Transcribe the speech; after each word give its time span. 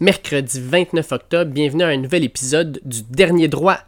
Mercredi 0.00 0.60
29 0.60 1.10
octobre, 1.10 1.50
bienvenue 1.50 1.82
à 1.82 1.88
un 1.88 1.96
nouvel 1.96 2.22
épisode 2.22 2.80
du 2.84 3.02
Dernier 3.02 3.48
Droit. 3.48 3.78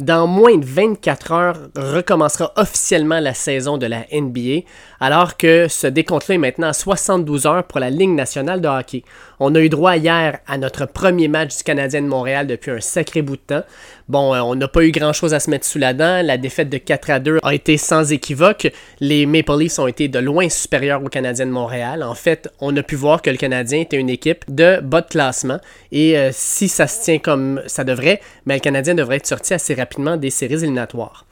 Dans 0.00 0.26
moins 0.26 0.56
de 0.56 0.64
24 0.64 1.32
heures, 1.32 1.56
recommencera 1.76 2.52
officiellement 2.56 3.20
la 3.20 3.32
saison 3.32 3.78
de 3.78 3.86
la 3.86 4.04
NBA, 4.12 4.66
alors 4.98 5.36
que 5.36 5.68
ce 5.68 5.86
décompte-là 5.86 6.34
est 6.34 6.38
maintenant 6.38 6.66
à 6.66 6.72
72 6.72 7.46
heures 7.46 7.62
pour 7.62 7.78
la 7.78 7.90
Ligue 7.90 8.10
nationale 8.10 8.60
de 8.60 8.66
hockey. 8.66 9.04
On 9.38 9.54
a 9.54 9.60
eu 9.60 9.68
droit 9.68 9.96
hier 9.96 10.38
à 10.48 10.58
notre 10.58 10.86
premier 10.86 11.28
match 11.28 11.58
du 11.58 11.62
Canadien 11.62 12.02
de 12.02 12.08
Montréal 12.08 12.48
depuis 12.48 12.72
un 12.72 12.80
sacré 12.80 13.22
bout 13.22 13.36
de 13.36 13.42
temps. 13.42 13.62
Bon, 14.08 14.34
euh, 14.34 14.40
on 14.40 14.54
n'a 14.54 14.68
pas 14.68 14.84
eu 14.84 14.90
grand-chose 14.90 15.32
à 15.32 15.40
se 15.40 15.48
mettre 15.48 15.64
sous 15.64 15.78
la 15.78 15.94
dent. 15.94 16.24
La 16.24 16.38
défaite 16.38 16.70
de 16.70 16.78
4 16.78 17.10
à 17.10 17.20
2 17.20 17.38
a 17.42 17.54
été 17.54 17.76
sans 17.76 18.12
équivoque. 18.12 18.72
Les 19.00 19.26
Maple 19.26 19.58
Leafs 19.58 19.78
ont 19.78 19.86
été 19.86 20.08
de 20.08 20.18
loin 20.18 20.48
supérieurs 20.48 21.02
aux 21.02 21.08
Canadiens 21.08 21.46
de 21.46 21.50
Montréal. 21.50 22.02
En 22.02 22.14
fait, 22.14 22.48
on 22.60 22.76
a 22.76 22.82
pu 22.82 22.96
voir 22.96 23.22
que 23.22 23.30
le 23.30 23.36
Canadien 23.36 23.80
était 23.80 23.96
une 23.96 24.10
équipe 24.10 24.44
de 24.48 24.80
bas 24.80 25.02
de 25.02 25.08
classement. 25.08 25.58
Et 25.90 26.18
euh, 26.18 26.30
si 26.32 26.68
ça 26.68 26.86
se 26.86 27.02
tient 27.02 27.18
comme 27.18 27.62
ça 27.66 27.84
devrait, 27.84 28.20
mais 28.46 28.54
ben, 28.54 28.54
le 28.54 28.60
Canadien 28.60 28.94
devrait 28.94 29.16
être 29.16 29.26
sorti 29.26 29.54
assez 29.54 29.74
rapidement 29.74 29.83
des 30.16 30.30
séries 30.30 30.54
éliminatoires. 30.54 31.26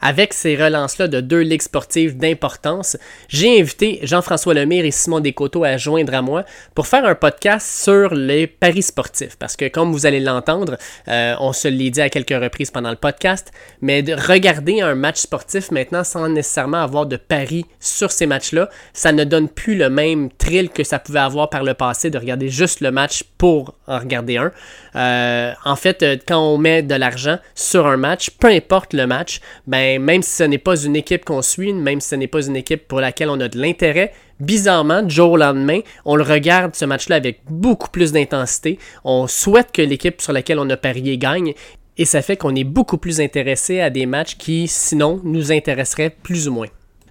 Avec 0.00 0.32
ces 0.32 0.56
relances-là 0.56 1.08
de 1.08 1.20
deux 1.20 1.40
ligues 1.40 1.62
sportives 1.62 2.16
d'importance, 2.16 2.96
j'ai 3.28 3.60
invité 3.60 3.98
Jean-François 4.02 4.54
Lemire 4.54 4.84
et 4.84 4.92
Simon 4.92 5.20
Descoteaux 5.20 5.64
à 5.64 5.76
joindre 5.76 6.14
à 6.14 6.22
moi 6.22 6.44
pour 6.74 6.86
faire 6.86 7.04
un 7.04 7.16
podcast 7.16 7.82
sur 7.82 8.14
les 8.14 8.46
paris 8.46 8.82
sportifs. 8.82 9.36
Parce 9.36 9.56
que 9.56 9.66
comme 9.66 9.92
vous 9.92 10.06
allez 10.06 10.20
l'entendre, 10.20 10.76
euh, 11.08 11.34
on 11.40 11.52
se 11.52 11.66
l'est 11.66 11.90
dit 11.90 12.00
à 12.00 12.10
quelques 12.10 12.30
reprises 12.30 12.70
pendant 12.70 12.90
le 12.90 12.96
podcast, 12.96 13.50
mais 13.80 14.02
de 14.02 14.14
regarder 14.14 14.80
un 14.80 14.94
match 14.94 15.18
sportif 15.18 15.70
maintenant 15.72 16.04
sans 16.04 16.28
nécessairement 16.28 16.82
avoir 16.82 17.06
de 17.06 17.16
paris 17.16 17.66
sur 17.80 18.12
ces 18.12 18.26
matchs-là, 18.26 18.68
ça 18.92 19.10
ne 19.12 19.24
donne 19.24 19.48
plus 19.48 19.76
le 19.76 19.90
même 19.90 20.30
thrill 20.30 20.70
que 20.70 20.84
ça 20.84 20.98
pouvait 20.98 21.18
avoir 21.18 21.50
par 21.50 21.64
le 21.64 21.74
passé 21.74 22.10
de 22.10 22.18
regarder 22.18 22.48
juste 22.48 22.80
le 22.80 22.92
match 22.92 23.24
pour 23.36 23.74
en 23.86 23.98
regarder 23.98 24.36
un. 24.36 24.52
Euh, 24.94 25.52
en 25.64 25.76
fait, 25.76 26.02
euh, 26.02 26.16
quand 26.26 26.38
on 26.38 26.58
met 26.58 26.82
de 26.82 26.94
l'argent 26.94 27.38
sur 27.54 27.86
un 27.86 27.96
match, 27.96 28.30
peu 28.30 28.48
importe 28.48 28.92
le 28.92 29.06
match, 29.06 29.40
ben 29.66 29.87
ben, 29.88 30.02
même 30.02 30.22
si 30.22 30.32
ce 30.32 30.42
n'est 30.44 30.58
pas 30.58 30.78
une 30.82 30.96
équipe 30.96 31.24
qu'on 31.24 31.40
suit, 31.40 31.72
même 31.72 32.00
si 32.00 32.08
ce 32.08 32.14
n'est 32.14 32.26
pas 32.26 32.46
une 32.46 32.56
équipe 32.56 32.86
pour 32.86 33.00
laquelle 33.00 33.30
on 33.30 33.40
a 33.40 33.48
de 33.48 33.58
l'intérêt, 33.58 34.12
bizarrement, 34.38 35.08
jour 35.08 35.32
au 35.32 35.36
lendemain, 35.38 35.80
on 36.04 36.14
le 36.14 36.22
regarde 36.22 36.74
ce 36.74 36.84
match-là 36.84 37.16
avec 37.16 37.40
beaucoup 37.48 37.88
plus 37.88 38.12
d'intensité. 38.12 38.78
On 39.04 39.26
souhaite 39.26 39.72
que 39.72 39.80
l'équipe 39.80 40.20
sur 40.20 40.34
laquelle 40.34 40.58
on 40.58 40.68
a 40.68 40.76
parié 40.76 41.16
gagne. 41.16 41.54
Et 41.96 42.04
ça 42.04 42.20
fait 42.20 42.36
qu'on 42.36 42.54
est 42.54 42.64
beaucoup 42.64 42.98
plus 42.98 43.20
intéressé 43.20 43.80
à 43.80 43.88
des 43.88 44.04
matchs 44.04 44.36
qui, 44.36 44.68
sinon, 44.68 45.20
nous 45.24 45.52
intéresseraient 45.52 46.14
plus 46.22 46.48
ou 46.48 46.52
moins. 46.52 46.68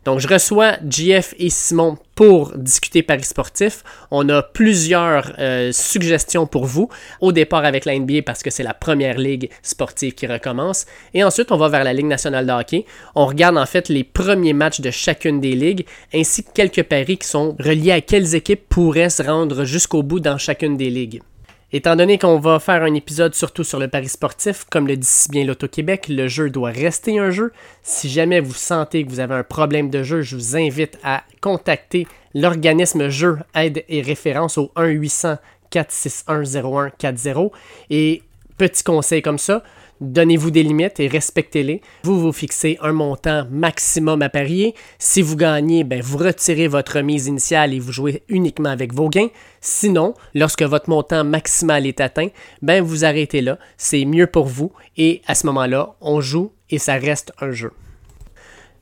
Donc, 0.08 0.22
je 0.22 0.27
reçois 0.30 0.77
JF 0.89 1.33
et 1.38 1.50
Simon 1.50 1.97
pour 2.16 2.58
discuter 2.58 3.03
Paris 3.03 3.25
sportif. 3.25 3.83
On 4.09 4.30
a 4.30 4.41
plusieurs 4.41 5.33
euh, 5.38 5.73
suggestions 5.73 6.47
pour 6.47 6.64
vous. 6.64 6.88
Au 7.19 7.33
départ 7.33 7.66
avec 7.66 7.83
la 7.83 7.99
NBA 7.99 8.22
parce 8.25 8.41
que 8.41 8.49
c'est 8.49 8.64
la 8.64 8.73
première 8.73 9.17
ligue 9.17 9.49
sportive 9.64 10.14
qui 10.14 10.25
recommence. 10.25 10.86
Et 11.14 11.25
ensuite, 11.25 11.52
on 11.52 11.58
va 11.58 11.67
vers 11.67 11.83
la 11.83 11.91
Ligue 11.91 12.05
nationale 12.05 12.45
de 12.45 12.53
hockey. 12.53 12.86
On 13.16 13.25
regarde 13.25 13.58
en 13.58 13.66
fait 13.66 13.89
les 13.89 14.05
premiers 14.05 14.53
matchs 14.53 14.80
de 14.80 14.91
chacune 14.91 15.41
des 15.41 15.55
ligues 15.55 15.86
ainsi 16.14 16.45
que 16.45 16.52
quelques 16.53 16.83
paris 16.83 17.17
qui 17.17 17.27
sont 17.27 17.58
reliés 17.59 17.92
à 17.92 17.99
quelles 17.99 18.33
équipes 18.33 18.64
pourraient 18.69 19.09
se 19.09 19.23
rendre 19.23 19.66
jusqu'au 19.66 20.03
bout 20.03 20.21
dans 20.21 20.38
chacune 20.38 20.77
des 20.77 20.89
ligues. 20.89 21.21
Étant 21.73 21.97
donné 21.97 22.17
qu'on 22.17 22.39
va 22.39 22.59
faire 22.59 22.81
un 22.81 22.93
épisode 22.93 23.35
surtout 23.35 23.65
sur 23.65 23.77
le 23.77 23.89
pari 23.89 24.07
sportif, 24.07 24.63
comme 24.69 24.87
le 24.87 24.95
dit 24.95 25.05
si 25.05 25.29
bien 25.29 25.43
l'Auto-Québec, 25.43 26.05
le 26.07 26.29
jeu 26.29 26.49
doit 26.49 26.71
rester 26.71 27.19
un 27.19 27.29
jeu. 27.29 27.51
Si 27.83 28.07
jamais 28.07 28.39
vous 28.39 28.53
sentez 28.53 29.03
que 29.03 29.09
vous 29.09 29.19
avez 29.19 29.35
un 29.35 29.43
problème 29.43 29.89
de 29.89 30.01
jeu, 30.01 30.21
je 30.21 30.37
vous 30.37 30.55
invite 30.55 30.97
à 31.03 31.23
contacter 31.41 32.07
l'organisme 32.33 33.09
Jeu, 33.09 33.39
Aide 33.53 33.83
et 33.89 34.01
Référence 34.01 34.57
au 34.57 34.71
1-800-461-0140. 34.77 37.51
Et 37.89 38.23
petit 38.57 38.83
conseil 38.83 39.21
comme 39.21 39.37
ça, 39.37 39.61
Donnez-vous 39.99 40.51
des 40.51 40.63
limites 40.63 40.99
et 40.99 41.07
respectez-les. 41.07 41.81
Vous 42.03 42.19
vous 42.19 42.31
fixez 42.31 42.77
un 42.81 42.91
montant 42.91 43.47
maximum 43.49 44.21
à 44.21 44.29
parier. 44.29 44.75
Si 44.99 45.21
vous 45.21 45.35
gagnez, 45.35 45.83
ben, 45.83 46.02
vous 46.02 46.17
retirez 46.17 46.67
votre 46.67 46.99
mise 46.99 47.27
initiale 47.27 47.73
et 47.73 47.80
vous 47.80 47.91
jouez 47.91 48.23
uniquement 48.30 48.69
avec 48.69 48.93
vos 48.93 49.09
gains. 49.09 49.30
Sinon, 49.59 50.13
lorsque 50.36 50.63
votre 50.63 50.89
montant 50.89 51.23
maximal 51.23 51.87
est 51.87 51.99
atteint, 51.99 52.30
ben, 52.61 52.83
vous 52.83 53.05
arrêtez 53.05 53.41
là. 53.41 53.57
C'est 53.77 54.05
mieux 54.05 54.27
pour 54.27 54.45
vous 54.45 54.71
et 54.97 55.21
à 55.25 55.33
ce 55.33 55.47
moment-là, 55.47 55.95
on 56.02 56.21
joue 56.21 56.52
et 56.69 56.77
ça 56.77 56.93
reste 56.95 57.31
un 57.41 57.52
jeu. 57.52 57.71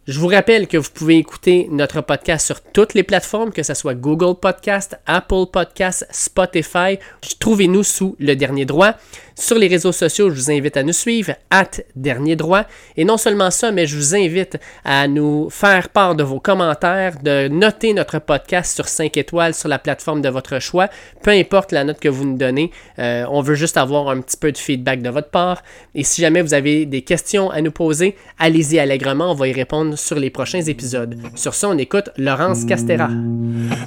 Je 0.08 0.20
vous 0.20 0.28
rappelle 0.28 0.68
que 0.68 0.78
vous 0.78 0.92
pouvez 0.94 1.18
écouter 1.18 1.68
notre 1.72 2.00
podcast 2.02 2.46
sur 2.46 2.62
toutes 2.62 2.94
les 2.94 3.02
plateformes, 3.02 3.52
que 3.52 3.64
ce 3.64 3.74
soit 3.74 3.96
Google 3.96 4.40
Podcast, 4.40 5.00
Apple 5.08 5.48
Podcast, 5.52 6.06
Spotify. 6.12 7.00
Trouvez-nous 7.40 7.82
sous 7.82 8.16
le 8.20 8.36
dernier 8.36 8.66
droit. 8.66 8.94
Sur 9.38 9.58
les 9.58 9.68
réseaux 9.68 9.92
sociaux, 9.92 10.30
je 10.30 10.36
vous 10.36 10.50
invite 10.50 10.78
à 10.78 10.84
nous 10.84 10.94
suivre, 10.94 11.34
at 11.52 11.70
Dernier 11.98 12.38
Droit. 12.38 12.64
Et 12.96 13.04
non 13.04 13.18
seulement 13.18 13.52
ça, 13.52 13.74
mais 13.74 13.86
je 13.86 13.98
vous 13.98 14.16
invite 14.16 14.58
à 14.86 15.10
nous 15.10 15.50
faire 15.50 15.90
part 15.90 16.16
de 16.16 16.24
vos 16.24 16.40
commentaires, 16.40 17.18
de 17.22 17.50
noter 17.50 17.94
notre 17.94 18.20
podcast 18.20 18.74
sur 18.74 18.88
5 18.88 19.18
étoiles 19.18 19.54
sur 19.54 19.68
la 19.68 19.78
plateforme 19.78 20.22
de 20.22 20.30
votre 20.30 20.60
choix. 20.60 20.88
Peu 21.22 21.32
importe 21.32 21.74
la 21.74 21.84
note 21.84 22.00
que 22.00 22.08
vous 22.08 22.24
nous 22.24 22.38
donnez, 22.38 22.72
euh, 22.98 23.26
on 23.30 23.42
veut 23.42 23.56
juste 23.56 23.76
avoir 23.76 24.08
un 24.08 24.22
petit 24.22 24.38
peu 24.38 24.54
de 24.54 24.58
feedback 24.58 25.02
de 25.02 25.10
votre 25.10 25.30
part. 25.30 25.62
Et 25.96 26.06
si 26.06 26.22
jamais 26.22 26.42
vous 26.42 26.54
avez 26.54 26.86
des 26.86 27.02
questions 27.02 27.50
à 27.50 27.60
nous 27.60 27.72
poser, 27.72 28.16
allez-y 28.40 28.80
allègrement, 28.80 29.32
on 29.32 29.36
va 29.36 29.50
y 29.50 29.54
répondre 29.54 29.98
sur 29.98 30.18
les 30.18 30.30
prochains 30.30 30.62
épisodes. 30.62 31.18
Sur 31.36 31.56
ça, 31.56 31.68
on 31.68 31.78
écoute 31.78 32.10
Laurence 32.18 32.64
Castera. 32.64 33.10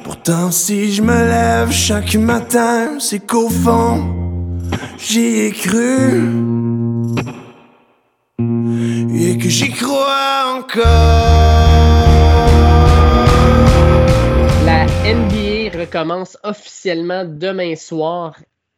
Pourtant, 0.04 0.50
si 0.50 0.92
je 0.92 1.00
me 1.00 1.26
lève 1.26 1.72
chaque 1.72 2.16
matin, 2.16 2.98
c'est 3.00 3.26
qu'au 3.26 3.48
fond 3.48 4.37
j'y 4.98 5.40
ai 5.46 5.52
cru 5.52 6.58
et 8.40 9.38
que 9.38 9.48
j'y 9.48 9.70
crois 9.70 10.58
encore. 10.58 10.84
La 14.64 14.86
NBA 15.04 15.78
recommence 15.78 16.36
officiellement 16.42 17.24
demain 17.24 17.74
soir 17.76 18.36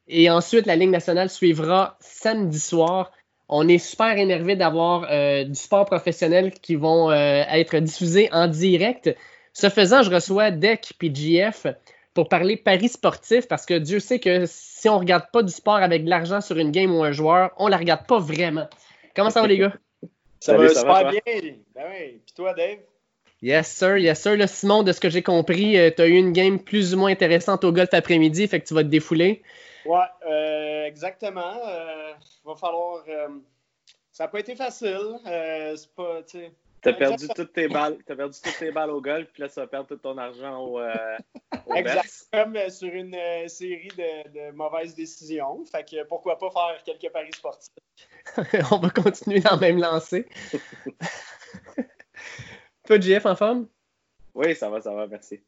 et 0.08 0.30
ensuite 0.30 0.66
la 0.66 0.76
Ligue 0.76 0.90
nationale 0.90 1.30
suivra 1.30 1.96
samedi 2.00 2.60
soir. 2.60 3.12
On 3.48 3.66
est 3.68 3.78
super 3.78 4.16
énervé 4.16 4.54
d'avoir 4.56 5.08
euh, 5.10 5.44
du 5.44 5.54
sport 5.54 5.84
professionnel 5.84 6.52
qui 6.52 6.76
vont 6.76 7.10
euh, 7.10 7.42
être 7.48 7.76
diffusés 7.78 8.28
en 8.32 8.46
direct. 8.46 9.14
Ce 9.52 9.68
faisant, 9.68 10.02
je 10.02 10.10
reçois 10.10 10.50
Deck 10.50 10.92
et 11.02 11.14
GF 11.14 11.66
pour 12.14 12.28
parler 12.28 12.56
paris 12.56 12.88
sportif 12.88 13.48
parce 13.48 13.66
que 13.66 13.74
Dieu 13.74 13.98
sait 13.98 14.18
que 14.18 14.46
si 14.80 14.88
on 14.88 14.98
regarde 14.98 15.26
pas 15.30 15.42
du 15.42 15.52
sport 15.52 15.76
avec 15.76 16.04
de 16.04 16.08
l'argent 16.08 16.40
sur 16.40 16.56
une 16.56 16.70
game 16.70 16.94
ou 16.94 17.04
un 17.04 17.12
joueur, 17.12 17.50
on 17.58 17.68
la 17.68 17.76
regarde 17.76 18.06
pas 18.06 18.18
vraiment. 18.18 18.66
Comment 19.14 19.28
ça 19.28 19.42
va 19.42 19.46
les 19.46 19.58
gars? 19.58 19.74
Ça 20.40 20.56
va 20.56 20.68
super 20.70 21.10
bien. 21.10 21.20
Ben 21.26 21.84
oui. 21.90 22.22
Puis 22.24 22.34
toi, 22.34 22.54
Dave? 22.54 22.78
Yes, 23.42 23.68
sir. 23.68 23.98
Yes, 23.98 24.22
sir. 24.22 24.36
Simon, 24.48 24.82
de 24.82 24.92
ce 24.92 25.00
que 25.00 25.10
j'ai 25.10 25.22
compris, 25.22 25.78
euh, 25.78 25.90
tu 25.94 26.00
as 26.00 26.06
eu 26.06 26.14
une 26.14 26.32
game 26.32 26.58
plus 26.58 26.94
ou 26.94 26.98
moins 26.98 27.10
intéressante 27.10 27.62
au 27.64 27.72
golf 27.72 27.92
après-midi, 27.92 28.48
fait 28.48 28.60
que 28.60 28.66
tu 28.66 28.72
vas 28.72 28.82
te 28.82 28.88
défouler. 28.88 29.42
Ouais, 29.84 29.98
euh, 30.26 30.86
exactement. 30.86 31.52
Il 31.62 31.68
euh, 31.68 32.12
va 32.46 32.54
falloir. 32.54 33.04
ça 34.10 34.24
n'a 34.24 34.28
pas 34.28 34.40
été 34.40 34.56
facile. 34.56 35.18
c'est 35.24 35.94
pas, 35.94 36.22
tu 36.22 36.38
sais 36.38 36.52
T'as 36.82 36.94
perdu 36.94 37.28
toutes 37.28 37.52
tes 37.52 37.68
balles. 37.68 37.98
T'as 38.06 38.16
perdu 38.16 38.38
toutes 38.42 38.58
tes 38.58 38.70
balles 38.70 38.90
au 38.90 39.00
golf, 39.00 39.28
puis 39.32 39.42
là, 39.42 39.48
tu 39.48 39.56
vas 39.56 39.66
perdre 39.66 39.88
tout 39.88 39.96
ton 39.96 40.16
argent 40.16 40.64
au, 40.64 40.80
euh, 40.80 41.16
Exact. 41.74 42.28
Comme 42.32 42.56
euh, 42.56 42.70
sur 42.70 42.92
une 42.92 43.14
euh, 43.14 43.48
série 43.48 43.90
de, 43.96 44.50
mauvaises 44.52 44.94
décisions. 44.94 45.64
Fait 45.66 45.84
que 45.84 46.04
pourquoi 46.04 46.38
pas 46.38 46.50
faire 46.50 46.82
quelques 46.84 47.12
paris 47.12 47.30
sportifs. 47.34 47.74
On 48.72 48.78
va 48.78 48.90
continuer 48.90 49.40
dans 49.40 49.54
le 49.54 49.60
même 49.60 49.78
lancé. 49.78 50.26
Toi, 52.86 52.98
JF, 52.98 53.26
en 53.26 53.36
forme? 53.36 53.68
Oui, 54.34 54.54
ça 54.54 54.70
va, 54.70 54.80
ça 54.80 54.94
va, 54.94 55.06
merci. 55.06 55.40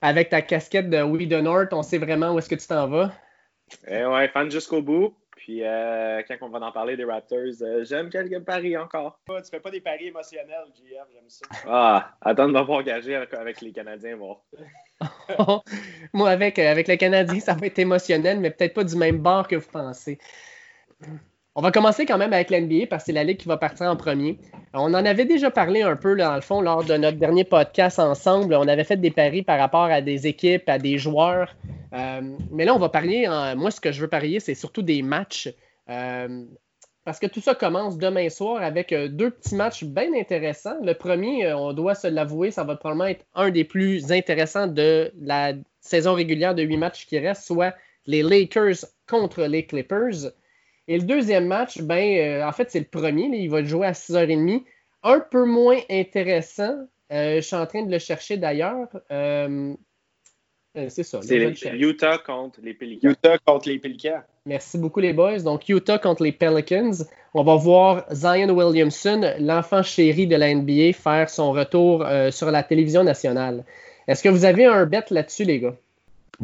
Avec 0.00 0.28
ta 0.28 0.42
casquette 0.42 0.90
de 0.90 1.02
We 1.02 1.28
the 1.28 1.42
North, 1.42 1.72
on 1.72 1.82
sait 1.82 1.98
vraiment 1.98 2.32
où 2.32 2.38
est-ce 2.38 2.48
que 2.48 2.54
tu 2.54 2.66
t'en 2.68 2.86
vas? 2.86 3.12
Eh 3.86 4.04
ouais, 4.04 4.28
fan 4.28 4.50
jusqu'au 4.50 4.80
bout. 4.80 5.14
Puis 5.48 5.64
euh, 5.64 6.20
quand 6.28 6.36
on 6.42 6.50
va 6.50 6.58
en 6.58 6.72
parler 6.72 6.94
des 6.94 7.06
Raptors, 7.06 7.62
euh, 7.62 7.82
j'aime 7.82 8.10
quelques 8.10 8.44
paris 8.44 8.76
encore. 8.76 9.18
Tu 9.26 9.34
fais 9.50 9.60
pas 9.60 9.70
des 9.70 9.80
paris 9.80 10.08
émotionnels, 10.08 10.66
GF, 10.76 11.06
j'aime 11.10 11.24
ça. 11.26 11.46
Ah, 11.66 12.14
attends 12.20 12.48
de 12.48 12.52
me 12.52 12.60
voir 12.60 12.80
engager 12.80 13.14
avec 13.14 13.62
les 13.62 13.72
Canadiens, 13.72 14.18
bon. 14.18 14.36
Moi, 16.12 16.28
avec, 16.28 16.58
avec 16.58 16.86
les 16.86 16.98
Canadiens, 16.98 17.40
ça 17.40 17.54
va 17.54 17.64
être 17.64 17.78
émotionnel, 17.78 18.40
mais 18.40 18.50
peut-être 18.50 18.74
pas 18.74 18.84
du 18.84 18.94
même 18.94 19.20
bord 19.20 19.48
que 19.48 19.56
vous 19.56 19.70
pensez. 19.70 20.18
On 21.58 21.60
va 21.60 21.72
commencer 21.72 22.06
quand 22.06 22.18
même 22.18 22.32
avec 22.32 22.50
l'NBA 22.50 22.86
parce 22.88 23.02
que 23.02 23.06
c'est 23.06 23.12
la 23.12 23.24
ligue 23.24 23.38
qui 23.38 23.48
va 23.48 23.56
partir 23.56 23.86
en 23.86 23.96
premier. 23.96 24.38
On 24.74 24.94
en 24.94 25.04
avait 25.04 25.24
déjà 25.24 25.50
parlé 25.50 25.82
un 25.82 25.96
peu, 25.96 26.16
dans 26.16 26.36
le 26.36 26.40
fond, 26.40 26.60
lors 26.60 26.84
de 26.84 26.94
notre 26.96 27.18
dernier 27.18 27.42
podcast 27.42 27.98
ensemble. 27.98 28.54
On 28.54 28.68
avait 28.68 28.84
fait 28.84 28.96
des 28.96 29.10
paris 29.10 29.42
par 29.42 29.58
rapport 29.58 29.86
à 29.86 30.00
des 30.00 30.28
équipes, 30.28 30.68
à 30.68 30.78
des 30.78 30.98
joueurs. 30.98 31.56
Euh, 31.94 32.20
mais 32.52 32.64
là, 32.64 32.76
on 32.76 32.78
va 32.78 32.90
parier. 32.90 33.26
moi, 33.56 33.72
ce 33.72 33.80
que 33.80 33.90
je 33.90 34.00
veux 34.00 34.06
parier, 34.06 34.38
c'est 34.38 34.54
surtout 34.54 34.82
des 34.82 35.02
matchs. 35.02 35.52
Euh, 35.90 36.44
parce 37.04 37.18
que 37.18 37.26
tout 37.26 37.40
ça 37.40 37.56
commence 37.56 37.98
demain 37.98 38.28
soir 38.28 38.62
avec 38.62 38.92
euh, 38.92 39.08
deux 39.08 39.30
petits 39.30 39.56
matchs 39.56 39.82
bien 39.82 40.14
intéressants. 40.14 40.78
Le 40.84 40.94
premier, 40.94 41.52
on 41.54 41.72
doit 41.72 41.96
se 41.96 42.06
l'avouer, 42.06 42.52
ça 42.52 42.62
va 42.62 42.76
probablement 42.76 43.08
être 43.08 43.24
un 43.34 43.50
des 43.50 43.64
plus 43.64 44.12
intéressants 44.12 44.68
de 44.68 45.10
la 45.20 45.54
saison 45.80 46.14
régulière 46.14 46.54
de 46.54 46.62
huit 46.62 46.76
matchs 46.76 47.04
qui 47.04 47.18
restent, 47.18 47.46
soit 47.46 47.74
les 48.06 48.22
Lakers 48.22 48.84
contre 49.08 49.42
les 49.42 49.66
Clippers. 49.66 50.30
Et 50.88 50.98
le 50.98 51.04
deuxième 51.04 51.46
match, 51.46 51.80
ben, 51.80 52.42
en 52.42 52.52
fait, 52.52 52.70
c'est 52.70 52.80
le 52.80 52.86
premier. 52.86 53.24
il 53.24 53.48
va 53.48 53.62
jouer 53.62 53.86
à 53.86 53.92
6h30. 53.92 54.64
Un 55.04 55.20
peu 55.20 55.44
moins 55.44 55.78
intéressant. 55.90 56.88
je 57.10 57.40
suis 57.40 57.56
en 57.56 57.66
train 57.66 57.84
de 57.84 57.92
le 57.92 57.98
chercher 57.98 58.36
d'ailleurs. 58.36 58.88
c'est 60.74 61.02
ça. 61.04 61.20
C'est 61.22 61.76
Utah 61.76 62.18
contre 62.18 62.60
les 62.62 62.74
Pelicans. 62.74 63.10
Utah 63.10 63.38
contre 63.38 63.68
les 63.68 63.78
Pelicans. 63.78 64.22
Merci 64.48 64.78
beaucoup, 64.78 65.00
les 65.00 65.12
boys. 65.12 65.40
Donc, 65.40 65.68
Utah 65.68 65.98
contre 65.98 66.22
les 66.22 66.32
Pelicans. 66.32 67.04
On 67.34 67.44
va 67.44 67.56
voir 67.56 68.06
Zion 68.10 68.48
Williamson, 68.48 69.34
l'enfant 69.38 69.82
chéri 69.82 70.26
de 70.26 70.36
la 70.36 70.54
NBA, 70.54 70.94
faire 70.94 71.28
son 71.28 71.52
retour 71.52 72.02
euh, 72.06 72.30
sur 72.30 72.50
la 72.50 72.62
télévision 72.62 73.04
nationale. 73.04 73.64
Est-ce 74.06 74.22
que 74.22 74.30
vous 74.30 74.46
avez 74.46 74.64
un 74.64 74.86
bet 74.86 75.04
là-dessus, 75.10 75.44
les 75.44 75.60
gars? 75.60 75.76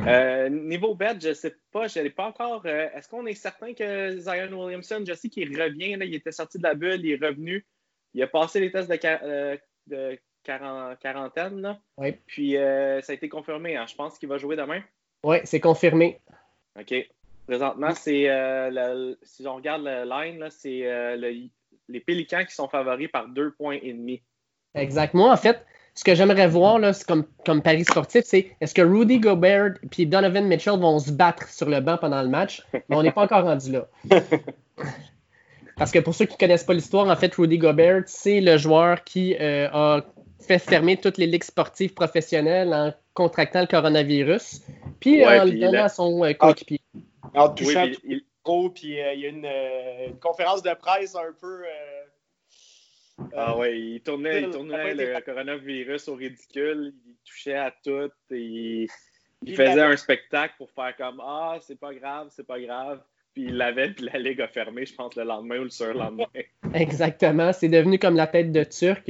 Euh, 0.01 0.49
niveau 0.49 0.95
bet, 0.95 1.21
je 1.21 1.29
ne 1.29 1.35
sais 1.35 1.55
pas. 1.71 1.87
Je 1.87 2.01
n'ai 2.01 2.11
pas 2.11 2.27
encore. 2.27 2.63
Euh, 2.67 2.89
est-ce 2.95 3.09
qu'on 3.09 3.27
est 3.27 3.35
certain 3.35 3.75
que 3.75 4.19
Zion 4.19 4.53
Williamson, 4.53 5.05
je 5.07 5.15
sais 5.15 5.29
qu'il 5.29 5.61
revient, 5.61 5.97
il 6.01 6.15
était 6.15 6.33
sorti 6.33 6.59
de 6.59 6.65
la 6.65 6.75
bulle, 6.75 7.05
il 7.05 7.13
est 7.13 7.27
revenu. 7.27 7.65
Il 8.13 8.23
a 8.23 8.27
passé 8.27 8.61
les 8.61 8.71
tests 8.73 8.91
de, 8.91 10.19
quarantaine. 10.43 11.79
Oui. 11.97 12.13
Puis 12.27 12.53
ça 12.55 13.13
a 13.13 13.13
été 13.13 13.29
confirmé. 13.29 13.77
Hein. 13.77 13.87
Je 13.89 13.95
pense 13.95 14.19
qu'il 14.19 14.29
va 14.29 14.39
jouer 14.39 14.57
demain. 14.57 14.83
Oui, 15.25 15.39
c'est 15.45 15.61
confirmé. 15.61 16.21
OK. 16.79 16.95
Présentement, 17.47 17.95
c'est 17.95 18.29
euh, 18.29 19.15
si 19.23 19.47
on 19.47 19.57
regarde 19.57 19.83
le 19.85 20.09
line, 20.09 20.49
c'est 20.51 20.87
euh, 20.87 21.17
les 21.17 22.01
Pélicans 22.01 22.45
qui 22.45 22.55
sont 22.55 22.69
favoris 22.69 23.09
par 23.09 23.29
deux 23.29 23.53
points 23.53 23.79
et 23.83 23.93
demi. 23.93 24.23
Exactement. 24.75 25.31
En 25.31 25.37
fait, 25.37 25.65
ce 25.95 26.03
que 26.03 26.15
j'aimerais 26.15 26.49
voir 26.49 26.79
là, 26.79 26.93
comme, 27.07 27.25
comme 27.47 27.63
pari 27.63 27.85
sportif, 27.85 28.25
c'est 28.25 28.51
est-ce 28.61 28.75
que 28.75 28.83
Rudy 28.83 29.21
Gobert 29.21 29.75
et 29.97 30.07
Donovan 30.07 30.47
Mitchell 30.47 30.79
vont 30.79 30.99
se 30.99 31.13
battre 31.13 31.49
sur 31.49 31.69
le 31.69 31.81
banc 31.81 31.99
pendant 31.99 32.23
le 32.23 32.29
match? 32.29 32.63
Mais 32.73 32.97
on 32.97 33.03
n'est 33.03 33.13
pas 33.13 33.23
encore 33.23 33.45
rendu 33.45 33.73
là. 33.73 33.87
Parce 35.77 35.91
que 35.91 35.99
pour 35.99 36.15
ceux 36.15 36.27
qui 36.27 36.35
ne 36.35 36.39
connaissent 36.39 36.65
pas 36.65 36.75
l'histoire, 36.75 37.09
en 37.09 37.17
fait, 37.17 37.35
Rudy 37.35 37.59
Gobert, 37.59 38.03
c'est 38.07 38.41
le 38.41 38.57
joueur 38.59 39.03
qui 39.03 39.37
euh, 39.41 39.69
a 39.73 40.03
fait 40.41 40.59
fermer 40.59 40.97
toutes 40.97 41.19
les 41.19 41.27
ligues 41.27 41.45
sportives 41.45 41.95
professionnelles 41.95 42.73
en 42.73 42.93
contractant 43.15 43.61
le 43.61 43.67
coronavirus, 43.67 44.63
puis 45.01 45.25
en 45.25 45.45
le 45.45 45.53
donnant 45.53 45.85
à 45.85 45.89
son 45.89 46.21
coéquipier. 46.39 46.81
En 47.35 47.49
touchant 47.49 47.87
puis 47.87 47.99
il... 48.05 48.71
puis 48.75 49.01
euh, 49.01 49.15
il 49.15 49.21
y 49.21 49.27
a 49.27 49.29
une, 49.29 49.47
euh, 49.47 50.09
une, 50.09 50.19
conférence 50.19 50.63
de 50.63 50.75
presse 50.75 51.17
un 51.17 51.33
peu. 51.41 51.63
Euh, 53.21 53.25
ah 53.37 53.57
ouais, 53.57 53.79
il 53.79 54.01
tournait, 54.01 54.43
il 54.43 54.51
tournait 54.51 54.95
le 54.95 55.21
coronavirus 55.21 56.09
au 56.09 56.15
ridicule, 56.15 56.93
il 57.07 57.15
touchait 57.25 57.57
à 57.57 57.71
tout, 57.71 58.11
et 58.31 58.89
il, 59.43 59.57
faisait 59.57 59.83
un 59.83 59.97
spectacle 59.97 60.55
pour 60.59 60.71
faire 60.71 60.97
comme 60.97 61.21
Ah, 61.25 61.59
c'est 61.61 61.79
pas 61.79 61.95
grave, 61.95 62.29
c'est 62.31 62.47
pas 62.47 62.61
grave. 62.61 63.01
Puis 63.33 63.45
il 63.45 63.57
l'avait, 63.57 63.91
puis 63.91 64.09
la 64.13 64.19
ligue 64.19 64.41
a 64.41 64.49
fermé, 64.49 64.87
je 64.87 64.95
pense, 64.95 65.17
le 65.17 65.25
lendemain 65.25 65.59
ou 65.59 65.65
le 65.65 65.71
surlendemain. 65.71 66.27
Exactement, 66.75 67.53
c'est 67.53 67.69
devenu 67.69 67.99
comme 67.99 68.17
la 68.17 68.27
tête 68.27 68.53
de 68.53 68.65
Turc. 68.65 69.07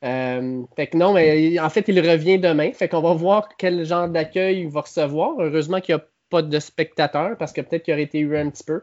fait 0.00 0.86
que 0.86 0.96
non, 0.96 1.14
mais 1.14 1.58
en 1.58 1.70
fait, 1.70 1.88
il 1.88 2.00
revient 2.00 2.38
demain. 2.38 2.72
Fait 2.72 2.88
qu'on 2.88 3.00
va 3.00 3.14
voir 3.14 3.48
quel 3.56 3.84
genre 3.84 4.08
d'accueil 4.08 4.60
il 4.60 4.68
va 4.68 4.82
recevoir. 4.82 5.38
Heureusement 5.38 5.80
qu'il 5.80 5.94
n'y 5.94 6.00
a 6.00 6.06
pas 6.28 6.42
de 6.42 6.58
spectateurs 6.58 7.36
parce 7.38 7.52
que 7.52 7.60
peut-être 7.60 7.84
qu'il 7.84 7.94
aurait 7.94 8.02
été 8.02 8.18
eu 8.18 8.36
un 8.36 8.50
petit 8.50 8.64
peu. 8.64 8.82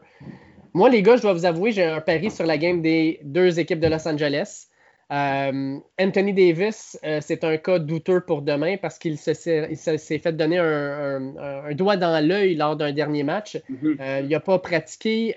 Moi, 0.74 0.90
les 0.90 1.02
gars, 1.02 1.16
je 1.16 1.22
dois 1.22 1.32
vous 1.32 1.44
avouer, 1.44 1.70
j'ai 1.70 1.84
un 1.84 2.00
pari 2.00 2.32
sur 2.32 2.44
la 2.44 2.58
game 2.58 2.82
des 2.82 3.20
deux 3.22 3.60
équipes 3.60 3.78
de 3.78 3.86
Los 3.86 4.08
Angeles. 4.08 4.66
Euh, 5.12 5.78
Anthony 6.00 6.32
Davis, 6.32 6.98
euh, 7.04 7.20
c'est 7.22 7.44
un 7.44 7.56
cas 7.58 7.78
douteux 7.78 8.20
pour 8.20 8.42
demain 8.42 8.76
parce 8.76 8.98
qu'il 8.98 9.16
s'est 9.18 9.34
fait 9.34 10.32
donner 10.32 10.58
un, 10.58 11.72
doigt 11.74 11.96
dans 11.96 12.26
l'œil 12.26 12.56
lors 12.56 12.74
d'un 12.74 12.92
dernier 12.92 13.22
match. 13.22 13.56
Mm-hmm. 13.70 14.00
Euh, 14.00 14.20
il 14.24 14.28
n'a 14.28 14.40
pas 14.40 14.58
pratiqué 14.58 15.32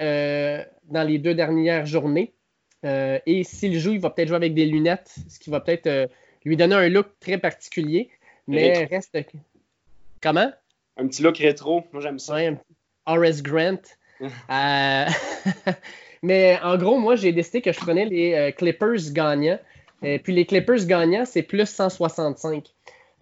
dans 0.90 1.04
les 1.04 1.20
deux 1.20 1.36
dernières 1.36 1.86
journées. 1.86 2.34
et 2.84 3.44
s'il 3.44 3.78
joue, 3.78 3.94
il 3.94 4.00
va 4.00 4.10
peut-être 4.10 4.30
jouer 4.30 4.38
avec 4.38 4.56
des 4.56 4.66
lunettes, 4.66 5.14
ce 5.30 5.38
qui 5.38 5.52
va 5.52 5.60
peut-être 5.60 6.10
lui 6.46 6.58
donner 6.58 6.76
un 6.76 6.90
look 6.90 7.08
très 7.20 7.38
particulier. 7.38 8.10
Mais 8.48 8.86
reste. 8.86 9.16
Comment? 10.20 10.52
Un 10.96 11.08
petit 11.08 11.22
look 11.22 11.38
rétro, 11.38 11.84
moi 11.94 12.02
j'aime 12.02 12.18
ça. 12.18 12.34
Ouais, 12.34 12.58
R.S. 13.06 13.44
Grant. 13.44 13.82
Euh, 14.22 15.06
mais 16.24 16.60
en 16.64 16.78
gros, 16.78 16.98
moi 16.98 17.16
j'ai 17.16 17.32
décidé 17.32 17.62
que 17.62 17.72
je 17.72 17.80
prenais 17.80 18.06
les 18.06 18.34
euh, 18.34 18.52
Clippers 18.52 19.12
gagnants. 19.12 19.60
Et 20.04 20.20
puis 20.20 20.34
les 20.34 20.46
Clippers 20.46 20.86
gagnants, 20.86 21.26
c'est 21.26 21.42
plus 21.42 21.68
165. 21.68 22.66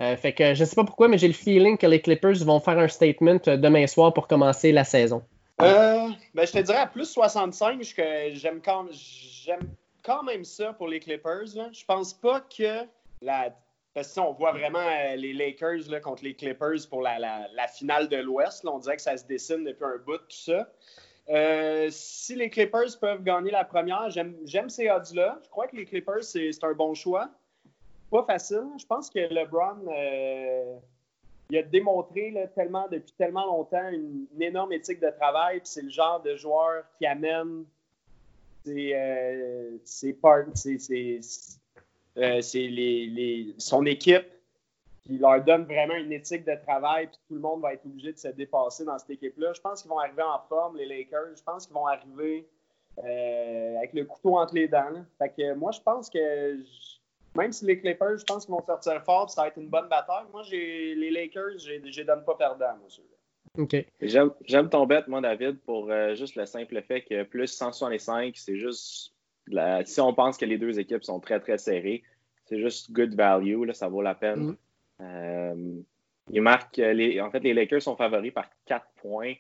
Euh, 0.02 0.18
fait 0.18 0.34
que 0.34 0.54
je 0.54 0.66
sais 0.66 0.76
pas 0.76 0.84
pourquoi, 0.84 1.08
mais 1.08 1.18
j'ai 1.18 1.28
le 1.28 1.34
feeling 1.34 1.78
que 1.78 1.88
les 1.88 2.02
Clippers 2.02 2.44
vont 2.44 2.60
faire 2.60 2.78
un 2.80 2.90
statement 2.90 3.40
demain 3.46 3.88
soir 3.88 4.14
pour 4.14 4.28
commencer 4.28 4.74
la 4.74 4.84
saison. 4.84 5.24
ben, 6.34 6.46
je 6.46 6.52
te 6.52 6.60
dirais 6.60 6.80
à 6.80 6.88
plus 6.88 7.10
65, 7.10 7.82
j'aime 8.34 8.60
quand, 8.64 8.88
quand 10.04 10.24
même 10.24 10.44
ça 10.44 10.74
pour 10.74 10.90
les 10.90 11.00
Clippers. 11.00 11.48
Je 11.72 11.86
pense 11.86 12.14
pas 12.14 12.42
que 12.42 12.86
la 13.22 13.56
parce 13.96 14.14
que 14.14 14.20
on 14.20 14.34
voit 14.34 14.52
vraiment 14.52 14.80
euh, 14.80 15.16
les 15.16 15.32
Lakers 15.32 16.02
contre 16.04 16.26
les 16.26 16.36
Clippers 16.36 16.88
pour 16.90 17.02
la, 17.02 17.48
finale 17.74 18.10
de 18.10 18.18
l'Ouest. 18.18 18.68
On 18.68 18.78
dirait 18.78 18.98
que 18.98 19.02
ça 19.02 19.16
se 19.16 19.26
dessine 19.26 19.64
depuis 19.64 19.86
un 19.86 19.98
bout, 20.06 20.18
tout 20.18 20.26
ça. 20.30 20.70
Euh, 21.30 21.88
si 21.90 22.36
les 22.36 22.50
Clippers 22.50 23.00
peuvent 23.00 23.24
gagner 23.24 23.52
la 23.52 23.64
première, 23.64 24.10
j'aime 24.10 24.70
ces 24.70 24.90
odds-là. 24.90 25.40
Je 25.44 25.50
crois 25.50 25.68
que 25.68 25.78
les 25.78 25.86
Clippers, 25.86 26.26
c'est 26.26 26.64
un 26.64 26.74
bon 26.74 26.94
choix. 26.94 27.30
Pas 28.12 28.24
facile. 28.26 28.68
Je 28.78 28.86
pense 28.86 29.10
que 29.10 29.20
LeBron, 29.34 29.88
euh, 29.88 30.76
il 31.50 31.58
a 31.58 31.64
démontré 31.64 32.36
tellement, 32.54 32.90
depuis 32.90 33.14
tellement 33.18 33.46
longtemps 33.46 33.90
une, 33.90 34.28
énorme 34.42 34.74
éthique 34.74 35.00
de 35.00 35.10
travail. 35.12 35.62
C'est 35.64 35.84
le 35.84 35.90
genre 35.90 36.22
de 36.22 36.36
joueur 36.36 36.84
qui 36.98 37.06
amène 37.06 37.64
ses, 38.66 38.94
ses, 39.86 40.14
euh, 42.18 42.42
c'est 42.42 42.68
les, 42.68 43.54
son 43.58 43.86
équipe 43.86 44.26
qui 45.04 45.18
leur 45.18 45.44
donne 45.44 45.66
vraiment 45.66 45.96
une 45.96 46.12
éthique 46.12 46.46
de 46.46 46.56
travail, 46.66 47.08
puis 47.08 47.18
tout 47.28 47.36
le 47.36 47.42
monde 47.42 47.62
va 47.62 47.74
être 47.74 47.86
obligé 47.86 48.14
de 48.14 48.18
se 48.18 48.30
dépasser 48.30 48.86
dans 48.86 48.98
cette 48.98 49.12
équipe-là. 49.12 49.54
Je 49.54 49.62
pense 49.62 49.82
qu'ils 49.82 49.92
vont 49.92 50.00
arriver 50.00 50.24
en 50.24 50.40
forme, 50.50 50.78
les 50.78 50.86
Lakers. 50.86 51.36
Je 51.38 51.44
pense 51.44 51.68
qu'ils 51.68 51.76
vont 51.76 51.86
arriver 51.86 52.48
euh, 53.04 53.78
avec 53.78 53.94
le 53.94 54.06
couteau 54.06 54.38
entre 54.38 54.56
les 54.56 54.68
dents. 54.68 55.06
Fait 55.20 55.30
que 55.30 55.54
moi, 55.54 55.72
je 55.72 55.82
pense 55.82 56.10
que 56.10 56.58
même 57.36 57.52
si 57.52 57.66
les 57.66 57.80
Clippers, 57.80 58.18
je 58.18 58.24
pense 58.24 58.46
qu'ils 58.46 58.56
vont 58.56 58.66
sortir 58.66 59.04
fort, 59.04 59.30
ça 59.30 59.44
va 59.44 59.48
être 59.50 59.58
une 59.58 59.70
bonne 59.70 59.90
bataille. 59.90 60.26
Moi, 60.32 60.42
j'ai 60.44 60.96
les 60.96 61.12
Lakers, 61.12 61.60
je 61.60 61.74
les 61.74 62.04
donne 62.04 62.24
pas 62.24 62.36
perdants, 62.36 62.78
monsieur. 62.84 63.04
OK. 63.58 63.86
J'aime 64.02 64.70
ton 64.70 64.86
bet, 64.86 65.04
moi, 65.08 65.22
David, 65.22 65.60
pour 65.62 65.90
euh, 65.90 66.16
juste 66.16 66.36
le 66.36 66.46
simple 66.46 66.82
fait 66.82 67.02
que 67.02 67.24
plus 67.24 67.48
165, 67.48 68.36
c'est 68.36 68.58
juste 68.58 69.15
si 69.86 70.02
on 70.02 70.14
pense 70.14 70.38
que 70.38 70.46
les 70.46 70.58
deux 70.58 70.80
équipes 70.80 71.04
sont 71.04 71.20
très, 71.20 71.40
très 71.40 71.58
serrées, 71.58 72.04
c'est 72.46 72.60
juste 72.60 72.92
good 72.92 73.16
value, 73.16 73.64
là, 73.64 73.74
ça 73.74 73.88
vaut 73.88 74.02
la 74.02 74.16
peine. 74.16 74.40
Mm. 74.40 74.58
Euh, 75.02 75.82
il 76.32 76.42
marque, 76.42 76.78
les, 76.78 77.22
en 77.22 77.30
fait, 77.30 77.40
les 77.40 77.54
Lakers 77.54 77.82
sont 77.82 77.96
favoris 77.96 78.34
par 78.34 78.50
4 78.66 78.86
points. 78.96 79.34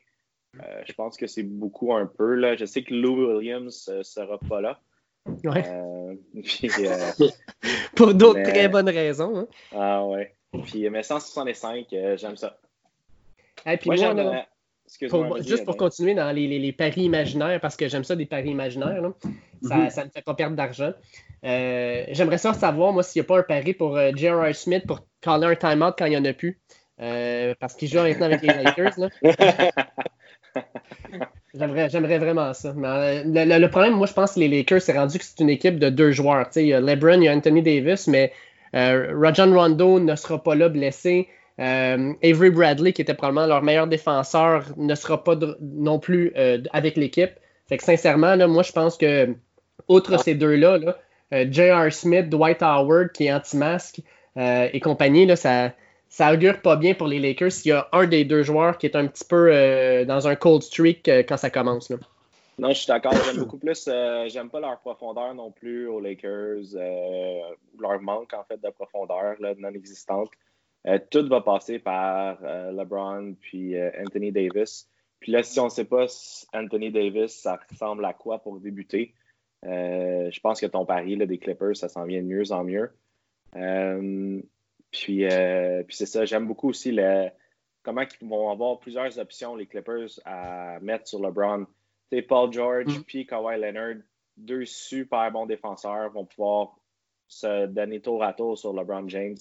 Euh, 0.59 0.81
je 0.85 0.93
pense 0.93 1.17
que 1.17 1.27
c'est 1.27 1.43
beaucoup 1.43 1.93
un 1.93 2.05
peu. 2.05 2.35
Là. 2.35 2.55
Je 2.55 2.65
sais 2.65 2.83
que 2.83 2.93
Lou 2.93 3.37
Williams 3.37 3.89
ne 3.89 3.95
euh, 3.95 4.03
sera 4.03 4.37
pas 4.39 4.61
là. 4.61 4.79
Pour 7.95 8.13
d'autres 8.13 8.43
très 8.43 8.69
bonnes 8.69 8.89
raisons. 8.89 9.39
Hein. 9.39 9.47
Ah 9.73 10.05
ouais. 10.05 10.35
Puis, 10.65 10.89
mais 10.89 11.03
165, 11.03 11.87
j'aime 12.15 12.37
ça. 12.37 12.57
Et 13.65 13.77
puis 13.77 13.89
moi, 13.89 14.45
juste 15.45 15.65
pour 15.65 15.77
continuer 15.77 16.13
dans 16.13 16.31
les, 16.31 16.73
paris 16.73 17.03
imaginaires, 17.03 17.59
parce 17.59 17.75
que 17.75 17.87
j'aime 17.87 18.03
ça 18.03 18.15
des 18.15 18.25
paris 18.25 18.49
imaginaires, 18.49 19.01
ça, 19.63 19.77
mhm. 19.77 19.89
ça, 19.89 20.05
ne 20.05 20.09
fait 20.09 20.21
pas 20.21 20.33
perdre 20.33 20.55
d'argent. 20.55 20.91
Euh, 21.45 22.05
j'aimerais 22.11 22.37
ça 22.37 22.53
savoir, 22.53 22.93
moi, 22.93 23.03
s'il 23.03 23.21
n'y 23.21 23.25
a 23.25 23.27
pas 23.27 23.39
un 23.39 23.43
pari 23.43 23.73
pour 23.73 23.97
euh, 23.97 24.11
J.R.R. 24.15 24.55
Smith 24.55 24.85
pour 24.87 25.05
caller 25.21 25.47
un 25.47 25.55
timeout 25.55 25.91
quand 25.97 26.05
il 26.05 26.11
n'y 26.11 26.17
en 26.17 26.25
a 26.25 26.33
plus. 26.33 26.59
Euh, 27.01 27.53
parce 27.59 27.75
qu'il 27.75 27.89
joue 27.89 27.99
maintenant 27.99 28.27
avec 28.27 28.41
les 28.41 28.47
Lakers. 28.47 28.93
J'aimerais 31.53 32.19
vraiment 32.19 32.53
ça. 32.53 32.73
le, 32.75 33.67
problème, 33.67 33.93
moi, 33.93 34.07
je 34.07 34.13
pense 34.13 34.33
que 34.33 34.39
les 34.39 34.47
Lakers, 34.47 34.81
c'est 34.81 34.97
rendu 34.97 35.19
que 35.19 35.25
c'est 35.25 35.41
une 35.41 35.49
équipe 35.49 35.77
de 35.77 35.89
deux 35.89 36.11
joueurs. 36.11 36.49
Il 36.55 36.67
y 36.67 36.73
a 36.73 36.79
LeBron, 36.79 37.21
il 37.21 37.25
y 37.25 37.27
a 37.27 37.33
Anthony 37.33 37.61
Davis, 37.61 38.07
mais 38.07 38.31
Rajon 38.73 39.53
Rondo 39.53 39.99
ne 39.99 40.15
sera 40.15 40.41
pas 40.41 40.55
là 40.55 40.69
blessé. 40.69 41.27
Euh, 41.59 42.13
Avery 42.21 42.49
Bradley, 42.49 42.91
qui 42.91 43.01
était 43.01 43.13
probablement 43.13 43.47
leur 43.47 43.61
meilleur 43.61 43.87
défenseur, 43.87 44.65
ne 44.77 44.93
sera 44.95 45.23
pas 45.23 45.35
non 45.61 45.99
plus 45.99 46.33
euh, 46.35 46.61
avec 46.73 46.97
l'équipe. 46.97 47.31
Fait 47.67 47.77
que 47.77 47.83
sincèrement, 47.83 48.35
moi, 48.47 48.63
je 48.63 48.71
pense 48.71 48.97
que, 48.97 49.33
outre 49.87 50.19
ces 50.19 50.35
deux-là, 50.35 50.97
euh, 51.33 51.45
J.R. 51.49 51.91
Smith, 51.91 52.29
Dwight 52.29 52.61
Howard, 52.61 53.11
qui 53.13 53.27
est 53.27 53.33
anti-masque, 53.33 54.01
et 54.37 54.81
compagnie, 54.81 55.25
là, 55.25 55.37
ça, 55.37 55.71
ça 56.09 56.33
augure 56.33 56.61
pas 56.61 56.75
bien 56.75 56.93
pour 56.93 57.07
les 57.07 57.19
Lakers 57.19 57.53
s'il 57.53 57.69
y 57.69 57.71
a 57.71 57.87
un 57.93 58.05
des 58.05 58.25
deux 58.25 58.43
joueurs 58.43 58.77
qui 58.77 58.85
est 58.85 58.97
un 58.97 59.07
petit 59.07 59.23
peu 59.23 60.03
dans 60.05 60.27
un 60.27 60.35
cold 60.35 60.61
streak 60.61 61.09
quand 61.25 61.37
ça 61.37 61.49
commence. 61.49 61.89
Non, 62.59 62.71
je 62.71 62.79
suis 62.79 62.87
d'accord. 62.87 63.13
J'aime 63.13 63.37
beaucoup 63.37 63.57
plus. 63.57 63.89
J'aime 64.27 64.49
pas 64.49 64.59
leur 64.59 64.77
profondeur 64.79 65.33
non 65.33 65.51
plus 65.51 65.87
aux 65.87 66.01
Lakers. 66.01 66.65
leur 67.79 68.01
manque, 68.01 68.33
en 68.33 68.43
fait, 68.43 68.61
de 68.61 68.69
profondeur 68.71 69.37
non 69.39 69.69
existante. 69.69 70.31
Euh, 70.87 70.99
tout 71.09 71.27
va 71.27 71.41
passer 71.41 71.79
par 71.79 72.37
euh, 72.43 72.71
LeBron 72.71 73.33
puis 73.39 73.75
euh, 73.75 73.89
Anthony 73.99 74.31
Davis. 74.31 74.87
Puis 75.19 75.31
là, 75.31 75.41
si 75.41 75.59
on 75.59 75.65
ne 75.65 75.69
sait 75.69 75.85
pas 75.85 76.05
Anthony 76.53 76.91
Davis, 76.91 77.33
ça 77.33 77.59
ressemble 77.71 78.05
à 78.05 78.13
quoi 78.13 78.39
pour 78.39 78.59
débuter, 78.59 79.15
je 79.63 80.39
pense 80.41 80.61
que 80.61 80.67
ton 80.67 80.85
pari 80.85 81.15
là, 81.15 81.25
des 81.25 81.39
Clippers, 81.39 81.75
ça 81.75 81.89
s'en 81.89 82.03
vient 82.03 82.21
de 82.21 82.27
mieux 82.27 82.51
en 82.51 82.63
mieux. 82.63 82.91
Puis, 84.91 85.25
puis 85.27 85.95
c'est 85.95 86.05
ça, 86.05 86.25
j'aime 86.25 86.45
beaucoup 86.45 86.69
aussi 86.69 86.91
le, 86.91 87.29
comment 87.81 88.01
ils 88.21 88.27
vont 88.27 88.51
avoir 88.51 88.79
plusieurs 88.79 89.17
options, 89.17 89.55
les 89.55 89.65
Clippers, 89.65 90.19
à 90.25 90.79
mettre 90.81 91.07
sur 91.07 91.19
LeBron. 91.19 91.65
Tu 92.11 92.17
sais, 92.17 92.21
Paul 92.21 92.53
George 92.53 92.99
mm. 92.99 93.03
puis 93.03 93.25
Kawhi 93.25 93.59
Leonard, 93.59 94.03
deux 94.37 94.65
super 94.65 95.31
bons 95.31 95.47
défenseurs, 95.47 96.11
vont 96.11 96.25
pouvoir 96.25 96.77
se 97.27 97.65
donner 97.65 98.01
tour 98.01 98.23
à 98.23 98.33
tour 98.33 98.55
sur 98.57 98.73
LeBron 98.73 99.09
James. 99.09 99.37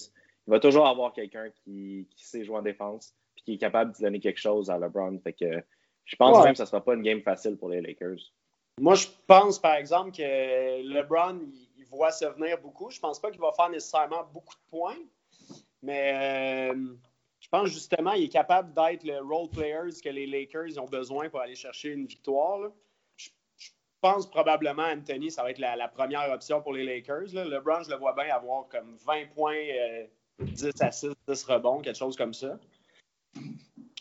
Il 0.47 0.51
va 0.51 0.61
toujours 0.61 0.87
avoir 0.87 1.13
quelqu'un 1.13 1.51
qui, 1.51 2.07
sait 2.17 2.45
jouer 2.45 2.57
en 2.57 2.63
défense 2.63 3.15
puis 3.35 3.45
qui 3.45 3.55
est 3.55 3.59
capable 3.59 3.95
de 3.97 4.03
donner 4.03 4.21
quelque 4.21 4.41
chose 4.41 4.71
à 4.71 4.79
LeBron. 4.79 5.19
Fait 5.21 5.33
que 5.33 5.63
je 6.05 6.17
pense 6.17 6.45
même 6.45 6.53
que 6.53 6.59
ce 6.59 6.63
ne 6.63 6.67
sera 6.67 6.85
pas 6.85 6.95
une 6.95 7.03
game 7.03 7.23
facile 7.23 7.57
pour 7.57 7.71
les 7.71 7.81
Lakers. 7.81 8.33
Moi, 8.81 8.95
je 8.95 9.07
pense, 9.27 9.59
par 9.59 9.75
exemple, 9.77 10.11
que 10.11 10.83
LeBron, 10.83 11.41
il, 11.77 11.85
voit 11.87 12.11
se 12.11 12.25
venir 12.25 12.61
beaucoup. 12.61 12.91
Je 12.91 12.99
pense 12.99 13.21
pas 13.21 13.31
qu'il 13.31 13.41
va 13.41 13.53
faire 13.53 13.71
nécessairement 13.71 14.25
beaucoup 14.33 14.55
de 14.55 14.71
points, 14.71 14.99
mais 15.81 16.73
euh, 16.73 16.97
je 17.39 17.49
pense 17.49 17.69
justement 17.69 18.15
qu'il 18.15 18.25
est 18.25 18.29
capable 18.29 18.73
d'être 18.75 19.05
le 19.05 19.21
role 19.21 19.49
player 19.49 19.91
que 20.03 20.09
les 20.09 20.27
Lakers 20.27 20.77
ont 20.79 20.87
besoin 20.87 21.29
pour 21.29 21.41
aller 21.41 21.55
chercher 21.55 21.91
une 21.91 22.07
victoire. 22.07 22.73
Je, 23.17 23.31
pense 24.01 24.29
probablement 24.29 24.83
Anthony, 24.83 25.31
ça 25.31 25.45
va 25.45 25.51
être 25.51 25.59
la, 25.59 25.89
première 25.89 26.29
option 26.33 26.61
pour 26.61 26.73
les 26.73 26.85
Lakers. 26.85 27.33
LeBron, 27.33 27.85
je 27.85 27.91
le 27.91 27.97
vois 27.97 28.13
bien 28.13 28.35
avoir 28.35 28.67
comme 28.69 28.97
20 29.07 29.27
points, 29.35 29.55
10 29.55 29.71
euh, 29.71 30.07
à 30.81 30.93
6, 30.93 31.09
10 31.29 31.45
rebonds, 31.45 31.81
quelque 31.81 31.99
chose 31.99 32.17
comme 32.17 32.35
ça. 32.35 32.59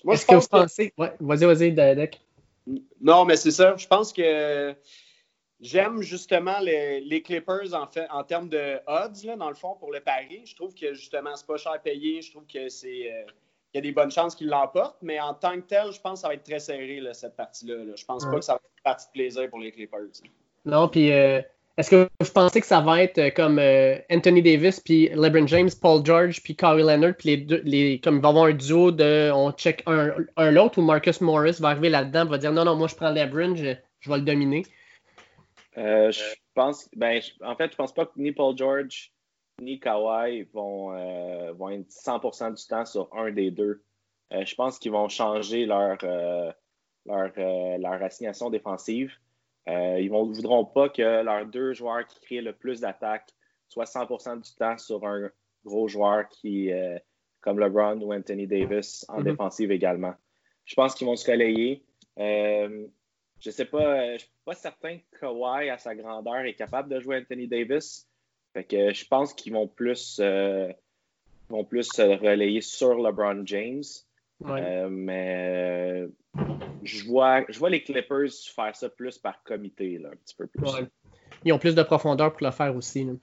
Est-ce 0.09 0.25
que 0.25 0.35
vous 0.35 0.47
pensez. 0.47 0.93
vas-y, 0.97 1.45
vas-y, 1.45 1.71
Dedek. 1.71 2.21
Non, 3.01 3.25
mais 3.25 3.35
c'est 3.35 3.51
ça. 3.51 3.75
Je 3.75 3.87
pense 3.87 4.13
que 4.13 4.75
j'aime 5.59 6.01
justement 6.01 6.59
les, 6.59 7.21
Clippers 7.23 7.73
en, 7.73 7.87
fait, 7.87 8.07
en 8.09 8.23
termes 8.23 8.49
de 8.49 8.79
odds, 8.87 9.37
dans 9.37 9.49
le 9.49 9.55
fond, 9.55 9.75
pour 9.75 9.91
le 9.91 9.99
pari. 9.99 10.41
Je 10.45 10.55
trouve 10.55 10.73
que 10.73 10.93
justement, 10.93 11.35
c'est 11.35 11.47
pas 11.47 11.57
cher 11.57 11.73
à 11.73 11.79
payer. 11.79 12.21
Je 12.21 12.31
trouve 12.31 12.45
que 12.45 12.69
c'est. 12.69 13.11
Euh, 13.11 13.25
y 13.73 13.77
a 13.79 13.81
des 13.81 13.91
bonnes 13.91 14.11
chances 14.11 14.35
qu'ils 14.35 14.49
l'emportent, 14.49 15.01
mais 15.01 15.19
en 15.19 15.33
tant 15.33 15.55
que 15.55 15.65
tel, 15.65 15.91
je 15.91 15.99
pense 15.99 16.19
que 16.19 16.21
ça 16.21 16.27
va 16.27 16.35
être 16.35 16.43
très 16.43 16.59
serré, 16.59 17.01
cette 17.13 17.35
partie-là. 17.35 17.83
Là. 17.83 17.93
Je 17.95 18.05
pense 18.05 18.23
pas 18.23 18.35
que 18.35 18.45
ça 18.45 18.53
va 18.53 18.57
être 18.57 18.71
une 18.77 18.83
partie 18.83 19.07
de 19.07 19.11
plaisir 19.11 19.49
pour 19.49 19.59
les 19.59 19.71
Clippers. 19.71 20.21
Non, 20.65 20.87
puis 20.87 21.11
euh, 21.11 21.41
est-ce 21.77 21.89
que 21.89 22.09
vous 22.19 22.31
pensez 22.31 22.61
que 22.61 22.67
ça 22.67 22.81
va 22.81 23.01
être 23.01 23.17
euh, 23.17 23.31
comme 23.31 23.57
euh, 23.57 23.97
Anthony 24.11 24.43
Davis, 24.43 24.79
puis 24.79 25.09
LeBron 25.09 25.47
James, 25.47 25.69
Paul 25.81 26.05
George, 26.05 26.43
puis 26.43 26.55
Kawhi 26.55 26.83
Leonard, 26.83 27.15
puis 27.17 27.29
les 27.29 27.37
deux, 27.37 27.61
les, 27.63 27.99
comme 27.99 28.17
il 28.17 28.21
va 28.21 28.27
y 28.27 28.31
avoir 28.31 28.45
un 28.45 28.53
duo 28.53 28.91
de 28.91 29.31
on 29.33 29.51
check 29.53 29.81
un, 29.87 30.13
un 30.37 30.51
l'autre, 30.51 30.77
ou 30.77 30.83
Marcus 30.83 31.19
Morris 31.21 31.57
va 31.59 31.69
arriver 31.69 31.89
là-dedans, 31.89 32.25
va 32.25 32.37
dire 32.37 32.51
non, 32.51 32.63
non, 32.63 32.75
moi 32.75 32.87
je 32.87 32.95
prends 32.95 33.09
LeBron, 33.09 33.55
je, 33.55 33.73
je 34.01 34.09
vais 34.09 34.17
le 34.17 34.21
dominer? 34.21 34.63
Euh, 35.79 36.11
je 36.11 36.21
pense, 36.53 36.87
ben, 36.95 37.19
en 37.43 37.55
fait, 37.55 37.71
je 37.71 37.75
pense 37.75 37.91
pas 37.91 38.05
que 38.05 38.11
ni 38.17 38.31
Paul 38.31 38.55
George 38.55 39.11
ni 39.59 39.79
Kawhi 39.79 40.43
vont, 40.53 40.89
vont 41.53 41.69
être 41.69 41.89
100% 41.89 42.55
du 42.55 42.67
temps 42.67 42.85
sur 42.85 43.07
un 43.15 43.31
des 43.31 43.51
deux. 43.51 43.83
je 44.31 44.55
pense 44.55 44.79
qu'ils 44.79 44.91
vont 44.91 45.07
changer 45.09 45.65
leur, 45.65 45.97
leur, 47.05 47.31
leur 47.37 48.03
assignation 48.03 48.49
défensive. 48.49 49.11
Euh, 49.69 49.99
ils 49.99 50.11
ne 50.11 50.33
voudront 50.33 50.65
pas 50.65 50.89
que 50.89 51.23
leurs 51.23 51.45
deux 51.45 51.73
joueurs 51.73 52.05
qui 52.05 52.19
créent 52.19 52.41
le 52.41 52.53
plus 52.53 52.81
d'attaques 52.81 53.29
soient 53.69 53.85
100% 53.85 54.41
du 54.41 54.55
temps 54.55 54.77
sur 54.77 55.05
un 55.05 55.29
gros 55.63 55.87
joueur 55.87 56.27
qui, 56.29 56.71
euh, 56.71 56.97
comme 57.39 57.59
LeBron 57.59 57.99
ou 58.01 58.13
Anthony 58.13 58.45
Davis 58.45 59.05
en 59.07 59.19
mhm. 59.19 59.23
défensive 59.23 59.71
également. 59.71 60.13
Je 60.65 60.75
pense 60.75 60.95
qu'ils 60.95 61.07
vont 61.07 61.15
se 61.15 61.29
relayer. 61.29 61.83
Euh, 62.19 62.87
je 63.39 63.49
ne 63.49 63.53
sais 63.53 63.65
pas, 63.65 64.13
je 64.13 64.19
suis 64.19 64.31
pas 64.45 64.55
certain 64.55 64.97
que 64.97 65.19
Kawhi, 65.19 65.69
à 65.69 65.77
sa 65.77 65.95
grandeur, 65.95 66.41
est 66.41 66.55
capable 66.55 66.89
de 66.89 66.99
jouer 66.99 67.17
Anthony 67.17 67.47
Davis. 67.47 68.07
Fait 68.53 68.63
que 68.63 68.93
je 68.93 69.05
pense 69.07 69.33
qu'ils 69.33 69.53
vont 69.53 69.67
plus, 69.67 70.21
vont 71.49 71.65
plus 71.65 71.83
se 71.83 72.01
relayer 72.01 72.61
sur 72.61 72.95
LeBron 72.95 73.45
James. 73.45 73.83
Mais 74.89 76.07
je 76.83 77.05
vois, 77.05 77.43
je 77.49 77.59
vois 77.59 77.69
les 77.69 77.83
Clippers 77.83 78.31
faire 78.55 78.75
ça 78.75 78.89
plus 78.89 79.17
par 79.17 79.43
comité, 79.43 79.97
là, 79.97 80.09
un 80.09 80.15
petit 80.15 80.35
peu 80.35 80.47
plus. 80.47 80.67
Ils 81.45 81.53
ont 81.53 81.59
plus 81.59 81.75
de 81.75 81.83
profondeur 81.83 82.31
pour 82.33 82.45
le 82.45 82.51
faire 82.51 82.75
aussi. 82.75 83.05
Là. 83.05 83.13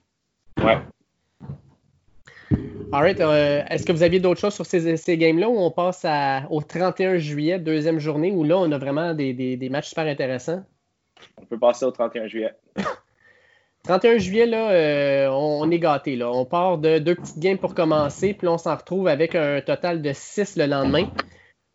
Ouais. 0.63 0.77
Alright, 2.93 3.21
euh, 3.21 3.63
est-ce 3.69 3.85
que 3.85 3.93
vous 3.93 4.03
aviez 4.03 4.19
d'autres 4.19 4.41
choses 4.41 4.53
sur 4.53 4.65
ces, 4.65 4.97
ces 4.97 5.17
games-là 5.17 5.47
où 5.47 5.57
on 5.57 5.71
passe 5.71 6.05
au 6.49 6.61
31 6.61 7.17
juillet, 7.17 7.57
deuxième 7.57 7.99
journée, 7.99 8.31
où 8.31 8.43
là, 8.43 8.57
on 8.57 8.69
a 8.71 8.77
vraiment 8.77 9.13
des, 9.13 9.33
des, 9.33 9.69
matchs 9.69 9.89
super 9.89 10.05
intéressants? 10.05 10.63
On 11.37 11.45
peut 11.45 11.57
passer 11.57 11.85
au 11.85 11.91
31 11.91 12.27
juillet. 12.27 12.53
31 13.83 14.17
juillet, 14.19 14.45
là, 14.45 14.71
euh, 14.71 15.27
on, 15.29 15.69
est 15.71 15.79
gâté. 15.79 16.21
On 16.23 16.45
part 16.45 16.77
de 16.77 16.99
deux 16.99 17.15
petites 17.15 17.39
games 17.39 17.57
pour 17.57 17.73
commencer, 17.73 18.33
puis 18.33 18.47
on 18.47 18.57
s'en 18.57 18.75
retrouve 18.75 19.07
avec 19.07 19.33
un 19.33 19.59
total 19.61 20.01
de 20.01 20.11
6 20.13 20.55
le 20.57 20.67
lendemain. 20.67 21.09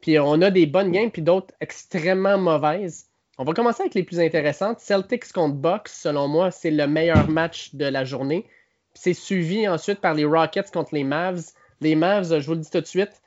Puis 0.00 0.18
on 0.20 0.40
a 0.40 0.50
des 0.50 0.66
bonnes 0.66 0.92
games, 0.92 1.10
puis 1.10 1.22
d'autres 1.22 1.52
extrêmement 1.60 2.38
mauvaises. 2.38 3.06
On 3.38 3.44
va 3.44 3.52
commencer 3.54 3.82
avec 3.82 3.94
les 3.94 4.04
plus 4.04 4.20
intéressantes. 4.20 4.80
Celtics 4.80 5.32
contre 5.32 5.56
Bucks, 5.56 5.88
selon 5.88 6.28
moi, 6.28 6.50
c'est 6.50 6.70
le 6.70 6.86
meilleur 6.86 7.28
match 7.28 7.74
de 7.74 7.84
la 7.86 8.04
journée. 8.04 8.46
C'est 8.94 9.12
suivi 9.12 9.68
ensuite 9.68 10.00
par 10.00 10.14
les 10.14 10.24
Rockets 10.24 10.70
contre 10.72 10.94
les 10.94 11.04
Mavs. 11.04 11.42
Les 11.80 11.96
Mavs, 11.96 12.40
je 12.40 12.46
vous 12.46 12.54
le 12.54 12.60
dis 12.60 12.70
tout 12.70 12.80
de 12.80 12.86
suite, 12.86 13.20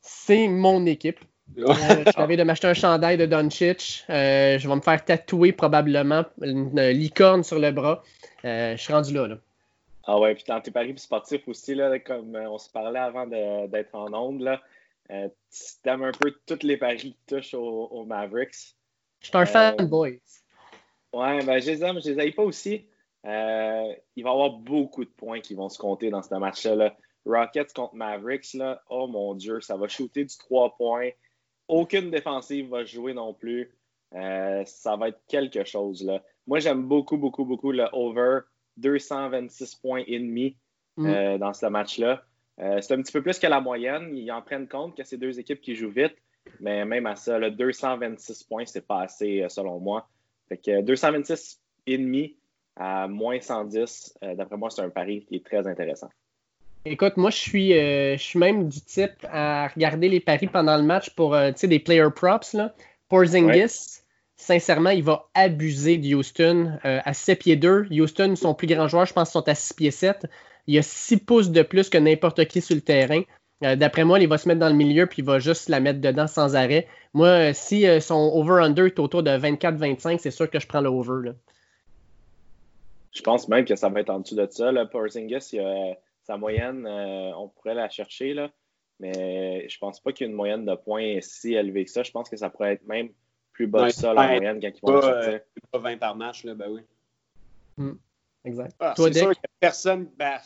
c'est 0.00 0.48
mon 0.48 0.86
équipe. 0.86 1.18
Euh, 1.58 2.04
je 2.06 2.36
de 2.36 2.42
m'acheter 2.42 2.66
un 2.66 2.74
chandail 2.74 3.16
de 3.16 3.26
Doncic. 3.26 4.04
Euh, 4.10 4.58
je 4.58 4.68
vais 4.68 4.76
me 4.76 4.80
faire 4.80 5.04
tatouer 5.04 5.52
probablement 5.52 6.24
une, 6.40 6.80
licorne 6.90 7.44
sur 7.44 7.58
le 7.58 7.70
bras. 7.70 8.02
Euh, 8.44 8.76
je 8.76 8.82
suis 8.82 8.92
rendu 8.92 9.12
là, 9.12 9.28
Ah 10.04 10.18
ouais, 10.18 10.34
puis 10.34 10.44
dans 10.48 10.60
tes 10.60 10.70
paris 10.70 10.94
sportifs 10.96 11.46
aussi, 11.48 11.74
là, 11.74 11.98
comme 11.98 12.36
on 12.36 12.58
se 12.58 12.70
parlait 12.70 12.98
avant 12.98 13.26
d'être 13.26 13.94
en 13.94 14.12
onde, 14.12 14.40
là, 14.40 14.60
euh, 15.10 15.28
tu 15.50 15.88
aimes 15.88 16.04
un 16.04 16.12
peu 16.12 16.34
toutes 16.46 16.62
les 16.62 16.76
paris 16.76 16.96
qui 16.96 17.16
touchent 17.26 17.54
aux, 17.54 18.04
Mavericks. 18.04 18.74
Je 19.20 19.28
suis 19.28 19.36
un 19.36 19.46
fan, 19.46 19.74
euh, 19.80 19.84
boys. 19.84 20.10
Ouais, 21.12 21.44
ben, 21.44 21.60
je 21.60 21.70
les 21.70 21.84
aime, 21.84 22.00
je 22.02 22.10
les 22.10 22.24
aime 22.24 22.32
pas 22.32 22.42
aussi. 22.42 22.86
Euh, 23.24 23.94
il 24.16 24.24
va 24.24 24.30
y 24.30 24.32
avoir 24.32 24.50
beaucoup 24.50 25.04
de 25.04 25.10
points 25.10 25.40
qui 25.40 25.54
vont 25.54 25.68
se 25.68 25.78
compter 25.78 26.10
dans 26.10 26.22
ce 26.22 26.34
match-là. 26.34 26.96
Rockets 27.24 27.72
contre 27.74 27.94
Mavericks, 27.94 28.54
là, 28.54 28.82
oh 28.88 29.06
mon 29.06 29.34
Dieu, 29.34 29.60
ça 29.60 29.76
va 29.76 29.86
shooter 29.86 30.24
du 30.24 30.36
3 30.36 30.76
points. 30.76 31.10
Aucune 31.72 32.10
défensive 32.10 32.68
va 32.68 32.84
jouer 32.84 33.14
non 33.14 33.32
plus. 33.34 33.70
ça 34.12 34.96
va 34.96 35.08
être 35.08 35.20
quelque 35.26 35.64
chose. 35.64 36.04
Là. 36.04 36.22
Moi, 36.46 36.58
j'aime 36.58 36.82
beaucoup, 36.82 37.16
beaucoup, 37.16 37.44
beaucoup 37.44 37.72
le 37.72 37.86
over 37.92 38.40
226 38.76 39.76
points 39.76 40.04
et 40.06 40.18
demi 40.18 40.56
mm. 40.96 41.38
dans 41.38 41.54
ce 41.54 41.66
match-là. 41.66 42.22
Euh, 42.60 42.80
c'est 42.80 42.94
un 42.94 43.02
petit 43.02 43.12
peu 43.12 43.22
plus 43.22 43.38
que 43.38 43.46
la 43.46 43.60
moyenne. 43.60 44.16
Ils 44.16 44.30
en 44.30 44.42
prennent 44.42 44.68
compte 44.68 44.96
que 44.96 45.04
c'est 45.04 45.16
deux 45.16 45.38
équipes 45.38 45.60
qui 45.60 45.74
jouent 45.74 45.90
vite, 45.90 46.16
mais 46.60 46.84
même 46.84 47.06
à 47.06 47.16
ça, 47.16 47.38
le 47.38 47.50
226 47.50 48.44
points, 48.44 48.66
c'est 48.66 48.86
pas 48.86 49.02
assez 49.02 49.42
euh, 49.42 49.48
selon 49.48 49.80
moi. 49.80 50.08
Fait 50.48 50.58
que 50.58 50.82
226 50.82 51.60
et 51.86 51.98
demi 51.98 52.36
à 52.76 53.08
moins 53.08 53.40
110, 53.40 54.18
euh, 54.22 54.34
d'après 54.34 54.56
moi, 54.56 54.70
c'est 54.70 54.82
un 54.82 54.90
pari 54.90 55.24
qui 55.24 55.36
est 55.36 55.44
très 55.44 55.66
intéressant. 55.66 56.08
Écoute, 56.84 57.16
moi, 57.16 57.30
je 57.30 57.36
suis, 57.36 57.70
je 57.70 58.16
suis 58.18 58.38
même 58.38 58.68
du 58.68 58.80
type 58.80 59.24
à 59.30 59.68
regarder 59.68 60.08
les 60.08 60.20
paris 60.20 60.48
pendant 60.48 60.76
le 60.76 60.82
match 60.82 61.10
pour 61.10 61.36
des 61.36 61.78
player 61.78 62.08
props. 62.14 62.54
Là. 62.54 62.74
Porzingis, 63.08 64.00
sincèrement, 64.36 64.90
il 64.90 65.04
va 65.04 65.28
abuser 65.34 65.96
de 65.98 66.14
Houston 66.14 66.78
à 66.82 67.14
7 67.14 67.38
pieds 67.38 67.56
2. 67.56 67.86
Houston, 67.92 68.34
son 68.34 68.54
plus 68.54 68.66
grand 68.66 68.88
joueur, 68.88 69.06
je 69.06 69.12
pense, 69.12 69.30
sont 69.30 69.48
à 69.48 69.54
6 69.54 69.74
pieds 69.74 69.90
7. 69.92 70.26
Il 70.66 70.76
a 70.78 70.82
6 70.82 71.18
pouces 71.18 71.50
de 71.50 71.62
plus 71.62 71.88
que 71.88 71.98
n'importe 71.98 72.44
qui 72.46 72.60
sur 72.60 72.74
le 72.74 72.82
terrain. 72.82 73.22
Euh, 73.64 73.76
d'après 73.76 74.04
moi, 74.04 74.18
il 74.18 74.28
va 74.28 74.38
se 74.38 74.48
mettre 74.48 74.60
dans 74.60 74.68
le 74.68 74.74
milieu 74.74 75.06
puis 75.06 75.22
il 75.22 75.24
va 75.24 75.38
juste 75.38 75.68
la 75.68 75.80
mettre 75.80 76.00
dedans 76.00 76.26
sans 76.26 76.56
arrêt. 76.56 76.86
Moi, 77.14 77.28
euh, 77.28 77.50
si 77.54 77.86
euh, 77.86 78.00
son 78.00 78.32
over-under 78.34 78.86
est 78.86 78.98
autour 78.98 79.22
de 79.22 79.30
24-25, 79.30 80.18
c'est 80.18 80.30
sûr 80.30 80.50
que 80.50 80.58
je 80.58 80.66
prends 80.66 80.80
le 80.80 80.88
over. 80.88 81.32
Je 83.12 83.22
pense 83.22 83.48
même 83.48 83.64
que 83.64 83.76
ça 83.76 83.88
va 83.88 84.00
être 84.00 84.10
en 84.10 84.20
dessous 84.20 84.34
de 84.34 84.46
ça. 84.50 84.72
Là. 84.72 84.86
Porzingis, 84.86 85.58
sa 86.22 86.36
moyenne, 86.36 86.86
on 86.86 87.48
pourrait 87.48 87.74
la 87.74 87.88
chercher, 87.88 88.34
là, 88.34 88.50
mais 89.00 89.68
je 89.68 89.78
pense 89.78 90.00
pas 90.00 90.12
qu'il 90.12 90.26
y 90.26 90.28
ait 90.28 90.30
une 90.30 90.36
moyenne 90.36 90.64
de 90.64 90.74
points 90.74 91.18
si 91.20 91.54
élevée 91.54 91.84
que 91.84 91.90
ça. 91.90 92.02
Je 92.02 92.10
pense 92.10 92.28
que 92.28 92.36
ça 92.36 92.50
pourrait 92.50 92.74
être 92.74 92.86
même 92.86 93.10
plus 93.52 93.66
bas 93.66 93.86
que 93.86 93.94
ça, 93.94 94.14
la 94.14 94.28
moyenne, 94.28 94.60
quand 94.60 94.68
ils 94.68 94.80
vont 94.82 95.00
pas, 95.00 95.38
pas 95.72 95.78
20 95.78 95.96
par 95.98 96.16
match, 96.16 96.44
là, 96.44 96.54
ben 96.54 96.70
oui. 96.70 96.82
Hmm 97.76 97.94
exact. 98.44 98.74
Ah, 98.80 98.94
c'est 98.96 99.12
sûr 99.12 99.30
que 99.30 99.46
personne. 99.60 100.08
Ben, 100.16 100.38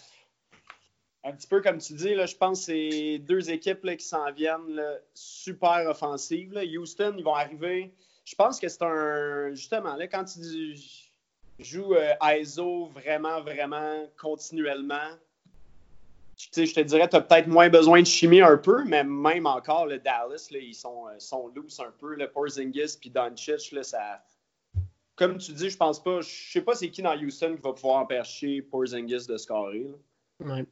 un 1.24 1.32
petit 1.32 1.48
peu 1.48 1.60
comme 1.60 1.78
tu 1.78 1.94
dis, 1.94 2.14
là, 2.14 2.26
je 2.26 2.36
pense 2.36 2.60
que 2.60 2.64
c'est 2.66 3.18
deux 3.18 3.50
équipes 3.50 3.84
là, 3.84 3.96
qui 3.96 4.04
s'en 4.04 4.30
viennent 4.32 4.80
super 5.14 5.86
offensives. 5.88 6.52
Là. 6.52 6.62
Houston, 6.64 7.14
ils 7.18 7.24
vont 7.24 7.34
arriver. 7.34 7.92
Je 8.24 8.34
pense 8.34 8.60
que 8.60 8.68
c'est 8.68 8.82
un. 8.82 9.50
Justement, 9.50 9.96
là, 9.96 10.06
quand 10.06 10.24
tu 10.24 10.76
joues 11.58 11.94
euh, 11.94 12.14
ISO 12.22 12.86
vraiment, 12.86 13.40
vraiment 13.40 14.06
continuellement, 14.20 15.10
je 16.36 16.74
te 16.74 16.80
dirais, 16.80 17.08
tu 17.08 17.16
as 17.16 17.20
peut-être 17.20 17.48
moins 17.48 17.70
besoin 17.70 18.00
de 18.00 18.06
chimie 18.06 18.42
un 18.42 18.58
peu, 18.58 18.84
mais 18.84 19.04
même 19.04 19.46
encore, 19.46 19.86
le 19.86 19.98
Dallas, 19.98 20.48
là, 20.50 20.58
ils 20.58 20.74
sont, 20.74 21.08
euh, 21.08 21.18
sont 21.18 21.48
loose 21.48 21.80
un 21.80 21.92
peu. 21.98 22.14
Le 22.14 22.30
Porzingis 22.30 22.98
puis 23.00 23.10
Doncic, 23.10 23.72
là, 23.72 23.82
ça. 23.82 24.22
Comme 25.16 25.38
tu 25.38 25.52
dis, 25.52 25.70
je 25.70 25.76
pense 25.78 26.02
pas. 26.02 26.20
Je 26.20 26.52
sais 26.52 26.60
pas 26.60 26.74
c'est 26.74 26.90
qui 26.90 27.00
dans 27.00 27.16
Houston 27.16 27.56
qui 27.56 27.62
va 27.62 27.72
pouvoir 27.72 28.02
empêcher 28.02 28.60
Porzingis 28.60 29.26
de 29.26 29.38
scorer. 29.38 29.86
Ouais. 30.40 30.66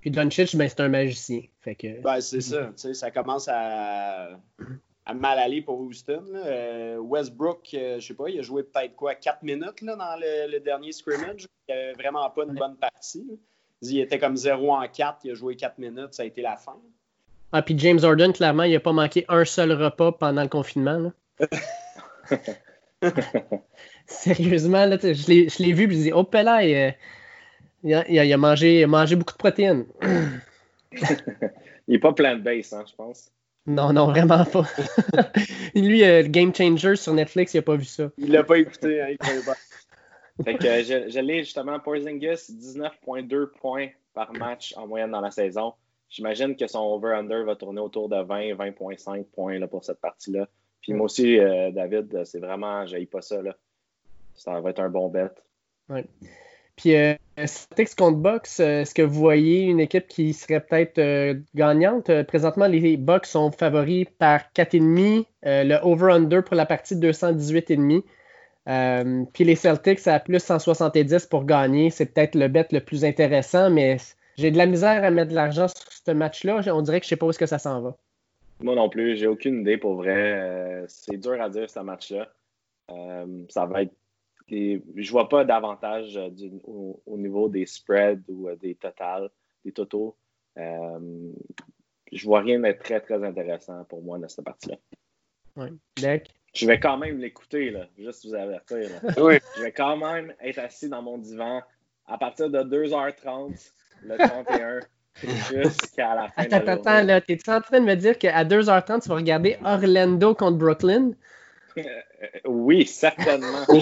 Puis 0.00 0.12
Doncic, 0.12 0.54
ben, 0.54 0.68
c'est 0.68 0.80
un 0.80 0.88
magicien. 0.88 1.42
Fait 1.62 1.74
que... 1.74 2.00
Ben, 2.00 2.20
c'est 2.20 2.40
ça. 2.40 2.70
Ça 2.76 3.10
commence 3.10 3.48
à, 3.48 4.38
à, 5.04 5.14
mal 5.14 5.40
aller 5.40 5.62
pour 5.62 5.80
Houston. 5.80 6.26
Euh, 6.32 6.98
Westbrook, 6.98 7.70
euh, 7.74 7.98
je 7.98 8.06
sais 8.06 8.14
pas, 8.14 8.30
il 8.30 8.38
a 8.38 8.42
joué 8.42 8.62
peut-être 8.62 8.94
quoi, 8.94 9.16
4 9.16 9.42
minutes 9.42 9.80
là, 9.82 9.96
dans 9.96 10.16
le, 10.16 10.60
dernier 10.60 10.92
scrimmage. 10.92 11.48
Il 11.68 11.72
avait 11.72 11.92
vraiment 11.94 12.30
pas 12.30 12.44
une 12.44 12.54
bonne 12.54 12.76
partie. 12.76 13.40
Il 13.82 14.00
était 14.00 14.18
comme 14.18 14.36
0 14.36 14.72
en 14.72 14.86
4, 14.88 15.18
il 15.24 15.32
a 15.32 15.34
joué 15.34 15.56
4 15.56 15.78
minutes, 15.78 16.14
ça 16.14 16.22
a 16.22 16.26
été 16.26 16.42
la 16.42 16.56
fin. 16.56 16.76
Ah, 17.52 17.62
puis 17.62 17.78
James 17.78 17.98
Harden, 18.02 18.32
clairement, 18.32 18.64
il 18.64 18.72
n'a 18.72 18.80
pas 18.80 18.92
manqué 18.92 19.24
un 19.28 19.44
seul 19.44 19.72
repas 19.72 20.12
pendant 20.12 20.42
le 20.42 20.48
confinement. 20.48 21.12
Sérieusement, 24.06 24.86
là, 24.86 24.96
je 25.00 25.62
l'ai 25.62 25.72
vu, 25.72 25.86
puis 25.88 25.96
je 25.96 26.02
dis, 26.02 26.12
oh, 26.12 26.28
là, 26.32 26.62
il, 26.64 26.94
il, 27.84 27.94
a, 27.94 28.08
il, 28.08 28.32
a, 28.32 28.36
mangé, 28.36 28.80
il 28.80 28.84
a 28.84 28.86
mangé 28.86 29.16
beaucoup 29.16 29.34
de 29.34 29.38
protéines. 29.38 29.86
il 30.92 31.00
n'est 31.88 31.98
pas 31.98 32.12
plein 32.12 32.36
de 32.36 32.42
base, 32.42 32.72
hein, 32.72 32.84
je 32.88 32.94
pense. 32.94 33.30
Non, 33.66 33.92
non, 33.92 34.06
vraiment 34.06 34.44
pas. 34.44 34.64
Lui, 35.74 36.04
euh, 36.04 36.22
le 36.22 36.28
Game 36.28 36.54
Changer 36.54 36.94
sur 36.96 37.14
Netflix, 37.14 37.54
il 37.54 37.58
n'a 37.58 37.62
pas 37.62 37.76
vu 37.76 37.84
ça. 37.84 38.10
Il 38.16 38.30
l'a 38.30 38.44
pas 38.44 38.58
écouté, 38.58 39.02
hein, 39.02 39.08
il 39.10 39.18
pas. 39.18 39.54
Fait 40.44 40.56
que 40.56 40.66
euh, 40.66 41.08
je, 41.08 41.20
l'ai 41.20 41.44
justement, 41.44 41.80
Porzingis, 41.80 42.52
19,2 42.52 43.46
points 43.58 43.88
par 44.12 44.32
match 44.32 44.74
en 44.76 44.86
moyenne 44.86 45.10
dans 45.10 45.20
la 45.20 45.30
saison. 45.30 45.74
J'imagine 46.08 46.56
que 46.56 46.66
son 46.66 46.80
over-under 46.80 47.44
va 47.44 47.56
tourner 47.56 47.80
autour 47.80 48.08
de 48.08 48.16
20, 48.16 48.54
20,5 48.54 49.24
points 49.24 49.58
là, 49.58 49.66
pour 49.66 49.84
cette 49.84 50.00
partie-là. 50.00 50.46
Puis 50.80 50.92
moi 50.92 51.06
aussi, 51.06 51.38
euh, 51.38 51.70
David, 51.72 52.24
c'est 52.24 52.38
vraiment, 52.38 52.86
j'ai 52.86 53.04
pas 53.06 53.22
ça. 53.22 53.42
Là. 53.42 53.56
Ça 54.34 54.60
va 54.60 54.70
être 54.70 54.80
un 54.80 54.88
bon 54.88 55.08
bet. 55.08 55.30
Ouais. 55.88 56.04
Puis, 56.76 56.94
euh, 56.94 57.14
Celtics 57.44 57.96
contre 57.96 58.20
euh, 58.60 58.82
est-ce 58.82 58.94
que 58.94 59.02
vous 59.02 59.18
voyez 59.18 59.62
une 59.62 59.80
équipe 59.80 60.06
qui 60.06 60.32
serait 60.32 60.60
peut-être 60.60 61.42
gagnante? 61.54 62.22
présentement, 62.24 62.66
les 62.66 62.96
Bucks 62.96 63.26
sont 63.26 63.50
favoris 63.50 64.06
par 64.18 64.42
4,5. 64.54 65.24
le 65.42 65.78
over-under 65.82 66.44
pour 66.44 66.54
la 66.54 66.66
partie 66.66 66.94
218,5. 66.94 68.04
Euh, 68.68 69.24
puis 69.32 69.44
les 69.44 69.54
Celtics 69.54 70.06
à 70.08 70.18
plus 70.18 70.42
170 70.42 71.26
pour 71.26 71.44
gagner, 71.44 71.90
c'est 71.90 72.06
peut-être 72.06 72.34
le 72.34 72.48
bet 72.48 72.66
le 72.72 72.80
plus 72.80 73.04
intéressant, 73.04 73.70
mais 73.70 73.96
j'ai 74.36 74.50
de 74.50 74.58
la 74.58 74.66
misère 74.66 75.04
à 75.04 75.10
mettre 75.10 75.30
de 75.30 75.36
l'argent 75.36 75.68
sur 75.68 75.92
ce 75.92 76.10
match-là. 76.10 76.60
On 76.74 76.82
dirait 76.82 77.00
que 77.00 77.04
je 77.04 77.10
sais 77.10 77.16
pas 77.16 77.26
où 77.26 77.30
est-ce 77.30 77.38
que 77.38 77.46
ça 77.46 77.58
s'en 77.58 77.80
va. 77.80 77.96
Moi 78.60 78.74
non 78.74 78.88
plus, 78.88 79.16
j'ai 79.16 79.26
aucune 79.26 79.60
idée 79.60 79.76
pour 79.76 79.94
vrai. 79.94 80.32
Euh, 80.40 80.84
c'est 80.88 81.18
dur 81.18 81.40
à 81.40 81.48
dire 81.48 81.70
ce 81.70 81.80
match-là. 81.80 82.28
Euh, 82.90 83.44
ça 83.48 83.66
va 83.66 83.82
être. 83.82 83.94
Je 84.48 85.10
vois 85.10 85.28
pas 85.28 85.44
d'avantage 85.44 86.18
au, 86.64 87.18
niveau 87.18 87.48
des 87.48 87.66
spreads 87.66 88.22
ou 88.28 88.48
des 88.56 88.76
totals, 88.76 89.28
des 89.64 89.72
totaux. 89.72 90.16
je 90.56 92.24
vois 92.24 92.40
rien 92.40 92.60
de 92.60 92.72
très 92.72 93.00
très 93.00 93.24
intéressant 93.24 93.84
pour 93.84 94.02
moi 94.02 94.18
dans 94.18 94.28
cette 94.28 94.44
partie-là. 94.44 94.76
Oui. 95.56 95.68
Je 96.56 96.66
vais 96.66 96.80
quand 96.80 96.96
même 96.96 97.18
l'écouter, 97.18 97.70
là, 97.70 97.86
juste 97.98 98.26
vous 98.26 98.34
avertir. 98.34 98.88
Oui. 99.18 99.38
Je 99.56 99.62
vais 99.62 99.72
quand 99.72 99.96
même 99.96 100.32
être 100.40 100.58
assis 100.58 100.88
dans 100.88 101.02
mon 101.02 101.18
divan 101.18 101.62
à 102.06 102.16
partir 102.16 102.48
de 102.48 102.58
2h30, 102.60 103.72
le 104.02 104.16
31, 104.16 104.80
jusqu'à 105.62 106.14
la 106.14 106.28
fin 106.28 106.42
attends, 106.42 106.60
de 106.60 106.64
la 106.64 106.72
Attends, 106.72 107.02
là, 107.02 107.20
t'es-tu 107.20 107.50
en 107.50 107.60
train 107.60 107.80
de 107.80 107.84
me 107.84 107.94
dire 107.94 108.16
qu'à 108.16 108.44
2h30, 108.44 109.02
tu 109.02 109.08
vas 109.08 109.14
regarder 109.16 109.58
Orlando 109.64 110.34
contre 110.34 110.56
Brooklyn? 110.56 111.12
Euh, 111.76 111.82
oui, 112.46 112.86
certainement. 112.86 113.64
Quand 113.68 113.76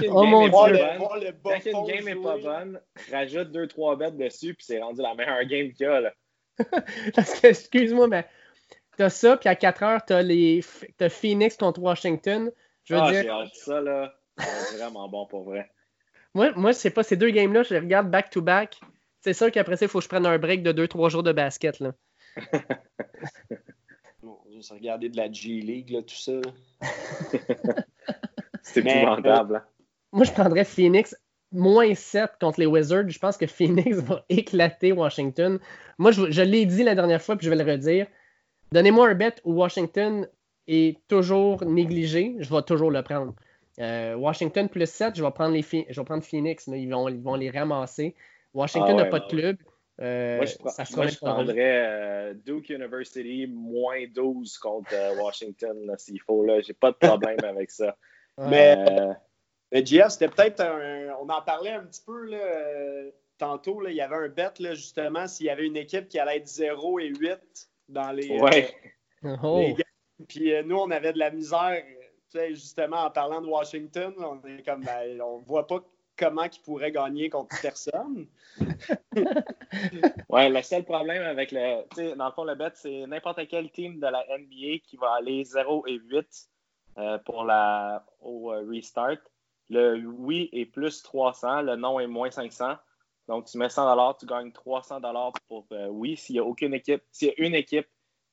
une 0.00 0.10
oh 0.10 0.22
game, 0.22 0.42
est, 0.42 0.50
pas 0.50 0.70
bonne, 0.70 1.32
quand 1.42 1.66
une 1.66 1.86
game 1.86 2.08
est 2.08 2.22
pas 2.22 2.38
bonne, 2.38 2.80
rajoute 3.12 3.50
2-3 3.50 3.98
bêtes 3.98 4.16
dessus, 4.16 4.54
puis 4.54 4.64
c'est 4.64 4.80
rendu 4.80 5.02
la 5.02 5.14
meilleure 5.14 5.44
game 5.44 5.70
qu'il 5.72 5.84
y 5.84 5.88
a. 5.90 6.00
Là. 6.00 6.12
Parce 7.14 7.38
que, 7.38 7.48
excuse-moi, 7.48 8.08
mais 8.08 8.24
T'as 8.98 9.10
ça, 9.10 9.36
puis 9.36 9.48
à 9.48 9.54
4 9.54 9.82
heures, 9.84 10.04
t'as 10.04 10.22
les 10.22 10.60
as 10.98 11.08
Phoenix 11.08 11.56
contre 11.56 11.80
Washington. 11.80 12.50
Je 12.82 12.94
veux 12.94 13.00
ah, 13.00 13.12
dire... 13.12 13.22
j'ai 13.22 13.30
hâte 13.30 13.54
ça, 13.54 13.80
là. 13.80 14.12
C'est 14.36 14.76
vraiment 14.76 15.08
bon 15.08 15.24
pour 15.24 15.44
vrai. 15.44 15.70
Moi, 16.34 16.50
moi 16.56 16.72
c'est 16.72 16.90
pas 16.90 17.04
ces 17.04 17.16
deux 17.16 17.30
games-là, 17.30 17.62
je 17.62 17.74
les 17.74 17.78
regarde 17.80 18.10
back-to-back. 18.10 18.80
C'est 19.20 19.34
sûr 19.34 19.52
qu'après 19.52 19.76
ça, 19.76 19.84
il 19.84 19.88
faut 19.88 19.98
que 19.98 20.04
je 20.04 20.08
prenne 20.08 20.26
un 20.26 20.36
break 20.36 20.64
de 20.64 20.72
2-3 20.72 21.10
jours 21.10 21.22
de 21.22 21.30
basket. 21.30 21.78
Là. 21.78 21.92
bon, 24.22 24.36
juste 24.50 24.72
regarder 24.72 25.08
de 25.08 25.16
la 25.16 25.30
G-League, 25.30 25.90
là, 25.90 26.02
tout 26.02 26.16
ça. 26.16 26.32
c'est 28.62 28.84
épouvantable. 28.84 29.54
Euh, 29.54 29.58
hein. 29.58 29.64
moi, 30.10 30.24
je 30.24 30.32
prendrais 30.32 30.64
Phoenix 30.64 31.14
moins 31.52 31.94
7 31.94 32.32
contre 32.40 32.58
les 32.58 32.66
Wizards. 32.66 33.10
Je 33.10 33.18
pense 33.20 33.36
que 33.36 33.46
Phoenix 33.46 33.96
va 33.98 34.24
éclater 34.28 34.90
Washington. 34.90 35.60
Moi, 35.98 36.10
je, 36.10 36.32
je 36.32 36.42
l'ai 36.42 36.66
dit 36.66 36.82
la 36.82 36.96
dernière 36.96 37.22
fois, 37.22 37.36
puis 37.36 37.44
je 37.44 37.50
vais 37.50 37.62
le 37.62 37.70
redire. 37.70 38.08
Donnez-moi 38.72 39.08
un 39.08 39.14
bet 39.14 39.34
où 39.44 39.54
Washington 39.54 40.28
est 40.66 40.98
toujours 41.08 41.64
négligé, 41.64 42.36
je 42.38 42.54
vais 42.54 42.62
toujours 42.62 42.90
le 42.90 43.02
prendre. 43.02 43.34
Euh, 43.80 44.14
Washington 44.14 44.68
plus 44.68 44.90
7, 44.90 45.16
je 45.16 45.24
vais 45.24 45.30
prendre, 45.30 45.54
les 45.54 45.62
je 45.62 46.00
vais 46.00 46.04
prendre 46.04 46.22
Phoenix. 46.22 46.66
ils, 46.66 46.90
vont, 46.90 47.08
ils 47.08 47.20
vont 47.20 47.36
les 47.36 47.50
ramasser. 47.50 48.14
Washington 48.52 48.96
ah 48.98 49.04
n'a 49.04 49.04
pas 49.06 49.20
de 49.20 49.26
club. 49.26 49.56
Euh, 50.00 50.36
moi, 50.36 50.46
je, 50.46 51.16
prendrais 51.16 51.86
euh, 51.86 52.34
Duke 52.34 52.68
University 52.68 53.46
moins 53.48 54.04
12 54.14 54.58
contre 54.58 54.94
Washington 55.20 55.94
s'il 55.96 56.20
faut. 56.20 56.46
J'ai 56.60 56.74
pas 56.74 56.92
de 56.92 56.96
problème 56.96 57.38
avec 57.44 57.70
ça. 57.70 57.96
Mais, 58.36 58.76
mais 59.72 59.84
c'était 59.84 60.28
peut-être 60.28 60.60
un. 60.60 61.14
On 61.20 61.28
en 61.28 61.42
parlait 61.42 61.72
un 61.72 61.84
petit 61.84 62.02
peu 62.04 62.26
là, 62.26 63.10
tantôt. 63.38 63.80
Là, 63.80 63.90
il 63.90 63.96
y 63.96 64.00
avait 64.00 64.16
un 64.16 64.28
bet 64.28 64.52
justement 64.74 65.26
s'il 65.26 65.46
y 65.46 65.50
avait 65.50 65.66
une 65.66 65.76
équipe 65.76 66.08
qui 66.08 66.18
allait 66.18 66.36
être 66.36 66.46
0 66.46 67.00
et 67.00 67.08
8 67.08 67.67
dans 67.88 68.12
les. 68.12 68.40
Ouais. 68.40 68.74
Oh. 69.42 69.74
Puis 70.28 70.52
euh, 70.52 70.62
nous, 70.62 70.76
on 70.76 70.90
avait 70.90 71.12
de 71.12 71.18
la 71.18 71.30
misère, 71.30 71.82
justement, 72.50 73.04
en 73.04 73.10
parlant 73.10 73.40
de 73.40 73.46
Washington, 73.46 74.14
on 74.18 74.40
est 74.46 74.62
comme, 74.64 74.84
ben, 74.84 75.20
on 75.20 75.38
voit 75.38 75.66
pas 75.66 75.80
comment 76.16 76.44
ils 76.44 76.60
pourraient 76.62 76.92
gagner 76.92 77.30
contre 77.30 77.56
personne. 77.62 78.26
ouais, 80.28 80.50
le 80.50 80.62
seul 80.62 80.84
problème 80.84 81.22
avec 81.22 81.52
le. 81.52 81.82
Tu 81.90 81.96
sais, 81.96 82.16
dans 82.16 82.26
le 82.26 82.32
fond, 82.32 82.44
le 82.44 82.54
bet, 82.54 82.72
c'est 82.74 83.06
n'importe 83.06 83.46
quel 83.48 83.70
team 83.70 84.00
de 84.00 84.06
la 84.06 84.24
NBA 84.38 84.78
qui 84.84 84.96
va 84.96 85.14
aller 85.14 85.44
0 85.44 85.86
et 85.86 85.94
8 85.94 86.48
euh, 86.98 87.18
pour 87.18 87.44
la, 87.44 88.04
au 88.20 88.52
euh, 88.52 88.66
restart. 88.68 89.18
Le 89.70 90.04
oui 90.06 90.48
est 90.52 90.66
plus 90.66 91.02
300, 91.02 91.62
le 91.62 91.76
non 91.76 92.00
est 92.00 92.06
moins 92.06 92.30
500. 92.30 92.76
Donc, 93.28 93.44
tu 93.44 93.58
mets 93.58 93.68
100 93.68 94.14
tu 94.14 94.26
gagnes 94.26 94.50
300 94.52 95.00
pour 95.48 95.66
euh, 95.72 95.86
oui, 95.88 96.16
s'il 96.16 96.36
y 96.36 96.38
a 96.38 96.44
aucune 96.44 96.72
équipe, 96.72 97.02
s'il 97.12 97.28
y 97.28 97.30
a 97.30 97.34
une 97.46 97.54
équipe 97.54 97.86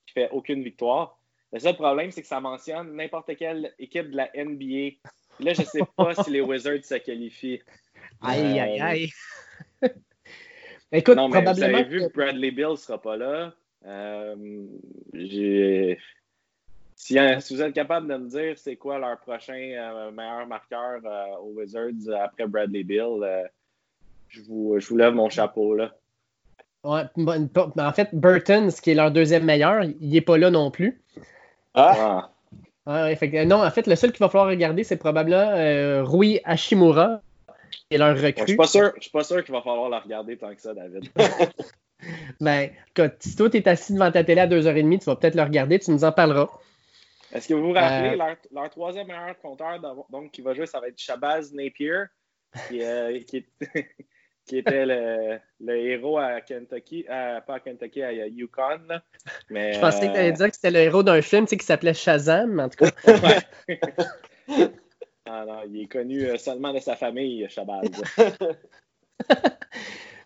qui 0.07 0.13
fait 0.13 0.29
aucune 0.31 0.63
victoire. 0.63 1.19
Le 1.51 1.59
seul 1.59 1.75
problème, 1.75 2.11
c'est 2.11 2.21
que 2.21 2.27
ça 2.27 2.39
mentionne 2.39 2.95
n'importe 2.95 3.35
quelle 3.35 3.73
équipe 3.77 4.11
de 4.11 4.15
la 4.15 4.29
NBA. 4.33 4.95
Là, 5.41 5.53
je 5.53 5.61
ne 5.61 5.65
sais 5.65 5.81
pas 5.97 6.15
si 6.15 6.31
les 6.31 6.39
Wizards 6.39 6.83
se 6.83 6.95
qualifient. 6.95 7.61
Aïe, 8.21 8.59
aïe, 8.59 8.81
euh, 8.81 8.85
aïe. 8.85 9.09
Écoute, 10.91 11.17
non, 11.17 11.27
mais 11.27 11.41
probablement. 11.43 11.67
Vous 11.67 11.75
avez 11.75 11.83
vu 11.83 11.99
que 11.99 12.13
Bradley 12.13 12.51
Bill 12.51 12.69
ne 12.69 12.75
sera 12.75 13.01
pas 13.01 13.17
là. 13.17 13.53
Euh, 13.85 14.65
si, 16.95 17.17
vous 17.17 17.61
êtes 17.61 17.73
capable 17.73 18.07
de 18.07 18.15
me 18.15 18.29
dire 18.29 18.57
c'est 18.57 18.77
quoi 18.77 18.97
leur 18.97 19.19
prochain 19.19 20.11
meilleur 20.13 20.47
marqueur 20.47 21.01
aux 21.43 21.51
Wizards 21.51 22.09
après 22.17 22.47
Bradley 22.47 22.83
Bill, 22.83 23.49
je 24.35 24.41
vous, 24.41 24.75
je 24.79 24.87
vous 24.87 24.97
lève 24.97 25.13
mon 25.13 25.29
chapeau 25.29 25.73
là. 25.73 25.93
Ouais, 26.83 27.03
en 27.77 27.93
fait, 27.93 28.09
Burton, 28.13 28.69
ce 28.69 28.79
qui 28.79 28.91
est 28.91 28.95
leur 28.95 29.09
deuxième 29.09 29.43
meilleur, 29.43 29.83
il 29.83 30.09
n'est 30.09 30.21
pas 30.21 30.37
là 30.37 30.51
non 30.51 30.69
plus. 30.69 31.01
Ah! 31.73 32.29
non, 32.85 33.63
en 33.65 33.71
fait, 33.71 33.87
le 33.87 33.95
seul 33.95 34.11
qu'il 34.11 34.19
va 34.19 34.29
falloir 34.29 34.49
regarder, 34.49 34.83
c'est 34.83 34.97
probablement 34.97 35.49
euh, 35.49 36.03
Rui 36.03 36.39
Hashimura, 36.43 37.21
qui 37.71 37.95
est 37.95 37.97
leur 37.97 38.15
recrue. 38.15 38.43
je 38.43 38.45
suis 38.49 38.55
pas 38.55 38.67
sûr, 38.67 38.93
suis 38.99 39.09
pas 39.09 39.23
sûr 39.23 39.43
qu'il 39.43 39.53
va 39.53 39.63
falloir 39.63 39.89
la 39.89 39.99
regarder 39.99 40.37
tant 40.37 40.53
que 40.53 40.61
ça, 40.61 40.75
David. 40.75 41.09
ben, 42.39 42.69
si 43.19 43.35
toi, 43.35 43.49
tu 43.49 43.57
es 43.57 43.67
assis 43.67 43.93
devant 43.93 44.11
ta 44.11 44.23
télé 44.23 44.41
à 44.41 44.47
2h30, 44.47 44.99
tu 44.99 45.05
vas 45.05 45.15
peut-être 45.15 45.35
le 45.35 45.43
regarder, 45.43 45.79
tu 45.79 45.89
nous 45.89 46.03
en 46.03 46.11
parleras. 46.11 46.49
Est-ce 47.33 47.47
que 47.47 47.55
vous 47.55 47.63
vous 47.63 47.73
rappelez, 47.73 48.19
euh, 48.21 48.35
leur, 48.53 48.69
troisième 48.69 49.07
meilleur 49.07 49.39
compteur, 49.39 49.79
donc, 50.11 50.31
qui 50.31 50.41
va 50.41 50.53
jouer, 50.53 50.67
ça 50.67 50.79
va 50.79 50.89
être 50.89 50.99
Shabazz 50.99 51.51
Napier, 51.51 52.03
qui, 52.69 52.83
euh, 52.83 53.19
qui 53.21 53.37
est 53.37 53.47
qui 54.45 54.59
était 54.59 54.85
le, 54.85 55.39
le, 55.59 55.75
héros 55.75 56.17
à 56.17 56.41
Kentucky, 56.41 57.03
pas 57.03 57.43
à 57.47 57.59
Kentucky, 57.59 58.03
à 58.03 58.27
Yukon. 58.27 59.01
Mais, 59.49 59.73
je 59.73 59.79
pensais 59.79 60.07
que 60.07 60.13
tu 60.13 60.19
allais 60.19 60.31
dire 60.31 60.49
que 60.49 60.55
c'était 60.55 60.71
le 60.71 60.79
héros 60.79 61.03
d'un 61.03 61.21
film 61.21 61.45
qui 61.45 61.57
s'appelait 61.59 61.93
Shazam, 61.93 62.59
en 62.59 62.69
tout 62.69 62.85
cas. 62.85 62.91
ah 65.25 65.45
non, 65.47 65.61
il 65.67 65.83
est 65.83 65.87
connu 65.87 66.25
euh, 66.25 66.37
seulement 66.37 66.73
de 66.73 66.79
sa 66.79 66.95
famille, 66.95 67.47
Shabazz. 67.49 67.89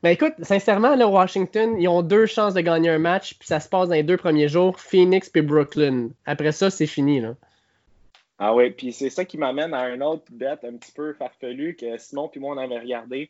Ben 0.01 0.11
écoute, 0.11 0.33
sincèrement, 0.43 0.95
là, 0.95 1.09
Washington, 1.09 1.75
ils 1.77 1.89
ont 1.89 2.01
deux 2.01 2.25
chances 2.25 2.53
de 2.53 2.61
gagner 2.61 2.89
un 2.89 2.99
match, 2.99 3.33
puis 3.37 3.45
ça 3.45 3.59
se 3.59 3.67
passe 3.67 3.89
dans 3.89 3.95
les 3.95 4.03
deux 4.03 4.15
premiers 4.15 4.47
jours, 4.47 4.79
Phoenix 4.79 5.29
puis 5.29 5.41
Brooklyn. 5.41 6.11
Après 6.25 6.53
ça, 6.53 6.69
c'est 6.69 6.87
fini. 6.87 7.19
Là. 7.19 7.35
Ah 8.37 8.55
oui, 8.55 8.71
puis 8.71 8.93
c'est 8.93 9.09
ça 9.09 9.25
qui 9.25 9.37
m'amène 9.37 9.73
à 9.73 9.81
un 9.81 9.99
autre 9.99 10.23
bet 10.31 10.57
un 10.63 10.77
petit 10.77 10.93
peu 10.93 11.13
farfelu 11.13 11.75
que 11.75 11.97
Simon 11.97 12.29
puis 12.29 12.39
moi 12.39 12.55
on 12.55 12.57
avait 12.57 12.79
regardé. 12.79 13.29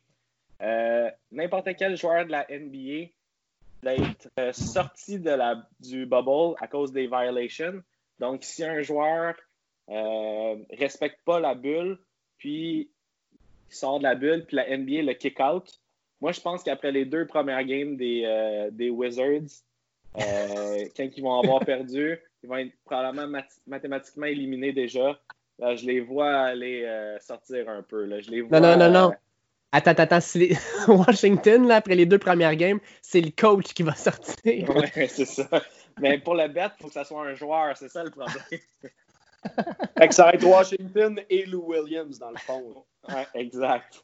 Euh, 0.62 1.10
n'importe 1.32 1.69
quel 1.78 1.95
joueur 1.95 2.26
de 2.26 2.32
la 2.32 2.45
NBA 2.50 3.12
d'être 3.84 4.30
euh, 4.39 4.52
sorti 4.52 5.19
de 5.19 5.32
la, 5.32 5.67
du 5.80 6.06
bubble 6.06 6.56
à 6.60 6.67
cause 6.67 6.91
des 6.91 7.08
violations. 7.08 7.82
Donc, 8.19 8.43
si 8.43 8.63
un 8.63 8.82
joueur 8.82 9.36
euh, 9.89 10.56
respecte 10.72 11.19
pas 11.24 11.39
la 11.39 11.56
bulle, 11.56 11.98
puis 12.38 12.91
il 13.69 13.76
sort 13.76 14.00
de 14.00 14.04
la 14.04 14.15
bulle, 14.15 14.45
puis 14.45 14.58
la 14.58 14.78
NBA 14.78 15.04
le 15.04 15.13
kick 15.13 15.39
out, 15.39 15.80
moi 16.22 16.32
je 16.34 16.41
pense 16.41 16.63
qu'après 16.63 16.91
les 16.91 17.06
deux 17.06 17.26
premières 17.26 17.63
games 17.63 17.95
des, 17.95 18.24
euh, 18.26 18.69
des 18.72 18.89
Wizards, 18.89 19.63
quand 20.15 21.10
ils 21.15 21.22
vont 21.22 21.39
avoir 21.39 21.63
perdu, 21.63 22.19
ils 22.43 22.50
vont 22.50 22.58
être 22.58 22.74
probablement 22.84 23.39
mathématiquement 23.67 24.26
éliminés 24.26 24.74
déjà. 24.74 25.17
je 25.60 25.86
les 25.86 26.02
vois 26.02 26.32
aller 26.32 27.17
sortir 27.22 27.69
un 27.69 27.84
peu. 27.84 28.06
Là. 28.06 28.19
Je 28.19 28.32
les 28.32 28.41
vois, 28.41 28.60
non, 28.60 28.76
non, 28.76 28.89
non, 28.89 28.91
non. 28.91 29.12
Attends, 29.71 29.91
attends, 29.91 30.19
Washington, 30.88 31.67
là, 31.67 31.75
après 31.75 31.95
les 31.95 32.08
deux 32.08 32.17
premières 32.17 32.55
games, 32.55 32.79
c'est 33.01 33.21
le 33.21 33.29
coach 33.29 33.73
qui 33.73 33.84
va 33.84 33.93
sortir. 33.93 34.36
Oui, 34.45 34.88
c'est 35.08 35.25
ça. 35.25 35.47
Mais 35.99 36.17
pour 36.17 36.34
le 36.34 36.47
bet, 36.47 36.69
il 36.79 36.82
faut 36.82 36.88
que 36.88 36.93
ça 36.93 37.03
soit 37.03 37.21
un 37.23 37.36
joueur, 37.36 37.77
c'est 37.77 37.89
ça 37.89 38.03
le 38.03 38.10
problème. 38.10 38.36
fait 39.97 40.08
que 40.08 40.15
ça 40.15 40.25
va 40.25 40.34
être 40.34 40.43
Washington 40.43 41.19
et 41.29 41.45
Lou 41.45 41.63
Williams, 41.67 42.17
dans 42.17 42.32
le 42.32 42.38
fond. 42.38 42.84
Ouais, 43.08 43.27
exact. 43.36 44.03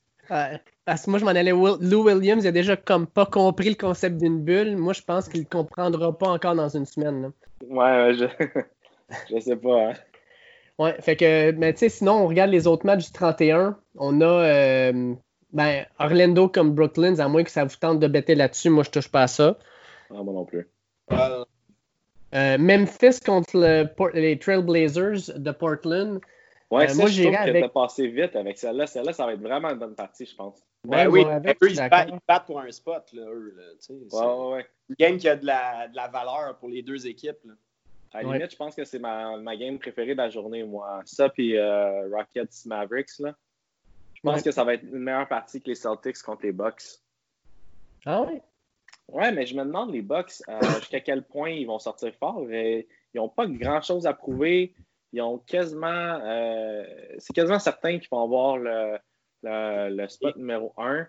parce 0.86 1.06
que 1.06 1.10
moi, 1.10 1.18
je 1.18 1.26
m'en 1.26 1.32
allais. 1.32 1.52
Lou 1.52 2.04
Williams, 2.04 2.44
il 2.44 2.48
a 2.48 2.52
déjà 2.52 2.78
comme 2.78 3.08
pas 3.08 3.26
compris 3.26 3.70
le 3.70 3.76
concept 3.76 4.18
d'une 4.18 4.44
bulle. 4.44 4.78
Moi, 4.78 4.94
je 4.94 5.02
pense 5.02 5.28
qu'il 5.28 5.42
ne 5.42 5.46
comprendra 5.46 6.16
pas 6.16 6.28
encore 6.28 6.54
dans 6.54 6.70
une 6.70 6.86
semaine. 6.86 7.24
Là. 7.24 7.30
Ouais, 7.68 8.14
je... 8.14 8.26
je 9.36 9.40
sais 9.40 9.56
pas. 9.56 9.90
Hein. 9.90 9.94
Ouais, 10.78 10.96
fait 11.02 11.16
que, 11.16 11.52
mais 11.52 11.74
tu 11.74 11.80
sais, 11.80 11.90
sinon, 11.90 12.24
on 12.24 12.28
regarde 12.28 12.52
les 12.52 12.68
autres 12.68 12.86
matchs 12.86 13.06
du 13.06 13.12
31. 13.12 13.80
On 13.98 14.20
a 14.22 14.26
euh, 14.26 15.16
ben, 15.56 15.86
Orlando 16.00 16.50
comme 16.50 16.76
Brooklyn, 16.76 17.18
à 17.20 17.30
moins 17.30 17.44
que 17.44 17.50
ça 17.50 17.64
vous 17.64 17.78
tente 17.78 18.00
de 18.00 18.08
bêter 18.08 18.36
là-dessus, 18.36 18.70
moi 18.70 18.84
je 18.84 18.92
touche 18.92 19.08
pas 19.08 19.24
à 19.24 19.28
ça. 19.28 19.58
Ah, 20.12 20.22
moi 20.22 20.34
non 20.34 20.46
plus. 20.46 20.70
Euh, 21.12 22.58
Memphis 22.58 23.22
contre 23.26 23.58
les 24.14 24.38
Trailblazers 24.38 25.32
de 25.34 25.52
Portland. 25.52 26.20
Ouais, 26.70 26.92
euh, 26.92 26.96
moi 26.96 27.08
j'irais 27.08 27.38
avec. 27.38 27.72
passé 27.72 28.08
vite 28.08 28.36
avec 28.36 28.58
celle-là. 28.58 28.86
Celle-là, 28.86 29.14
ça 29.14 29.26
va 29.26 29.34
être 29.34 29.42
vraiment 29.42 29.70
une 29.70 29.80
bonne 29.80 29.96
partie, 29.96 30.26
je 30.26 30.36
pense. 30.36 30.62
Ben, 30.84 31.08
oui, 31.08 31.24
eux, 31.24 31.70
ils, 31.70 31.90
battent, 32.28 32.46
pour 32.46 32.60
un 32.60 32.70
spot, 32.72 33.04
là, 33.14 33.24
eux. 33.24 33.56
Là, 33.58 33.64
ouais, 33.90 34.56
ouais, 34.56 34.68
Une 34.90 34.96
game 35.00 35.18
qui 35.18 35.30
a 35.30 35.38
de 35.38 35.46
la, 35.46 35.88
de 35.88 35.96
la 35.96 36.10
valeur 36.10 36.58
pour 36.60 36.68
les 36.68 36.82
deux 36.84 37.08
équipes. 37.08 37.40
Là. 37.46 37.54
À 38.14 38.24
la 38.24 38.34
limite, 38.34 38.52
je 38.52 38.58
pense 38.58 38.76
que 38.76 38.84
c'est 38.84 39.00
ma, 39.00 39.38
ma, 39.38 39.56
game 39.56 39.80
préférée 39.80 40.14
de 40.14 40.18
la 40.18 40.30
journée, 40.30 40.64
moi. 40.64 41.02
Ça, 41.06 41.30
puis 41.30 41.58
euh, 41.58 42.10
Rockets 42.10 42.66
Mavericks. 42.66 43.20
Là. 43.20 43.36
Je 44.26 44.32
pense 44.32 44.42
que 44.42 44.52
ça 44.52 44.64
va 44.64 44.74
être 44.74 44.84
une 44.84 45.00
meilleure 45.00 45.28
partie 45.28 45.62
que 45.62 45.68
les 45.68 45.76
Celtics 45.76 46.18
contre 46.24 46.44
les 46.44 46.52
Bucks. 46.52 47.00
Ah 48.06 48.24
oui? 48.24 48.42
Ouais, 49.08 49.32
mais 49.32 49.46
je 49.46 49.56
me 49.56 49.64
demande, 49.64 49.94
les 49.94 50.02
Bucks, 50.02 50.42
euh, 50.50 50.60
jusqu'à 50.80 51.00
quel 51.00 51.24
point 51.24 51.52
ils 51.52 51.68
vont 51.68 51.78
sortir 51.78 52.12
fort. 52.16 52.42
ils 52.52 52.86
n'ont 53.14 53.30
pas 53.30 53.46
grand-chose 53.46 54.08
à 54.08 54.14
prouver. 54.14 54.74
Ils 55.14 55.22
ont 55.22 55.38
quasiment. 55.38 56.20
Euh, 56.24 56.84
c'est 57.20 57.34
quasiment 57.34 57.60
certain 57.60 58.00
qu'ils 58.00 58.10
vont 58.10 58.24
avoir 58.24 58.58
le, 58.58 58.98
le, 59.44 60.08
spot 60.08 60.36
numéro 60.38 60.74
1. 60.78 61.08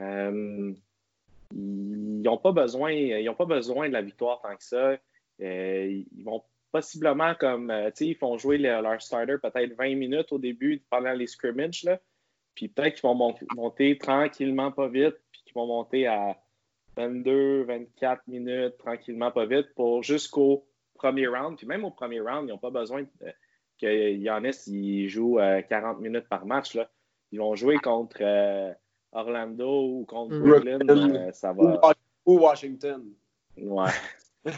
Euh, 0.00 0.74
ils 1.54 2.22
n'ont 2.22 2.38
pas, 2.38 2.50
besoin, 2.50 2.90
ils 2.90 3.32
pas 3.32 3.44
besoin 3.44 3.88
de 3.88 3.92
la 3.92 4.02
victoire 4.02 4.42
tant 4.42 4.56
que 4.56 4.64
ça. 4.64 4.96
ils 5.38 6.24
vont 6.24 6.42
possiblement 6.72 7.36
comme. 7.36 7.72
tu 7.86 7.92
sais, 7.94 8.06
ils 8.08 8.16
font 8.16 8.36
jouer 8.36 8.58
leur 8.58 9.00
starter 9.00 9.38
peut-être 9.38 9.76
20 9.76 9.94
minutes 9.94 10.32
au 10.32 10.38
début 10.38 10.82
pendant 10.90 11.12
les 11.12 11.28
scrimmages. 11.28 11.84
Là. 11.84 12.00
Puis 12.56 12.68
peut-être 12.68 12.94
qu'ils 12.94 13.02
vont 13.02 13.34
monter, 13.54 13.98
tranquillement, 13.98 14.72
pas 14.72 14.88
vite, 14.88 15.14
puis 15.30 15.42
qu'ils 15.44 15.54
vont 15.54 15.66
monter 15.66 16.06
à 16.06 16.36
22, 16.96 17.64
24 17.64 18.22
minutes, 18.26 18.78
tranquillement, 18.78 19.30
pas 19.30 19.44
vite, 19.44 19.68
pour 19.76 20.02
jusqu'au 20.02 20.66
premier 20.94 21.28
round. 21.28 21.58
Puis 21.58 21.66
même 21.66 21.84
au 21.84 21.90
premier 21.90 22.18
round, 22.18 22.48
ils 22.48 22.52
n'ont 22.52 22.58
pas 22.58 22.70
besoin 22.70 23.04
que 23.80 24.12
Yannis 24.14 24.66
il 24.68 25.06
joue 25.08 25.38
40 25.68 25.98
euh, 25.98 26.00
minutes 26.00 26.28
par 26.28 26.46
match. 26.46 26.74
Là. 26.74 26.90
Ils 27.30 27.38
vont 27.38 27.54
jouer 27.54 27.76
contre 27.76 28.16
euh, 28.22 28.72
Orlando 29.12 29.82
ou 29.82 30.06
contre 30.06 30.34
mm. 30.34 30.42
Brooklyn. 30.42 30.78
Euh, 30.88 31.32
ça 31.32 31.52
va... 31.52 31.80
Ou 32.24 32.38
Washington. 32.40 33.04
Ouais. 33.58 33.90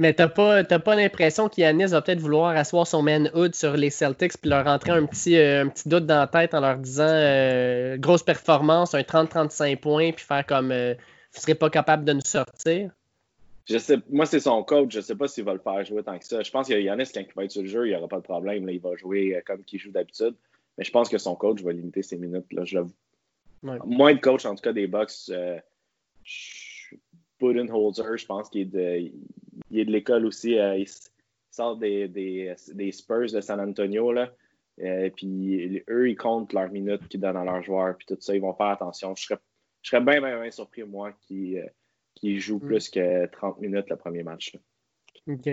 Mais 0.00 0.14
t'as 0.14 0.28
pas, 0.28 0.64
pas 0.64 0.96
l'impression 0.96 1.50
qu'Yanis 1.50 1.88
va 1.88 2.00
peut-être 2.00 2.20
vouloir 2.20 2.56
asseoir 2.56 2.86
son 2.86 3.02
manhood 3.02 3.54
sur 3.54 3.76
les 3.76 3.90
Celtics 3.90 4.38
puis 4.40 4.48
leur 4.48 4.64
rentrer 4.64 4.92
un 4.92 5.04
petit, 5.04 5.36
euh, 5.36 5.64
un 5.64 5.68
petit 5.68 5.90
doute 5.90 6.06
dans 6.06 6.20
la 6.20 6.26
tête 6.26 6.54
en 6.54 6.60
leur 6.60 6.78
disant 6.78 7.04
euh, 7.06 7.98
grosse 7.98 8.22
performance, 8.22 8.94
un 8.94 9.02
30-35 9.02 9.76
points, 9.76 10.12
puis 10.12 10.24
faire 10.24 10.46
comme 10.46 10.72
euh, 10.72 10.94
vous 11.34 11.40
serez 11.42 11.54
pas 11.54 11.68
capable 11.68 12.06
de 12.06 12.14
nous 12.14 12.24
sortir? 12.24 12.92
Je 13.68 13.76
sais, 13.76 13.98
moi, 14.08 14.24
c'est 14.24 14.40
son 14.40 14.62
coach. 14.62 14.90
Je 14.90 15.02
sais 15.02 15.14
pas 15.14 15.28
s'il 15.28 15.44
va 15.44 15.52
le 15.52 15.60
faire 15.60 15.84
jouer 15.84 16.02
tant 16.02 16.18
que 16.18 16.24
ça. 16.24 16.42
Je 16.42 16.50
pense 16.50 16.68
que 16.68 16.72
Yanis, 16.72 17.10
quand 17.14 17.20
il 17.20 17.34
va 17.36 17.44
être 17.44 17.50
sur 17.50 17.60
le 17.60 17.68
jeu, 17.68 17.86
il 17.86 17.90
n'y 17.90 17.94
aura 17.94 18.08
pas 18.08 18.16
de 18.16 18.22
problème. 18.22 18.64
Là, 18.64 18.72
il 18.72 18.80
va 18.80 18.96
jouer 18.96 19.38
comme 19.44 19.62
il 19.70 19.78
joue 19.78 19.90
d'habitude. 19.90 20.34
Mais 20.78 20.84
je 20.84 20.90
pense 20.92 21.10
que 21.10 21.18
son 21.18 21.34
coach 21.34 21.60
va 21.60 21.72
limiter 21.72 22.02
ses 22.02 22.16
minutes. 22.16 22.50
Là, 22.52 22.64
Moins 23.62 24.14
de 24.14 24.20
coach, 24.20 24.46
en 24.46 24.54
tout 24.54 24.62
cas, 24.62 24.72
des 24.72 24.86
Bucks. 24.86 25.30
Budenholzer, 27.40 28.16
je 28.16 28.26
pense 28.26 28.48
qu'il 28.48 28.62
est 28.62 28.64
de, 28.66 29.10
il 29.70 29.78
est 29.78 29.84
de 29.84 29.90
l'école 29.90 30.26
aussi. 30.26 30.58
Euh, 30.58 30.76
il 30.76 30.88
sort 31.50 31.76
des, 31.76 32.08
des, 32.08 32.54
des, 32.74 32.92
Spurs 32.92 33.32
de 33.32 33.40
San 33.40 33.60
Antonio. 33.60 34.12
Là. 34.12 34.30
Euh, 34.80 35.10
puis 35.10 35.82
eux, 35.88 36.10
ils 36.10 36.16
comptent 36.16 36.52
leurs 36.52 36.70
minutes 36.70 37.08
qu'ils 37.08 37.20
donnent 37.20 37.36
à 37.36 37.44
leurs 37.44 37.62
joueurs. 37.62 37.96
Puis 37.96 38.06
tout 38.06 38.16
ça, 38.20 38.34
ils 38.34 38.40
vont 38.40 38.54
faire 38.54 38.68
attention. 38.68 39.14
Je 39.16 39.24
serais, 39.24 39.38
je 39.82 39.90
serais 39.90 40.02
bien, 40.02 40.20
bien, 40.20 40.40
bien 40.40 40.50
surpris, 40.50 40.84
moi, 40.84 41.12
qu'ils 41.12 41.70
qui 42.14 42.38
jouent 42.38 42.58
mm. 42.58 42.66
plus 42.66 42.88
que 42.88 43.26
30 43.26 43.60
minutes 43.60 43.88
le 43.88 43.96
premier 43.96 44.22
match. 44.22 44.56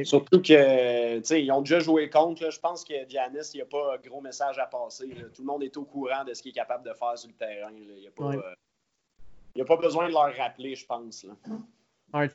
Surtout 0.03 0.41
que 0.41 1.35
ils 1.35 1.51
ont 1.51 1.61
déjà 1.61 1.79
joué 1.79 2.09
contre. 2.09 2.49
Je 2.49 2.59
pense 2.59 2.83
que 2.83 2.93
Giannis, 3.07 3.51
il 3.53 3.57
n'y 3.57 3.61
a 3.61 3.65
pas 3.65 3.95
un 3.95 3.97
gros 3.97 4.21
message 4.21 4.57
à 4.57 4.65
passer. 4.65 5.09
Tout 5.33 5.41
le 5.41 5.45
monde 5.45 5.63
est 5.63 5.75
au 5.77 5.83
courant 5.83 6.23
de 6.23 6.33
ce 6.33 6.41
qu'il 6.41 6.51
est 6.51 6.55
capable 6.55 6.85
de 6.85 6.93
faire 6.93 7.17
sur 7.17 7.29
le 7.29 7.35
terrain. 7.35 7.71
Il 7.75 7.99
n'y 7.99 8.07
a, 8.07 8.11
pas, 8.11 8.33
euh, 8.33 9.61
a 9.61 9.65
pas 9.65 9.77
besoin 9.77 10.07
de 10.07 10.13
leur 10.13 10.35
rappeler, 10.35 10.75
je 10.75 10.85
pense. 10.85 11.25
Là. 11.25 11.33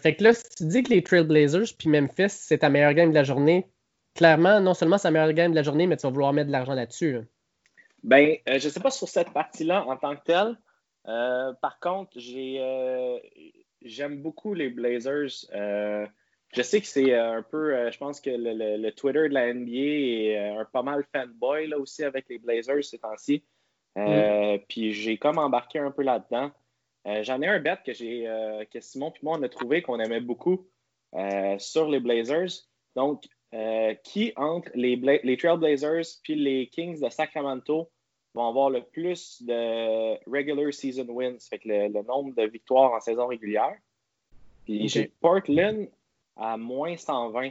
Fait 0.00 0.14
que 0.14 0.24
là, 0.24 0.34
si 0.34 0.48
tu 0.56 0.66
dis 0.66 0.82
que 0.82 0.90
les 0.90 1.02
Trailblazers 1.02 1.74
puis 1.78 1.88
Memphis, 1.88 2.28
c'est 2.28 2.58
ta 2.58 2.68
meilleure 2.68 2.94
game 2.94 3.10
de 3.10 3.14
la 3.14 3.24
journée, 3.24 3.66
clairement, 4.14 4.60
non 4.60 4.74
seulement 4.74 4.98
c'est 4.98 5.08
ta 5.08 5.10
meilleure 5.10 5.32
game 5.32 5.50
de 5.50 5.56
la 5.56 5.62
journée, 5.62 5.86
mais 5.86 5.96
tu 5.96 6.02
vas 6.02 6.10
vouloir 6.10 6.32
mettre 6.32 6.48
de 6.48 6.52
l'argent 6.52 6.74
là-dessus. 6.74 7.20
Ben, 8.02 8.36
euh, 8.48 8.58
je 8.58 8.66
ne 8.66 8.72
sais 8.72 8.80
pas 8.80 8.90
sur 8.90 9.08
cette 9.08 9.32
partie-là 9.32 9.84
en 9.86 9.96
tant 9.96 10.16
que 10.16 10.24
telle. 10.24 10.58
Euh, 11.08 11.52
par 11.54 11.78
contre, 11.80 12.12
j'ai, 12.16 12.58
euh, 12.60 13.18
j'aime 13.82 14.22
beaucoup 14.22 14.54
les 14.54 14.68
Blazers. 14.68 15.46
je 15.52 16.62
sais 16.62 16.80
que 16.80 16.86
c'est 16.86 17.14
un 17.14 17.42
peu, 17.42 17.90
je 17.90 17.98
pense 17.98 18.20
que 18.20 18.30
le, 18.30 18.90
Twitter 18.90 19.28
de 19.28 19.34
la 19.34 19.52
NBA 19.54 19.70
est 19.72 20.48
un 20.50 20.64
pas 20.66 20.82
mal 20.82 21.04
fanboy 21.14 21.68
là 21.68 21.78
aussi 21.78 22.04
avec 22.04 22.28
les 22.28 22.38
Blazers 22.38 22.84
ces 22.84 22.98
temps-ci. 22.98 23.42
Mm. 23.96 24.58
Puis 24.68 24.92
j'ai 24.92 25.16
comme 25.16 25.38
embarqué 25.38 25.78
un 25.78 25.90
peu 25.90 26.02
là-dedans. 26.02 26.50
Euh, 27.06 27.22
j'en 27.24 27.42
ai 27.42 27.48
un 27.48 27.58
bet 27.58 27.78
que 27.84 27.92
j'ai 27.92 28.28
euh, 28.28 28.64
que 28.66 28.80
Simon 28.80 29.10
et 29.10 29.18
moi 29.24 29.36
on 29.38 29.42
a 29.42 29.48
trouvé 29.48 29.82
qu'on 29.82 29.98
aimait 29.98 30.20
beaucoup 30.20 30.68
euh, 31.14 31.58
sur 31.58 31.88
les 31.88 32.00
Blazers. 32.00 32.50
Donc, 32.94 33.24
qui 34.02 34.32
entre 34.36 34.70
les, 34.74 34.96
les 34.96 35.36
Trailblazers 35.36 36.20
puis 36.22 36.34
les 36.34 36.68
Kings 36.68 37.00
de 37.02 37.10
Sacramento 37.10 37.90
vont 38.34 38.48
avoir 38.48 38.70
le 38.70 38.82
plus 38.82 39.42
de 39.42 40.14
regular 40.30 40.72
season 40.72 41.06
wins, 41.08 41.38
fait 41.38 41.58
que 41.58 41.68
le, 41.68 42.02
nombre 42.02 42.34
de 42.34 42.44
victoires 42.44 42.92
en 42.92 43.00
saison 43.00 43.26
régulière? 43.26 43.76
Puis 44.64 44.88
j'ai 44.88 45.08
Portland 45.20 45.86
à 46.36 46.56
moins 46.56 46.96
120. 46.96 47.50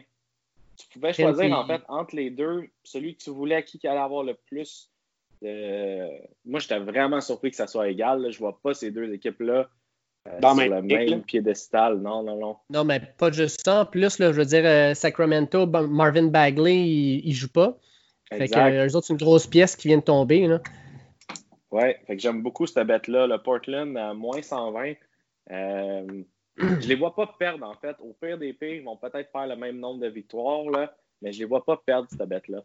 Tu 0.77 0.87
pouvais 0.89 1.13
choisir 1.13 1.55
en 1.55 1.67
fait 1.67 1.83
entre 1.87 2.15
les 2.15 2.31
deux, 2.31 2.67
celui 2.83 3.15
que 3.15 3.23
tu 3.23 3.29
voulais, 3.29 3.63
qui 3.63 3.85
allait 3.87 3.99
avoir 3.99 4.23
le 4.23 4.33
plus 4.33 4.90
euh, 5.43 6.08
moi, 6.45 6.60
j'étais 6.60 6.80
vraiment 6.80 7.21
surpris 7.21 7.51
que 7.51 7.58
ça 7.58 7.67
soit 7.67 7.89
égal. 7.89 8.23
Je 8.27 8.32
Je 8.32 8.39
vois 8.39 8.60
pas 8.62 8.73
ces 8.73 8.91
deux 8.91 9.12
équipes-là 9.13 9.69
euh, 10.27 10.39
sur 10.39 10.56
le 10.56 10.82
même 10.82 11.23
piédestal. 11.23 11.99
Non, 11.99 12.23
non, 12.23 12.38
non. 12.38 12.58
Non, 12.69 12.84
mais 12.84 12.99
pas 12.99 13.32
juste 13.32 13.62
ça. 13.63 13.82
En 13.82 13.86
plus, 13.86 14.19
là, 14.19 14.32
je 14.32 14.38
veux 14.38 14.45
dire, 14.45 14.65
euh, 14.65 14.93
Sacramento, 14.93 15.65
Marvin 15.65 16.27
Bagley, 16.27 16.88
il, 16.88 17.30
ne 17.30 17.34
joue 17.34 17.51
pas. 17.51 17.77
Fait 18.30 18.47
que, 18.47 18.88
eux 18.88 18.95
autres, 18.95 19.08
c'est 19.08 19.13
une 19.13 19.19
grosse 19.19 19.47
pièce 19.47 19.75
qui 19.75 19.88
vient 19.88 19.97
de 19.97 20.04
tomber. 20.04 20.47
Là. 20.47 20.62
Ouais, 21.71 21.99
fait 22.06 22.15
que 22.15 22.21
j'aime 22.21 22.41
beaucoup 22.43 22.67
cette 22.67 22.86
bête-là. 22.88 23.27
Le 23.27 23.38
Portland 23.38 23.97
à 23.97 24.13
moins 24.13 24.41
120. 24.41 24.93
Euh, 25.51 26.23
je 26.58 26.88
les 26.88 26.95
vois 26.95 27.15
pas 27.15 27.36
perdre, 27.39 27.65
en 27.65 27.73
fait. 27.73 27.95
Au 27.99 28.13
pire 28.13 28.38
des 28.38 28.54
pires, 28.54 28.75
ils 28.75 28.84
vont 28.84 28.97
peut-être 28.97 29.32
faire 29.32 29.47
le 29.47 29.56
même 29.56 29.80
nombre 29.80 30.01
de 30.01 30.08
victoires, 30.08 30.69
là, 30.69 30.93
mais 31.21 31.32
je 31.32 31.39
les 31.39 31.45
vois 31.45 31.65
pas 31.65 31.77
perdre, 31.77 32.08
cette 32.10 32.27
bête-là. 32.27 32.63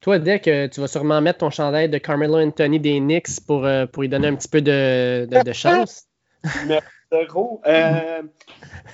Toi, 0.00 0.18
dès 0.18 0.40
que 0.40 0.66
tu 0.68 0.80
vas 0.80 0.88
sûrement 0.88 1.20
mettre 1.20 1.38
ton 1.40 1.50
chandail 1.50 1.88
de 1.88 1.98
Carmelo 1.98 2.36
Anthony 2.36 2.78
des 2.78 2.98
Knicks 3.00 3.40
pour, 3.46 3.64
euh, 3.64 3.86
pour 3.86 4.02
lui 4.02 4.08
donner 4.08 4.28
un 4.28 4.36
petit 4.36 4.48
peu 4.48 4.60
de, 4.60 5.26
de, 5.26 5.52
chance. 5.52 6.04
Numéro 6.62 6.82
zéro. 7.10 7.60
Euh, 7.66 8.22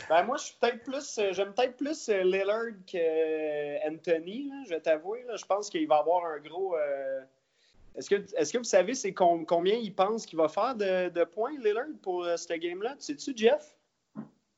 ben 0.09 0.23
moi, 0.25 0.37
je 0.38 0.45
suis 0.45 0.55
peut-être 0.61 0.83
plus. 0.85 1.21
J'aime 1.33 1.53
peut-être 1.53 1.77
plus 1.77 2.09
euh, 2.09 2.23
Lillard 2.23 2.67
que 2.91 3.88
Anthony, 3.91 4.49
là, 4.49 4.55
je 4.65 4.71
vais 4.71 4.81
t'avouer. 4.81 5.25
Je 5.37 5.45
pense 5.45 5.69
qu'il 5.69 5.87
va 5.88 5.97
avoir 5.97 6.25
un 6.25 6.38
gros. 6.38 6.77
euh, 6.77 7.21
Est-ce 7.97 8.09
que, 8.09 8.15
est 8.15 8.51
que 8.53 8.59
vous 8.59 8.65
savez 8.65 8.95
c'est 8.95 9.12
com- 9.12 9.45
combien 9.45 9.75
il 9.75 9.95
pense 9.95 10.25
qu'il 10.25 10.38
va 10.38 10.49
faire 10.49 10.75
de, 10.77 11.11
de 11.11 11.25
points, 11.25 11.53
Lillard, 11.62 11.85
pour 12.03 12.25
euh, 12.25 12.37
cette 12.37 12.59
game-là? 12.61 12.91
Tu 13.01 13.15
sais-tu, 13.17 13.33
Jeff? 13.37 13.77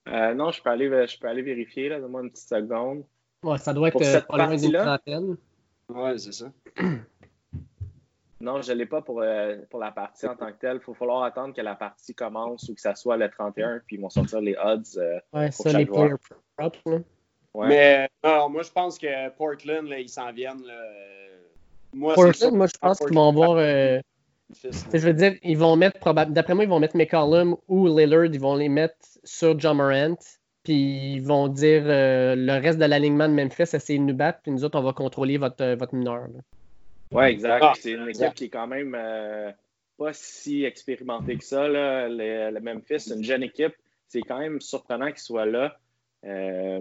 Euh, 0.08 0.34
non, 0.34 0.52
je 0.52 0.62
peux 0.62 0.70
aller, 0.70 1.06
je 1.06 1.18
peux 1.18 1.26
aller 1.26 1.42
vérifier. 1.42 1.88
là. 1.88 1.98
Donne-moi 1.98 2.22
une 2.22 2.30
petite 2.30 2.48
seconde. 2.48 3.02
Ouais, 3.42 3.58
ça 3.58 3.72
doit 3.72 3.88
être 3.88 3.92
Pour 3.94 4.02
euh, 4.02 4.12
cette 4.12 4.26
pas 4.28 4.36
loin 4.36 4.48
d'une 4.56 4.72
partie-là? 4.72 4.84
trentaine. 4.84 5.36
Ouais, 5.88 6.18
c'est 6.18 6.32
ça. 6.32 6.46
Non, 8.40 8.60
je 8.60 8.72
ne 8.72 8.78
l'ai 8.78 8.86
pas 8.86 9.00
pour, 9.00 9.22
euh, 9.22 9.56
pour 9.70 9.80
la 9.80 9.90
partie 9.90 10.26
en 10.26 10.36
tant 10.36 10.48
que 10.48 10.58
telle. 10.58 10.80
Il 10.82 10.86
va 10.86 10.94
falloir 10.94 11.22
attendre 11.22 11.54
que 11.54 11.60
la 11.62 11.74
partie 11.74 12.14
commence 12.14 12.68
ou 12.68 12.74
que 12.74 12.80
ça 12.80 12.94
soit 12.94 13.16
le 13.16 13.30
31, 13.30 13.80
puis 13.86 13.96
ils 13.96 14.00
vont 14.02 14.10
sortir 14.10 14.40
les 14.40 14.54
odds. 14.62 14.82
euh, 14.98 15.18
Ouais, 15.32 15.46
Pour 15.50 15.54
ça, 15.64 15.70
chaque 15.70 15.80
les 15.80 15.86
joueur. 15.86 16.18
player 16.18 16.40
props. 16.56 16.78
là. 16.86 16.98
ouais. 17.54 17.68
Mais 17.68 18.08
non, 18.22 18.50
moi, 18.50 18.62
je 18.62 18.70
pense 18.70 18.98
que 18.98 19.28
Portland, 19.30 19.86
là, 19.88 19.98
ils 19.98 20.08
s'en 20.08 20.30
viennent. 20.32 20.62
Là. 20.62 20.74
Euh, 20.74 21.38
Moi, 21.94 22.14
Portland, 22.14 22.54
moi, 22.54 22.66
je 22.66 22.78
pense 22.78 22.98
qu'ils 22.98 23.14
vont 23.14 23.28
avoir. 23.30 23.52
euh, 23.56 24.00
je 24.62 24.98
veux 24.98 25.14
dire, 25.14 25.36
ils 25.42 25.56
vont 25.56 25.76
mettre 25.76 25.98
probablement. 26.00 26.34
D'après 26.34 26.54
moi, 26.54 26.64
ils 26.64 26.70
vont 26.70 26.80
mettre 26.80 26.96
McCollum 26.96 27.56
ou 27.68 27.86
Lillard, 27.86 28.26
ils 28.26 28.40
vont 28.40 28.56
les 28.56 28.68
mettre 28.68 28.96
sur 29.22 29.58
John 29.58 29.78
Morant. 29.78 30.16
Puis 30.64 31.14
ils 31.16 31.20
vont 31.20 31.48
dire 31.48 31.82
euh, 31.86 32.34
le 32.36 32.52
reste 32.60 32.78
de 32.78 32.84
l'alignement 32.86 33.28
de 33.28 33.34
Memphis, 33.34 33.62
essayez 33.74 33.98
de 33.98 34.04
nous 34.04 34.14
battre. 34.14 34.40
Puis 34.42 34.50
nous 34.52 34.64
autres, 34.64 34.78
on 34.78 34.82
va 34.82 34.92
contrôler 34.92 35.36
votre, 35.36 35.62
euh, 35.62 35.76
votre 35.76 35.94
mineur. 35.94 36.22
là. 36.28 36.40
Ouais, 37.12 37.30
exact. 37.32 37.60
Ah, 37.62 37.72
c'est 37.78 37.90
une 37.92 38.00
équipe 38.02 38.08
exact. 38.10 38.34
qui 38.38 38.44
est 38.46 38.48
quand 38.48 38.66
même 38.66 38.96
euh, 38.98 39.50
pas 39.98 40.12
si 40.12 40.64
expérimentée 40.64 41.36
que 41.36 41.44
ça. 41.44 41.68
Là. 41.68 42.08
Le, 42.08 42.50
le 42.50 42.60
Memphis, 42.60 43.00
c'est 43.00 43.14
une 43.14 43.22
jeune 43.24 43.42
équipe. 43.42 43.74
C'est 44.08 44.22
quand 44.22 44.38
même 44.38 44.60
surprenant 44.60 45.08
qu'ils 45.08 45.18
soient 45.18 45.46
là. 45.46 45.76
Euh, 46.24 46.80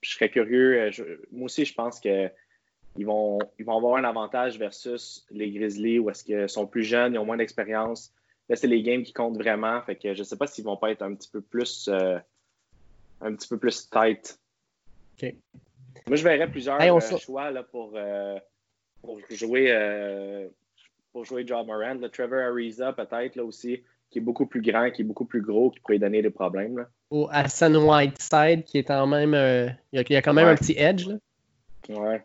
je 0.00 0.10
serais 0.10 0.28
curieux. 0.30 0.90
je- 0.92 1.02
moi 1.32 1.46
aussi, 1.46 1.64
je 1.64 1.74
pense 1.74 1.98
que 2.00 2.30
ils 2.98 3.04
vont, 3.04 3.38
ils 3.58 3.64
vont 3.66 3.76
avoir 3.76 3.96
un 3.96 4.04
avantage 4.04 4.58
versus 4.58 5.26
les 5.30 5.50
Grizzlies 5.50 5.98
où 5.98 6.08
est-ce 6.08 6.24
qu'ils 6.24 6.48
sont 6.48 6.66
plus 6.66 6.82
jeunes, 6.84 7.14
ils 7.14 7.18
ont 7.18 7.26
moins 7.26 7.36
d'expérience. 7.36 8.12
Là, 8.48 8.56
c'est 8.56 8.68
les 8.68 8.82
games 8.82 9.02
qui 9.02 9.12
comptent 9.12 9.36
vraiment. 9.36 9.82
Fait 9.82 9.96
que 9.96 10.14
je 10.14 10.22
sais 10.22 10.36
pas 10.36 10.46
s'ils 10.46 10.64
vont 10.64 10.76
pas 10.76 10.92
être 10.92 11.02
un 11.02 11.14
petit 11.14 11.28
peu 11.30 11.40
plus 11.42 11.88
euh, 11.92 12.18
un 13.20 13.34
petit 13.34 13.48
peu 13.48 13.58
plus 13.58 13.88
tight. 13.90 14.38
OK. 15.22 15.34
Moi, 16.08 16.16
je 16.16 16.22
verrais 16.24 16.48
plusieurs 16.48 16.80
Hey, 16.80 16.90
on 16.90 16.98
euh, 16.98 17.18
choix 17.18 17.50
là, 17.50 17.62
pour, 17.62 17.92
euh, 17.96 18.38
pour 19.02 19.18
jouer 19.30 19.66
euh, 19.70 20.46
pour 21.12 21.24
jouer 21.24 21.44
John 21.46 21.66
Moran. 21.66 21.94
Là, 21.94 22.08
Trevor 22.08 22.38
Ariza, 22.52 22.92
peut-être 22.92 23.36
là 23.36 23.44
aussi, 23.44 23.82
qui 24.10 24.18
est 24.18 24.22
beaucoup 24.22 24.46
plus 24.46 24.60
grand, 24.60 24.90
qui 24.90 25.02
est 25.02 25.04
beaucoup 25.04 25.24
plus 25.24 25.40
gros, 25.42 25.70
qui 25.70 25.80
pourrait 25.80 25.98
donner 25.98 26.22
des 26.22 26.30
problèmes. 26.30 26.78
Là. 26.78 26.84
Ou 27.10 27.26
Hassan 27.30 27.76
Whiteside, 27.76 28.64
qui 28.64 28.78
est 28.78 28.84
quand 28.84 29.06
même. 29.06 29.34
euh, 29.34 29.68
il, 29.92 30.04
y 30.10 30.16
a, 30.16 30.22
quand 30.22 30.34
même 30.34 30.46
Ouais. 30.46 30.52
un 30.52 30.56
petit 30.56 30.74
edge. 30.76 31.06
Là. 31.08 31.14
Ouais. 31.88 32.22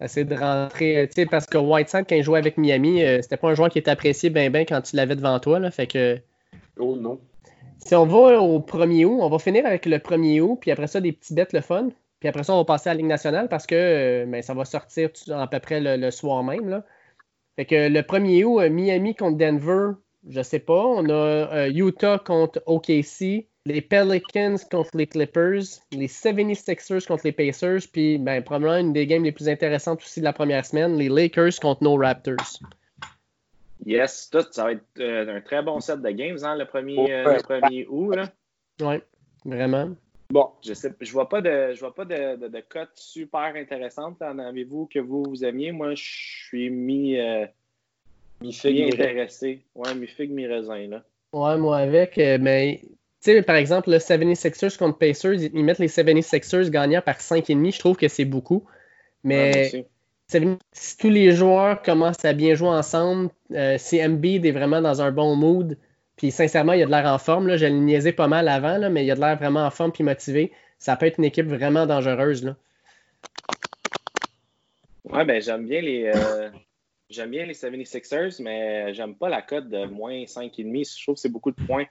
Essayer 0.00 0.24
de 0.24 0.34
rentrer. 0.34 1.06
Tu 1.08 1.22
sais, 1.22 1.26
parce 1.26 1.46
que 1.46 1.58
Whiteside, 1.58 2.06
quand 2.08 2.16
il 2.16 2.24
jouait 2.24 2.38
avec 2.38 2.58
Miami, 2.58 3.04
euh, 3.04 3.22
c'était 3.22 3.36
pas 3.36 3.50
un 3.50 3.54
joueur 3.54 3.70
qui 3.70 3.78
était 3.78 3.90
apprécié 3.90 4.30
bien 4.30 4.50
ben 4.50 4.66
quand 4.66 4.80
tu 4.82 4.96
l'avais 4.96 5.14
devant 5.14 5.38
toi. 5.38 5.58
Là, 5.60 5.70
fait 5.70 5.86
que. 5.86 6.18
Oh 6.78 6.96
non. 6.96 7.20
Si 7.84 7.94
on 7.94 8.06
va 8.06 8.40
au 8.40 8.60
1er 8.60 9.04
août, 9.04 9.18
on 9.20 9.28
va 9.28 9.38
finir 9.38 9.66
avec 9.66 9.86
le 9.86 9.98
1er 9.98 10.40
août, 10.40 10.58
puis 10.60 10.70
après 10.70 10.86
ça, 10.86 11.00
des 11.00 11.12
petits 11.12 11.34
bêtes 11.34 11.52
le 11.52 11.60
fun. 11.60 11.88
Puis 12.20 12.28
après 12.28 12.44
ça, 12.44 12.54
on 12.54 12.58
va 12.58 12.64
passer 12.64 12.88
à 12.88 12.94
la 12.94 12.98
Ligue 12.98 13.06
nationale 13.06 13.48
parce 13.48 13.66
que 13.66 13.74
euh, 13.74 14.26
ben, 14.26 14.42
ça 14.42 14.54
va 14.54 14.64
sortir 14.64 15.10
à 15.30 15.48
peu 15.48 15.58
près 15.58 15.80
le, 15.80 15.96
le 15.96 16.10
soir 16.12 16.44
même. 16.44 16.68
Là. 16.68 16.84
Fait 17.56 17.64
que 17.64 17.88
le 17.88 18.00
1er 18.00 18.44
août, 18.44 18.60
euh, 18.60 18.70
Miami 18.70 19.16
contre 19.16 19.36
Denver, 19.36 19.90
je 20.28 20.40
sais 20.40 20.60
pas. 20.60 20.86
On 20.86 21.08
a 21.08 21.12
euh, 21.12 21.70
Utah 21.72 22.18
contre 22.18 22.62
OKC, 22.66 23.48
les 23.66 23.80
Pelicans 23.80 24.56
contre 24.70 24.96
les 24.96 25.08
Clippers, 25.08 25.62
les 25.90 26.06
76ers 26.06 27.06
contre 27.06 27.22
les 27.24 27.32
Pacers, 27.32 27.80
puis 27.92 28.18
ben, 28.18 28.42
probablement 28.42 28.78
une 28.78 28.92
des 28.92 29.06
games 29.06 29.24
les 29.24 29.32
plus 29.32 29.48
intéressantes 29.48 30.00
aussi 30.02 30.20
de 30.20 30.24
la 30.24 30.32
première 30.32 30.64
semaine, 30.64 30.96
les 30.96 31.08
Lakers 31.08 31.58
contre 31.60 31.82
nos 31.82 31.96
Raptors. 31.96 32.60
Yes, 33.84 34.30
tout, 34.30 34.44
ça 34.50 34.64
va 34.64 34.72
être 34.72 34.84
euh, 35.00 35.36
un 35.36 35.40
très 35.40 35.62
bon 35.62 35.80
set 35.80 36.00
de 36.00 36.10
games 36.10 36.38
hein, 36.42 36.56
le 36.56 36.66
premier, 36.66 37.12
euh, 37.12 37.24
Ouais. 37.26 37.36
le 37.36 37.42
premier 37.42 37.86
août. 37.88 38.14
Ouais, 38.80 39.02
vraiment. 39.44 39.90
Bon. 40.30 40.50
Je 40.64 40.72
sais, 40.72 40.92
je 41.00 41.12
vois 41.12 41.28
pas 41.28 41.40
de, 41.42 41.72
je 41.74 41.80
vois 41.80 41.94
pas 41.94 42.04
de, 42.04 42.36
de, 42.36 42.48
de 42.48 42.60
cotes 42.68 42.90
super 42.94 43.40
intéressantes. 43.56 44.18
là. 44.20 44.32
En 44.32 44.38
avez-vous 44.38 44.86
que 44.86 44.98
vous, 44.98 45.24
vous 45.28 45.44
aimiez? 45.44 45.72
Moi, 45.72 45.94
je 45.94 46.02
suis 46.04 46.70
mi, 46.70 47.18
euh, 47.18 47.44
Mi-figue, 48.40 48.74
mi 48.74 48.82
mi-raisin. 48.84 49.02
intéressé. 49.04 49.64
Ouais, 49.74 49.94
mi 49.94 50.06
figue, 50.06 50.30
mi 50.30 50.46
raisin 50.46 50.86
là. 50.88 51.04
Ouais, 51.32 51.56
moi 51.58 51.78
avec, 51.78 52.18
euh, 52.18 52.38
mais 52.40 52.80
tu 52.82 52.88
sais, 53.20 53.42
par 53.42 53.56
exemple, 53.56 53.90
le 53.90 53.98
76ers 53.98 54.76
contre 54.78 54.98
Pacers, 54.98 55.34
ils 55.34 55.50
ils 55.54 55.64
mettent 55.64 55.78
les 55.78 55.88
76ers 55.88 56.70
gagnants 56.70 57.02
par 57.02 57.20
5,5. 57.20 57.72
Je 57.74 57.78
trouve 57.78 57.96
que 57.96 58.08
c'est 58.08 58.24
beaucoup. 58.24 58.64
Ouais, 59.24 59.36
moi 59.36 59.46
Mais 59.52 59.66
aussi. 59.66 59.84
Si 60.72 60.98
tous 60.98 61.10
les 61.10 61.32
joueurs 61.32 61.82
commencent 61.82 62.24
à 62.24 62.32
bien 62.32 62.54
jouer 62.54 62.68
ensemble, 62.68 63.30
euh, 63.52 63.76
si 63.78 64.04
Embiid 64.04 64.44
est 64.46 64.52
vraiment 64.52 64.80
dans 64.80 65.02
un 65.02 65.12
bon 65.12 65.36
mood, 65.36 65.76
puis 66.16 66.30
sincèrement, 66.30 66.72
il 66.72 66.82
a 66.82 66.86
de 66.86 66.90
l'air 66.90 67.06
en 67.06 67.18
forme, 67.18 67.48
là, 67.48 67.56
je 67.56 68.10
pas 68.10 68.28
mal 68.28 68.48
avant, 68.48 68.78
là, 68.78 68.90
mais 68.90 69.04
il 69.04 69.10
a 69.10 69.14
de 69.14 69.20
l'air 69.20 69.36
vraiment 69.36 69.64
en 69.64 69.70
forme 69.70 69.92
puis 69.92 70.04
motivé, 70.04 70.52
ça 70.78 70.96
peut 70.96 71.06
être 71.06 71.18
une 71.18 71.24
équipe 71.24 71.46
vraiment 71.46 71.86
dangereuse. 71.86 72.44
Là. 72.44 72.56
Ouais, 75.04 75.24
ben 75.24 75.42
j'aime 75.42 75.66
bien 75.66 75.80
les 75.80 76.10
euh, 76.14 76.50
j'aime 77.10 77.30
bien 77.30 77.44
les 77.44 77.54
76ers, 77.54 78.42
mais 78.42 78.94
j'aime 78.94 79.14
pas 79.14 79.28
la 79.28 79.42
cote 79.42 79.68
de 79.68 79.84
moins 79.86 80.24
5,5. 80.24 80.98
Je 80.98 81.02
trouve 81.02 81.14
que 81.16 81.20
c'est 81.20 81.28
beaucoup 81.28 81.50
de 81.50 81.66
points. 81.66 81.86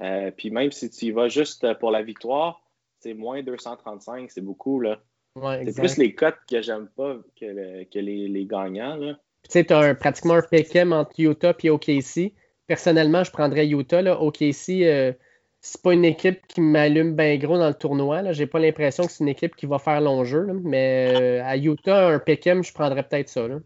Euh, 0.00 0.30
puis 0.30 0.50
même 0.50 0.72
si 0.72 0.90
tu 0.90 1.06
y 1.06 1.10
vas 1.10 1.28
juste 1.28 1.72
pour 1.74 1.90
la 1.90 2.02
victoire, 2.02 2.60
c'est 2.98 3.14
moins 3.14 3.42
235, 3.42 4.30
c'est 4.30 4.40
beaucoup 4.40 4.80
là. 4.80 4.98
Ouais, 5.36 5.62
C'est 5.66 5.80
plus 5.80 5.96
les 5.98 6.14
cotes 6.14 6.38
que 6.50 6.60
j'aime 6.60 6.88
pas 6.96 7.16
que, 7.40 7.46
le- 7.46 7.84
que 7.84 7.98
les, 7.98 8.28
les 8.28 8.44
gagnants. 8.46 8.98
Tu 8.98 9.14
sais, 9.48 9.64
tu 9.64 9.72
as 9.72 9.78
un, 9.78 9.94
pratiquement 9.94 10.34
un 10.34 10.42
pick'em 10.42 10.92
entre 10.92 11.18
Utah 11.18 11.54
et 11.62 11.70
OKC. 11.70 12.32
Personnellement, 12.66 13.24
je 13.24 13.30
prendrais 13.32 13.66
Utah. 13.66 14.02
Là. 14.02 14.20
OKC, 14.20 14.82
euh, 14.82 15.12
c'est 15.60 15.80
pas 15.82 15.94
une 15.94 16.04
équipe 16.04 16.46
qui 16.48 16.60
m'allume 16.60 17.16
bien 17.16 17.36
gros 17.38 17.58
dans 17.58 17.68
le 17.68 17.74
tournoi. 17.74 18.22
Là. 18.22 18.32
J'ai 18.32 18.46
pas 18.46 18.58
l'impression 18.58 19.04
que 19.06 19.10
c'est 19.12 19.24
une 19.24 19.28
équipe 19.28 19.56
qui 19.56 19.66
va 19.66 19.78
faire 19.78 20.00
long 20.00 20.24
jeu. 20.24 20.42
là. 20.42 20.52
Mais 20.62 21.12
euh, 21.20 21.42
à 21.44 21.56
Utah, 21.56 22.08
un 22.08 22.18
pick'em, 22.18 22.62
je 22.62 22.72
prendrais 22.72 23.02
peut-être 23.02 23.28
ça. 23.28 23.48
Là. 23.48 23.58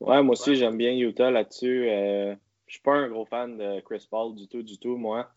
Ouais, 0.00 0.22
moi 0.22 0.32
aussi, 0.32 0.54
j'aime 0.56 0.76
bien 0.76 0.92
Utah 0.92 1.30
là-dessus. 1.30 1.88
Euh, 1.88 2.34
je 2.66 2.74
suis 2.74 2.82
pas 2.82 2.92
un 2.94 3.08
gros 3.08 3.24
fan 3.24 3.56
de 3.56 3.80
Chris 3.80 4.06
Paul 4.10 4.34
du 4.34 4.46
tout, 4.46 4.62
du 4.62 4.78
tout, 4.78 4.96
moi. 4.96 5.30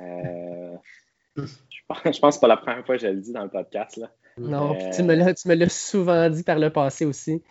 Euh, 0.00 0.74
je 1.36 1.42
pense, 1.86 1.98
je 2.04 2.18
pense 2.18 2.20
que 2.20 2.30
c'est 2.32 2.40
pas 2.40 2.48
la 2.48 2.56
première 2.56 2.84
fois 2.84 2.96
que 2.96 3.02
je 3.02 3.08
le 3.08 3.20
dis 3.20 3.32
dans 3.32 3.44
le 3.44 3.50
podcast. 3.50 3.98
Là. 3.98 4.10
Non, 4.38 4.74
puis 4.74 4.86
tu 4.94 5.02
me 5.02 5.14
l'as- 5.14 5.34
tu 5.34 5.48
me 5.48 5.54
l'as 5.54 5.68
souvent 5.68 6.28
dit 6.30 6.42
par 6.42 6.58
le 6.58 6.70
passé 6.70 7.04
aussi. 7.04 7.42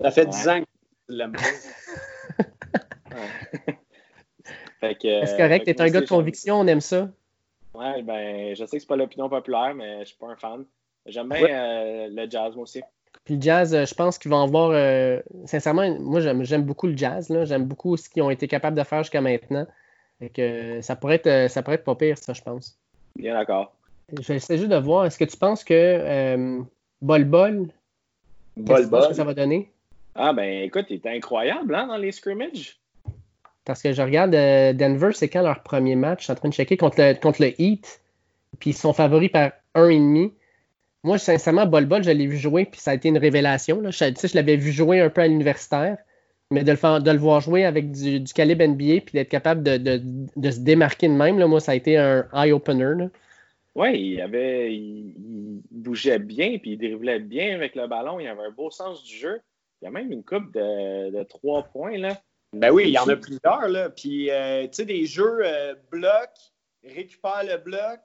Ça 0.00 0.10
fait 0.10 0.24
Ouais. 0.24 0.30
10 0.30 0.48
ans 0.48 0.60
que 0.60 0.66
tu 1.08 1.16
l'aimes 1.16 1.32
pas. 1.32 1.40
Ouais. 3.14 3.28
Fait 4.80 4.94
que, 4.96 5.24
C'est 5.26 5.36
correct, 5.36 5.64
t'es 5.64 5.80
un 5.80 5.88
gars 5.88 6.00
de 6.00 6.06
conviction, 6.06 6.56
on 6.60 6.66
aime 6.66 6.80
ça. 6.80 7.08
Ouais, 7.74 8.02
ben, 8.02 8.54
je 8.54 8.64
sais 8.64 8.76
que 8.76 8.80
c'est 8.80 8.88
pas 8.88 8.96
l'opinion 8.96 9.28
populaire, 9.28 9.74
mais 9.74 10.00
je 10.00 10.06
suis 10.06 10.16
pas 10.16 10.26
un 10.28 10.36
fan. 10.36 10.64
J'aime 11.06 11.28
bien 11.28 11.42
Ouais. 11.42 11.54
euh, 11.54 12.08
le 12.10 12.30
jazz, 12.30 12.54
moi 12.54 12.64
aussi. 12.64 12.82
Puis 13.24 13.36
le 13.36 13.42
jazz, 13.42 13.74
euh, 13.74 13.86
je 13.86 13.94
pense 13.94 14.18
qu'ils 14.18 14.30
vont 14.30 14.42
avoir. 14.42 14.70
euh, 14.72 15.20
sincèrement, 15.46 15.88
moi, 16.00 16.20
j'aime 16.20 16.44
j'aime 16.44 16.62
beaucoup 16.64 16.86
le 16.88 16.96
jazz. 16.96 17.28
là. 17.30 17.44
J'aime 17.44 17.64
beaucoup 17.64 17.96
ce 17.96 18.08
qu'ils 18.08 18.22
ont 18.22 18.30
été 18.30 18.48
capables 18.48 18.76
de 18.76 18.82
faire 18.84 19.02
jusqu'à 19.02 19.20
maintenant. 19.20 19.66
Fait 20.18 20.28
que, 20.30 20.80
ça, 20.82 20.96
pourrait 20.96 21.16
être, 21.16 21.26
euh, 21.26 21.48
ça 21.48 21.62
pourrait 21.62 21.76
être 21.76 21.84
pas 21.84 21.94
pire, 21.94 22.18
ça, 22.18 22.32
je 22.32 22.42
pense. 22.42 22.78
Bien 23.16 23.34
d'accord. 23.34 23.74
J'essaie 24.20 24.58
juste 24.58 24.70
de 24.70 24.76
voir, 24.76 25.06
est-ce 25.06 25.18
que 25.18 25.24
tu 25.24 25.36
penses 25.36 25.64
que 25.64 25.72
euh, 25.74 26.60
Bol 27.00 27.24
Bol, 27.24 27.68
qu'est-ce 28.56 28.82
que 28.82 28.86
Bol 28.86 29.08
que 29.08 29.14
ça 29.14 29.24
va 29.24 29.34
donner? 29.34 29.70
Ah, 30.14 30.32
ben, 30.32 30.62
écoute, 30.62 30.86
il 30.90 30.96
était 30.96 31.10
incroyable 31.10 31.74
hein, 31.74 31.86
dans 31.86 31.96
les 31.96 32.12
scrimmages. 32.12 32.78
Parce 33.64 33.82
que 33.82 33.92
je 33.92 34.02
regarde 34.02 34.34
euh, 34.34 34.72
Denver, 34.74 35.10
c'est 35.14 35.28
quand 35.28 35.42
leur 35.42 35.62
premier 35.62 35.96
match? 35.96 36.20
Je 36.20 36.24
suis 36.24 36.32
en 36.32 36.36
train 36.36 36.48
de 36.50 36.54
checker 36.54 36.76
contre 36.76 36.96
le, 37.00 37.14
contre 37.14 37.42
le 37.42 37.60
Heat. 37.60 38.00
Puis 38.60 38.70
ils 38.70 38.76
sont 38.76 38.92
favoris 38.92 39.30
par 39.30 39.50
1,5. 39.74 40.30
Moi, 41.02 41.18
sincèrement, 41.18 41.66
Bol 41.66 41.86
Bol, 41.86 42.04
je 42.04 42.10
l'ai 42.10 42.26
vu 42.26 42.36
jouer, 42.36 42.66
puis 42.66 42.80
ça 42.80 42.92
a 42.92 42.94
été 42.94 43.08
une 43.08 43.18
révélation. 43.18 43.80
Là. 43.80 43.90
Je, 43.90 44.04
tu 44.04 44.14
sais, 44.16 44.28
je 44.28 44.34
l'avais 44.36 44.56
vu 44.56 44.70
jouer 44.70 45.00
un 45.00 45.10
peu 45.10 45.22
à 45.22 45.26
l'universitaire. 45.26 45.96
Mais 46.50 46.62
de 46.62 46.70
le, 46.70 46.76
faire- 46.76 47.00
de 47.02 47.10
le 47.10 47.18
voir 47.18 47.40
jouer 47.40 47.64
avec 47.64 47.90
du, 47.90 48.20
du 48.20 48.32
calibre 48.32 48.62
NBA, 48.64 49.00
puis 49.00 49.12
d'être 49.14 49.30
capable 49.30 49.62
de, 49.62 49.78
de- 49.78 50.02
de 50.36 50.50
se 50.50 50.60
démarquer 50.60 51.08
de 51.08 51.14
même, 51.14 51.38
là, 51.38 51.46
moi, 51.46 51.58
ça 51.58 51.72
a 51.72 51.74
été 51.74 51.96
un 51.96 52.26
eye-opener. 52.34 53.08
Ouais, 53.74 54.00
il, 54.00 54.20
avait, 54.20 54.74
il, 54.74 55.14
il 55.18 55.62
bougeait 55.70 56.18
bien, 56.18 56.58
puis 56.58 56.72
il 56.72 56.78
driblait 56.78 57.18
bien 57.20 57.54
avec 57.54 57.74
le 57.74 57.86
ballon. 57.86 58.20
Il 58.20 58.28
avait 58.28 58.42
un 58.42 58.50
beau 58.50 58.70
sens 58.70 59.02
du 59.02 59.14
jeu. 59.14 59.40
Il 59.82 59.86
y 59.86 59.88
a 59.88 59.90
même 59.90 60.12
une 60.12 60.24
coupe 60.24 60.52
de, 60.52 61.10
de 61.10 61.22
trois 61.24 61.64
points, 61.64 61.98
là. 61.98 62.16
Ben 62.52 62.70
oui, 62.70 62.84
il 62.86 62.90
y 62.90 62.98
en 62.98 63.08
a 63.08 63.16
plusieurs, 63.16 63.68
là. 63.68 63.90
Puis, 63.90 64.30
euh, 64.30 64.62
tu 64.68 64.74
sais, 64.74 64.84
des 64.84 65.06
jeux 65.06 65.40
euh, 65.44 65.74
bloc, 65.90 66.30
récupère 66.84 67.42
le 67.44 67.56
bloc, 67.56 68.00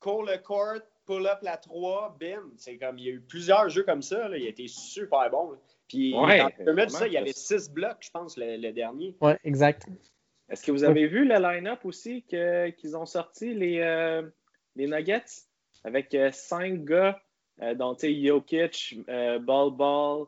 court 0.00 0.22
le 0.24 0.36
court, 0.36 0.80
pull 1.06 1.26
up 1.26 1.38
la 1.42 1.56
3, 1.56 2.16
bim. 2.20 2.42
C'est 2.58 2.76
comme, 2.76 2.98
il 2.98 3.04
y 3.06 3.08
a 3.08 3.12
eu 3.12 3.20
plusieurs 3.20 3.70
jeux 3.70 3.84
comme 3.84 4.02
ça, 4.02 4.28
là. 4.28 4.36
Il 4.36 4.44
a 4.44 4.50
été 4.50 4.68
super 4.68 5.30
bon. 5.30 5.52
là. 5.52 5.58
Puis, 5.88 6.14
Ouais, 6.14 6.38
dans 6.66 6.88
ça, 6.90 7.06
il 7.06 7.14
y 7.14 7.16
avait 7.16 7.32
six 7.32 7.70
blocs, 7.70 7.98
je 8.00 8.10
pense, 8.10 8.36
le, 8.36 8.56
le 8.58 8.72
dernier. 8.72 9.16
Ouais, 9.22 9.38
exact. 9.44 9.86
Est-ce 10.50 10.62
que 10.62 10.72
vous 10.72 10.84
avez 10.84 11.06
vu 11.06 11.24
le 11.24 11.38
line-up 11.38 11.80
aussi 11.84 12.22
qu'ils 12.22 12.96
ont 12.96 13.06
sorti, 13.06 13.54
les, 13.54 13.80
euh, 13.80 14.22
les 14.76 14.86
Nuggets, 14.86 15.24
avec 15.84 16.14
euh, 16.14 16.30
cinq 16.32 16.84
gars, 16.84 17.20
euh, 17.62 17.74
dont 17.74 17.96
Jokic, 17.98 18.98
Ball 19.40 19.70
Ball, 19.70 20.26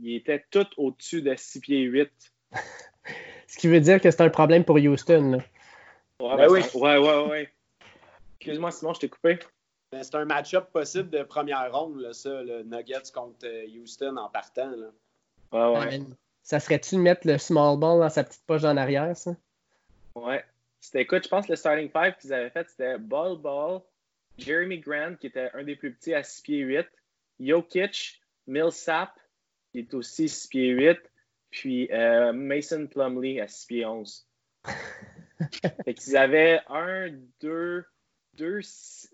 ils 0.00 0.16
étaient 0.16 0.44
tous 0.50 0.66
au-dessus 0.76 1.22
de 1.22 1.34
6 1.36 1.60
pieds 1.60 1.80
8. 1.82 2.10
Ce 3.46 3.58
qui 3.58 3.68
veut 3.68 3.80
dire 3.80 4.00
que 4.00 4.10
c'est 4.10 4.22
un 4.22 4.30
problème 4.30 4.64
pour 4.64 4.76
Houston. 4.76 5.42
Ouais, 6.20 6.36
ben 6.36 6.48
oui. 6.48 6.60
ouais, 6.74 6.98
ouais, 6.98 7.26
ouais. 7.26 7.52
Excuse-moi, 8.40 8.70
Simon, 8.70 8.94
je 8.94 9.00
t'ai 9.00 9.08
coupé. 9.08 9.38
Ben, 9.92 10.02
c'est 10.02 10.14
un 10.16 10.24
match-up 10.24 10.70
possible 10.72 11.10
de 11.10 11.22
première 11.22 11.72
ronde, 11.72 12.12
ça, 12.12 12.42
le 12.42 12.62
Nuggets 12.62 13.10
contre 13.12 13.46
Houston 13.76 14.16
en 14.16 14.28
partant. 14.28 14.70
Là. 14.70 14.88
Ouais, 15.52 15.78
ouais. 15.78 16.00
Ça 16.42 16.60
serait-tu 16.60 16.96
de 16.96 17.00
mettre 17.00 17.26
le 17.26 17.38
small 17.38 17.78
ball 17.78 18.00
dans 18.00 18.10
sa 18.10 18.24
petite 18.24 18.44
poche 18.46 18.64
en 18.64 18.76
arrière, 18.76 19.16
ça? 19.16 19.34
Ouais. 20.14 20.44
C'était, 20.84 21.00
écoute, 21.00 21.24
je 21.24 21.28
pense 21.30 21.46
que 21.46 21.52
le 21.52 21.56
starting 21.56 21.88
five 21.88 22.14
qu'ils 22.20 22.34
avaient 22.34 22.50
fait, 22.50 22.68
c'était 22.68 22.98
Ball 22.98 23.38
Ball, 23.38 23.80
Jeremy 24.36 24.80
Grant, 24.80 25.14
qui 25.18 25.28
était 25.28 25.48
un 25.54 25.64
des 25.64 25.76
plus 25.76 25.94
petits 25.94 26.12
à 26.12 26.22
6 26.22 26.42
pieds 26.42 26.58
8, 26.58 26.86
Jokic, 27.40 28.20
Millsap, 28.46 29.18
qui 29.72 29.78
est 29.78 29.94
aussi 29.94 30.28
6 30.28 30.48
pieds 30.48 30.68
8, 30.68 30.98
puis 31.50 31.88
euh, 31.90 32.34
Mason 32.34 32.86
Plumley 32.86 33.40
à 33.40 33.48
6 33.48 33.66
pieds 33.66 33.86
11. 33.86 34.28
fait 35.86 35.94
qu'ils 35.94 36.18
avaient 36.18 36.60
un, 36.68 37.08
deux, 37.40 37.86
deux, 38.34 38.60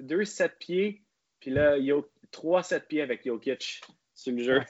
deux 0.01 0.25
7 0.25 0.59
pieds, 0.59 1.05
puis 1.39 1.53
là, 1.53 1.79
Yo, 1.79 2.11
trois 2.33 2.65
7 2.65 2.89
pieds 2.89 3.03
avec 3.03 3.25
Jokic 3.25 3.81
sur 4.13 4.33
le 4.33 4.43
jeu. 4.43 4.61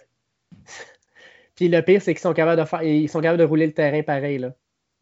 Puis 1.54 1.68
le 1.68 1.80
pire, 1.82 2.00
c'est 2.00 2.12
qu'ils 2.12 2.20
sont 2.20 2.32
capables 2.34 2.60
de 2.60 2.66
faire, 2.66 2.82
ils 2.82 3.08
sont 3.08 3.20
capables 3.20 3.38
de 3.38 3.44
rouler 3.44 3.66
le 3.66 3.74
terrain 3.74 4.02
pareil. 4.02 4.38
Là. 4.38 4.54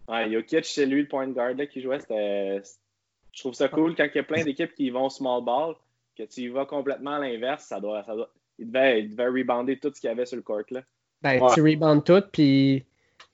Ouais, 0.09 0.31
Jokic, 0.33 0.64
c'est 0.64 0.87
lui 0.87 1.03
le 1.03 1.09
point 1.09 1.29
guard 1.29 1.55
là, 1.55 1.66
qui 1.66 1.81
jouait. 1.81 1.99
Je 2.09 3.40
trouve 3.40 3.55
ça 3.55 3.68
cool 3.68 3.94
quand 3.94 4.07
il 4.12 4.16
y 4.16 4.21
a 4.21 4.25
plein 4.25 4.42
d'équipes 4.42 4.75
qui 4.75 4.90
vont 4.90 5.11
small 5.11 5.44
ball, 5.44 5.75
que 6.16 6.23
tu 6.25 6.42
y 6.42 6.49
vas 6.49 6.64
complètement 6.64 7.14
à 7.14 7.18
l'inverse, 7.21 7.64
ça 7.64 7.79
doit, 7.79 8.03
ça 8.05 8.14
doit... 8.14 8.31
Il, 8.59 8.73
devait, 8.73 9.03
il 9.03 9.11
devait 9.11 9.29
rebounder 9.29 9.79
tout 9.79 9.92
ce 9.94 10.01
qu'il 10.01 10.09
y 10.09 10.11
avait 10.11 10.27
sur 10.27 10.37
le 10.37 10.42
court. 10.42 10.62
Là. 10.71 10.83
Ben, 11.23 11.40
tu 11.55 11.61
reboundes 11.61 12.05
tout, 12.05 12.23
puis 12.33 12.85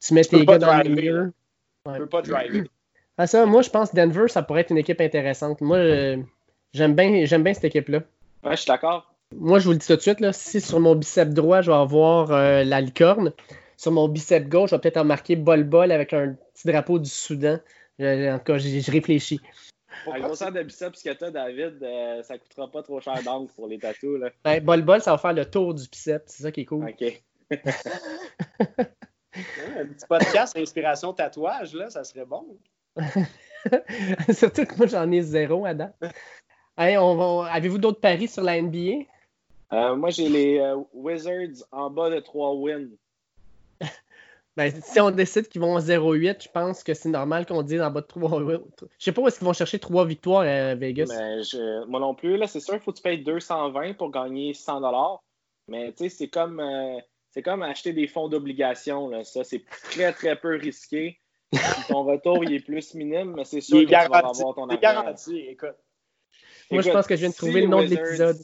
tu 0.00 0.12
mets 0.12 0.24
tes 0.24 0.44
gars 0.44 0.58
dans 0.58 0.82
le 0.82 0.90
milieu. 0.90 1.32
Tu 1.86 1.98
peux 1.98 2.06
pas 2.06 2.22
driver. 2.22 2.64
Ah, 3.16 3.28
ça, 3.28 3.46
moi, 3.46 3.62
je 3.62 3.70
pense 3.70 3.90
que 3.90 3.94
Denver, 3.94 4.26
ça 4.26 4.42
pourrait 4.42 4.62
être 4.62 4.72
une 4.72 4.78
équipe 4.78 5.00
intéressante. 5.00 5.60
Moi, 5.60 5.78
j'aime 6.72 6.96
bien, 6.96 7.24
j'aime 7.26 7.44
bien 7.44 7.54
cette 7.54 7.66
équipe-là. 7.66 8.00
Ouais, 8.42 8.50
je 8.50 8.56
suis 8.56 8.66
d'accord. 8.66 9.14
Moi, 9.32 9.60
je 9.60 9.66
vous 9.66 9.70
le 9.70 9.78
dis 9.78 9.86
tout 9.86 9.94
de 9.94 10.00
suite, 10.00 10.18
là, 10.18 10.32
si 10.32 10.60
sur 10.60 10.80
mon 10.80 10.96
bicep 10.96 11.30
droit, 11.30 11.60
je 11.60 11.70
vais 11.70 11.76
avoir 11.76 12.32
euh, 12.32 12.64
la 12.64 12.80
licorne, 12.80 13.32
sur 13.76 13.92
mon 13.92 14.08
bicep 14.08 14.48
gauche, 14.48 14.70
je 14.70 14.76
vais 14.76 14.80
peut-être 14.80 14.96
en 14.98 15.04
marquer 15.04 15.36
bol-bol 15.36 15.92
avec 15.92 16.12
un 16.12 16.36
petit 16.54 16.66
drapeau 16.66 16.98
du 16.98 17.10
Soudan. 17.10 17.58
en 18.00 18.38
tout 18.38 18.44
cas, 18.44 18.58
je 18.58 18.90
réfléchis. 18.90 19.40
À 20.10 20.20
grosseur 20.20 20.52
de 20.52 20.62
biceps 20.62 21.02
que 21.02 21.10
tu 21.10 21.30
David, 21.30 21.82
euh, 21.82 22.22
ça 22.22 22.36
coûtera 22.38 22.70
pas 22.70 22.82
trop 22.82 23.00
cher 23.00 23.22
d'encre 23.22 23.52
pour 23.54 23.68
les 23.68 23.78
tatous. 23.78 24.18
Là. 24.18 24.30
Ben, 24.44 24.62
bol-bol, 24.62 25.00
ça 25.00 25.12
va 25.12 25.18
faire 25.18 25.32
le 25.32 25.44
tour 25.44 25.72
du 25.74 25.88
biceps. 25.88 26.24
C'est 26.26 26.42
ça 26.42 26.52
qui 26.52 26.62
est 26.62 26.64
cool. 26.64 26.88
OK. 26.88 27.22
un 29.36 29.86
petit 29.86 30.06
podcast 30.08 30.56
inspiration 30.56 31.12
tatouage, 31.12 31.74
là, 31.74 31.90
ça 31.90 32.04
serait 32.04 32.24
bon. 32.24 32.58
Surtout 34.32 34.66
que 34.66 34.76
moi, 34.76 34.86
j'en 34.86 35.10
ai 35.10 35.22
zéro 35.22 35.64
Adam. 35.64 35.90
Avez-vous 36.76 37.78
d'autres 37.78 38.00
paris 38.00 38.28
sur 38.28 38.42
la 38.42 38.60
NBA? 38.60 39.04
Euh, 39.72 39.96
moi, 39.96 40.10
j'ai 40.10 40.28
les 40.28 40.58
euh, 40.58 40.76
Wizards 40.92 41.66
en 41.72 41.90
bas 41.90 42.10
de 42.10 42.20
3 42.20 42.54
wins. 42.54 42.90
Ben, 44.56 44.72
si 44.82 45.00
on 45.00 45.10
décide 45.10 45.48
qu'ils 45.48 45.60
vont 45.60 45.78
0-8, 45.78 46.44
je 46.44 46.48
pense 46.48 46.84
que 46.84 46.94
c'est 46.94 47.08
normal 47.08 47.44
qu'on 47.44 47.62
dise 47.62 47.80
en 47.80 47.90
bas 47.90 48.02
de 48.02 48.06
3 48.06 48.40
wins. 48.40 48.62
Je 48.98 49.04
sais 49.04 49.12
pas 49.12 49.22
où 49.22 49.28
est-ce 49.28 49.38
qu'ils 49.38 49.46
vont 49.46 49.52
chercher 49.52 49.80
3 49.80 50.06
victoires 50.06 50.42
à 50.42 50.76
Vegas. 50.76 51.06
Ben, 51.08 51.42
moi 51.88 51.98
non 51.98 52.14
plus, 52.14 52.36
là, 52.36 52.46
c'est 52.46 52.60
sûr, 52.60 52.74
il 52.74 52.80
faut 52.80 52.92
que 52.92 52.98
tu 52.98 53.02
payes 53.02 53.22
220 53.22 53.94
pour 53.94 54.10
gagner 54.10 54.54
100 54.54 54.80
Mais 55.68 55.92
tu 55.92 56.04
sais, 56.04 56.08
c'est 56.08 56.28
comme, 56.28 56.60
euh, 56.60 57.00
c'est 57.30 57.42
comme 57.42 57.62
acheter 57.62 57.92
des 57.92 58.06
fonds 58.06 58.28
d'obligation. 58.28 59.24
Ça, 59.24 59.42
c'est 59.42 59.64
très, 59.64 60.12
très 60.12 60.36
peu 60.36 60.56
risqué. 60.56 61.18
ton 61.88 62.04
retour, 62.04 62.44
il 62.44 62.52
est 62.52 62.64
plus 62.64 62.94
minime, 62.94 63.34
mais 63.36 63.44
c'est 63.44 63.60
sûr 63.60 63.80
que 63.80 63.84
tu 63.86 63.90
vas 63.90 64.02
avoir 64.02 64.54
ton 64.54 64.68
argent. 64.68 64.80
garanti, 64.80 65.38
écoute. 65.48 65.76
Moi, 66.70 66.82
je 66.82 66.90
pense 66.90 67.06
que 67.06 67.16
je 67.16 67.20
viens 67.20 67.30
de 67.30 67.34
trouver 67.34 67.62
le 67.62 67.68
nom 67.68 67.82
de 67.82 67.88
l'épisode 67.88 68.38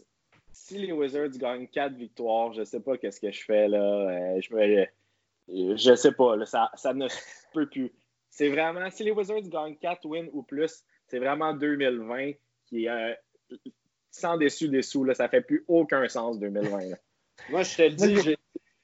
si 0.70 0.79
les 0.79 0.92
Wizards 0.92 1.37
gagnent 1.37 1.66
4 1.66 1.94
victoires, 1.94 2.53
je 2.53 2.62
sais 2.62 2.79
pas 2.79 2.96
qu'est-ce 2.96 3.20
que 3.20 3.33
je 3.33 3.42
fais 3.42 3.66
là. 3.66 3.79
Euh, 3.79 4.40
je 4.40 4.55
me, 4.55 4.87
je 5.53 5.95
sais 5.95 6.13
pas, 6.13 6.45
ça, 6.47 6.71
ça 6.75 6.95
ne 6.95 7.07
peut 7.53 7.69
plus. 7.69 7.93
C'est 8.29 8.49
vraiment, 8.49 8.89
si 8.91 9.05
les 9.05 9.11
Wizards 9.11 9.49
gagnent 9.49 9.77
4 9.77 10.07
wins 10.07 10.29
ou 10.33 10.43
plus, 10.43 10.85
c'est 11.09 11.19
vraiment 11.19 11.53
2020 11.53 12.33
qui 12.67 12.85
est 12.85 12.89
euh, 12.89 13.15
sans 14.11 14.37
dessus 14.37 14.69
dessous. 14.69 15.05
Là, 15.05 15.15
ça 15.15 15.29
fait 15.29 15.41
plus 15.41 15.65
aucun 15.67 16.07
sens 16.09 16.39
2020. 16.39 16.79
Moi, 17.51 17.63
je 17.63 17.77
te 17.77 17.83
le 17.83 17.91
dis, 17.91 18.17
je 18.17 18.35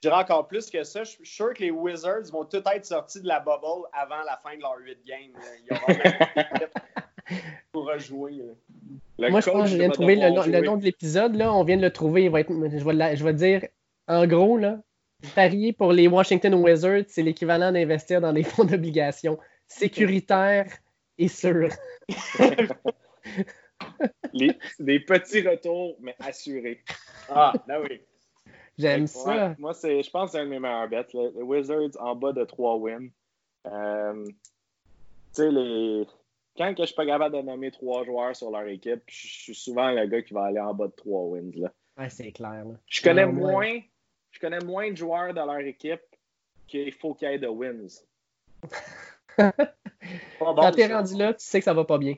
dirais 0.03 0.15
encore 0.15 0.49
plus 0.49 0.69
que 0.71 0.83
ça. 0.83 1.05
Je 1.05 1.11
suis 1.11 1.27
sûr 1.27 1.55
que 1.55 1.63
les 1.63 1.71
Wizards 1.71 2.31
vont 2.33 2.45
tout 2.45 2.63
être 2.75 2.87
sortis 2.87 3.21
de 3.21 3.29
la 3.29 3.41
bubble 3.41 3.87
avant 3.93 4.23
la 4.25 4.39
fin 4.43 4.57
de 4.57 4.63
leur 4.63 4.77
8 4.79 4.99
games. 5.05 5.33
Il 5.61 5.67
y 5.67 5.77
aura 5.77 6.17
pour 7.73 7.87
rejouer. 7.87 8.43
Moi, 9.19 9.41
je 9.41 9.51
pense 9.51 9.65
que 9.65 9.71
je 9.71 9.77
viens 9.77 9.89
de 9.89 9.95
trouver 9.95 10.17
le, 10.17 10.61
nom 10.65 10.77
de 10.77 10.85
l'épisode. 10.85 11.35
Là, 11.37 11.53
on 11.53 11.65
vient 11.65 11.77
de 11.77 11.83
le 11.83 11.93
trouver. 11.93 12.29
va 12.29 12.41
être, 12.41 12.53
je, 12.53 12.85
vais 12.85 13.17
je 13.17 13.25
vais 13.25 13.35
dire, 13.35 13.67
en 14.09 14.27
gros, 14.27 14.57
là, 14.57 14.81
parier 15.35 15.73
pour 15.73 15.93
les 15.93 16.09
Washington 16.09 16.55
Wizards, 16.55 17.05
c'est 17.09 17.23
l'équivalent 17.23 17.73
d'investir 17.73 18.21
dans 18.21 18.33
des 18.33 18.43
fonds 18.43 18.65
d'obligation 18.65 19.39
sécuritaires 19.67 20.71
et 21.19 21.29
sûrs. 21.29 21.71
les, 24.33 24.53
des 24.79 25.01
petits 25.01 25.47
retours, 25.47 25.97
mais 26.01 26.15
assurés. 26.21 26.83
Ah, 27.29 27.53
ben 27.67 27.83
oui. 27.83 28.01
J'aime 28.79 29.07
ça. 29.07 29.55
moi, 29.59 29.73
je 29.83 30.11
pense 30.11 30.33
que 30.33 30.33
c'est 30.33 30.41
un 30.41 30.45
de 30.45 30.51
mes 30.51 30.61
meilleurs 30.61 30.89
bets. 30.89 31.07
Les 31.13 31.43
Wizards 31.43 31.97
en 31.99 32.15
bas 32.15 32.33
de 32.33 32.45
3 32.45 32.77
wins. 32.77 33.09
Euh, 33.67 34.27
tu 34.27 34.35
sais, 35.33 35.51
les, 35.51 36.07
quand 36.57 36.75
que 36.75 36.83
je 36.83 36.87
suis 36.87 36.95
pas 36.95 37.07
capable 37.07 37.37
de 37.37 37.43
nommer 37.43 37.71
trois 37.71 38.05
joueurs 38.05 38.35
sur 38.35 38.51
leur 38.51 38.67
équipe, 38.69 39.03
je 39.07 39.27
suis 39.27 39.55
souvent 39.55 39.91
le 39.91 40.07
gars 40.07 40.23
qui 40.23 40.35
va 40.35 40.45
aller 40.45 40.61
en 40.61 40.75
bas 40.75 40.87
de 40.87 40.93
trois 40.93 41.23
wins. 41.23 41.53
Là. 41.55 41.73
Ouais, 41.99 42.11
c'est 42.11 42.33
clair. 42.33 42.65
Je 42.87 43.03
connais 43.03 43.27
moins. 43.27 43.81
Je 44.37 44.41
connais 44.41 44.59
moins 44.59 44.91
de 44.91 44.97
joueurs 44.99 45.33
dans 45.33 45.47
leur 45.47 45.61
équipe 45.61 46.03
qu'il 46.69 46.93
faut 46.93 47.15
qu'il 47.15 47.27
y 47.27 47.33
ait 47.33 47.39
de 47.39 47.47
wins. 47.47 48.05
Quand 50.39 50.73
t'es 50.73 50.93
rendu 50.93 51.17
là, 51.17 51.33
tu 51.33 51.43
sais 51.43 51.61
que 51.61 51.65
ça 51.65 51.73
va 51.73 51.85
pas 51.85 51.97
bien. 51.97 52.17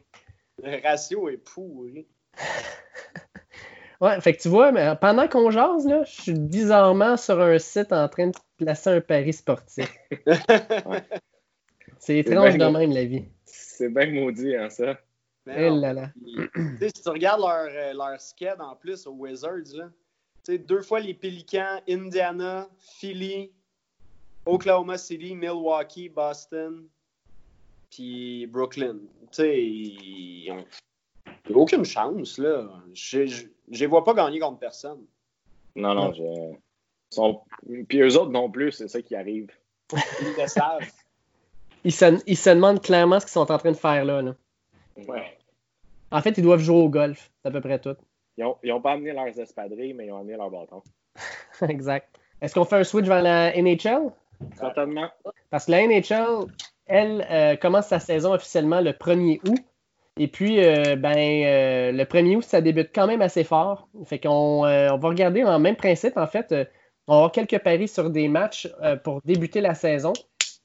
Le 0.61 0.83
ratio 0.83 1.29
est 1.29 1.37
pourri. 1.37 2.09
ouais, 4.01 4.21
fait 4.21 4.33
que 4.33 4.43
tu 4.43 4.49
vois, 4.49 4.73
mais 4.73 4.97
pendant 5.01 5.29
qu'on 5.29 5.53
jase, 5.53 5.87
là, 5.87 6.03
je 6.03 6.23
suis 6.23 6.33
bizarrement 6.33 7.17
sur 7.17 7.41
un 7.41 7.57
site 7.61 7.93
en 7.93 8.09
train 8.09 8.27
de 8.27 8.39
placer 8.57 8.91
un 8.91 9.01
pari 9.01 9.33
sportif. 9.33 9.89
C'est 12.01 12.19
étrange 12.19 12.59
de 12.59 12.65
même, 12.65 12.91
la 12.91 13.05
vie. 13.05 13.27
C'est 13.45 13.91
bien 13.91 14.11
maudit, 14.11 14.57
hein, 14.57 14.71
ça. 14.71 14.99
Eh 15.47 15.71
là 15.71 15.93
là. 15.93 16.11
si 16.81 16.93
tu 17.01 17.09
regardes 17.11 17.43
leur, 17.43 17.69
euh, 17.71 17.93
leur 17.93 18.21
sked 18.21 18.61
en 18.61 18.75
plus 18.75 19.07
aux 19.07 19.13
Wizards, 19.13 19.73
là, 19.75 19.89
deux 20.57 20.81
fois 20.81 21.01
les 21.01 21.15
Pelicans, 21.15 21.81
Indiana, 21.89 22.69
Philly, 22.79 23.53
Oklahoma 24.47 24.97
City, 24.97 25.35
Milwaukee, 25.35 26.09
Boston, 26.09 26.87
puis 27.91 28.47
Brooklyn. 28.47 28.97
Ils 29.39 30.51
n'ont 31.51 31.61
aucune 31.61 31.85
chance. 31.85 32.39
là. 32.39 32.67
Je 32.95 33.19
ne 33.19 33.79
les 33.79 33.87
vois 33.87 34.05
pas 34.05 34.15
gagner 34.15 34.39
contre 34.39 34.59
personne. 34.59 35.05
Non, 35.77 35.95
non. 35.95 36.13
Je... 36.15 36.57
Sont... 37.11 37.43
Puis 37.89 38.01
eux 38.01 38.17
autres 38.17 38.31
non 38.31 38.51
plus, 38.51 38.73
c'est 38.73 38.89
ça 38.89 39.03
qui 39.03 39.15
arrive. 39.15 39.51
Ils 39.93 40.35
le 40.39 40.47
savent 40.47 40.91
ils 41.85 41.93
se, 41.93 42.51
demandent 42.51 42.83
clairement 42.83 43.21
ce 43.21 43.27
qu'ils 43.27 43.33
sont 43.33 43.51
en 43.51 43.59
train 43.59 43.73
de 43.73 43.77
faire 43.77 44.05
là. 44.05 44.23
Ouais. 44.97 45.39
En 46.11 46.21
fait, 46.23 46.37
ils 46.39 46.43
doivent 46.43 46.61
jouer 46.61 46.77
au 46.77 46.89
golf. 46.89 47.31
C'est 47.41 47.49
à 47.49 47.51
peu 47.51 47.61
près 47.61 47.79
tout. 47.79 47.97
Ils 48.39 48.70
n'ont 48.70 48.80
pas 48.80 48.93
amené 48.93 49.12
leurs 49.12 49.39
espadrilles, 49.39 49.95
mais 49.95 50.07
ils 50.07 50.12
ont 50.12 50.18
amené 50.18 50.36
leur 50.36 50.51
bâton. 50.51 50.82
exact. 51.68 52.09
Est-ce 52.41 52.55
qu'on 52.55 52.64
fait 52.64 52.76
un 52.76 52.84
switch 52.84 53.07
vers 53.07 53.22
la 53.22 53.53
NHL? 53.61 54.12
Certainement. 54.57 55.09
Parce 55.51 55.66
que 55.66 55.72
la 55.72 55.86
NHL, 55.86 56.47
elle, 56.86 57.26
euh, 57.30 57.57
commence 57.57 57.89
sa 57.89 57.99
saison 57.99 58.32
officiellement 58.32 58.80
le 58.80 58.93
1er 58.93 59.41
août. 59.49 59.59
Et 60.16 60.28
puis, 60.28 60.64
euh, 60.64 60.97
ben, 60.97 61.16
euh, 61.16 61.93
le 61.93 62.05
1er 62.05 62.36
août, 62.36 62.45
ça 62.45 62.61
débute 62.61 62.91
quand 62.95 63.07
même 63.07 63.22
assez 63.22 63.45
fort. 63.45 63.89
Fait 64.05 64.18
qu'on 64.18 64.64
on 64.64 64.97
va 64.97 65.09
regarder 65.09 65.45
en 65.45 65.59
même 65.59 65.76
principe, 65.76 66.16
en 66.16 66.26
fait. 66.26 66.53
on 67.07 67.12
va 67.12 67.16
avoir 67.16 67.32
quelques 67.32 67.59
paris 67.59 67.89
sur 67.89 68.11
des 68.11 68.28
matchs 68.28 68.68
pour 69.05 69.20
débuter 69.24 69.61
la 69.61 69.74
saison. 69.74 70.12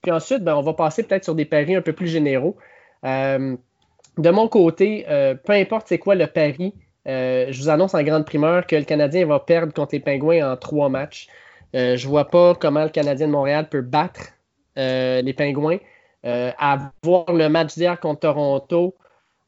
Puis 0.02 0.12
ensuite, 0.12 0.44
ben, 0.44 0.56
on 0.56 0.62
va 0.62 0.74
passer 0.74 1.04
peut-être 1.04 1.24
sur 1.24 1.36
des 1.36 1.46
paris 1.46 1.76
un 1.76 1.82
peu 1.82 1.94
plus 1.94 2.08
généraux. 2.08 2.58
De 3.04 4.30
mon 4.30 4.48
côté, 4.48 5.06
peu 5.44 5.54
importe 5.54 5.88
c'est 5.88 6.00
quoi 6.00 6.16
le 6.16 6.28
pari, 6.28 6.74
euh, 7.08 7.48
je 7.50 7.62
vous 7.62 7.70
annonce 7.70 7.94
en 7.94 8.04
grande 8.04 8.26
primeur 8.26 8.66
que 8.66 8.76
le 8.76 8.84
Canadien 8.84 9.26
va 9.26 9.40
perdre 9.40 9.74
contre 9.74 9.94
les 9.94 10.00
Pingouins 10.00 10.52
en 10.52 10.58
trois 10.58 10.90
matchs. 10.90 11.28
je 11.74 11.92
ne 11.92 12.10
vois 12.10 12.30
pas 12.30 12.56
comment 12.56 12.84
le 12.84 12.90
Canadien 12.90 13.28
de 13.28 13.32
Montréal 13.32 13.68
peut 13.70 13.82
battre 13.82 14.30
les 14.76 15.34
Pingouins. 15.36 15.80
à 16.24 16.92
voir 17.04 17.34
le 17.34 17.50
match 17.50 17.76
d'hier 17.76 18.00
contre 18.00 18.22
Toronto, 18.22 18.96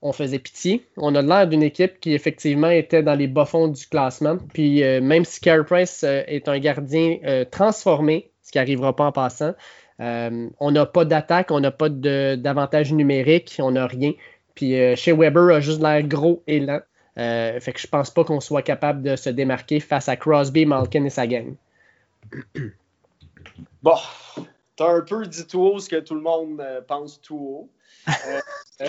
on 0.01 0.11
faisait 0.11 0.39
pitié. 0.39 0.85
On 0.97 1.15
a 1.15 1.21
l'air 1.21 1.47
d'une 1.47 1.63
équipe 1.63 1.99
qui 1.99 2.13
effectivement 2.13 2.69
était 2.69 3.03
dans 3.03 3.15
les 3.15 3.27
bas-fonds 3.27 3.69
du 3.69 3.87
classement. 3.87 4.37
Puis 4.53 4.83
même 5.01 5.23
si 5.23 5.39
Carey 5.39 5.63
Price 5.63 6.03
est 6.03 6.47
un 6.47 6.59
gardien 6.59 7.17
transformé, 7.51 8.31
ce 8.43 8.51
qui 8.51 8.57
n'arrivera 8.57 8.95
pas 8.95 9.05
en 9.05 9.11
passant, 9.11 9.53
on 9.99 10.71
n'a 10.71 10.85
pas 10.85 11.05
d'attaque, 11.05 11.51
on 11.51 11.61
n'a 11.61 11.71
pas 11.71 11.89
d'avantage 11.89 12.91
numérique, 12.91 13.55
on 13.59 13.71
n'a 13.71 13.87
rien. 13.87 14.11
Puis 14.55 14.75
chez 14.95 15.13
Weber 15.13 15.55
a 15.55 15.59
juste 15.61 15.81
l'air 15.81 16.03
gros 16.03 16.43
et 16.47 16.59
lent. 16.59 16.81
Euh, 17.17 17.59
fait 17.59 17.73
que 17.73 17.79
je 17.79 17.87
pense 17.87 18.11
pas 18.11 18.23
qu'on 18.23 18.41
soit 18.41 18.61
capable 18.61 19.01
de 19.01 19.15
se 19.15 19.29
démarquer 19.29 19.79
face 19.79 20.09
à 20.09 20.17
Crosby, 20.17 20.65
Malkin 20.65 21.05
et 21.05 21.09
sa 21.09 21.27
gang. 21.27 21.55
Bon, 23.81 23.95
t'as 24.75 24.89
un 24.89 25.01
peu 25.01 25.25
dit 25.27 25.45
tout 25.45 25.61
haut 25.61 25.79
ce 25.79 25.87
que 25.87 25.97
tout 25.97 26.15
le 26.15 26.21
monde 26.21 26.59
euh, 26.59 26.81
pense 26.81 27.21
tout 27.21 27.37
haut. 27.37 27.69
Euh, 28.07 28.41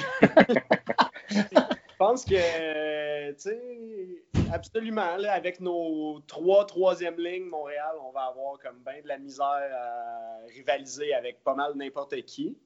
je 1.28 1.96
pense 1.98 2.24
que, 2.24 3.30
tu 3.32 3.38
sais, 3.38 4.24
absolument, 4.50 5.16
là, 5.18 5.34
avec 5.34 5.60
nos 5.60 6.20
trois 6.26 6.66
troisième 6.66 7.18
lignes, 7.18 7.44
Montréal, 7.44 7.94
on 8.02 8.10
va 8.10 8.22
avoir 8.22 8.58
comme 8.58 8.78
bien 8.84 9.02
de 9.02 9.08
la 9.08 9.18
misère 9.18 9.44
à 9.46 10.46
rivaliser 10.48 11.12
avec 11.12 11.44
pas 11.44 11.54
mal 11.54 11.74
n'importe 11.76 12.16
qui. 12.22 12.56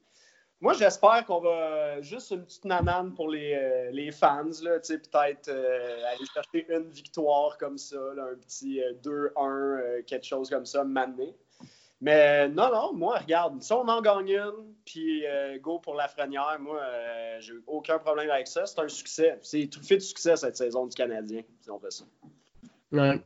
Moi, 0.62 0.74
j'espère 0.74 1.24
qu'on 1.24 1.40
va 1.40 2.02
juste 2.02 2.32
une 2.32 2.44
petite 2.44 2.66
nanane 2.66 3.14
pour 3.14 3.30
les, 3.30 3.54
euh, 3.54 3.90
les 3.92 4.12
fans, 4.12 4.44
peut-être 4.44 5.48
euh, 5.48 6.04
aller 6.12 6.26
chercher 6.34 6.66
une 6.68 6.90
victoire 6.90 7.56
comme 7.56 7.78
ça, 7.78 7.96
un 7.96 8.36
petit 8.36 8.82
2-1, 9.02 9.30
euh, 9.38 10.02
quelque 10.06 10.26
chose 10.26 10.50
comme 10.50 10.66
ça, 10.66 10.84
mané. 10.84 11.34
Mais 12.02 12.48
non, 12.48 12.70
non, 12.70 12.92
moi, 12.92 13.18
regarde, 13.18 13.62
si 13.62 13.72
on 13.72 13.88
en 13.88 14.02
gagne 14.02 14.30
une, 14.30 14.74
puis 14.84 15.22
go 15.60 15.78
pour 15.78 15.94
la 15.94 16.08
frenière, 16.08 16.56
moi, 16.58 16.80
j'ai 17.40 17.52
aucun 17.66 17.98
problème 17.98 18.30
avec 18.30 18.48
ça. 18.48 18.64
C'est 18.64 18.80
un 18.80 18.88
succès. 18.88 19.38
C'est 19.42 19.68
fait 19.82 19.96
de 19.96 20.00
succès 20.00 20.34
cette 20.36 20.56
saison 20.56 20.86
du 20.86 20.94
Canadien, 20.94 21.42
si 21.60 21.70
on 21.70 21.78
fait 21.78 21.92
ça. 21.92 22.04
Ouais. 22.90 23.20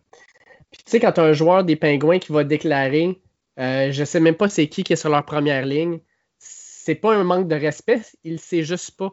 Puis 0.72 0.82
tu 0.84 0.90
sais, 0.90 0.98
quand 0.98 1.12
tu 1.12 1.20
as 1.20 1.22
un 1.22 1.32
joueur 1.32 1.62
des 1.62 1.76
Pingouins 1.76 2.18
qui 2.18 2.32
va 2.32 2.42
déclarer, 2.42 3.16
je 3.56 4.04
sais 4.04 4.18
même 4.18 4.34
pas 4.34 4.48
c'est 4.48 4.66
qui 4.66 4.82
qui 4.82 4.94
est 4.94 4.96
sur 4.96 5.10
leur 5.10 5.24
première 5.24 5.64
ligne, 5.64 6.00
c'est 6.84 6.94
pas 6.94 7.14
un 7.14 7.24
manque 7.24 7.48
de 7.48 7.54
respect, 7.54 8.02
il 8.24 8.38
sait 8.38 8.62
juste 8.62 8.98
pas. 8.98 9.10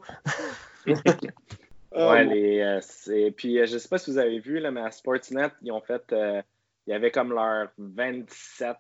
ouais, 0.86 2.26
les, 2.26 2.60
euh, 2.60 3.32
puis 3.32 3.60
euh, 3.60 3.66
je 3.66 3.78
sais 3.78 3.88
pas 3.88 3.98
si 3.98 4.12
vous 4.12 4.18
avez 4.18 4.40
vu, 4.40 4.60
là, 4.60 4.72
mais 4.72 4.82
à 4.82 4.92
Sportsnet, 4.92 5.52
ils 5.62 5.72
ont 5.72 5.80
fait. 5.80 6.04
Euh, 6.12 6.42
il 6.86 6.92
y 6.92 6.94
avait 6.94 7.12
comme 7.12 7.32
leurs 7.32 7.70
27 7.78 8.76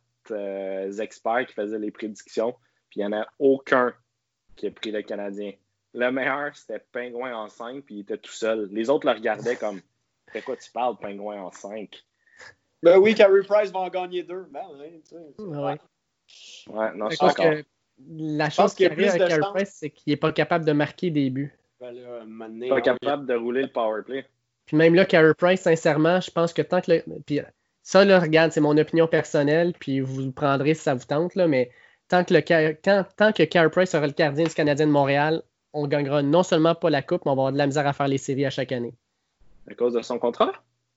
experts 1.00 1.46
qui 1.48 1.54
faisaient 1.54 1.80
les 1.80 1.92
prédictions, 1.92 2.54
puis 2.89 3.00
il 3.00 3.08
n'y 3.08 3.16
en 3.16 3.22
a 3.22 3.28
aucun 3.39 3.94
qui 4.58 4.68
a 4.68 4.72
pris 4.72 4.92
le 4.92 5.04
Canadien. 5.04 5.54
Le 5.94 6.12
meilleur, 6.12 6.54
c'était 6.54 6.84
Pingouin 6.92 7.34
en 7.34 7.48
5, 7.48 7.86
puis 7.86 7.96
il 7.96 8.00
était 8.02 8.18
tout 8.18 8.32
seul. 8.32 8.68
Les 8.74 8.89
autres 8.89 9.08
le 9.08 9.14
regardaient 9.14 9.56
comme 9.56 9.80
De 10.36 10.42
quoi 10.42 10.58
tu 10.58 10.70
parles, 10.72 10.98
Pingouin 10.98 11.42
en 11.42 11.52
5 11.52 11.96
Ben 12.84 12.98
oui, 12.98 13.16
Carey 13.16 13.44
Price 13.48 13.72
va 13.72 13.80
en 13.80 13.89
gagner 13.89 14.24
deux. 14.24 14.48
Ben, 14.52 14.66
oui, 14.80 15.02
tu 15.08 15.16
sais, 15.16 15.44
ouais. 15.44 15.78
ouais, 16.68 16.94
non, 16.96 17.10
je 17.10 17.16
suis 17.16 17.26
d'accord 17.26 17.54
la 18.10 18.49
chose 18.49 18.74
qui 18.74 18.86
arrive 18.86 19.10
avec 19.10 19.28
Carey 19.28 19.41
Price, 19.54 19.76
c'est 19.76 19.89
qu'il 19.89 20.12
n'est 20.12 20.18
pas 20.18 20.32
capable 20.32 20.66
de 20.66 20.72
marquer 20.72 21.10
des 21.10 21.30
buts. 21.30 21.54
Ben 21.80 21.95
pas 22.70 22.82
capable 22.82 23.26
de 23.26 23.34
rouler 23.34 23.64
le 23.64 23.68
power 23.68 24.04
play. 24.06 24.26
Puis 24.66 24.78
même 24.78 24.93
là, 24.93 25.06
Carey 25.06 25.34
Price, 25.34 25.62
sincèrement, 25.62 26.22
je 26.22 26.30
pense 26.30 26.54
que 26.54 26.62
tant 26.62 26.82
que 26.82 26.91
le. 26.91 27.04
Puis 27.26 27.39
ça, 27.82 28.06
là, 28.06 28.20
regarde, 28.20 28.52
c'est 28.52 28.62
mon 28.62 28.78
opinion 28.78 29.08
personnelle, 29.08 29.74
puis 29.80 29.99
vous 29.99 30.22
le 30.22 30.32
prendrez 30.32 30.76
si 30.76 30.84
ça 30.84 30.93
vous 30.93 31.06
tente, 31.06 31.36
là, 31.36 31.47
mais 31.47 31.72
tant 32.08 32.24
que, 32.24 32.34
le, 32.34 32.74
tant, 32.74 33.32
que 33.32 33.43
Carey 33.43 33.70
Price 33.70 33.89
sera 33.89 34.06
le 34.06 34.14
gardien 34.14 34.45
du 34.45 34.54
Canadien 34.54 34.86
de 34.86 34.91
Montréal, 34.91 35.41
on 35.74 35.88
gagnera 35.88 36.22
non 36.22 36.43
seulement 36.43 36.76
pas 36.76 36.89
la 36.89 37.02
Coupe, 37.02 37.26
mais 37.26 37.32
on 37.32 37.36
va 37.36 37.41
avoir 37.41 37.54
de 37.54 37.58
la 37.58 37.66
misère 37.66 37.88
à 37.88 37.93
faire 37.93 38.08
les 38.08 38.18
séries 38.18 38.45
à 38.45 38.49
chaque 38.49 38.72
année. 38.72 38.93
À 39.70 39.74
cause 39.74 39.93
de 39.93 40.02
son 40.02 40.20
contrat? 40.20 40.52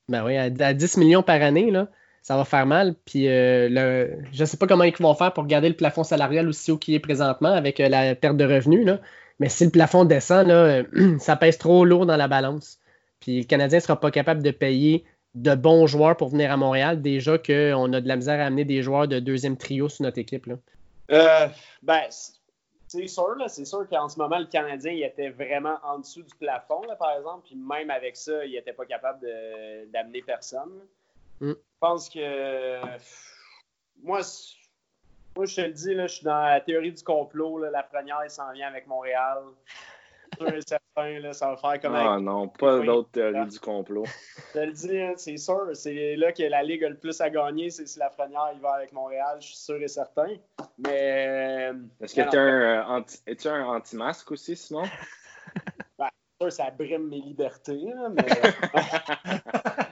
Ben 0.09 0.24
oui, 0.24 0.36
à, 0.36 0.44
à 0.44 0.74
10 0.74 0.98
millions 0.98 1.22
par 1.22 1.40
année, 1.40 1.70
là 1.70 1.88
ça 2.25 2.39
va 2.39 2.45
faire 2.45 2.64
mal. 2.64 2.95
Puis 3.05 3.29
euh, 3.29 3.68
le, 3.70 4.25
je 4.33 4.41
ne 4.41 4.47
sais 4.47 4.57
pas 4.57 4.66
comment 4.66 4.85
ils 4.85 4.97
vont 4.97 5.14
faire 5.14 5.33
pour 5.35 5.47
garder 5.47 5.68
le 5.68 5.77
plafond 5.77 6.05
salarial 6.05 6.49
aussi 6.49 6.72
haut 6.72 6.79
qu'il 6.79 6.95
est 6.95 6.99
présentement 6.99 7.53
avec 7.53 7.79
euh, 7.81 7.89
la 7.91 8.14
perte 8.14 8.39
de 8.39 8.47
revenus. 8.47 8.87
Là. 8.87 8.99
Mais 9.39 9.51
si 9.51 9.66
le 9.66 9.70
plafond 9.70 10.07
descend, 10.07 10.49
là, 10.49 10.83
ça 11.18 11.37
pèse 11.37 11.59
trop 11.59 11.85
lourd 11.85 12.07
dans 12.07 12.16
la 12.16 12.27
balance. 12.27 12.81
Puis 13.20 13.41
le 13.41 13.45
Canadien 13.45 13.79
ne 13.79 13.83
sera 13.83 14.01
pas 14.01 14.11
capable 14.11 14.43
de 14.43 14.51
payer 14.51 15.05
de 15.35 15.55
bons 15.55 15.87
joueurs 15.87 16.16
pour 16.16 16.31
venir 16.31 16.51
à 16.51 16.57
Montréal. 16.57 17.03
Déjà 17.03 17.37
qu'on 17.37 17.93
a 17.93 18.01
de 18.01 18.09
la 18.09 18.16
misère 18.16 18.41
à 18.41 18.45
amener 18.45 18.64
des 18.64 18.83
joueurs 18.83 19.07
de 19.07 19.20
deuxième 19.20 19.59
trio 19.59 19.91
sur 19.91 20.05
notre 20.05 20.18
équipe. 20.18 20.47
Là. 20.47 20.55
Euh, 21.11 21.49
ben, 21.83 22.05
c'est 22.89 23.07
sûr, 23.07 23.37
c'est 23.49 23.66
sûr 23.66 23.87
qu'en 23.91 24.09
ce 24.09 24.18
moment, 24.18 24.39
le 24.39 24.47
Canadien 24.47 24.93
il 24.93 25.03
était 25.03 25.29
vraiment 25.29 25.77
en 25.83 25.99
dessous 25.99 26.22
du 26.22 26.35
plafond, 26.37 26.81
par 26.99 27.18
exemple. 27.18 27.43
Puis 27.45 27.57
même 27.57 27.91
avec 27.91 28.16
ça, 28.16 28.47
il 28.47 28.53
n'était 28.53 28.72
pas 28.72 28.87
capable 28.87 29.20
d'amener 29.93 30.22
personne. 30.22 30.72
Mm. 31.41 31.53
Je 31.85 31.89
pense 31.91 32.09
que 32.09 32.80
moi, 34.03 34.20
moi, 35.37 35.45
je 35.45 35.55
te 35.55 35.61
le 35.61 35.72
dis, 35.72 35.95
là, 35.95 36.07
je 36.07 36.14
suis 36.14 36.24
dans 36.24 36.41
la 36.41 36.59
théorie 36.62 36.93
du 36.93 37.03
complot. 37.03 37.59
la 37.59 37.82
première, 37.82 38.22
elle 38.24 38.30
s'en 38.30 38.51
vient 38.53 38.68
avec 38.68 38.87
Montréal. 38.87 39.43
Sûr 40.39 40.49
et 40.49 40.61
certain, 40.66 41.18
là, 41.20 41.35
ça 41.35 41.51
va 41.51 41.57
faire 41.59 41.82
comme. 41.82 41.95
Ah 41.95 42.18
non, 42.18 42.49
pas 42.49 42.78
d'autres 42.78 43.11
théories 43.11 43.49
du 43.49 43.61
complot. 43.61 44.07
Je 44.55 44.61
te 44.61 44.64
le 44.64 44.72
dis, 44.72 44.99
hein, 44.99 45.12
c'est 45.18 45.37
sûr. 45.37 45.68
C'est 45.74 46.16
là 46.16 46.32
que 46.32 46.43
la 46.45 46.62
Ligue 46.62 46.85
a 46.85 46.89
le 46.89 46.97
plus 46.97 47.20
à 47.20 47.28
gagner, 47.28 47.68
c'est 47.68 47.87
si 47.87 47.99
la 47.99 48.09
première 48.09 48.53
il 48.55 48.62
va 48.62 48.76
avec 48.76 48.91
Montréal, 48.93 49.37
je 49.41 49.49
suis 49.49 49.57
sûr 49.57 49.82
et 49.82 49.89
certain. 49.89 50.37
Mais. 50.78 51.70
Est-ce 52.01 52.14
que 52.14 52.30
tu 52.30 52.35
es 52.35 52.39
un, 52.39 52.87
anti, 52.89 53.18
es 53.26 53.47
un 53.47 53.66
anti-masque 53.66 54.32
aussi, 54.32 54.57
Simon? 54.57 54.85
Ben, 55.99 56.09
sûr, 56.41 56.51
ça 56.51 56.70
brime 56.70 57.09
mes 57.09 57.20
libertés, 57.20 57.85
mais. 58.11 58.24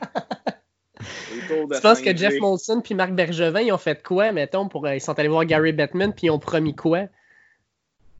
Tu 1.48 1.80
penses 1.80 2.00
que 2.00 2.16
Jeff 2.16 2.38
Molson 2.40 2.80
puis 2.80 2.94
Marc 2.94 3.12
Bergevin, 3.12 3.60
ils 3.60 3.72
ont 3.72 3.78
fait 3.78 4.02
quoi, 4.02 4.32
mettons, 4.32 4.68
pour, 4.68 4.86
euh, 4.86 4.94
ils 4.94 5.00
sont 5.00 5.18
allés 5.18 5.28
voir 5.28 5.44
Gary 5.44 5.72
Bettman 5.72 6.12
puis 6.12 6.26
ils 6.26 6.30
ont 6.30 6.38
promis 6.38 6.74
quoi? 6.74 7.06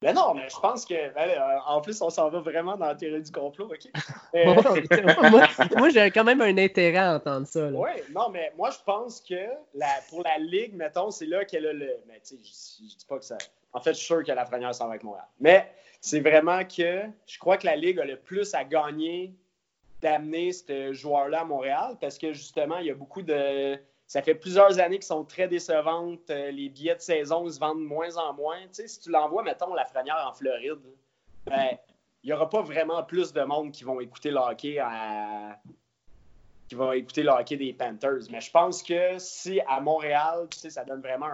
Ben 0.02 0.14
non, 0.16 0.34
mais 0.34 0.48
je 0.48 0.58
pense 0.58 0.84
que. 0.84 1.14
Ben, 1.14 1.30
euh, 1.30 1.58
en 1.64 1.80
plus, 1.80 2.02
on 2.02 2.10
s'en 2.10 2.28
va 2.28 2.40
vraiment 2.40 2.76
dans 2.76 2.86
la 2.86 2.96
théorie 2.96 3.22
du 3.22 3.30
complot, 3.30 3.66
OK? 3.66 3.88
moi, 5.78 5.90
j'ai 5.90 6.10
quand 6.10 6.24
même 6.24 6.40
un 6.40 6.58
intérêt 6.58 6.98
à 6.98 7.14
entendre 7.14 7.46
ça. 7.46 7.68
Oui, 7.68 7.90
non, 8.12 8.28
mais 8.30 8.52
moi, 8.58 8.70
je 8.70 8.78
pense 8.84 9.20
que 9.20 9.46
la, 9.74 9.86
pour 10.10 10.24
la 10.24 10.38
Ligue, 10.38 10.74
mettons, 10.74 11.12
c'est 11.12 11.26
là 11.26 11.44
qu'elle 11.44 11.66
a 11.66 11.72
le. 11.72 12.00
Mais 12.08 12.20
tu 12.26 12.36
sais, 12.36 12.38
je, 12.42 12.96
dis 12.96 13.06
pas 13.08 13.18
que 13.18 13.24
ça. 13.24 13.38
En 13.72 13.80
fait, 13.80 13.92
je 13.92 13.98
suis 13.98 14.06
sûr 14.06 14.24
que 14.24 14.32
la 14.32 14.44
première 14.44 14.74
s'en 14.74 14.86
va 14.86 14.90
avec 14.90 15.04
Montréal. 15.04 15.26
Mais 15.38 15.70
c'est 16.00 16.20
vraiment 16.20 16.64
que 16.64 17.02
je 17.26 17.38
crois 17.38 17.56
que 17.56 17.66
la 17.66 17.76
Ligue 17.76 18.00
a 18.00 18.04
le 18.04 18.16
plus 18.16 18.54
à 18.54 18.64
gagner 18.64 19.32
d'amener 20.02 20.52
ce 20.52 20.92
joueur-là 20.92 21.42
à 21.42 21.44
Montréal 21.44 21.96
parce 22.00 22.18
que 22.18 22.32
justement, 22.32 22.78
il 22.78 22.86
y 22.86 22.90
a 22.90 22.94
beaucoup 22.94 23.22
de. 23.22 23.78
Ça 24.06 24.20
fait 24.20 24.34
plusieurs 24.34 24.78
années 24.78 24.96
qu'ils 24.96 25.06
sont 25.06 25.24
très 25.24 25.48
décevantes. 25.48 26.28
Euh, 26.28 26.50
les 26.50 26.68
billets 26.68 26.96
de 26.96 27.00
saison 27.00 27.48
se 27.48 27.58
vendent 27.58 27.80
de 27.80 27.86
moins 27.86 28.14
en 28.16 28.34
moins. 28.34 28.60
Tu 28.64 28.74
sais, 28.74 28.88
si 28.88 29.00
tu 29.00 29.10
l'envoies, 29.10 29.42
mettons, 29.42 29.72
la 29.72 29.86
Frenière 29.86 30.26
en 30.28 30.34
Floride, 30.34 30.80
ben, 31.46 31.78
il 32.22 32.26
n'y 32.26 32.32
aura 32.32 32.50
pas 32.50 32.60
vraiment 32.60 33.02
plus 33.04 33.32
de 33.32 33.42
monde 33.42 33.72
qui 33.72 33.84
vont 33.84 34.00
écouter 34.00 34.30
le 34.30 34.38
hockey 34.38 34.78
qui 36.68 36.74
va 36.74 36.96
écouter 36.96 37.22
le 37.22 37.30
hockey 37.30 37.56
des 37.56 37.74
Panthers. 37.74 38.30
Mais 38.30 38.40
je 38.40 38.50
pense 38.50 38.82
que 38.82 39.18
si 39.18 39.60
à 39.66 39.80
Montréal, 39.80 40.46
tu 40.50 40.58
sais, 40.58 40.70
ça 40.70 40.84
donne 40.84 41.02
vraiment 41.02 41.28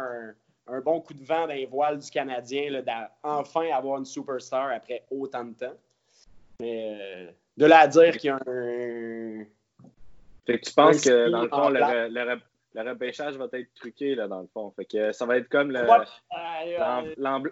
un, 0.67 0.81
bon 0.81 1.01
coup 1.01 1.15
de 1.15 1.23
vent 1.23 1.47
dans 1.47 1.55
les 1.55 1.67
voiles 1.67 1.99
du 1.99 2.11
Canadien 2.11 2.83
d'enfin 3.23 3.71
avoir 3.73 3.99
une 3.99 4.05
superstar 4.05 4.71
après 4.73 5.05
autant 5.11 5.45
de 5.45 5.53
temps. 5.53 5.77
Mais 6.61 6.99
euh, 7.01 7.31
de 7.59 7.67
là 7.67 7.81
à 7.81 7.89
dire 7.89 8.17
qu'il 8.17 8.29
y 8.29 8.31
a 8.31 8.37
un. 8.37 9.45
Fait 10.47 10.59
que 10.59 10.65
tu 10.65 10.73
penses 10.73 11.03
que 11.03 11.29
dans 11.29 11.43
le 11.43 11.49
fond, 11.49 11.69
le, 11.69 12.41
le, 12.75 12.91
repêchage 12.91 13.37
va 13.37 13.47
être 13.53 13.75
truqué 13.75 14.15
là, 14.15 14.29
dans 14.29 14.41
le 14.41 14.47
fond. 14.47 14.71
Fait 14.71 14.85
que 14.85 15.13
ça 15.13 15.27
va 15.27 15.37
être 15.37 15.49
comme 15.49 15.73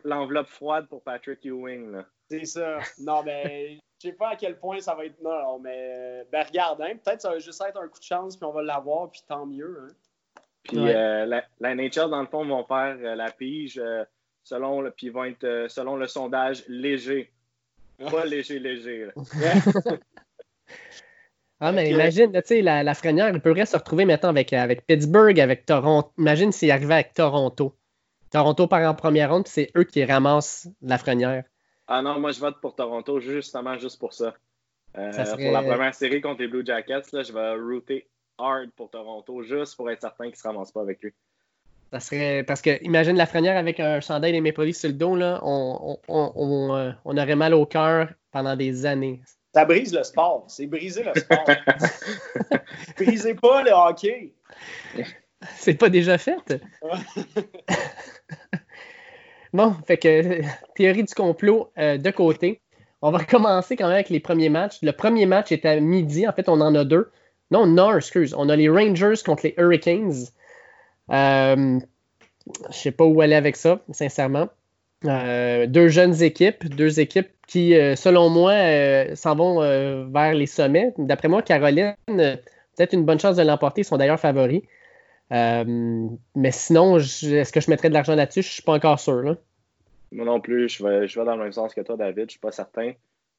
l'enveloppe 0.05 0.49
froide 0.49 0.87
pour 0.89 1.03
Patrick 1.03 1.45
Ewing. 1.45 2.03
C'est 2.31 2.47
ça. 2.47 2.79
Non, 3.01 3.23
mais 3.25 3.79
je 4.01 4.09
sais 4.09 4.13
pas 4.13 4.31
à 4.31 4.37
quel 4.37 4.59
point 4.59 4.81
ça 4.81 4.95
va 4.95 5.05
être. 5.07 5.21
Non, 5.21 5.59
mais 5.59 6.25
ben, 6.31 6.47
regarde, 6.47 6.81
hein, 6.83 6.97
peut-être 7.05 7.21
ça 7.21 7.31
va 7.31 7.39
juste 7.39 7.63
être 7.67 7.81
un 7.81 7.89
coup 7.89 7.99
de 7.99 8.05
chance, 8.05 8.37
puis 8.37 8.47
on 8.47 8.53
va 8.53 8.63
l'avoir, 8.63 9.11
puis 9.11 9.23
tant 9.29 9.45
mieux. 9.45 9.77
Hein. 9.83 9.93
Puis 10.63 10.79
euh, 10.79 11.27
la, 11.27 11.45
la, 11.61 11.75
NHL, 11.75 12.11
dans 12.11 12.21
le 12.21 12.27
fond, 12.27 12.45
vont 12.45 12.65
faire 12.65 12.97
euh, 13.01 13.15
la 13.15 13.31
pige 13.31 13.79
euh, 13.79 14.05
selon, 14.43 14.81
le, 14.81 14.91
puis 14.91 15.11
vont 15.11 15.25
être 15.25 15.67
selon 15.69 15.97
le 15.97 16.07
sondage 16.07 16.65
léger. 16.69 17.33
Pas 18.11 18.25
léger, 18.25 18.59
léger. 18.59 19.09
ah, 21.61 21.73
mais 21.73 21.91
imagine, 21.91 22.33
tu 22.33 22.41
sais, 22.45 22.63
la, 22.63 22.83
la 22.83 22.95
Frenière, 22.95 23.31
il 23.31 23.41
pourrait 23.41 23.67
se 23.67 23.77
retrouver 23.77 24.05
maintenant 24.05 24.29
avec, 24.31 24.53
avec 24.53 24.87
Pittsburgh, 24.87 25.39
avec 25.41 25.65
Toronto. 25.65 26.13
Imagine 26.19 26.53
s'il 26.53 26.71
arrivait 26.71 26.95
avec 26.95 27.15
Toronto. 27.15 27.77
Toronto 28.31 28.67
part 28.67 28.91
en 28.91 28.95
première 28.95 29.31
ronde, 29.33 29.45
puis 29.45 29.53
c'est 29.53 29.71
eux 29.77 29.85
qui 29.85 30.05
ramassent 30.05 30.69
la 30.83 30.99
Frenière. 30.99 31.45
Ah 31.87 32.03
non, 32.03 32.19
moi 32.19 32.33
je 32.33 32.41
vote 32.41 32.61
pour 32.61 32.75
Toronto 32.75 33.21
justement 33.21 33.79
juste 33.79 33.99
pour 33.99 34.13
ça. 34.13 34.35
Euh, 34.99 35.13
pour 35.13 35.53
la 35.53 35.63
première 35.63 35.95
série 35.95 36.21
contre 36.21 36.41
les 36.41 36.49
Blue 36.49 36.65
Jackets, 36.65 37.13
là, 37.13 37.23
je 37.23 37.33
vais 37.33 37.55
router 37.55 38.09
hard 38.39 38.71
pour 38.73 38.91
Toronto 38.91 39.43
juste 39.43 39.77
pour 39.77 39.91
être 39.91 40.01
certain 40.01 40.25
qu'ils 40.25 40.33
ne 40.33 40.37
se 40.37 40.49
ramassent 40.49 40.73
pas 40.73 40.81
avec 40.81 41.03
lui. 41.03 41.15
Ça 41.93 42.01
serait. 42.01 42.43
Parce 42.45 42.63
que 42.63 42.83
imagine 42.85 43.17
Lafrenière 43.17 43.57
avec 43.57 43.81
un 43.81 44.01
chandail 44.01 44.33
des 44.33 44.41
Maple 44.41 44.65
Leafs 44.65 44.77
sur 44.77 44.89
le 44.89 44.95
dos, 44.95 45.17
là, 45.17 45.41
on, 45.43 45.99
on, 46.09 46.33
on, 46.35 46.77
euh, 46.77 46.91
on 47.05 47.17
aurait 47.17 47.37
mal 47.37 47.55
au 47.55 47.67
cœur 47.67 48.09
pendant 48.33 48.57
des 48.57 48.87
années. 48.87 49.21
Ça 49.55 49.65
brise 49.65 49.95
le 49.95 50.03
sport. 50.03 50.45
C'est 50.49 50.67
briser 50.67 51.03
le 51.03 51.19
sport. 51.19 51.47
Brisez 52.99 53.35
pas 53.35 53.63
le 53.63 53.71
hockey. 53.71 54.35
C'est 55.55 55.75
pas 55.75 55.89
déjà 55.89 56.19
fait? 56.19 56.63
bon, 59.55 59.75
fait 59.87 59.97
que 59.97 60.43
théorie 60.75 61.05
du 61.05 61.15
complot 61.15 61.71
euh, 61.79 61.97
de 61.97 62.11
côté. 62.11 62.61
On 63.01 63.11
va 63.11 63.25
commencer 63.25 63.77
quand 63.77 63.87
même 63.87 63.95
avec 63.95 64.11
les 64.11 64.21
premiers 64.21 64.49
matchs. 64.51 64.79
Le 64.83 64.93
premier 64.93 65.25
match 65.25 65.53
est 65.53 65.65
à 65.65 65.81
midi. 65.81 66.29
En 66.29 66.33
fait, 66.33 66.49
on 66.49 66.61
en 66.61 66.75
a 66.75 66.85
deux. 66.85 67.11
Non, 67.51 67.67
non, 67.67 67.97
excuse. 67.97 68.35
On 68.37 68.49
a 68.49 68.57
les 68.57 68.69
Rangers 68.69 69.23
contre 69.25 69.45
les 69.45 69.55
Hurricanes. 69.57 70.27
Euh, 71.11 71.81
je 72.71 72.77
sais 72.77 72.93
pas 72.93 73.05
où 73.05 73.21
aller 73.21 73.35
avec 73.35 73.57
ça, 73.57 73.81
sincèrement. 73.91 74.49
Euh, 75.05 75.67
deux 75.67 75.89
jeunes 75.89 76.23
équipes, 76.23 76.65
deux 76.69 77.01
équipes 77.01 77.29
qui, 77.47 77.75
euh, 77.75 77.97
selon 77.97 78.31
moi, 78.31 78.53
euh, 78.53 79.15
s'en 79.15 79.37
vont 79.37 79.61
vers 80.11 80.35
les 80.35 80.47
sommets. 80.47 80.95
D'après 80.99 81.29
moi, 81.29 81.43
Caroline, 81.43 81.95
peut-être 82.07 82.93
une 82.93 83.05
bonne 83.05 83.21
chance 83.21 83.37
de 83.37 83.43
l'emporter. 83.43 83.83
Ils 83.83 83.85
sont 83.85 83.99
d'ailleurs 83.99 84.21
favoris. 84.21 84.63
mais 85.31 86.51
sinon, 86.51 86.99
est-ce 86.99 87.53
que 87.53 87.61
je 87.61 87.71
mettrais 87.71 87.89
de 87.89 87.95
l'argent 87.95 88.15
là-dessus? 88.15 88.43
Je 88.43 88.49
ne 88.49 88.53
suis 88.53 88.63
pas 88.63 88.75
encore 88.75 88.99
sûr. 88.99 89.23
Là. 89.23 89.37
Moi 90.13 90.25
non 90.25 90.41
plus, 90.41 90.69
je 90.69 90.85
vais, 90.85 91.09
je 91.09 91.19
vais 91.19 91.27
dans 91.27 91.37
le 91.37 91.43
même 91.43 91.53
sens 91.53 91.75
que 91.75 91.81
toi, 91.81 91.97
David. 91.97 92.17
Je 92.17 92.23
ne 92.23 92.31
suis 92.31 92.41
pas 92.41 92.53
certain. 92.53 92.93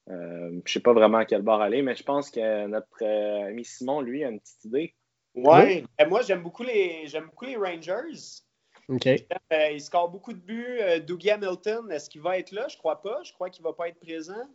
je 0.08 0.14
ne 0.14 0.62
sais 0.66 0.80
pas 0.80 0.94
vraiment 0.94 1.20
à 1.20 1.26
quel 1.26 1.42
bord 1.42 1.62
aller, 1.62 1.82
mais 1.82 1.96
je 1.96 2.04
pense 2.04 2.30
que 2.30 2.68
notre 2.68 3.04
ami 3.48 3.66
Simon, 3.66 4.02
lui, 4.02 4.24
a 4.24 4.30
une 4.30 4.40
petite 4.40 4.66
idée. 4.66 4.94
Ouais, 5.36 5.84
ben, 6.00 6.10
moi 6.10 6.22
j'aime 6.24 6.42
beaucoup 6.42 6.64
les 6.64 7.08
j'aime 7.08 7.26
beaucoup 7.26 7.46
les 7.46 7.56
Rangers. 7.56 8.42
OK. 8.90 9.06
Euh, 9.08 9.70
il 9.72 9.82
score 9.82 10.10
beaucoup 10.10 10.34
de 10.34 10.40
buts. 10.40 10.78
Euh, 10.82 11.00
Dougie 11.00 11.30
Hamilton, 11.30 11.92
est-ce 11.92 12.10
qu'il 12.10 12.22
va 12.22 12.38
être 12.40 12.52
là? 12.52 12.68
Je 12.70 12.78
crois 12.78 13.02
pas. 13.02 13.20
Je 13.24 13.34
crois 13.34 13.50
qu'il 13.50 13.64
va 13.64 13.74
pas 13.74 13.90
être 13.90 14.00
présent. 14.00 14.48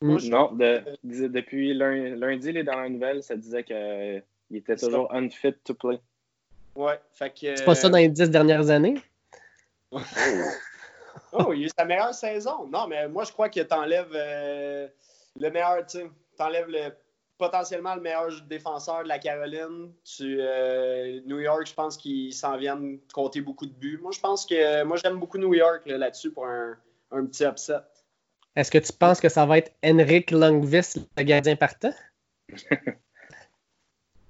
Moi, 0.00 0.18
je- 0.18 0.30
Non, 0.30 0.52
de- 0.52 0.82
depuis 1.04 1.74
lun- 1.74 2.14
lundi, 2.16 2.52
les 2.52 2.62
dernières 2.64 2.90
nouvelles, 2.90 3.22
ça 3.22 3.36
disait 3.36 3.64
qu'il 3.64 4.22
était 4.52 4.76
toujours 4.76 5.12
unfit 5.14 5.54
to 5.64 5.74
play. 5.74 5.98
Ouais, 6.76 7.00
fait 7.12 7.30
que. 7.30 7.56
C'est 7.56 7.64
pas 7.64 7.74
ça 7.74 7.88
dans 7.88 7.98
les 7.98 8.08
dix 8.08 8.28
dernières 8.30 8.68
années? 8.70 8.94
Oh, 11.32 11.52
il 11.52 11.64
a 11.64 11.66
eu 11.66 11.70
sa 11.76 11.84
meilleure 11.84 12.14
saison. 12.14 12.66
Non, 12.68 12.86
mais 12.86 13.06
moi, 13.08 13.24
je 13.24 13.32
crois 13.32 13.48
que 13.48 13.60
t'enlèves 13.60 14.12
euh, 14.14 14.88
le 15.38 15.50
meilleur, 15.50 15.84
tu 15.86 15.98
sais, 15.98 16.10
t'enlèves 16.38 16.68
le, 16.68 16.90
potentiellement 17.38 17.94
le 17.94 18.00
meilleur 18.00 18.30
défenseur 18.48 19.04
de 19.04 19.08
la 19.08 19.18
Caroline. 19.18 19.92
Tu, 20.04 20.38
euh, 20.40 21.20
New 21.24 21.38
York, 21.40 21.66
je 21.66 21.74
pense 21.74 21.96
qu'ils 21.96 22.34
s'en 22.34 22.56
viennent 22.56 22.98
compter 23.14 23.40
beaucoup 23.40 23.66
de 23.66 23.72
buts. 23.72 23.98
Moi, 24.02 24.10
je 24.12 24.20
pense 24.20 24.44
que, 24.44 24.82
moi, 24.82 24.96
j'aime 24.96 25.18
beaucoup 25.18 25.38
New 25.38 25.54
York 25.54 25.82
là, 25.86 25.96
là-dessus 25.98 26.32
pour 26.32 26.46
un, 26.46 26.76
un 27.12 27.24
petit 27.24 27.44
upset. 27.44 27.78
Est-ce 28.56 28.70
que 28.70 28.78
tu 28.78 28.92
penses 28.92 29.20
que 29.20 29.28
ça 29.28 29.46
va 29.46 29.58
être 29.58 29.72
Henrik 29.84 30.30
Lundqvist, 30.32 30.98
le 31.16 31.22
gardien 31.22 31.54
partant? 31.56 31.94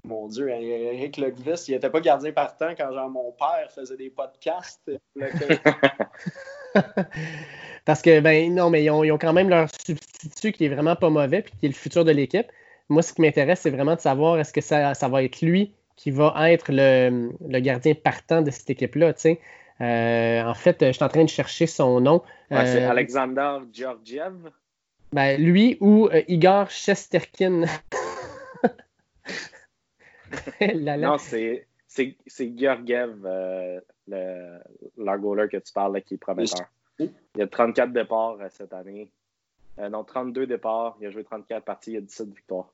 Mon 0.05 0.29
Dieu, 0.29 0.49
Eric 0.49 1.17
Lundqvist, 1.17 1.69
il 1.69 1.75
n'était 1.75 1.91
pas 1.91 2.01
gardien 2.01 2.33
partant 2.33 2.75
quand 2.75 2.93
genre, 2.93 3.11
mon 3.11 3.33
père 3.33 3.71
faisait 3.71 3.97
des 3.97 4.09
podcasts. 4.09 4.91
Parce 7.85 8.01
que, 8.01 8.21
ben 8.21 8.55
non, 8.55 8.71
mais 8.71 8.85
ils 8.85 8.91
ont, 8.91 9.05
ils 9.05 9.13
ont 9.13 9.19
quand 9.19 9.33
même 9.35 9.51
leur 9.51 9.69
substitut 9.71 10.53
qui 10.53 10.65
est 10.65 10.69
vraiment 10.69 10.97
pas 10.97 11.11
mauvais 11.11 11.43
puis 11.43 11.53
qui 11.59 11.67
est 11.67 11.69
le 11.69 11.75
futur 11.75 12.07
de 12.07 12.13
l'équipe. 12.13 12.47
Moi, 12.89 13.03
ce 13.03 13.13
qui 13.13 13.21
m'intéresse, 13.23 13.61
c'est 13.61 13.71
vraiment 13.71 13.95
de 13.95 14.01
savoir 14.01 14.39
est-ce 14.39 14.53
que 14.53 14.61
ça, 14.61 14.95
ça, 14.95 15.09
va 15.09 15.23
être 15.23 15.41
lui 15.43 15.75
qui 15.97 16.11
va 16.11 16.35
être 16.51 16.71
le, 16.71 17.31
le 17.47 17.61
gardien 17.61 17.95
partant 17.95 18.41
de 18.41 18.51
cette 18.51 18.71
équipe-là. 18.71 19.13
Euh, 19.81 20.43
en 20.43 20.55
fait, 20.55 20.77
je 20.81 20.93
suis 20.93 21.05
en 21.05 21.09
train 21.09 21.25
de 21.25 21.29
chercher 21.29 21.67
son 21.67 22.01
nom. 22.01 22.23
Ouais, 22.51 22.67
c'est 22.67 22.85
Euh, 22.85 22.91
Alexander 22.91 23.59
Georgiev. 23.73 24.51
ben, 25.13 25.41
lui 25.41 25.77
ou 25.81 26.09
euh, 26.09 26.23
Igor. 26.29 26.69
Là, 30.61 30.97
là. 30.97 30.97
Non, 31.09 31.19
c'est 31.19 31.67
Georgiev, 32.57 33.25
euh, 33.25 33.81
le, 34.07 35.19
goaler 35.19 35.49
que 35.49 35.57
tu 35.57 35.73
parles, 35.73 35.95
là, 35.95 36.01
qui 36.01 36.15
est 36.15 36.19
prometteur. 36.19 36.67
Il 36.99 37.11
y 37.37 37.43
a 37.43 37.47
34 37.47 37.93
départs 37.93 38.39
euh, 38.41 38.49
cette 38.51 38.73
année. 38.73 39.11
Euh, 39.81 39.89
non, 39.89 40.05
32 40.05 40.47
départs. 40.47 40.97
Il 41.01 41.07
a 41.07 41.11
joué 41.11 41.25
34 41.25 41.65
parties. 41.65 41.91
Il 41.93 41.95
y 41.95 41.99
a 41.99 42.01
17 42.01 42.29
victoires. 42.35 42.73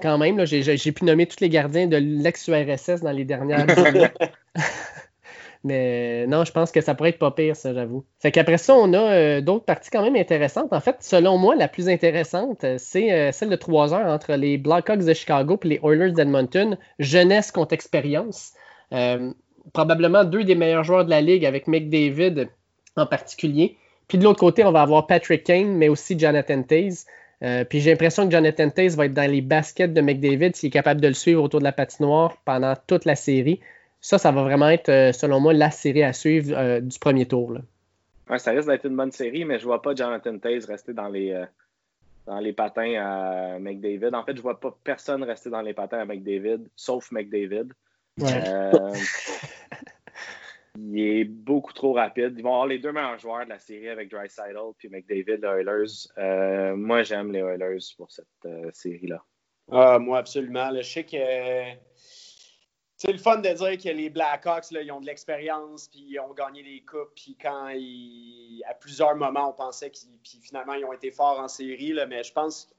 Quand 0.00 0.18
même, 0.18 0.38
là, 0.38 0.44
j'ai, 0.44 0.62
j'ai- 0.62 0.92
pu 0.92 1.04
nommer 1.04 1.26
tous 1.26 1.38
les 1.40 1.48
gardiens 1.48 1.86
de 1.86 1.96
l'ex-URSS 1.96 3.00
dans 3.02 3.12
les 3.12 3.24
dernières 3.24 3.60
années. 3.86 4.08
Mais 5.64 6.26
non, 6.26 6.44
je 6.44 6.50
pense 6.50 6.72
que 6.72 6.80
ça 6.80 6.96
pourrait 6.96 7.10
être 7.10 7.20
pas 7.20 7.30
pire, 7.30 7.54
ça, 7.54 7.72
j'avoue. 7.72 8.04
Fait 8.18 8.32
qu'après 8.32 8.58
ça, 8.58 8.74
on 8.74 8.92
a 8.94 9.12
euh, 9.14 9.40
d'autres 9.40 9.64
parties 9.64 9.90
quand 9.90 10.02
même 10.02 10.16
intéressantes. 10.16 10.72
En 10.72 10.80
fait, 10.80 10.96
selon 11.00 11.38
moi, 11.38 11.54
la 11.54 11.68
plus 11.68 11.88
intéressante, 11.88 12.64
euh, 12.64 12.74
c'est 12.78 13.12
euh, 13.12 13.30
celle 13.30 13.48
de 13.50 13.54
3 13.54 13.94
heures 13.94 14.08
entre 14.12 14.32
les 14.32 14.58
Blackhawks 14.58 15.04
de 15.04 15.14
Chicago 15.14 15.56
et 15.62 15.68
les 15.68 15.80
Oilers 15.84 16.10
d'Edmonton. 16.10 16.76
Jeunesse 16.98 17.52
contre 17.52 17.74
expérience. 17.74 18.54
Euh, 18.92 19.32
probablement 19.72 20.24
deux 20.24 20.42
des 20.42 20.56
meilleurs 20.56 20.82
joueurs 20.82 21.04
de 21.04 21.10
la 21.10 21.20
ligue 21.20 21.46
avec 21.46 21.68
McDavid 21.68 22.48
en 22.96 23.06
particulier. 23.06 23.76
Puis 24.12 24.18
de 24.18 24.24
l'autre 24.24 24.40
côté, 24.40 24.62
on 24.62 24.72
va 24.72 24.82
avoir 24.82 25.06
Patrick 25.06 25.42
Kane, 25.42 25.74
mais 25.74 25.88
aussi 25.88 26.18
Jonathan 26.18 26.62
Taze. 26.62 27.06
Euh, 27.42 27.64
puis 27.64 27.80
j'ai 27.80 27.92
l'impression 27.92 28.26
que 28.26 28.30
Jonathan 28.30 28.68
Taze 28.68 28.94
va 28.94 29.06
être 29.06 29.14
dans 29.14 29.30
les 29.30 29.40
baskets 29.40 29.94
de 29.94 30.02
McDavid 30.02 30.54
s'il 30.54 30.66
est 30.66 30.70
capable 30.70 31.00
de 31.00 31.08
le 31.08 31.14
suivre 31.14 31.42
autour 31.42 31.60
de 31.60 31.64
la 31.64 31.72
patinoire 31.72 32.36
pendant 32.44 32.74
toute 32.86 33.06
la 33.06 33.14
série. 33.14 33.60
Ça, 34.02 34.18
ça 34.18 34.30
va 34.30 34.42
vraiment 34.42 34.68
être, 34.68 34.90
euh, 34.90 35.12
selon 35.12 35.40
moi, 35.40 35.54
la 35.54 35.70
série 35.70 36.02
à 36.02 36.12
suivre 36.12 36.54
euh, 36.54 36.80
du 36.80 36.98
premier 36.98 37.24
tour. 37.24 37.54
là. 37.54 37.60
Ouais, 38.28 38.38
ça 38.38 38.50
risque 38.50 38.68
d'être 38.68 38.84
une 38.84 38.96
bonne 38.96 39.12
série, 39.12 39.46
mais 39.46 39.58
je 39.58 39.64
vois 39.64 39.80
pas 39.80 39.94
Jonathan 39.94 40.36
Taze 40.36 40.66
rester 40.66 40.92
dans 40.92 41.08
les, 41.08 41.32
euh, 41.32 41.46
dans 42.26 42.38
les 42.38 42.52
patins 42.52 42.92
à 43.00 43.58
McDavid. 43.60 44.14
En 44.14 44.24
fait, 44.24 44.36
je 44.36 44.42
vois 44.42 44.60
pas 44.60 44.76
personne 44.84 45.22
rester 45.22 45.48
dans 45.48 45.62
les 45.62 45.72
patins 45.72 46.00
à 46.00 46.04
McDavid, 46.04 46.68
sauf 46.76 47.10
McDavid. 47.12 47.72
Euh, 48.20 48.92
il 50.78 50.98
est 50.98 51.24
beaucoup 51.24 51.72
trop 51.72 51.92
rapide. 51.92 52.34
Ils 52.36 52.42
vont 52.42 52.52
avoir 52.52 52.66
les 52.66 52.78
deux 52.78 52.92
meilleurs 52.92 53.18
joueurs 53.18 53.44
de 53.44 53.50
la 53.50 53.58
série 53.58 53.88
avec 53.88 54.10
Dreisaitl 54.10 54.56
puis 54.78 54.88
McDavid, 54.88 55.40
les 55.42 55.46
Oilers. 55.46 56.08
Euh, 56.18 56.76
moi, 56.76 57.02
j'aime 57.02 57.32
les 57.32 57.40
Oilers 57.40 57.84
pour 57.96 58.10
cette 58.10 58.26
euh, 58.46 58.70
série-là. 58.72 59.22
Ah, 59.70 59.98
moi, 59.98 60.18
absolument. 60.18 60.70
là. 60.70 60.82
je 60.82 60.90
sais 60.90 61.04
que 61.04 61.16
c'est 62.96 63.12
le 63.12 63.18
fun 63.18 63.38
de 63.38 63.48
dire 63.48 63.78
que 63.78 63.96
les 63.96 64.10
Blackhawks, 64.10 64.70
là, 64.70 64.82
ils 64.82 64.92
ont 64.92 65.00
de 65.00 65.06
l'expérience, 65.06 65.88
puis 65.88 66.04
ils 66.08 66.20
ont 66.20 66.32
gagné 66.34 66.62
des 66.62 66.84
coupes, 66.84 67.12
puis 67.16 67.36
quand 67.40 67.68
ils, 67.70 68.62
à 68.68 68.74
plusieurs 68.74 69.16
moments, 69.16 69.50
on 69.50 69.52
pensait 69.52 69.90
qu'ils, 69.90 70.18
puis 70.22 70.38
finalement, 70.40 70.74
ils 70.74 70.84
ont 70.84 70.92
été 70.92 71.10
forts 71.10 71.40
en 71.40 71.48
série, 71.48 71.92
là, 71.92 72.06
mais 72.06 72.22
je 72.22 72.32
pense 72.32 72.72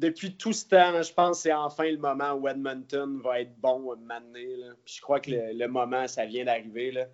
depuis 0.00 0.36
tout 0.36 0.52
ce 0.52 0.66
temps, 0.66 0.90
là, 0.92 1.02
je 1.02 1.12
pense 1.12 1.38
que 1.38 1.42
c'est 1.42 1.52
enfin 1.52 1.90
le 1.90 1.98
moment 1.98 2.32
où 2.32 2.48
Edmonton 2.48 3.20
va 3.22 3.40
être 3.40 3.54
bon 3.60 3.92
là. 3.92 4.20
Puis 4.84 4.94
je 4.96 5.00
crois 5.00 5.20
que 5.20 5.30
le, 5.30 5.52
le 5.52 5.68
moment, 5.68 6.06
ça 6.08 6.24
vient 6.26 6.44
d'arriver. 6.44 7.04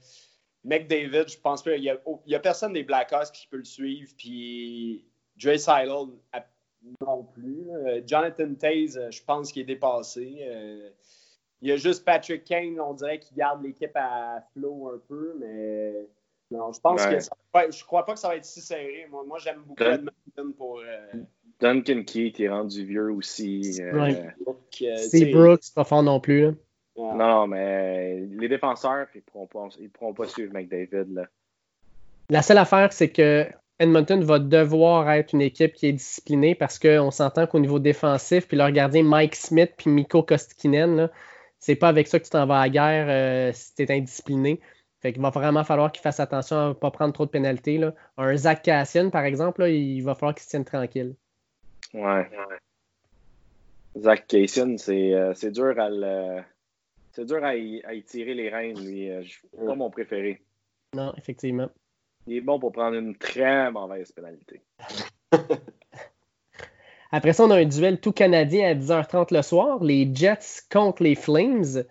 McDavid, 0.64 1.28
je 1.28 1.39
pense 1.39 1.62
pas, 1.62 1.76
il 1.76 1.84
y 1.84 1.91
a, 1.91 1.99
y 2.26 2.34
a 2.34 2.41
personne 2.41 2.72
des 2.72 2.82
Blackhawks 2.82 3.32
qui 3.32 3.47
peut 3.47 3.59
le 3.59 3.64
suivre, 3.64 4.11
puis 4.16 5.05
Dre 5.41 5.57
Seidel, 5.59 6.07
non 7.01 7.24
plus. 7.24 7.64
là. 7.66 8.05
Jonathan 8.07 8.55
Taze, 8.55 8.97
euh, 8.99 9.11
je 9.11 9.22
pense 9.22 9.53
qu'il 9.53 9.62
est 9.62 9.66
dépassé. 9.66 10.39
Euh, 10.43 10.91
il 11.62 11.68
y 11.68 11.72
a 11.72 11.76
juste 11.76 12.05
Patrick 12.05 12.45
Kane, 12.45 12.78
on 12.80 12.95
dirait 12.95 13.18
qu'il 13.18 13.37
garde 13.37 13.62
l'équipe 13.62 13.95
à 13.95 14.43
flot 14.53 14.91
un 14.95 14.99
peu, 15.09 15.37
mais 15.39 16.07
non, 16.51 16.72
je 16.72 16.80
pense 16.80 17.03
Ouais. 17.05 17.14
que 17.14 17.20
ça, 17.20 17.37
ouais, 17.55 17.72
je 17.72 17.84
crois 17.84 18.05
pas 18.05 18.14
que 18.14 18.20
ça 18.20 18.28
va 18.28 18.37
être 18.37 18.45
si 18.45 18.61
serré. 18.61 19.07
Moi, 19.11 19.24
moi 19.24 19.39
j'aime 19.39 19.62
beaucoup. 19.64 19.82
Edmonton 19.82 20.53
pour 20.57 20.80
euh, 20.80 21.07
Duncan 21.61 22.03
Keith 22.05 22.39
est 22.41 22.49
rendu 22.49 22.85
vieux 22.85 23.11
aussi. 23.13 23.79
euh, 23.81 24.23
euh, 24.83 25.33
Brooks, 25.33 25.61
c'est 25.63 25.75
pas 25.75 25.85
fort 25.85 26.03
non 26.03 26.21
plus. 26.21 26.47
ouais. 26.47 26.55
Non, 26.97 27.47
mais 27.47 28.21
les 28.39 28.49
défenseurs, 28.49 29.07
ils 29.15 29.23
pourront 29.23 29.47
pas, 29.47 29.69
ils 29.81 29.91
pourront 29.91 30.15
pas 30.15 30.27
suivre 30.27 30.53
McDavid. 30.53 31.15
Là. 31.15 31.25
La 32.29 32.43
seule 32.43 32.59
affaire, 32.59 32.93
c'est 32.93 33.11
que 33.11 33.47
Edmonton 33.79 34.23
va 34.23 34.39
devoir 34.39 35.11
être 35.11 35.33
une 35.33 35.43
équipe 35.43 35.75
qui 35.75 35.87
est 35.87 35.93
disciplinée 35.93 36.55
parce 36.55 36.79
qu'on 36.79 37.11
s'entend 37.11 37.47
qu'au 37.47 37.59
niveau 37.59 37.79
défensif, 37.79 38.49
puis 38.49 38.57
leur 38.57 38.71
gardien 38.71 39.03
Mike 39.03 39.37
Smith 39.37 39.73
puis 39.77 39.91
Mikko 39.91 40.23
Kostkinen, 40.23 41.11
c'est 41.59 41.77
pas 41.77 41.89
avec 41.89 42.07
ça 42.09 42.19
que 42.19 42.25
tu 42.25 42.31
t'en 42.31 42.47
vas 42.47 42.61
à 42.61 42.65
la 42.65 42.69
guerre 42.71 43.07
euh, 43.09 43.53
si 43.53 43.75
tu 43.75 43.83
es 43.83 43.91
indiscipliné. 43.97 44.61
Fait 45.01 45.13
qu'il 45.13 45.23
va 45.23 45.31
vraiment 45.31 45.63
falloir 45.63 45.93
qu'ils 45.93 46.03
fassent 46.03 46.21
attention 46.21 46.57
à 46.57 46.69
ne 46.69 46.73
pas 46.73 46.91
prendre 46.91 47.13
trop 47.13 47.27
de 47.27 47.31
pénalités. 47.31 47.79
là. 47.79 47.95
Un 48.17 48.35
Zach 48.37 48.63
Cassian, 48.63 49.11
par 49.11 49.25
exemple, 49.25 49.61
là, 49.61 49.69
il 49.69 50.01
va 50.01 50.15
falloir 50.15 50.35
qu'il 50.35 50.45
se 50.45 50.49
tienne 50.49 50.65
tranquille. 50.65 51.15
Ouais. 51.97 52.29
Zach 53.99 54.25
c'est 54.29 55.15
euh, 55.15 55.33
c'est 55.35 55.51
dur 55.51 55.81
à 55.81 55.89
le. 55.89 56.43
C'est 57.13 57.25
dur 57.25 57.43
à 57.43 57.57
y, 57.57 57.83
à 57.85 57.95
y 57.95 58.03
tirer 58.03 58.35
les 58.35 58.51
rênes, 58.51 58.79
lui. 58.79 59.11
Euh, 59.11 59.23
Je 59.23 59.39
pas 59.65 59.75
mon 59.75 59.89
préféré. 59.91 60.43
Non, 60.95 61.15
effectivement. 61.17 61.71
Il 62.27 62.37
est 62.37 62.41
bon 62.43 62.59
pour 62.61 62.73
prendre 62.73 62.97
une 62.97 63.17
très 63.17 63.71
mauvaise 63.71 64.13
pénalité. 64.13 64.61
Après 67.13 67.33
ça, 67.33 67.45
on 67.45 67.51
a 67.51 67.57
un 67.57 67.65
duel 67.65 67.99
tout 67.99 68.13
canadien 68.13 68.69
à 68.69 68.75
10h30 68.75 69.33
le 69.33 69.41
soir. 69.41 69.83
Les 69.83 70.15
Jets 70.15 70.65
contre 70.71 71.03
les 71.03 71.15
Flames. 71.15 71.85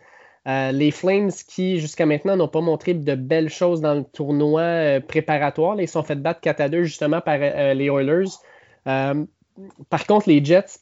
les 0.45 0.91
Flames 0.91 1.31
qui, 1.31 1.79
jusqu'à 1.79 2.05
maintenant, 2.05 2.35
n'ont 2.35 2.47
pas 2.47 2.61
montré 2.61 2.93
de 2.93 3.15
belles 3.15 3.49
choses 3.49 3.81
dans 3.81 3.95
le 3.95 4.03
tournoi 4.03 4.99
préparatoire. 5.07 5.81
ils 5.81 5.87
sont 5.87 6.03
fait 6.03 6.15
battre 6.15 6.41
4 6.41 6.61
à 6.61 6.69
2 6.69 6.83
justement 6.83 7.21
par 7.21 7.37
les 7.39 7.85
Oilers. 7.85 8.29
Par 9.89 10.05
contre, 10.05 10.29
les 10.29 10.43
Jets, 10.43 10.79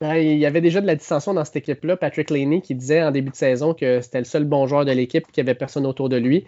ben, 0.00 0.14
il 0.14 0.38
y 0.38 0.46
avait 0.46 0.60
déjà 0.60 0.80
de 0.80 0.86
la 0.86 0.96
dissension 0.96 1.34
dans 1.34 1.44
cette 1.44 1.56
équipe-là. 1.56 1.96
Patrick 1.96 2.30
Laney 2.30 2.60
qui 2.62 2.74
disait 2.74 3.02
en 3.02 3.10
début 3.10 3.30
de 3.30 3.36
saison 3.36 3.74
que 3.74 4.00
c'était 4.00 4.18
le 4.18 4.24
seul 4.24 4.44
bon 4.44 4.66
joueur 4.66 4.84
de 4.84 4.92
l'équipe, 4.92 5.30
qu'il 5.30 5.44
n'y 5.44 5.50
avait 5.50 5.58
personne 5.58 5.86
autour 5.86 6.08
de 6.08 6.16
lui. 6.16 6.46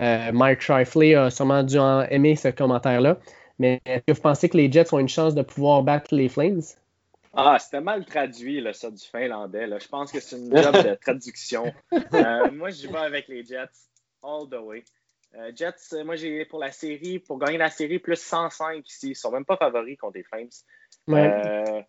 Euh, 0.00 0.32
Mike 0.32 0.60
Shifley 0.60 1.14
a 1.14 1.30
sûrement 1.30 1.62
dû 1.62 1.78
en 1.78 2.02
aimer 2.02 2.36
ce 2.36 2.48
commentaire-là. 2.48 3.18
Mais 3.58 3.80
est-ce 3.86 4.02
que 4.06 4.12
vous 4.12 4.20
pensez 4.20 4.48
que 4.48 4.56
les 4.56 4.70
Jets 4.70 4.92
ont 4.92 4.98
une 4.98 5.08
chance 5.08 5.34
de 5.34 5.42
pouvoir 5.42 5.82
battre 5.82 6.14
les 6.14 6.28
Flames? 6.28 6.62
Ah, 7.34 7.56
c'était 7.58 7.80
mal 7.80 8.04
traduit, 8.04 8.60
là, 8.60 8.72
ça, 8.72 8.90
du 8.90 9.02
finlandais. 9.02 9.66
Je 9.66 9.88
pense 9.88 10.12
que 10.12 10.20
c'est 10.20 10.36
une 10.36 10.54
job 10.62 10.74
de 10.74 10.94
traduction. 10.96 11.72
Euh, 11.92 12.50
moi, 12.50 12.70
je 12.70 12.88
vais 12.88 12.98
avec 12.98 13.28
les 13.28 13.42
Jets 13.42 13.70
all 14.22 14.48
the 14.50 14.60
way. 14.62 14.84
Euh, 15.34 15.50
Jets, 15.54 16.04
moi, 16.04 16.16
j'ai 16.16 16.44
pour 16.44 16.58
la 16.58 16.70
série, 16.72 17.18
pour 17.18 17.38
gagner 17.38 17.58
la 17.58 17.70
série, 17.70 17.98
plus 17.98 18.20
105 18.20 18.86
ici. 18.86 19.06
Ils 19.06 19.10
ne 19.10 19.14
sont 19.14 19.30
même 19.30 19.44
pas 19.44 19.56
favoris 19.56 19.96
contre 19.96 20.18
les 20.18 20.24
Flames. 20.24 20.48
Ouais. 21.08 21.86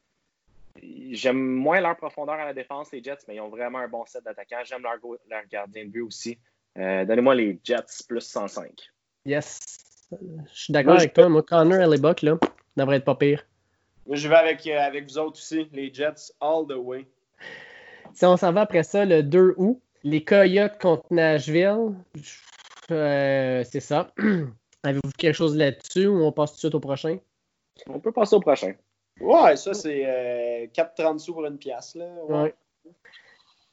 J'aime 0.82 1.38
moins 1.40 1.82
leur 1.82 1.96
profondeur 1.96 2.36
à 2.36 2.46
la 2.46 2.54
défense, 2.54 2.92
les 2.92 3.04
Jets, 3.04 3.20
mais 3.28 3.36
ils 3.36 3.42
ont 3.42 3.50
vraiment 3.50 3.80
un 3.80 3.88
bon 3.88 4.06
set 4.06 4.24
d'attaquants. 4.24 4.64
J'aime 4.64 4.82
leur, 4.82 4.98
gardien 5.50 5.86
de 5.86 5.90
but 5.90 6.02
aussi. 6.02 6.38
Euh, 6.78 7.06
donnez-moi 7.06 7.36
les 7.36 7.60
Jets 7.64 8.04
plus 8.08 8.22
105. 8.22 8.90
Yes. 9.26 9.60
Je 10.12 10.18
suis 10.52 10.74
d'accord 10.74 10.96
avec 10.96 11.14
toi. 11.14 11.30
Moi, 11.30 11.44
Connor 11.44 11.82
et 11.82 11.88
les 11.88 12.02
Bucks, 12.02 12.22
là, 12.24 12.38
devrait 12.76 12.98
être 12.98 13.06
pas 13.06 13.16
pire. 13.16 13.46
Moi, 14.08 14.16
je 14.16 14.28
vais 14.28 14.36
avec, 14.36 14.66
euh, 14.68 14.80
avec 14.80 15.06
vous 15.06 15.18
autres 15.18 15.38
aussi, 15.38 15.68
les 15.72 15.94
Jets 15.94 16.34
all 16.42 16.66
the 16.68 16.76
way. 16.76 17.06
Si 18.14 18.26
on 18.26 18.38
s'en 18.38 18.52
va 18.52 18.62
après 18.62 18.84
ça, 18.84 19.06
le 19.06 19.24
2 19.24 19.54
août, 19.58 19.82
les 20.04 20.24
Coyotes 20.24 20.80
contre 20.80 21.06
Nashville, 21.12 21.96
euh, 22.92 23.64
c'est 23.70 23.80
ça. 23.80 24.14
Avez-vous 24.84 25.12
quelque 25.18 25.36
chose 25.36 25.56
là-dessus 25.56 26.08
ou 26.08 26.24
on 26.24 26.32
passe 26.32 26.52
tout 26.52 26.56
de 26.56 26.60
suite 26.60 26.76
au 26.76 26.80
prochain? 26.80 27.18
On 27.88 28.00
peut 28.00 28.12
passer 28.12 28.36
au 28.36 28.40
prochain. 28.40 28.74
Ouais, 29.20 29.56
ça, 29.56 29.74
c'est 29.74 30.04
euh, 30.06 30.68
4,30 30.68 31.20
sous 31.20 31.34
pour 31.34 31.46
une 31.46 31.58
pièce. 31.58 31.96
Là. 31.96 32.08
Ouais. 32.28 32.54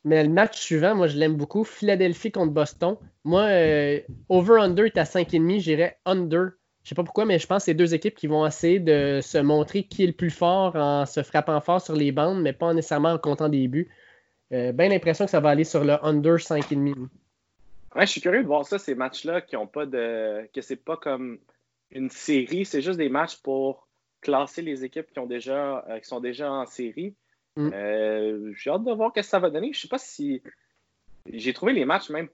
Mais 0.04 0.22
le 0.22 0.30
match 0.30 0.60
suivant, 0.60 0.94
moi, 0.94 1.08
je 1.08 1.18
l'aime 1.18 1.36
beaucoup. 1.36 1.64
Philadelphie 1.64 2.32
contre 2.32 2.52
Boston. 2.52 2.96
Moi, 3.24 3.42
euh, 3.42 4.00
over-under 4.28 4.86
est 4.86 4.96
à 4.96 5.04
5,5. 5.04 5.60
J'irais 5.60 5.98
under. 6.06 6.50
Je 6.82 6.88
sais 6.88 6.94
pas 6.94 7.04
pourquoi, 7.04 7.26
mais 7.26 7.38
je 7.38 7.46
pense 7.46 7.58
que 7.58 7.64
c'est 7.66 7.74
deux 7.74 7.94
équipes 7.94 8.14
qui 8.14 8.26
vont 8.26 8.46
essayer 8.46 8.80
de 8.80 9.20
se 9.22 9.36
montrer 9.36 9.82
qui 9.82 10.04
est 10.04 10.06
le 10.06 10.14
plus 10.14 10.30
fort 10.30 10.76
en 10.76 11.04
se 11.04 11.22
frappant 11.22 11.60
fort 11.60 11.82
sur 11.82 11.94
les 11.94 12.10
bandes, 12.10 12.40
mais 12.40 12.54
pas 12.54 12.72
nécessairement 12.72 13.10
en 13.10 13.18
comptant 13.18 13.50
des 13.50 13.68
buts. 13.68 13.90
Euh, 14.52 14.72
bien 14.72 14.88
l'impression 14.88 15.26
que 15.26 15.30
ça 15.30 15.40
va 15.40 15.50
aller 15.50 15.64
sur 15.64 15.84
le 15.84 16.02
under 16.04 16.36
5,5. 16.36 17.08
Ouais, 17.94 18.06
je 18.06 18.12
suis 18.12 18.20
curieux 18.20 18.42
de 18.42 18.46
voir 18.46 18.64
ça, 18.64 18.78
ces 18.78 18.94
matchs-là 18.94 19.40
qui 19.40 19.56
ont 19.56 19.66
pas 19.66 19.86
de. 19.86 20.48
que 20.54 20.60
c'est 20.60 20.76
pas 20.76 20.96
comme 20.96 21.38
une 21.90 22.10
série, 22.10 22.64
c'est 22.64 22.82
juste 22.82 22.98
des 22.98 23.08
matchs 23.08 23.36
pour 23.38 23.88
classer 24.20 24.62
les 24.62 24.84
équipes 24.84 25.10
qui, 25.10 25.18
ont 25.18 25.26
déjà, 25.26 25.84
euh, 25.88 25.98
qui 25.98 26.06
sont 26.06 26.20
déjà 26.20 26.50
en 26.52 26.66
série. 26.66 27.14
Mm. 27.56 27.70
Euh, 27.72 28.52
j'ai 28.54 28.70
hâte 28.70 28.84
de 28.84 28.92
voir 28.92 29.10
ce 29.14 29.20
que 29.20 29.26
ça 29.26 29.38
va 29.38 29.50
donner. 29.50 29.72
Je 29.72 29.80
sais 29.80 29.88
pas 29.88 29.98
si. 29.98 30.42
J'ai 31.26 31.52
trouvé 31.52 31.72
les 31.72 31.84
matchs 31.84 32.10
même 32.10 32.28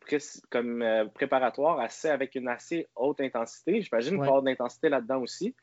comme 0.50 0.82
euh, 0.82 1.06
préparatoires 1.06 1.80
assez, 1.80 2.08
avec 2.08 2.34
une 2.34 2.48
assez 2.48 2.86
haute 2.94 3.20
intensité. 3.20 3.80
J'imagine 3.80 4.10
qu'il 4.10 4.18
va 4.18 4.24
y 4.24 4.28
avoir 4.28 4.42
de 4.42 4.48
l'intensité 4.48 4.88
là-dedans 4.88 5.20
aussi. 5.20 5.54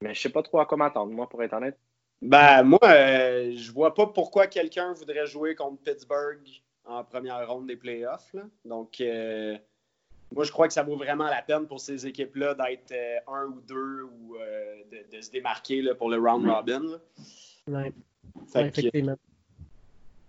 Mais 0.00 0.14
je 0.14 0.20
sais 0.20 0.28
pas 0.28 0.42
trop 0.42 0.60
à 0.60 0.66
quoi 0.66 0.78
m'attendre, 0.78 1.12
moi, 1.12 1.28
pour 1.28 1.42
être 1.42 1.54
honnête. 1.54 1.76
Ben, 2.22 2.62
moi, 2.62 2.78
je 2.82 3.72
vois 3.72 3.94
pas 3.94 4.06
pourquoi 4.06 4.46
quelqu'un 4.46 4.92
voudrait 4.92 5.26
jouer 5.26 5.56
contre 5.56 5.82
Pittsburgh 5.82 6.46
en 6.88 7.04
première 7.04 7.48
ronde 7.48 7.66
des 7.66 7.76
playoffs. 7.76 8.34
Donc, 8.64 9.00
moi, 10.34 10.44
je 10.44 10.52
crois 10.52 10.66
que 10.66 10.74
ça 10.74 10.82
vaut 10.82 10.96
vraiment 10.96 11.28
la 11.28 11.42
peine 11.42 11.66
pour 11.66 11.80
ces 11.80 12.06
équipes-là 12.06 12.54
d'être 12.54 12.92
euh, 12.92 13.18
un 13.28 13.46
ou 13.46 13.60
deux 13.62 14.02
ou 14.02 14.36
euh, 14.36 14.82
de, 15.10 15.20
se 15.20 15.30
démarquer 15.30 15.80
là, 15.80 15.94
pour 15.94 16.10
le 16.10 16.18
round 16.18 16.46
robin. 16.46 17.00
Oui, 17.66 17.92
effectivement. 18.54 19.16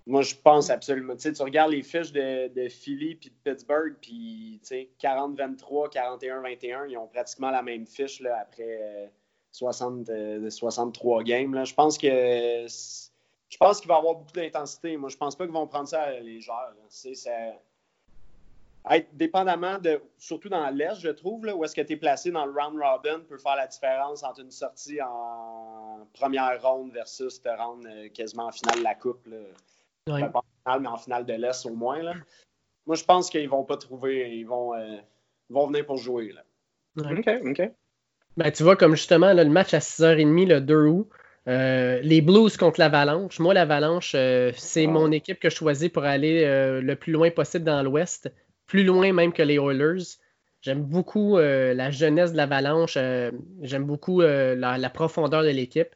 moi, 0.05 0.21
je 0.21 0.35
pense 0.35 0.69
absolument. 0.69 1.15
Tu, 1.15 1.23
sais, 1.23 1.33
tu 1.33 1.41
regardes 1.41 1.71
les 1.71 1.83
fiches 1.83 2.13
de, 2.13 2.47
de 2.47 2.69
Philly 2.69 3.15
puis 3.15 3.29
de 3.29 3.51
Pittsburgh, 3.51 3.95
puis 4.01 4.61
40-23, 4.63 5.91
41-21, 5.91 6.89
ils 6.89 6.97
ont 6.97 7.07
pratiquement 7.07 7.51
la 7.51 7.61
même 7.61 7.85
fiche 7.85 8.21
là, 8.21 8.39
après 8.41 9.11
60, 9.51 10.09
euh, 10.09 10.49
63 10.49 11.23
games. 11.23 11.65
Je 11.65 11.73
pense 11.73 11.97
que 11.97 12.65
je 13.49 13.57
pense 13.57 13.79
qu'il 13.79 13.87
va 13.87 13.95
y 13.95 13.97
avoir 13.97 14.15
beaucoup 14.15 14.31
d'intensité. 14.31 14.95
Moi, 14.97 15.09
je 15.09 15.17
pense 15.17 15.35
pas 15.35 15.45
qu'ils 15.45 15.53
vont 15.53 15.67
prendre 15.67 15.87
ça 15.87 16.03
à 16.03 16.19
légère. 16.19 16.73
C'est 16.87 17.15
ça 17.15 17.31
être 18.89 19.15
dépendamment 19.15 19.77
de, 19.77 20.01
surtout 20.17 20.49
dans 20.49 20.69
l'Est, 20.69 20.99
je 20.99 21.09
trouve, 21.09 21.45
là, 21.45 21.55
où 21.55 21.63
est-ce 21.63 21.75
que 21.75 21.81
tu 21.81 21.93
es 21.93 21.97
placé 21.97 22.31
dans 22.31 22.45
le 22.45 22.51
round 22.51 22.79
robin 22.81 23.19
peut 23.27 23.37
faire 23.37 23.55
la 23.55 23.67
différence 23.67 24.23
entre 24.23 24.41
une 24.41 24.51
sortie 24.51 25.01
en 25.01 26.07
première 26.13 26.61
ronde 26.61 26.91
versus 26.93 27.41
te 27.41 27.49
rendre 27.49 27.87
euh, 27.87 28.09
quasiment 28.09 28.47
en 28.47 28.51
finale 28.51 28.79
de 28.79 28.83
la 28.83 28.95
Coupe. 28.95 29.27
Pas 30.05 30.13
en 30.13 30.43
finale, 30.63 30.81
mais 30.81 30.87
en 30.87 30.97
finale 30.97 31.25
de 31.25 31.33
l'Est 31.33 31.65
au 31.65 31.73
moins. 31.73 32.01
Là. 32.01 32.13
Moi, 32.85 32.95
je 32.95 33.03
pense 33.03 33.29
qu'ils 33.29 33.49
vont 33.49 33.63
pas 33.63 33.77
trouver, 33.77 34.37
ils 34.37 34.45
vont, 34.45 34.73
euh, 34.73 34.97
vont 35.49 35.67
venir 35.67 35.85
pour 35.85 35.97
jouer. 35.97 36.31
Là. 36.31 36.41
OK, 36.97 37.29
OK. 37.45 37.71
Ben, 38.37 38.51
tu 38.51 38.63
vois, 38.63 38.75
comme 38.75 38.95
justement, 38.95 39.33
le 39.33 39.45
match 39.45 39.73
à 39.73 39.79
6h30 39.79 40.47
le 40.47 40.61
2 40.61 40.85
août, 40.85 41.09
euh, 41.47 41.99
les 42.01 42.21
Blues 42.21 42.57
contre 42.57 42.79
l'Avalanche. 42.79 43.39
Moi, 43.39 43.53
l'Avalanche, 43.53 44.11
c'est 44.11 44.85
ah. 44.85 44.89
mon 44.89 45.11
équipe 45.11 45.39
que 45.39 45.49
je 45.49 45.55
choisis 45.55 45.89
pour 45.89 46.03
aller 46.03 46.45
le 46.81 46.95
plus 46.95 47.13
loin 47.13 47.31
possible 47.31 47.65
dans 47.65 47.81
l'Ouest 47.81 48.29
plus 48.69 48.85
loin 48.85 49.11
même 49.11 49.33
que 49.33 49.41
les 49.41 49.55
Oilers. 49.55 50.17
J'aime 50.61 50.83
beaucoup 50.83 51.37
euh, 51.37 51.73
la 51.73 51.91
jeunesse 51.91 52.31
de 52.31 52.37
l'Avalanche. 52.37 52.95
Euh, 52.97 53.31
j'aime 53.61 53.83
beaucoup 53.83 54.21
euh, 54.21 54.55
la, 54.55 54.89
profondeur 54.89 55.43
de 55.43 55.49
l'équipe. 55.49 55.93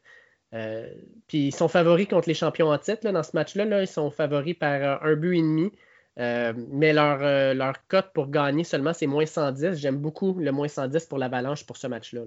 puis 1.26 1.48
ils 1.48 1.54
sont 1.54 1.68
favoris 1.68 2.08
contre 2.08 2.28
les 2.28 2.34
champions 2.34 2.68
en 2.68 2.78
titre 2.78 3.08
dans 3.10 3.22
ce 3.22 3.30
match-là. 3.34 3.64
Là, 3.64 3.82
ils 3.82 3.86
sont 3.86 4.10
favoris 4.10 4.54
par 4.58 5.02
un 5.02 5.14
but 5.14 5.38
et 5.38 5.42
demi. 5.42 5.72
mais 6.16 6.92
leur, 6.92 7.54
leur 7.54 7.86
cote 7.86 8.10
pour 8.12 8.28
gagner 8.28 8.64
seulement, 8.64 8.92
c'est 8.92 9.06
moins 9.06 9.26
110. 9.26 9.76
J'aime 9.76 9.98
beaucoup 9.98 10.34
le 10.38 10.52
moins 10.52 10.68
110 10.68 11.06
pour 11.06 11.18
l'Avalanche 11.18 11.64
pour 11.64 11.76
ce 11.76 11.86
match-là. 11.86 12.22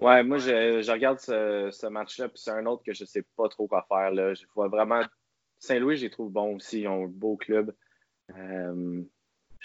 Ouais, 0.00 0.22
moi, 0.22 0.38
je, 0.38 0.90
regarde 0.90 1.18
ce, 1.18 1.86
match-là, 1.86 2.28
puis 2.28 2.38
c'est 2.38 2.50
un 2.50 2.66
autre 2.66 2.82
que 2.84 2.92
je 2.92 3.04
ne 3.04 3.06
sais 3.06 3.24
pas 3.36 3.48
trop 3.48 3.66
quoi 3.66 3.86
faire. 3.88 4.10
Là. 4.10 4.34
Je 4.34 4.44
vois 4.54 4.68
vraiment. 4.68 5.00
Saint-Louis, 5.58 5.96
je 5.96 6.04
les 6.04 6.10
trouve 6.10 6.30
bons 6.30 6.56
aussi. 6.56 6.82
Ils 6.82 6.88
ont 6.88 7.04
un 7.04 7.08
beau 7.08 7.36
club 7.36 7.74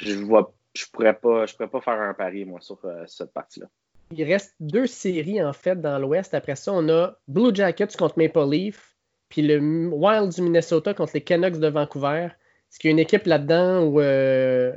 je 0.02 0.16
vois, 0.16 0.54
je 0.76 0.86
pourrais 0.92 1.14
pas, 1.14 1.46
je 1.46 1.56
pourrais 1.56 1.70
pas 1.70 1.82
faire 1.82 2.00
un 2.00 2.14
pari, 2.14 2.46
moi, 2.46 2.60
sur 2.62 2.80
euh, 2.86 3.04
cette 3.08 3.34
partie-là. 3.34 3.68
Il 4.12 4.24
reste 4.24 4.56
deux 4.60 4.88
séries, 4.88 5.42
en 5.42 5.54
fait, 5.54 5.80
dans 5.80 5.98
l'Ouest. 6.00 6.34
Après 6.34 6.56
ça, 6.56 6.74
on 6.74 6.90
a 6.90 7.18
Blue 7.28 7.54
Jackets 7.54 7.96
contre 7.98 8.18
Maple 8.18 8.50
Leaf, 8.50 8.98
puis 9.30 9.42
le 9.42 9.88
Wild 9.90 10.34
du 10.34 10.42
Minnesota 10.42 10.94
contre 10.94 11.14
les 11.14 11.22
Canucks 11.22 11.60
de 11.60 11.68
Vancouver. 11.68 12.28
Est-ce 12.70 12.80
qu'il 12.80 12.90
y 12.90 12.92
a 12.92 12.94
une 12.94 13.00
équipe 13.00 13.26
là-dedans 13.26 13.84
ou 13.84 14.00
euh, 14.00 14.76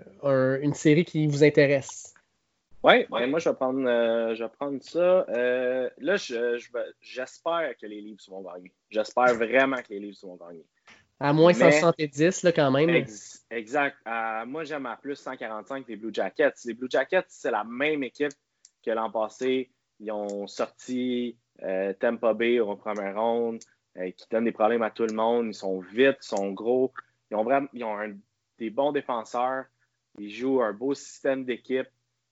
une 0.60 0.74
série 0.74 1.04
qui 1.04 1.26
vous 1.26 1.42
intéresse? 1.42 2.13
Oui, 2.84 3.06
ben, 3.10 3.26
moi, 3.30 3.38
je 3.38 3.48
vais 3.48 3.54
prendre, 3.54 3.88
euh, 3.88 4.34
je 4.34 4.44
vais 4.44 4.50
prendre 4.50 4.82
ça. 4.82 5.26
là, 5.98 6.16
j'espère 7.00 7.76
que 7.80 7.86
les 7.86 8.00
Leafs 8.00 8.28
vont 8.28 8.42
gagner. 8.42 8.72
J'espère 8.90 9.34
vraiment 9.34 9.76
que 9.76 9.88
les 9.90 10.00
Leafs 10.00 10.22
vont 10.22 10.36
gagner. 10.36 10.64
À 11.18 11.32
moins 11.32 11.52
170, 11.52 12.42
là, 12.42 12.52
quand 12.52 12.70
même. 12.70 12.90
exact. 13.50 13.96
moi, 14.46 14.64
j'aime 14.64 14.86
à 14.86 14.96
plus 14.96 15.16
145 15.16 15.86
les 15.88 15.96
Blue 15.96 16.12
Jackets. 16.12 16.54
Les 16.64 16.74
Blue 16.74 16.88
Jackets, 16.90 17.26
c'est 17.28 17.50
la 17.50 17.64
même 17.64 18.02
équipe 18.02 18.34
que 18.84 18.90
l'an 18.90 19.10
passé. 19.10 19.70
Ils 20.00 20.12
ont 20.12 20.46
sorti 20.46 21.36
euh, 21.62 21.92
Tampa 21.94 22.34
Bay 22.34 22.60
en 22.60 22.76
première 22.76 23.20
ronde, 23.20 23.60
euh, 23.96 24.10
qui 24.10 24.26
donne 24.30 24.44
des 24.44 24.52
problèmes 24.52 24.82
à 24.82 24.90
tout 24.90 25.06
le 25.06 25.14
monde. 25.14 25.46
Ils 25.46 25.54
sont 25.54 25.80
vite, 25.80 26.18
ils 26.22 26.26
sont 26.26 26.52
gros. 26.52 26.92
Ils 27.30 27.36
ont 27.36 27.44
vraiment 27.44 27.68
ils 27.72 27.84
ont 27.84 27.96
des 28.58 28.70
bons 28.70 28.92
défenseurs. 28.92 29.64
Ils 30.18 30.30
jouent 30.30 30.62
un 30.62 30.72
beau 30.72 30.94
système 30.94 31.44
d'équipe. 31.44 31.88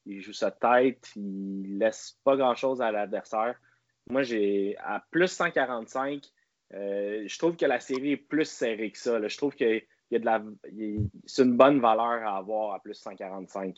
Ils 0.07 0.20
jouent 0.20 0.32
sa 0.32 0.50
tête. 0.50 1.11
Ils 1.16 1.78
laissent 1.78 2.18
pas 2.24 2.36
grand-chose 2.36 2.82
à 2.82 2.90
l'adversaire. 2.90 3.55
Moi, 4.09 4.22
j'ai 4.22 4.76
à 4.78 5.05
plus 5.11 5.28
145. 5.28 6.24
Euh, 6.74 7.24
je 7.26 7.38
trouve 7.38 7.57
que 7.57 7.66
la 7.66 7.80
série 7.80 8.12
est 8.12 8.16
plus 8.16 8.48
serrée 8.48 8.90
que 8.90 8.98
ça. 8.98 9.26
Je 9.26 9.36
trouve 9.36 9.55
que 9.55 9.82
y 10.12 10.16
a 10.16 10.18
de 10.18 10.24
la, 10.24 10.42
c'est 11.26 11.42
une 11.42 11.57
bonne 11.57 11.80
valeur 11.80 12.26
à 12.26 12.36
avoir 12.36 12.74
à 12.74 12.80
plus 12.80 12.94
145. 12.94 13.76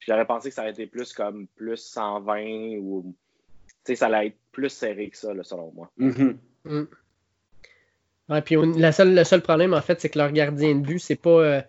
J'aurais 0.00 0.26
pensé 0.26 0.48
que 0.48 0.54
ça 0.54 0.62
aurait 0.62 0.72
été 0.72 0.86
plus 0.86 1.12
comme 1.12 1.46
plus 1.48 1.76
120 1.76 2.78
ou 2.78 3.14
ça 3.84 4.06
allait 4.06 4.28
être 4.28 4.38
plus 4.50 4.70
serré 4.70 5.10
que 5.10 5.16
ça, 5.16 5.32
selon 5.42 5.72
moi. 5.72 5.90
Mm-hmm. 5.98 6.36
Mm. 6.64 8.40
puis 8.44 8.56
la 8.78 8.92
seule, 8.92 9.14
le 9.14 9.24
seul 9.24 9.42
problème, 9.42 9.74
en 9.74 9.80
fait, 9.80 10.00
c'est 10.00 10.08
que 10.08 10.18
leur 10.18 10.32
gardien 10.32 10.74
de 10.74 10.80
but, 10.80 10.98
c'est 10.98 11.16
pas, 11.16 11.30
euh, 11.30 11.62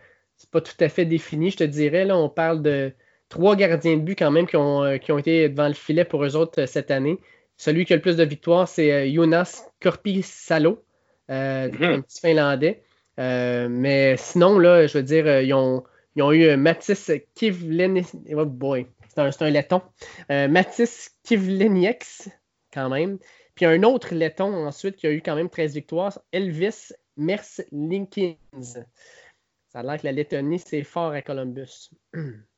pas 0.51 0.61
tout 0.61 0.75
à 0.79 0.89
fait 0.89 1.05
défini, 1.05 1.51
je 1.51 1.57
te 1.57 1.63
dirais. 1.63 2.05
Là, 2.05 2.17
on 2.17 2.29
parle 2.29 2.61
de 2.61 2.91
trois 3.33 3.55
gardiens 3.55 3.97
de 3.97 4.01
but 4.01 4.15
quand 4.15 4.29
même 4.29 4.45
qui 4.45 4.57
ont, 4.57 4.83
euh, 4.83 4.97
qui 4.97 5.11
ont 5.11 5.17
été 5.17 5.49
devant 5.49 5.67
le 5.67 5.73
filet 5.73 6.05
pour 6.05 6.23
eux 6.23 6.35
autres 6.35 6.67
cette 6.67 6.91
année. 6.91 7.17
Celui 7.57 7.83
qui 7.83 7.93
a 7.93 7.95
le 7.95 8.01
plus 8.01 8.15
de 8.15 8.23
victoires, 8.23 8.67
c'est 8.67 8.91
euh, 8.91 9.11
Jonas 9.11 9.63
Korpisalo, 9.81 10.83
euh, 11.31 11.67
mhm. 11.71 11.83
un 11.83 12.01
petit 12.01 12.21
Finlandais. 12.21 12.83
Euh, 13.19 13.67
mais 13.69 14.17
sinon, 14.17 14.59
là, 14.59 14.85
je 14.85 14.99
veux 14.99 15.03
dire, 15.03 15.41
ils 15.41 15.53
ont, 15.53 15.83
Ils 16.15 16.21
ont 16.21 16.31
eu 16.31 16.55
Mathis 16.57 17.11
Kivlen... 17.33 18.03
Oh 18.35 18.45
boy, 18.45 18.85
c'est 19.09 19.19
un, 19.19 19.29
un, 19.39 19.49
letton. 19.49 19.81
Mathis 20.29 21.09
Kivlenieks, 21.23 22.29
quand 22.71 22.89
même. 22.89 23.17
Puis 23.55 23.65
un 23.65 23.81
autre 23.81 24.13
letton 24.13 24.67
ensuite 24.67 24.95
qui 24.95 25.07
a 25.07 25.11
eu 25.11 25.21
quand 25.21 25.35
même 25.35 25.49
13 25.49 25.73
victoires, 25.73 26.19
Elvis 26.31 26.91
Mers 27.17 27.61
Linkins. 27.71 28.35
Ça 28.61 29.79
a 29.79 29.83
l'air 29.83 29.99
que 29.99 30.05
la 30.05 30.11
Lettonie, 30.11 30.59
c'est 30.59 30.83
fort 30.83 31.13
à 31.13 31.23
Columbus. 31.23 31.89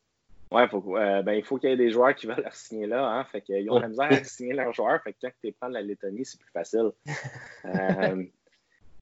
Ouais, 0.51 0.67
faut, 0.67 0.97
euh, 0.97 1.21
ben, 1.21 1.33
il 1.33 1.43
faut 1.43 1.57
qu'il 1.57 1.69
y 1.69 1.73
ait 1.73 1.77
des 1.77 1.91
joueurs 1.91 2.15
qui 2.15 2.27
veulent 2.27 2.41
leur 2.41 2.53
signer 2.53 2.87
là. 2.87 3.05
Hein, 3.07 3.23
fait 3.25 3.41
qu'ils 3.41 3.69
ont 3.69 3.79
la 3.79 3.87
misère 3.87 4.11
à 4.11 4.23
signer 4.23 4.53
leurs 4.53 4.73
joueurs. 4.73 5.01
Fait 5.03 5.13
que 5.13 5.17
quand 5.23 5.31
tu 5.43 5.51
prends 5.51 5.67
la 5.67 5.81
Lettonie, 5.81 6.25
c'est 6.25 6.39
plus 6.39 6.51
facile. 6.51 6.91
euh, 7.65 8.23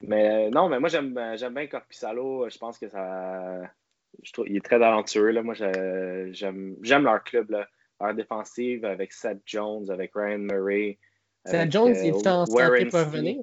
mais 0.00 0.50
non, 0.50 0.68
mais 0.68 0.80
moi, 0.80 0.88
j'aime, 0.88 1.14
bien 1.14 1.66
Corpissalo. 1.66 2.48
Je 2.48 2.58
pense 2.58 2.78
que 2.78 2.88
ça. 2.88 3.62
Je 4.22 4.32
trouve, 4.32 4.48
il 4.48 4.56
est 4.56 4.64
très 4.64 4.78
talentueux. 4.78 5.30
Là. 5.30 5.42
Moi, 5.42 5.54
j'aime, 5.54 6.76
leur 6.82 7.24
club. 7.24 7.50
Là. 7.50 7.66
Leur 8.00 8.14
défensive 8.14 8.84
avec 8.84 9.12
Seth 9.12 9.40
Jones, 9.46 9.90
avec 9.90 10.12
Ryan 10.14 10.38
Murray. 10.38 10.98
Seth 11.44 11.70
Jones, 11.70 11.94
il 12.02 12.08
est 12.08 12.26
en 12.26 12.46
santé 12.46 12.86
pour 12.86 13.00
revenir? 13.00 13.42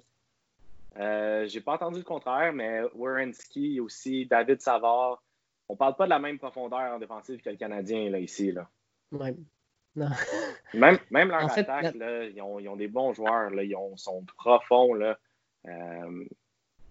Euh, 1.00 1.48
j'ai 1.48 1.62
pas 1.62 1.74
entendu 1.74 2.00
le 2.00 2.04
contraire, 2.04 2.52
mais 2.54 2.82
Werenski, 2.96 3.80
aussi 3.80 4.26
David 4.26 4.62
Savard. 4.62 5.24
On 5.72 5.78
parle 5.78 5.96
pas 5.96 6.04
de 6.04 6.10
la 6.10 6.20
même 6.20 6.38
profondeur 6.38 6.94
en 6.94 7.00
défensive 7.00 7.42
que 7.42 7.50
le 7.50 7.56
Canadien 7.56 8.10
là, 8.10 8.20
ici. 8.20 8.52
Là. 8.52 8.68
Ouais. 9.14 9.34
Non. 9.96 10.10
même, 10.74 10.98
même 11.10 11.30
leur 11.30 11.50
attaque, 11.50 11.96
là, 11.96 12.26
ils, 12.26 12.42
ont, 12.42 12.60
ils, 12.60 12.68
ont, 12.68 12.76
des 12.76 12.90
bons 12.90 13.14
joueurs. 13.14 13.50
Là, 13.52 13.64
ils 13.64 13.76
ont, 13.76 13.96
sont 13.96 14.26
profonds. 14.38 14.94
Là. 14.94 15.18
Euh, 15.66 16.26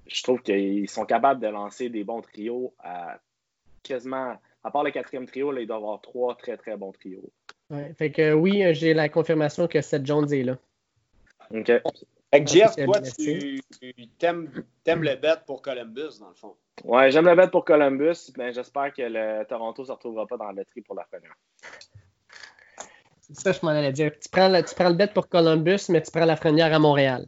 je 0.07 0.23
trouve 0.23 0.41
qu'ils 0.41 0.89
sont 0.89 1.05
capables 1.05 1.43
de 1.43 1.49
lancer 1.49 1.91
des 1.91 2.05
bons 2.05 2.23
trios 2.23 2.73
à 2.79 3.21
quasiment. 3.83 4.41
À 4.65 4.71
part 4.71 4.83
le 4.83 4.93
quatrième 4.93 5.27
trio, 5.27 5.53
là, 5.53 5.61
ils 5.61 5.67
doivent 5.67 5.83
avoir 5.83 6.01
trois 6.01 6.35
très 6.37 6.57
très 6.57 6.79
bons 6.79 6.93
trios. 6.93 7.31
Ouais, 7.69 7.93
fait 7.99 8.11
que 8.11 8.33
oui, 8.33 8.65
j'ai 8.73 8.95
la 8.95 9.11
confirmation 9.11 9.69
que 9.69 9.83
Seth 9.83 10.07
Jones 10.07 10.33
est 10.33 10.43
là. 10.43 10.57
OK. 11.51 11.71
Fait 12.33 12.45
que 12.45 12.51
Jeff, 12.51 12.77
toi, 12.77 13.01
tu 13.01 13.61
aimes, 14.23 14.65
le 14.87 15.17
bet 15.17 15.35
pour 15.47 15.63
Columbus, 15.63 16.21
dans 16.21 16.29
le 16.29 16.35
fond. 16.35 16.55
Ouais, 16.85 17.11
j'aime 17.11 17.27
le 17.27 17.35
bet 17.35 17.49
pour 17.49 17.65
Columbus, 17.65 18.33
mais 18.39 18.53
j'espère 18.53 18.93
que 18.93 19.03
le 19.03 19.45
Toronto 19.45 19.83
ne 19.83 19.87
se 19.87 19.93
retrouvera 19.93 20.27
pas 20.27 20.37
dans 20.37 20.47
la 20.47 20.53
loterie 20.53 20.83
pour 20.83 20.95
la 20.95 21.05
première. 21.05 21.35
C'est 23.21 23.37
ça, 23.41 23.53
je 23.53 23.59
m'en 23.63 23.71
allais 23.71 23.93
dire. 23.93 24.13
Tu 24.21 24.29
prends, 24.29 24.49
le, 24.49 24.63
tu 24.63 24.75
prends 24.75 24.89
le 24.89 24.95
bet 24.95 25.09
pour 25.09 25.29
Columbus, 25.29 25.89
mais 25.89 26.03
tu 26.03 26.11
prends 26.13 26.25
la 26.25 26.37
première 26.37 26.73
à 26.73 26.79
Montréal. 26.79 27.27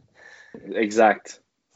Exact. 0.73 1.43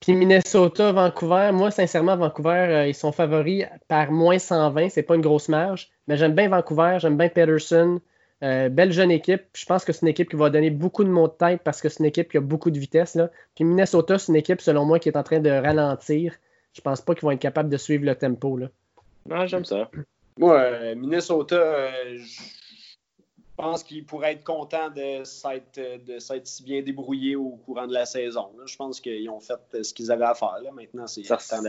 Puis 0.00 0.14
Minnesota, 0.14 0.92
Vancouver, 0.92 1.50
moi, 1.52 1.70
sincèrement, 1.70 2.16
Vancouver, 2.16 2.50
euh, 2.50 2.86
ils 2.86 2.94
sont 2.94 3.12
favoris 3.12 3.64
par 3.88 4.10
moins 4.10 4.38
120. 4.38 4.90
C'est 4.90 5.02
pas 5.02 5.14
une 5.14 5.22
grosse 5.22 5.48
marge. 5.48 5.88
Mais 6.06 6.16
j'aime 6.16 6.34
bien 6.34 6.48
Vancouver, 6.48 6.98
j'aime 7.00 7.16
bien 7.16 7.28
Peterson. 7.28 8.00
Euh, 8.44 8.68
belle 8.68 8.92
jeune 8.92 9.10
équipe. 9.10 9.42
Je 9.52 9.66
pense 9.66 9.84
que 9.84 9.92
c'est 9.92 10.02
une 10.02 10.08
équipe 10.08 10.30
qui 10.30 10.36
va 10.36 10.48
donner 10.50 10.70
beaucoup 10.70 11.02
de 11.02 11.08
mots 11.08 11.26
de 11.26 11.32
tête 11.32 11.62
parce 11.64 11.80
que 11.80 11.88
c'est 11.88 12.00
une 12.00 12.06
équipe 12.06 12.30
qui 12.30 12.36
a 12.36 12.40
beaucoup 12.40 12.70
de 12.70 12.78
vitesse. 12.78 13.16
Là. 13.16 13.30
Puis 13.54 13.64
Minnesota, 13.64 14.18
c'est 14.18 14.30
une 14.30 14.36
équipe, 14.36 14.60
selon 14.60 14.84
moi, 14.84 14.98
qui 14.98 15.08
est 15.08 15.16
en 15.16 15.22
train 15.22 15.40
de 15.40 15.50
ralentir. 15.50 16.34
Je 16.72 16.80
pense 16.80 17.00
pas 17.00 17.14
qu'ils 17.14 17.22
vont 17.22 17.32
être 17.32 17.40
capables 17.40 17.68
de 17.68 17.76
suivre 17.76 18.04
le 18.04 18.14
tempo. 18.14 18.56
Là. 18.56 18.68
Non, 19.26 19.46
j'aime 19.46 19.64
ça. 19.64 19.90
Moi, 20.38 20.56
euh, 20.56 20.94
Minnesota, 20.94 21.56
euh, 21.56 22.16
je 22.16 22.42
pense 23.56 23.82
qu'ils 23.82 24.06
pourraient 24.06 24.34
être 24.34 24.44
contents 24.44 24.90
de 24.90 25.24
s'être, 25.24 25.80
si 26.44 26.62
bien 26.62 26.82
débrouillés 26.82 27.34
au 27.34 27.58
courant 27.66 27.88
de 27.88 27.92
la 27.92 28.06
saison. 28.06 28.50
Je 28.64 28.76
pense 28.76 29.00
qu'ils 29.00 29.28
ont 29.30 29.40
fait 29.40 29.82
ce 29.82 29.92
qu'ils 29.92 30.12
avaient 30.12 30.26
à 30.26 30.34
faire. 30.34 30.58
Là. 30.62 30.70
Maintenant, 30.70 31.08
c'est 31.08 31.24
ça, 31.24 31.38
ça 31.40 31.60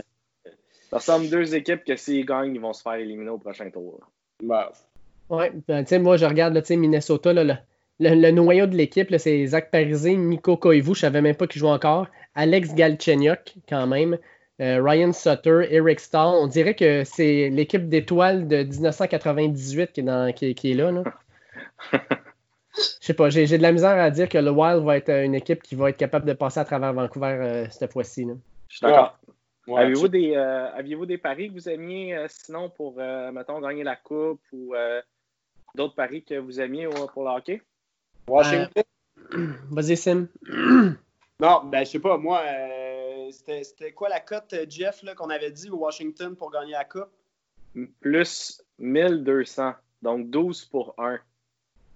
ressemble 0.92 1.28
deux 1.28 1.54
équipes 1.54 1.84
que 1.84 1.96
s'ils 1.96 2.26
gagnent, 2.26 2.54
ils 2.54 2.60
vont 2.60 2.72
se 2.72 2.82
faire 2.82 2.94
éliminer 2.94 3.30
au 3.30 3.38
prochain 3.38 3.70
tour. 3.70 4.00
Bah, 4.42 4.72
oui, 5.30 5.46
ben, 5.68 5.84
moi, 6.00 6.16
je 6.16 6.26
regarde 6.26 6.54
là, 6.54 6.76
Minnesota, 6.76 7.32
là, 7.32 7.60
le, 8.00 8.30
noyau 8.30 8.66
de 8.66 8.76
l'équipe, 8.76 9.14
c'est 9.18 9.46
Zach 9.46 9.70
Parisé, 9.70 10.16
Nico 10.16 10.56
Koivu, 10.56 10.86
je 10.86 10.90
ne 10.90 10.94
savais 10.94 11.20
même 11.20 11.36
pas 11.36 11.46
qu'il 11.46 11.60
joue 11.60 11.68
encore, 11.68 12.08
Alex 12.34 12.74
Galchenyuk, 12.74 13.54
quand 13.68 13.86
même, 13.86 14.18
euh, 14.60 14.82
Ryan 14.82 15.12
Sutter, 15.12 15.66
Eric 15.70 16.00
Stahl. 16.00 16.34
On 16.34 16.46
dirait 16.46 16.74
que 16.74 17.04
c'est 17.04 17.48
l'équipe 17.48 17.88
d'étoiles 17.88 18.48
de 18.48 18.62
1998 18.62 19.92
qui 19.92 20.00
est, 20.00 20.02
dans, 20.02 20.32
qui, 20.32 20.46
est 20.50 20.74
là. 20.74 20.90
là. 20.90 21.04
Je 22.76 23.06
sais 23.06 23.14
pas, 23.14 23.30
j'ai 23.30 23.46
de 23.46 23.62
la 23.62 23.72
misère 23.72 23.98
à 23.98 24.10
dire 24.10 24.28
que 24.28 24.38
le 24.38 24.50
Wild 24.50 24.84
va 24.84 24.96
être 24.96 25.10
une 25.10 25.34
équipe 25.34 25.62
qui 25.62 25.74
va 25.74 25.90
être 25.90 25.96
capable 25.96 26.24
de 26.24 26.32
passer 26.32 26.60
à 26.60 26.64
travers 26.64 26.92
Vancouver 26.92 27.36
euh, 27.40 27.66
cette 27.70 27.92
fois-ci. 27.92 28.26
Je 28.68 28.76
suis 28.76 28.86
d'accord. 28.86 29.18
Aviez-vous 29.76 30.08
des, 30.08 30.32
euh, 30.36 31.06
des, 31.06 31.18
paris 31.18 31.48
que 31.48 31.54
vous 31.54 31.68
aimiez 31.68 32.16
sinon 32.28 32.70
pour, 32.70 32.96
mettons, 33.32 33.60
gagner 33.60 33.84
la 33.84 33.96
coupe 33.96 34.40
ou 34.52 34.74
d'autres 35.74 35.94
paris 35.94 36.22
que 36.22 36.34
vous 36.34 36.60
aimiez 36.60 36.88
pour 37.12 37.24
le 37.24 37.30
hockey? 37.30 37.62
Washington? 38.28 38.84
Euh, 39.34 39.52
vas-y, 39.70 39.96
Sim. 39.96 40.28
non, 41.40 41.64
ben, 41.64 41.84
je 41.84 41.90
sais 41.90 41.98
pas. 41.98 42.16
Moi, 42.16 42.40
euh, 42.40 43.30
c'était 43.30 43.92
quoi 43.92 44.08
la 44.08 44.20
cote, 44.20 44.54
Jeff, 44.68 45.04
qu'on 45.16 45.30
avait 45.30 45.50
dit 45.50 45.70
au 45.70 45.76
Washington 45.76 46.36
pour 46.36 46.50
gagner 46.50 46.72
la 46.72 46.84
Coupe? 46.84 47.10
Plus 48.00 48.62
1200. 48.78 49.74
Donc 50.02 50.30
12 50.30 50.64
pour 50.66 50.94
1 50.98 51.18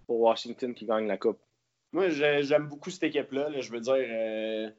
pour 0.06 0.20
Washington 0.20 0.74
qui 0.74 0.86
gagne 0.86 1.06
la 1.06 1.16
Coupe. 1.16 1.40
Moi, 1.92 2.08
j'aime 2.08 2.66
beaucoup 2.66 2.90
cette 2.90 3.04
équipe-là. 3.04 3.48
je 3.60 3.70
veux 3.70 3.80
dire, 3.80 3.94
euh, 3.94 4.70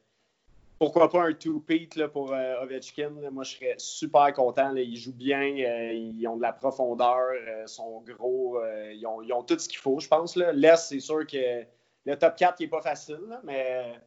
pourquoi 0.78 1.08
pas 1.08 1.24
un 1.24 1.32
two-peat 1.32 2.06
pour 2.08 2.32
euh, 2.32 2.62
Ovechkin? 2.62 3.10
Moi, 3.32 3.44
je 3.44 3.56
serais 3.56 3.74
super 3.78 4.32
content. 4.34 4.74
Ils 4.76 4.96
jouent 4.96 5.14
bien, 5.14 5.40
euh, 5.40 5.92
ils 5.92 6.26
ont 6.26 6.36
de 6.36 6.42
la 6.42 6.52
profondeur, 6.52 7.32
ils 7.34 7.48
euh, 7.48 7.66
sont 7.66 8.02
gros, 8.06 8.60
ils 8.92 9.06
ont, 9.06 9.42
tout 9.42 9.58
ce 9.58 9.68
qu'il 9.68 9.78
faut, 9.78 10.00
je 10.00 10.08
pense. 10.08 10.36
L'Est, 10.36 10.88
c'est 10.88 11.00
sûr 11.00 11.26
que 11.26 11.64
le 12.04 12.16
top 12.16 12.36
4 12.36 12.60
n'est 12.60 12.68
pas 12.68 12.82
facile, 12.82 13.40
mais 13.42 14.00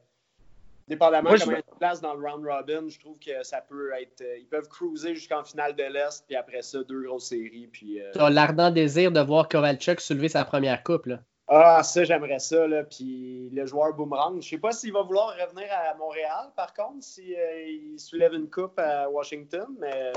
dépendamment 0.87 1.33
de 1.33 1.39
comment 1.39 1.57
ils 1.57 1.73
se 1.73 1.77
place 1.79 2.01
dans 2.01 2.13
le 2.13 2.27
round 2.27 2.45
robin, 2.45 2.87
je 2.87 2.99
trouve 2.99 3.17
que 3.19 3.43
ça 3.43 3.61
peut 3.61 3.91
être. 3.99 4.23
ils 4.39 4.47
peuvent 4.47 4.69
cruiser 4.69 5.15
jusqu'en 5.15 5.43
finale 5.43 5.75
de 5.75 5.83
l'Est, 5.83 6.23
puis 6.27 6.35
après 6.35 6.61
ça, 6.61 6.83
deux 6.83 7.03
grosses 7.03 7.29
séries. 7.29 7.67
Puis, 7.71 7.99
tu 8.13 8.19
as 8.19 8.29
l'ardent 8.29 8.69
désir 8.69 9.11
de 9.11 9.21
voir 9.21 9.49
Kovalchuk 9.49 9.99
soulever 9.99 10.29
sa 10.29 10.45
première 10.45 10.83
coupe. 10.83 11.07
Là. 11.07 11.19
Ah, 11.51 11.81
ça, 11.81 12.03
j'aimerais 12.03 12.37
ça. 12.37 12.67
Là. 12.67 12.83
Puis 12.83 13.49
le 13.49 13.65
joueur 13.65 13.95
Boomerang, 13.95 14.39
je 14.39 14.47
sais 14.47 14.59
pas 14.59 14.71
s'il 14.71 14.93
va 14.93 15.01
vouloir 15.01 15.35
revenir 15.35 15.67
à 15.71 15.95
Montréal, 15.95 16.51
par 16.55 16.73
contre, 16.75 17.03
s'il 17.03 17.35
euh, 17.35 17.97
soulève 17.97 18.33
une 18.33 18.49
coupe 18.49 18.77
à 18.77 19.09
Washington, 19.09 19.65
mais 19.79 20.13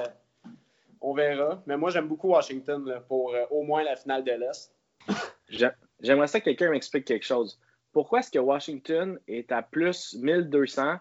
on 1.00 1.14
verra. 1.14 1.62
Mais 1.66 1.78
moi, 1.78 1.90
j'aime 1.90 2.06
beaucoup 2.06 2.28
Washington 2.28 3.00
pour 3.08 3.34
euh, 3.34 3.44
au 3.50 3.62
moins 3.62 3.82
la 3.82 3.96
finale 3.96 4.24
de 4.24 4.32
l'Est. 4.32 4.74
J'aimerais 6.00 6.26
ça 6.26 6.38
que 6.40 6.44
quelqu'un 6.44 6.70
m'explique 6.70 7.06
quelque 7.06 7.24
chose. 7.24 7.58
Pourquoi 7.92 8.20
est-ce 8.20 8.30
que 8.30 8.38
Washington 8.38 9.18
est 9.26 9.52
à 9.52 9.62
plus 9.62 10.14
1200 10.14 10.96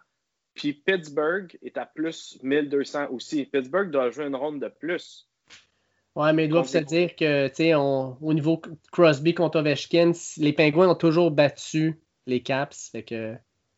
puis 0.54 0.74
Pittsburgh 0.74 1.58
est 1.62 1.78
à 1.78 1.86
plus 1.86 2.38
1200 2.42 3.08
aussi? 3.12 3.46
Pittsburgh 3.46 3.92
doit 3.92 4.12
jouer 4.12 4.28
une 4.28 4.36
ronde 4.36 4.62
de 4.62 4.68
plus. 4.68 5.30
Ouais, 6.16 6.34
mais 6.34 6.46
ils 6.46 6.50
doivent 6.50 6.68
se 6.68 6.78
dire 6.80 7.16
que, 7.16 7.48
tu 7.48 7.56
sais, 7.56 7.74
au 7.76 8.34
niveau 8.34 8.62
Crosby 8.92 9.34
contre 9.34 9.60
Ovechkin, 9.60 10.12
les 10.38 10.52
Penguins 10.52 10.90
ont 10.90 10.96
toujours 10.96 11.32
battu 11.32 12.00
les 12.26 12.42
Caps. 12.42 12.90
Fait 12.92 13.04
que... 13.04 13.36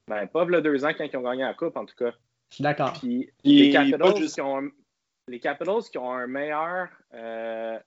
Ben, 0.07 0.27
pas 0.27 0.43
le 0.45 0.61
deux 0.61 0.83
ans 0.83 0.91
quand 0.97 1.03
ils 1.03 1.17
ont 1.17 1.21
gagné 1.21 1.43
la 1.43 1.53
Coupe, 1.53 1.77
en 1.77 1.85
tout 1.85 1.95
cas. 1.95 2.11
Je 2.49 2.55
suis 2.55 2.63
d'accord. 2.63 2.93
Puis, 2.93 3.29
les, 3.43 3.71
Capitals 3.71 4.25
qui 4.25 4.41
ont 4.41 4.57
un, 4.57 4.69
les 5.27 5.39
Capitals 5.39 5.83
qui 5.91 5.97
ont 5.97 6.11
un 6.11 6.27
meilleur. 6.27 6.89
Euh, 7.13 7.79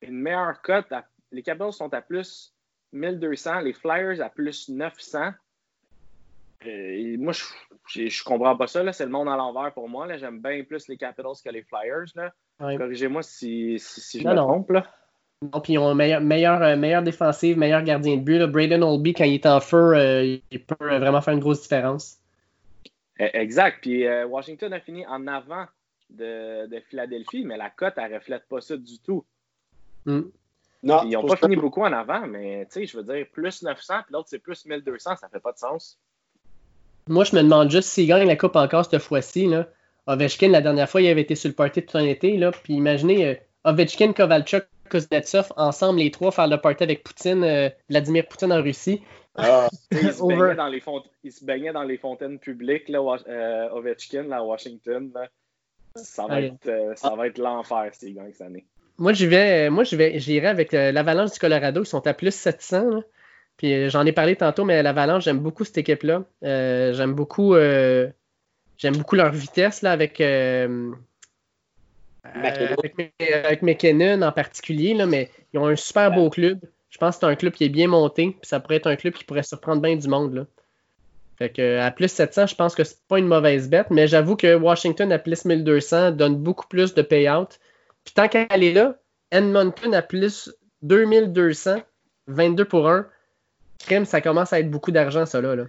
une 0.00 0.20
meilleure 0.20 0.62
cote. 0.62 0.92
les 1.32 1.42
Capitals 1.42 1.72
sont 1.72 1.92
à 1.92 2.00
plus 2.00 2.54
1200, 2.92 3.60
les 3.60 3.72
Flyers 3.72 4.20
à 4.20 4.30
plus 4.30 4.68
900. 4.68 5.32
Euh, 6.66 7.16
moi, 7.18 7.32
je, 7.32 8.08
je, 8.08 8.24
comprends 8.24 8.56
pas 8.56 8.66
ça. 8.66 8.92
C'est 8.92 9.04
le 9.04 9.10
monde 9.10 9.28
à 9.28 9.36
l'envers 9.36 9.72
pour 9.72 9.88
moi. 9.88 10.16
J'aime 10.16 10.40
bien 10.40 10.64
plus 10.64 10.88
les 10.88 10.96
Capitals 10.96 11.32
que 11.44 11.50
les 11.50 11.62
Flyers. 11.62 12.32
Corrigez-moi 12.58 13.22
si, 13.22 13.78
si, 13.78 14.20
je 14.20 14.26
me 14.26 14.34
trompe. 14.34 14.70
Là. 14.70 14.84
Non, 15.42 15.60
puis 15.60 15.74
ils 15.74 15.78
ont 15.78 15.94
meilleur, 15.94 16.20
meilleur, 16.20 16.60
euh, 16.62 16.76
meilleure 16.76 17.02
défensive, 17.02 17.56
meilleur 17.56 17.82
gardien 17.82 18.16
de 18.16 18.22
but. 18.22 18.38
Là. 18.38 18.46
Braden 18.48 18.82
Olby, 18.82 19.14
quand 19.14 19.24
il 19.24 19.34
est 19.34 19.46
en 19.46 19.60
feu, 19.60 19.94
euh, 19.94 20.38
il 20.50 20.64
peut 20.64 20.98
vraiment 20.98 21.20
faire 21.20 21.34
une 21.34 21.40
grosse 21.40 21.62
différence. 21.62 22.18
E, 23.20 23.30
exact. 23.34 23.78
Puis 23.82 24.04
Washington 24.24 24.72
a 24.72 24.80
fini 24.80 25.06
en 25.06 25.26
avant 25.28 25.66
de, 26.10 26.66
de 26.66 26.80
Philadelphie, 26.80 27.44
mais 27.44 27.56
la 27.56 27.70
cote, 27.70 27.94
elle 27.96 28.14
reflète 28.14 28.48
pas 28.48 28.60
ça 28.60 28.76
du 28.76 28.98
tout. 28.98 29.24
Hmm. 30.06 30.22
Non, 30.82 31.02
ils 31.04 31.10
n'ont 31.10 31.26
pas 31.26 31.36
fini 31.36 31.56
beaucoup 31.56 31.82
en 31.82 31.92
avant, 31.92 32.26
mais 32.26 32.64
tu 32.66 32.80
sais, 32.80 32.86
je 32.86 32.96
veux 32.96 33.02
dire, 33.02 33.26
plus 33.32 33.62
900, 33.62 33.94
puis 34.04 34.12
l'autre, 34.12 34.28
c'est 34.28 34.38
plus 34.38 34.64
1200, 34.64 35.16
ça 35.16 35.28
fait 35.28 35.40
pas 35.40 35.52
de 35.52 35.58
sens. 35.58 35.98
Moi, 37.08 37.24
je 37.24 37.34
me 37.34 37.42
demande 37.42 37.70
juste 37.70 37.88
s'il 37.88 38.06
gagne 38.06 38.26
la 38.26 38.36
Coupe 38.36 38.56
encore 38.56 38.84
cette 38.84 39.02
fois-ci. 39.02 39.48
Ovechkin, 40.06 40.48
la 40.48 40.60
dernière 40.60 40.88
fois, 40.88 41.02
il 41.02 41.08
avait 41.08 41.20
été 41.20 41.34
sur 41.34 41.48
le 41.48 41.54
party 41.54 41.84
tout 41.84 41.98
un 41.98 42.04
été. 42.04 42.36
Là, 42.36 42.50
puis 42.50 42.74
imaginez 42.74 43.26
euh, 43.26 43.34
Ovechkin, 43.64 44.12
Kovalchuk, 44.12 44.64
Kuznetsov, 44.88 45.52
ensemble, 45.56 45.98
les 45.98 46.10
trois, 46.10 46.30
faire 46.30 46.48
le 46.48 46.56
party 46.58 46.82
avec 46.82 47.02
Poutine, 47.02 47.44
euh, 47.44 47.68
Vladimir 47.90 48.26
Poutine 48.26 48.52
en 48.52 48.62
Russie. 48.62 49.02
Ah, 49.36 49.68
il, 49.92 49.98
se 50.12 50.26
baignait 50.26 50.54
dans 50.54 50.68
les 50.68 50.82
il 51.24 51.32
se 51.32 51.44
baignait 51.44 51.72
dans 51.72 51.82
les 51.82 51.98
fontaines 51.98 52.38
publiques, 52.38 52.88
là, 52.88 53.00
euh, 53.28 53.68
Ovechkin, 53.70 54.24
là, 54.24 54.38
à 54.38 54.42
Washington. 54.42 55.12
Ça 55.94 56.26
va 56.26 56.42
être, 56.42 56.66
euh, 56.66 56.94
ça 56.96 57.14
va 57.14 57.26
être 57.26 57.38
l'enfer 57.38 57.90
s'ils 57.92 58.14
gagnent 58.14 58.32
cette 58.32 58.46
année. 58.46 58.66
Moi, 58.98 59.12
j'y 59.12 59.26
vais, 59.26 59.70
moi, 59.70 59.84
j'irai 59.84 60.48
avec 60.48 60.74
euh, 60.74 60.90
l'Avalanche 60.90 61.32
du 61.32 61.38
Colorado. 61.38 61.82
Ils 61.82 61.86
sont 61.86 62.06
à 62.06 62.14
plus 62.14 62.34
700. 62.34 62.90
là. 62.90 63.00
Puis 63.58 63.74
euh, 63.74 63.90
j'en 63.90 64.06
ai 64.06 64.12
parlé 64.12 64.36
tantôt, 64.36 64.64
mais 64.64 64.82
l'Avalanche, 64.82 65.24
j'aime 65.24 65.40
beaucoup 65.40 65.64
cette 65.64 65.78
équipe-là. 65.78 66.24
Euh, 66.44 66.94
j'aime 66.94 67.12
beaucoup, 67.12 67.54
euh, 67.54 68.08
j'aime 68.78 68.96
beaucoup 68.96 69.16
leur 69.16 69.32
vitesse 69.32 69.82
là, 69.82 69.92
avec, 69.92 70.20
avec 72.24 73.62
McKinnon 73.62 74.22
en 74.22 74.32
particulier, 74.32 74.94
là, 74.94 75.06
mais 75.06 75.30
ils 75.52 75.58
ont 75.58 75.66
un 75.66 75.76
super 75.76 76.12
beau 76.12 76.30
club. 76.30 76.60
Je 76.88 76.96
pense 76.98 77.16
que 77.16 77.20
c'est 77.20 77.26
un 77.26 77.34
club 77.34 77.52
qui 77.52 77.64
est 77.64 77.68
bien 77.68 77.88
monté, 77.88 78.36
puis 78.40 78.48
ça 78.48 78.60
pourrait 78.60 78.76
être 78.76 78.86
un 78.86 78.96
club 78.96 79.12
qui 79.12 79.24
pourrait 79.24 79.42
surprendre 79.42 79.82
bien 79.82 79.96
du 79.96 80.08
monde. 80.08 80.34
Là. 80.34 80.46
Fait 81.36 81.50
que, 81.50 81.78
à 81.80 81.90
plus 81.90 82.08
700, 82.08 82.46
je 82.46 82.54
pense 82.54 82.74
que 82.74 82.84
c'est 82.84 83.06
pas 83.08 83.18
une 83.18 83.26
mauvaise 83.26 83.68
bête, 83.68 83.90
mais 83.90 84.06
j'avoue 84.06 84.36
que 84.36 84.54
Washington 84.54 85.12
à 85.12 85.18
plus 85.18 85.44
1200 85.44 86.12
donne 86.12 86.36
beaucoup 86.36 86.66
plus 86.68 86.94
de 86.94 87.02
payout. 87.02 87.48
Puis 88.04 88.14
tant 88.14 88.28
qu'elle 88.28 88.62
est 88.62 88.72
là, 88.72 88.96
Edmonton 89.32 89.94
à 89.94 90.02
plus 90.02 90.50
2200, 90.82 91.82
22 92.28 92.64
pour 92.64 92.88
1. 92.88 93.06
Crime, 93.78 94.04
ça 94.04 94.20
commence 94.20 94.52
à 94.52 94.60
être 94.60 94.70
beaucoup 94.70 94.90
d'argent, 94.90 95.26
ça 95.26 95.40
là. 95.40 95.54
là. 95.54 95.64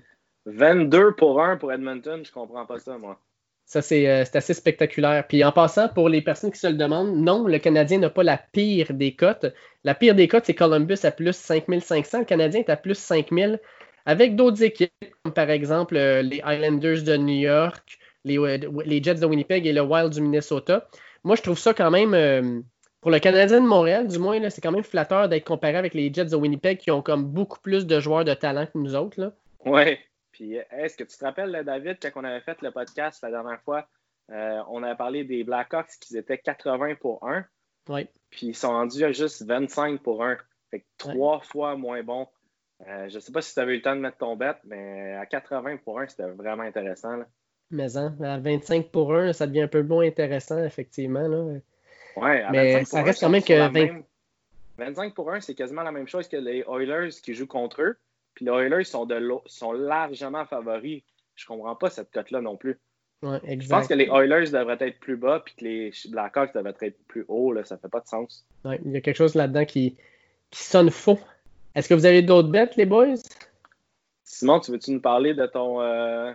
22 0.46 1.16
pour 1.16 1.42
1 1.42 1.58
pour 1.58 1.72
Edmonton, 1.72 2.24
je 2.26 2.32
comprends 2.32 2.66
pas 2.66 2.80
ça, 2.80 2.98
moi. 2.98 3.20
Ça, 3.66 3.84
c'est 3.84 4.10
euh, 4.10 4.26
c'est 4.26 4.38
assez 4.38 4.56
spectaculaire. 4.56 5.28
Puis 5.28 5.44
en 5.44 5.52
passant, 5.52 5.90
pour 5.90 6.10
les 6.10 6.22
personnes 6.22 6.52
qui 6.52 6.60
se 6.60 6.66
le 6.66 6.74
demandent, 6.74 7.16
non, 7.16 7.46
le 7.46 7.60
Canadien 7.60 8.00
n'a 8.00 8.10
pas 8.10 8.24
la 8.24 8.38
pire 8.38 8.94
des 8.94 9.16
cotes. 9.16 9.46
La 9.84 9.94
pire 9.94 10.16
des 10.16 10.28
cotes, 10.28 10.46
c'est 10.46 10.56
Columbus 10.56 10.98
à 11.04 11.12
plus 11.12 11.36
5500. 11.36 12.20
Le 12.20 12.26
Canadien 12.26 12.62
est 12.62 12.70
à 12.70 12.78
plus 12.78 12.96
5000. 12.96 13.60
Avec 14.06 14.36
d'autres 14.36 14.64
équipes, 14.64 14.92
comme 15.24 15.34
par 15.34 15.52
exemple 15.52 15.96
euh, 15.96 16.24
les 16.24 16.42
Islanders 16.44 17.04
de 17.04 17.16
New 17.18 17.42
York, 17.42 18.00
les, 18.26 18.40
euh, 18.40 18.58
les 18.86 19.04
Jets 19.04 19.16
de 19.16 19.26
Winnipeg 19.26 19.68
et 19.68 19.74
le 19.74 19.82
Wild 19.82 20.12
du 20.14 20.22
Minnesota. 20.22 20.88
Moi, 21.24 21.36
je 21.36 21.42
trouve 21.42 21.60
ça 21.60 21.74
quand 21.74 21.92
même, 21.92 22.14
euh, 22.14 22.62
pour 23.02 23.12
le 23.12 23.20
Canadien 23.20 23.62
de 23.62 23.66
Montréal, 23.68 24.08
du 24.08 24.20
moins, 24.20 24.50
c'est 24.50 24.62
quand 24.62 24.72
même 24.72 24.84
flatteur 24.84 25.30
d'être 25.30 25.46
comparé 25.46 25.76
avec 25.76 25.94
les 25.94 26.14
Jets 26.14 26.26
de 26.26 26.36
Winnipeg 26.36 26.78
qui 26.78 26.92
ont 26.92 27.02
comme 27.02 27.26
beaucoup 27.26 27.60
plus 27.60 27.86
de 27.86 28.00
joueurs 28.00 28.26
de 28.26 28.34
talent 28.34 28.66
que 28.66 28.78
nous 28.78 28.96
autres. 28.96 29.20
Là. 29.20 29.32
Ouais. 29.66 30.00
Puis 30.32 30.56
est-ce 30.72 30.96
que 30.98 31.04
tu 31.04 31.18
te 31.18 31.26
rappelles, 31.26 31.52
là, 31.52 31.64
David, 31.64 31.98
quand 32.02 32.12
on 32.16 32.24
avait 32.24 32.42
fait 32.42 32.62
le 32.62 32.72
podcast 32.72 33.22
la 33.24 33.30
dernière 33.32 33.62
fois, 33.62 33.88
euh, 34.32 34.62
on 34.70 34.84
avait 34.84 34.96
parlé 34.96 35.24
des 35.24 35.44
Blackhawks 35.44 35.98
qui 36.00 36.18
étaient 36.18 36.38
80 36.38 36.96
pour 36.96 37.28
1, 37.28 37.46
Ouais. 37.90 38.08
puis 38.30 38.48
ils 38.48 38.56
sont 38.56 38.70
rendus 38.70 39.04
à 39.04 39.12
juste 39.12 39.44
25 39.46 40.02
pour 40.02 40.24
1. 40.24 40.38
Fait 40.70 40.82
que 40.82 40.86
trois 40.98 41.40
fois 41.40 41.76
moins 41.76 42.04
bon. 42.04 42.28
Euh, 42.88 43.10
je 43.10 43.20
sais 43.20 43.32
pas 43.32 43.42
si 43.42 43.54
tu 43.54 43.60
avais 43.60 43.74
eu 43.74 43.78
le 43.78 43.82
temps 43.82 43.96
de 43.96 44.02
mettre 44.02 44.18
ton 44.18 44.36
bet, 44.38 44.54
mais 44.66 45.14
à 45.16 45.26
80 45.26 45.78
pour 45.84 46.00
1, 46.00 46.08
c'était 46.08 46.30
vraiment 46.30 46.64
intéressant. 46.64 47.18
là. 47.18 47.26
Mais 47.72 47.98
hein, 47.98 48.16
à 48.24 48.38
25 48.38 48.90
pour 48.92 49.14
1, 49.16 49.34
ça 49.34 49.48
devient 49.48 49.62
un 49.64 49.68
peu 49.68 49.84
moins 49.84 50.06
intéressant, 50.06 50.64
effectivement. 50.64 51.28
Là. 51.28 51.60
Ouais, 52.16 52.42
à 52.42 52.52
Mais 52.52 52.74
25 52.74 52.80
pour 52.80 52.88
ça 52.90 53.00
1, 53.00 53.04
reste 53.04 53.20
quand 53.22 53.30
même 53.30 53.44
que 53.44 53.54
la 53.54 53.68
20 53.70 53.74
même- 53.74 54.04
25 54.78 55.14
pour 55.14 55.32
1, 55.32 55.42
c'est 55.42 55.56
quasiment 55.56 55.84
la 55.84 55.92
même 55.92 56.08
chose 56.08 56.28
que 56.28 56.38
les 56.38 56.64
Oilers 56.68 57.10
qui 57.22 57.34
jouent 57.34 57.48
contre 57.48 57.82
eux. 57.82 57.98
Puis 58.34 58.46
les 58.46 58.52
Oilers 58.52 58.86
sont, 58.86 59.06
de 59.06 59.20
sont 59.46 59.72
largement 59.74 60.46
favoris. 60.46 61.04
Je 61.36 61.46
comprends 61.46 61.76
pas 61.76 61.90
cette 61.90 62.12
cote-là 62.12 62.42
non 62.42 62.56
plus. 62.58 62.80
Ouais, 63.22 63.40
Je 63.60 63.68
pense 63.68 63.88
que 63.88 63.94
les 63.94 64.06
Oilers 64.06 64.50
devraient 64.50 64.78
être 64.80 65.00
plus 65.00 65.18
bas, 65.18 65.42
puis 65.44 65.54
que 65.56 65.66
les 65.66 65.92
Blackhawks 66.10 66.54
devraient 66.54 66.74
être 66.82 66.98
plus 67.08 67.26
hauts. 67.28 67.52
Là. 67.52 67.66
Ça 67.66 67.78
fait 67.78 67.90
pas 67.90 68.00
de 68.00 68.08
sens. 68.08 68.46
Ouais, 68.64 68.80
il 68.86 68.92
y 68.92 68.98
a 68.98 69.02
quelque 69.02 69.18
chose 69.18 69.36
là-dedans 69.36 69.66
qui, 69.66 69.98
qui 70.50 70.64
sonne 70.64 70.90
faux. 70.90 71.20
Est-ce 71.76 71.90
que 71.90 71.94
vous 71.94 72.06
avez 72.06 72.22
d'autres 72.22 72.48
bêtes, 72.50 72.78
les 72.78 72.86
boys? 72.86 73.16
Simon, 74.24 74.60
tu 74.62 74.72
veux-tu 74.72 74.92
nous 74.92 75.02
parler 75.02 75.34
de 75.34 75.46
ton, 75.48 75.82
euh, 75.82 76.32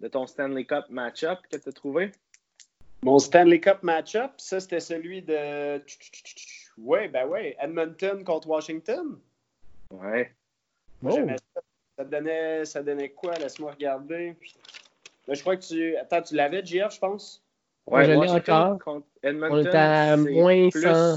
de 0.00 0.08
ton 0.08 0.26
Stanley 0.26 0.64
Cup 0.64 0.84
match-up 0.88 1.40
que 1.50 1.58
tu 1.58 1.68
as 1.68 1.72
trouvé? 1.72 2.12
Mon 3.04 3.18
Stanley 3.18 3.60
Cup 3.60 3.82
match-up, 3.82 4.32
ça, 4.38 4.60
c'était 4.60 4.80
celui 4.80 5.20
de. 5.20 5.78
Ouais, 6.78 7.06
ben 7.08 7.26
ouais, 7.26 7.54
Edmonton 7.60 8.24
contre 8.24 8.48
Washington. 8.48 9.18
Ouais. 9.90 10.34
Moi, 11.02 11.12
Oh. 11.14 11.28
ça. 11.54 11.60
Ça 11.98 12.04
donnait, 12.04 12.64
ça 12.64 12.82
donnait 12.82 13.10
quoi? 13.10 13.34
Laisse-moi 13.34 13.72
regarder. 13.72 14.34
Là, 15.28 15.34
je 15.34 15.40
crois 15.42 15.56
que 15.56 15.62
tu. 15.64 15.94
Attends, 15.96 16.22
tu 16.22 16.34
l'avais, 16.34 16.64
JF, 16.64 16.94
je 16.94 16.98
pense? 16.98 17.42
Ouais, 17.86 18.06
je 18.06 18.10
l'ai 18.12 18.16
Washington 18.16 18.54
encore. 18.54 18.78
contre 18.78 19.06
On 19.22 19.28
Edmonton. 19.28 19.66
est 19.66 19.74
à 19.76 20.16
moins 20.16 20.70
plus, 20.70 20.82
100. 20.82 21.16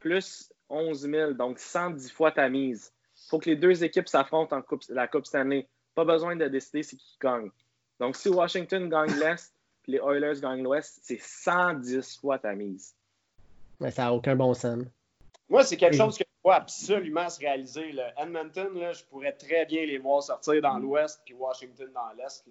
plus 0.00 0.52
11 0.68 1.00
000, 1.10 1.32
donc 1.32 1.58
110 1.58 2.10
fois 2.12 2.30
ta 2.30 2.48
mise. 2.50 2.92
Il 3.24 3.28
faut 3.30 3.38
que 3.38 3.48
les 3.48 3.56
deux 3.56 3.82
équipes 3.82 4.06
s'affrontent 4.08 4.54
en 4.54 4.60
coupe, 4.62 4.82
la 4.90 5.08
Coupe 5.08 5.24
Stanley. 5.26 5.66
Pas 5.94 6.04
besoin 6.04 6.36
de 6.36 6.46
décider 6.46 6.82
c'est 6.82 6.96
qui 6.96 7.16
gagne. 7.20 7.50
Donc, 7.98 8.16
si 8.16 8.28
Washington 8.28 8.88
gagne 8.88 9.12
l'Est 9.18 9.52
puis 9.82 9.92
les 9.92 9.98
Oilers 9.98 10.40
gagnent 10.40 10.62
l'Ouest, 10.62 11.00
c'est 11.02 11.20
110 11.20 12.18
fois 12.18 12.38
ta 12.38 12.54
mise. 12.54 12.94
Ouais, 13.80 13.90
ça 13.90 14.04
n'a 14.04 14.12
aucun 14.12 14.36
bon 14.36 14.52
sens. 14.54 14.84
Moi, 15.48 15.64
c'est 15.64 15.76
quelque 15.76 15.96
chose 15.96 16.16
que 16.16 16.24
je 16.24 16.38
vois 16.44 16.56
absolument 16.56 17.28
se 17.28 17.40
réaliser. 17.40 17.92
Là. 17.92 18.12
Edmonton, 18.22 18.68
là, 18.78 18.92
je 18.92 19.02
pourrais 19.04 19.32
très 19.32 19.66
bien 19.66 19.84
les 19.84 19.98
voir 19.98 20.22
sortir 20.22 20.60
dans 20.62 20.78
l'Ouest 20.78 21.20
puis 21.24 21.34
Washington 21.34 21.88
dans 21.94 22.12
l'Est. 22.16 22.44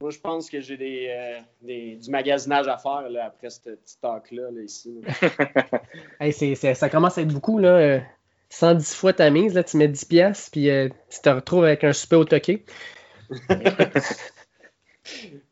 Moi, 0.00 0.10
je 0.10 0.18
pense 0.18 0.50
que 0.50 0.60
j'ai 0.60 0.76
des, 0.76 1.06
euh, 1.08 1.40
des- 1.62 1.96
du 1.96 2.10
magasinage 2.10 2.68
à 2.68 2.76
faire 2.76 3.08
là, 3.08 3.26
après 3.26 3.48
ce 3.48 3.60
petit 3.60 3.96
talk-là 4.00 4.50
là, 4.50 4.60
ici. 4.62 5.00
ça 6.74 6.90
commence 6.90 7.16
à 7.16 7.22
être 7.22 7.32
beaucoup, 7.32 7.58
là. 7.58 7.68
euh, 7.76 8.00
110 8.48 8.94
fois 8.94 9.12
ta 9.12 9.30
mise, 9.30 9.54
là, 9.54 9.64
tu 9.64 9.76
mets 9.76 9.88
10 9.88 10.04
piastres, 10.04 10.50
puis 10.52 10.70
euh, 10.70 10.88
tu 11.08 11.20
te 11.20 11.28
retrouves 11.28 11.64
avec 11.64 11.82
un 11.84 11.92
souper 11.92 12.16
au 12.16 12.24
toqué. 12.24 12.64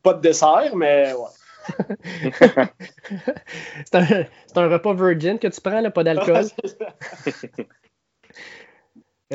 Pas 0.05 0.13
de 0.13 0.21
dessert, 0.21 0.75
mais 0.75 1.13
ouais. 1.13 1.29
c'est 3.85 3.95
un, 3.95 4.05
c'est 4.45 4.57
un 4.57 4.69
repas 4.69 4.93
virgin 4.93 5.39
que 5.39 5.47
tu 5.47 5.59
prends, 5.59 5.81
là, 5.81 5.89
pas 5.89 6.03
d'alcool. 6.03 6.45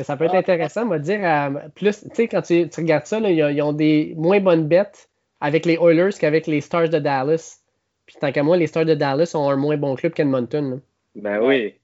Ça 0.04 0.16
peut 0.16 0.26
être 0.26 0.36
intéressant, 0.36 0.84
on 0.84 0.90
va 0.90 1.00
dire. 1.00 1.24
à 1.24 1.50
plus, 1.74 2.02
tu 2.02 2.08
sais, 2.14 2.28
quand 2.28 2.42
tu, 2.42 2.68
tu 2.68 2.80
regardes 2.80 3.06
ça, 3.06 3.18
là, 3.18 3.32
ils, 3.32 3.62
ont, 3.62 3.72
des 3.72 4.14
moins 4.16 4.38
bonnes 4.38 4.68
bêtes 4.68 5.08
avec 5.40 5.66
les 5.66 5.74
Oilers 5.74 6.16
qu'avec 6.20 6.46
les 6.46 6.60
Stars 6.60 6.88
de 6.88 7.00
Dallas. 7.00 7.58
Puis 8.06 8.14
tant 8.20 8.30
qu'à 8.30 8.44
moi, 8.44 8.56
les 8.56 8.68
Stars 8.68 8.84
de 8.84 8.94
Dallas 8.94 9.32
ont 9.34 9.50
un 9.50 9.56
moins 9.56 9.76
bon 9.76 9.96
club 9.96 10.12
qu'Edmonton. 10.12 10.70
là. 10.70 10.76
Ben 11.16 11.40
oui. 11.44 11.74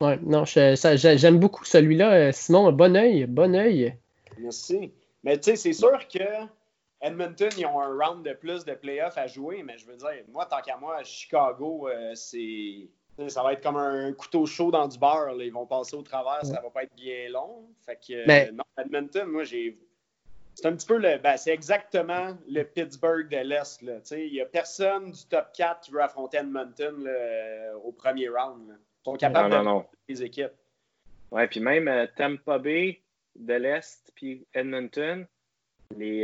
Ouais, 0.00 0.18
non, 0.22 0.46
je- 0.46 0.76
ça- 0.76 0.96
j'ai- 0.96 1.18
j'aime 1.18 1.38
beaucoup 1.38 1.66
celui-là. 1.66 2.12
Euh, 2.12 2.32
Simon, 2.32 2.72
bon 2.72 2.96
œil, 2.96 3.26
bon 3.26 3.54
œil. 3.54 3.94
Merci. 4.38 4.90
Mais 5.22 5.36
tu 5.36 5.50
sais, 5.50 5.56
c'est 5.56 5.74
sûr 5.74 5.98
que 6.08 6.24
Edmonton, 7.02 7.48
ils 7.56 7.66
ont 7.66 7.80
un 7.80 7.96
round 7.96 8.24
de 8.26 8.32
plus 8.34 8.64
de 8.64 8.74
playoffs 8.74 9.16
à 9.16 9.26
jouer, 9.26 9.62
mais 9.62 9.78
je 9.78 9.86
veux 9.86 9.96
dire, 9.96 10.22
moi, 10.28 10.44
tant 10.46 10.60
qu'à 10.60 10.76
moi, 10.76 10.96
à 10.98 11.04
Chicago, 11.04 11.88
euh, 11.88 12.14
c'est. 12.14 12.36
tu 12.36 12.88
sais, 13.18 13.28
Ça 13.30 13.42
va 13.42 13.54
être 13.54 13.62
comme 13.62 13.76
un 13.76 14.12
couteau 14.12 14.44
chaud 14.46 14.70
dans 14.70 14.86
du 14.86 14.98
beurre. 14.98 15.32
là. 15.34 15.44
Ils 15.44 15.52
vont 15.52 15.66
passer 15.66 15.96
au 15.96 16.02
travers, 16.02 16.44
ça 16.44 16.60
va 16.60 16.68
pas 16.70 16.82
être 16.84 16.94
bien 16.94 17.28
long. 17.30 17.68
Fait 17.86 17.96
que, 17.96 18.12
euh, 18.12 18.24
Mais- 18.26 18.50
non, 18.52 18.64
Edmonton, 18.78 19.26
moi, 19.28 19.44
j'ai. 19.44 19.78
C'est 20.54 20.66
un 20.66 20.74
petit 20.74 20.86
peu 20.86 20.98
le. 20.98 21.16
Ben, 21.18 21.36
c'est 21.38 21.52
exactement 21.52 22.36
le 22.46 22.64
Pittsburgh 22.64 23.28
de 23.30 23.36
l'Est. 23.38 23.80
là. 23.82 23.94
Tu 24.00 24.06
sais, 24.06 24.26
Il 24.26 24.32
n'y 24.32 24.40
a 24.42 24.46
personne 24.46 25.12
du 25.12 25.24
top 25.26 25.46
4 25.54 25.80
qui 25.80 25.90
veut 25.92 26.02
affronter 26.02 26.38
Edmonton 26.38 27.02
là, 27.02 27.10
euh, 27.10 27.74
au 27.84 27.92
premier 27.92 28.28
round. 28.28 28.68
là. 28.68 28.74
Ils 28.74 29.04
sont 29.04 29.12
Non, 29.12 29.16
capables 29.16 29.48
non, 29.48 29.58
de 29.60 29.64
non. 29.64 29.86
les 30.08 30.22
équipes. 30.22 30.52
Ouais, 31.30 31.46
puis 31.46 31.60
même 31.60 31.88
euh, 31.88 32.06
Tampa 32.14 32.58
Bay 32.58 33.00
de 33.36 33.54
l'Est, 33.54 34.10
puis 34.16 34.44
Edmonton, 34.52 35.26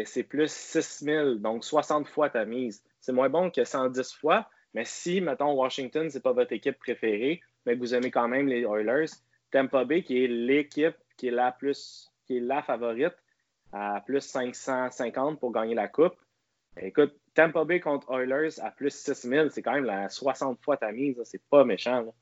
c'est 0.05 0.23
plus 0.23 0.51
6 0.51 1.05
000, 1.05 1.35
donc 1.35 1.65
60 1.65 2.09
fois 2.09 2.31
ta 2.31 2.45
mise. 2.45 2.83
C'est 3.01 3.13
moins 3.13 3.29
bon 3.29 3.51
que 3.51 3.65
110 3.65 4.15
fois, 4.15 4.49
mais 4.75 4.85
si, 4.85 5.21
mettons, 5.21 5.53
Washington, 5.53 6.09
c'est 6.11 6.23
pas 6.23 6.33
votre 6.33 6.53
équipe 6.53 6.79
préférée, 6.79 7.41
mais 7.65 7.75
que 7.75 7.81
vous 7.81 7.95
aimez 7.95 8.11
quand 8.11 8.29
même 8.29 8.49
les 8.49 8.63
Oilers, 8.63 9.11
Tampa 9.51 9.85
Bay, 9.85 10.03
qui 10.03 10.25
est 10.25 10.29
l'équipe 10.29 10.97
qui 11.17 11.29
est 11.29 11.33
la 11.33 11.53
plus, 11.53 12.13
qui 12.27 12.37
est 12.37 12.41
la 12.41 12.63
favorite, 12.63 13.17
à 13.73 14.03
plus 14.05 14.21
550 14.21 15.41
pour 15.41 15.53
gagner 15.53 15.75
la 15.75 15.89
Coupe. 15.89 16.17
Écoute, 16.81 17.15
Tampa 17.35 17.65
Bay 17.65 17.81
contre 17.81 18.11
Oilers 18.11 18.61
à 18.61 18.71
plus 18.71 18.95
6 18.95 19.29
000, 19.29 19.49
c'est 19.51 19.63
quand 19.63 19.73
même 19.73 19.85
la 19.85 20.09
60 20.09 20.59
fois 20.63 20.77
ta 20.77 20.93
mise, 20.93 21.21
c'est 21.25 21.41
pas 21.51 21.65
méchant. 21.65 22.15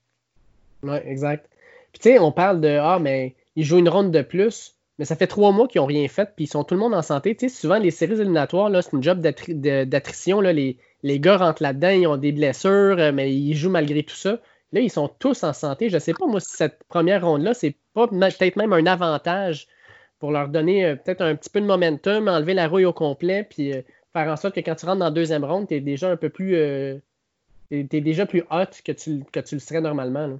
Ouais, 0.82 1.06
exact. 1.08 1.48
Puis 1.92 2.00
tu 2.00 2.10
sais, 2.10 2.18
on 2.18 2.32
parle 2.32 2.60
de 2.60 2.68
Ah, 2.68 2.98
mais 3.00 3.34
ils 3.56 3.64
jouent 3.64 3.78
une 3.78 3.88
ronde 3.88 4.12
de 4.12 4.22
plus, 4.22 4.76
mais 4.98 5.04
ça 5.04 5.16
fait 5.16 5.26
trois 5.26 5.52
mois 5.52 5.66
qu'ils 5.68 5.80
n'ont 5.80 5.86
rien 5.86 6.06
fait, 6.08 6.30
puis 6.36 6.44
ils 6.44 6.48
sont 6.48 6.64
tout 6.64 6.74
le 6.74 6.80
monde 6.80 6.94
en 6.94 7.02
santé. 7.02 7.36
Tu 7.36 7.48
souvent, 7.48 7.78
les 7.78 7.90
séries 7.90 8.20
éliminatoires, 8.20 8.70
c'est 8.82 8.92
une 8.92 9.02
job 9.02 9.20
d'attrition. 9.20 10.40
Les, 10.40 10.78
les 11.02 11.20
gars 11.20 11.36
rentrent 11.36 11.62
là-dedans, 11.62 11.90
ils 11.90 12.06
ont 12.06 12.16
des 12.16 12.32
blessures, 12.32 12.96
euh, 12.98 13.12
mais 13.12 13.34
ils 13.34 13.54
jouent 13.54 13.70
malgré 13.70 14.02
tout 14.02 14.14
ça. 14.14 14.40
Là, 14.72 14.80
ils 14.80 14.90
sont 14.90 15.08
tous 15.08 15.44
en 15.44 15.52
santé. 15.52 15.88
Je 15.90 15.98
sais 15.98 16.14
pas, 16.14 16.26
moi, 16.26 16.40
si 16.40 16.56
cette 16.56 16.82
première 16.88 17.24
ronde-là, 17.24 17.54
c'est 17.54 17.76
pas 17.94 18.08
peut-être 18.08 18.56
même 18.56 18.72
un 18.72 18.86
avantage 18.86 19.68
pour 20.18 20.32
leur 20.32 20.48
donner 20.48 20.84
euh, 20.86 20.96
peut-être 20.96 21.20
un 21.22 21.36
petit 21.36 21.50
peu 21.50 21.60
de 21.60 21.66
momentum, 21.66 22.28
enlever 22.28 22.54
la 22.54 22.68
rouille 22.68 22.84
au 22.86 22.92
complet, 22.92 23.44
puis 23.48 23.72
euh, 23.72 23.82
faire 24.12 24.28
en 24.32 24.36
sorte 24.36 24.54
que 24.54 24.60
quand 24.60 24.74
tu 24.74 24.86
rentres 24.86 24.98
dans 25.00 25.06
la 25.06 25.10
deuxième 25.10 25.44
ronde, 25.44 25.68
tu 25.68 25.74
es 25.74 25.80
déjà 25.80 26.10
un 26.10 26.16
peu 26.16 26.28
plus. 26.28 26.56
euh, 26.56 26.98
déjà 27.70 28.26
plus 28.26 28.42
hot 28.50 28.70
que 28.84 28.92
tu, 28.92 29.24
le 29.34 29.58
serais 29.58 29.80
normalement. 29.80 30.38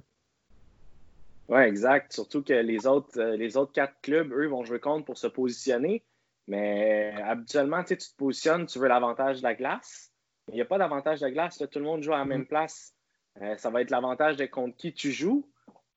Oui, 1.47 1.61
exact. 1.61 2.11
Surtout 2.13 2.43
que 2.43 2.53
les 2.53 2.87
autres, 2.87 3.19
euh, 3.19 3.35
les 3.35 3.55
autres 3.57 3.71
quatre 3.71 3.95
clubs, 4.01 4.31
eux, 4.31 4.47
vont 4.47 4.63
jouer 4.63 4.79
contre 4.79 5.05
pour 5.05 5.17
se 5.17 5.27
positionner. 5.27 6.03
Mais 6.47 7.13
habituellement, 7.23 7.81
tu 7.83 7.89
sais, 7.89 7.97
tu 7.97 8.09
te 8.09 8.15
positionnes, 8.15 8.65
tu 8.65 8.79
veux 8.79 8.87
l'avantage 8.87 9.39
de 9.39 9.43
la 9.43 9.55
glace. 9.55 10.11
Il 10.49 10.55
n'y 10.55 10.61
a 10.61 10.65
pas 10.65 10.77
d'avantage 10.77 11.21
de 11.21 11.29
glace. 11.29 11.57
Tout 11.57 11.79
le 11.79 11.85
monde 11.85 12.03
joue 12.03 12.13
à 12.13 12.19
la 12.19 12.25
même 12.25 12.41
mm. 12.41 12.47
place. 12.47 12.93
Euh, 13.41 13.57
ça 13.57 13.69
va 13.69 13.81
être 13.81 13.91
l'avantage 13.91 14.37
de 14.37 14.45
contre 14.45 14.75
qui 14.77 14.93
tu 14.93 15.11
joues. 15.11 15.47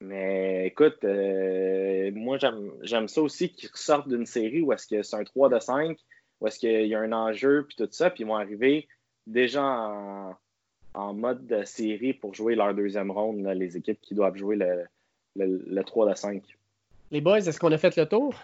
Mais 0.01 0.67
écoute, 0.67 1.03
euh, 1.05 2.11
moi, 2.15 2.39
j'aime 2.83 3.09
ça 3.09 3.21
aussi 3.23 3.53
qu'ils 3.53 3.71
sortent 3.75 4.09
d'une 4.09 4.27
série 4.27 4.63
où 4.63 4.73
est-ce 4.73 4.87
que 4.87 5.03
c'est 5.03 5.17
un 5.17 5.25
3 5.25 5.49
de 5.49 5.59
5, 5.59 5.99
où 6.41 6.47
est-ce 6.47 6.59
qu'il 6.59 6.87
y 6.87 6.95
a 6.95 7.01
un 7.01 7.13
enjeu, 7.13 7.67
puis 7.67 7.77
tout 7.77 7.89
ça, 7.91 8.11
puis 8.11 8.23
ils 8.23 8.27
vont 8.27 8.37
arriver 8.37 8.87
déjà 9.27 9.65
en, 10.95 11.15
mode 11.15 11.47
de 11.47 11.65
série 11.65 12.13
pour 12.13 12.35
jouer 12.35 12.55
leur 12.55 12.75
deuxième 12.75 13.11
ronde, 13.11 13.45
les 13.45 13.77
équipes 13.77 14.01
qui 14.01 14.15
doivent 14.15 14.37
jouer 14.37 14.57
le, 14.57 14.85
le, 15.47 15.83
3 15.83 16.11
de 16.11 16.15
5. 16.15 16.43
Les 17.11 17.21
boys, 17.21 17.39
est-ce 17.39 17.59
qu'on 17.59 17.73
a 17.73 17.79
fait 17.79 17.97
le 17.97 18.07
tour? 18.07 18.35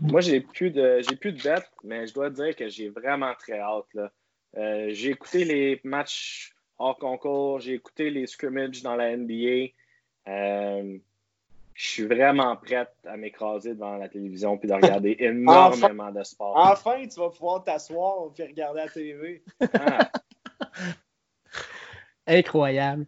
Moi, 0.00 0.20
j'ai 0.20 0.40
plus 0.40 0.70
de 0.70 1.00
j'ai 1.06 1.16
plus 1.16 1.32
de 1.32 1.42
bêtes, 1.42 1.70
mais 1.84 2.06
je 2.06 2.14
dois 2.14 2.30
dire 2.30 2.56
que 2.56 2.68
j'ai 2.68 2.88
vraiment 2.88 3.34
très 3.34 3.58
hâte. 3.58 4.12
Euh, 4.56 4.88
j'ai 4.92 5.10
écouté 5.10 5.44
les 5.44 5.80
matchs 5.84 6.54
hors 6.78 6.98
concours, 6.98 7.60
j'ai 7.60 7.74
écouté 7.74 8.10
les 8.10 8.26
scrimmages 8.26 8.82
dans 8.82 8.96
la 8.96 9.16
NBA. 9.16 9.72
Euh, 10.28 10.98
je 11.74 11.86
suis 11.86 12.06
vraiment 12.06 12.56
prête 12.56 12.92
à 13.06 13.16
m'écraser 13.16 13.74
devant 13.74 13.96
la 13.96 14.08
télévision 14.08 14.56
puis 14.56 14.68
de 14.68 14.74
regarder 14.74 15.16
énormément 15.20 16.10
de 16.10 16.24
sport. 16.24 16.54
Enfin, 16.56 17.06
tu 17.06 17.20
vas 17.20 17.30
pouvoir 17.30 17.62
t'asseoir 17.62 18.30
et 18.38 18.44
regarder 18.44 18.80
la 18.80 18.88
TV. 18.88 19.42
Ah. 19.74 20.10
Incroyable. 22.26 23.06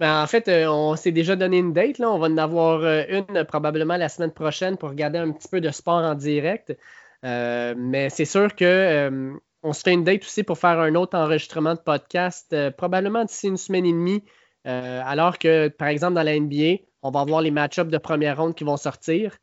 Ben, 0.00 0.22
en 0.22 0.26
fait, 0.26 0.48
euh, 0.48 0.68
on 0.68 0.94
s'est 0.94 1.12
déjà 1.12 1.34
donné 1.34 1.58
une 1.58 1.72
date. 1.72 1.98
Là. 1.98 2.10
On 2.10 2.18
va 2.18 2.28
en 2.28 2.38
avoir 2.38 2.82
euh, 2.82 3.02
une 3.08 3.44
probablement 3.44 3.96
la 3.96 4.08
semaine 4.08 4.32
prochaine 4.32 4.76
pour 4.76 4.90
regarder 4.90 5.18
un 5.18 5.32
petit 5.32 5.48
peu 5.48 5.60
de 5.60 5.70
sport 5.70 6.02
en 6.04 6.14
direct. 6.14 6.76
mais 7.22 8.08
c'est 8.10 8.24
sûr 8.24 8.54
que 8.54 9.32
on 9.64 9.72
se 9.72 9.82
fait 9.82 9.92
une 9.92 10.04
date 10.04 10.22
aussi 10.22 10.44
pour 10.44 10.56
faire 10.56 10.78
un 10.78 10.94
autre 10.94 11.18
enregistrement 11.18 11.74
de 11.74 11.80
podcast, 11.80 12.54
probablement 12.76 13.24
d'ici 13.24 13.48
une 13.48 13.56
semaine 13.56 13.86
et 13.86 13.92
demie. 13.92 14.22
Euh, 14.66 15.00
alors 15.04 15.38
que, 15.38 15.68
par 15.68 15.88
exemple, 15.88 16.14
dans 16.14 16.22
la 16.22 16.38
NBA, 16.38 16.82
on 17.02 17.10
va 17.10 17.20
avoir 17.20 17.40
les 17.40 17.50
match-ups 17.50 17.90
de 17.90 17.98
première 17.98 18.36
ronde 18.38 18.54
qui 18.54 18.64
vont 18.64 18.76
sortir. 18.76 19.36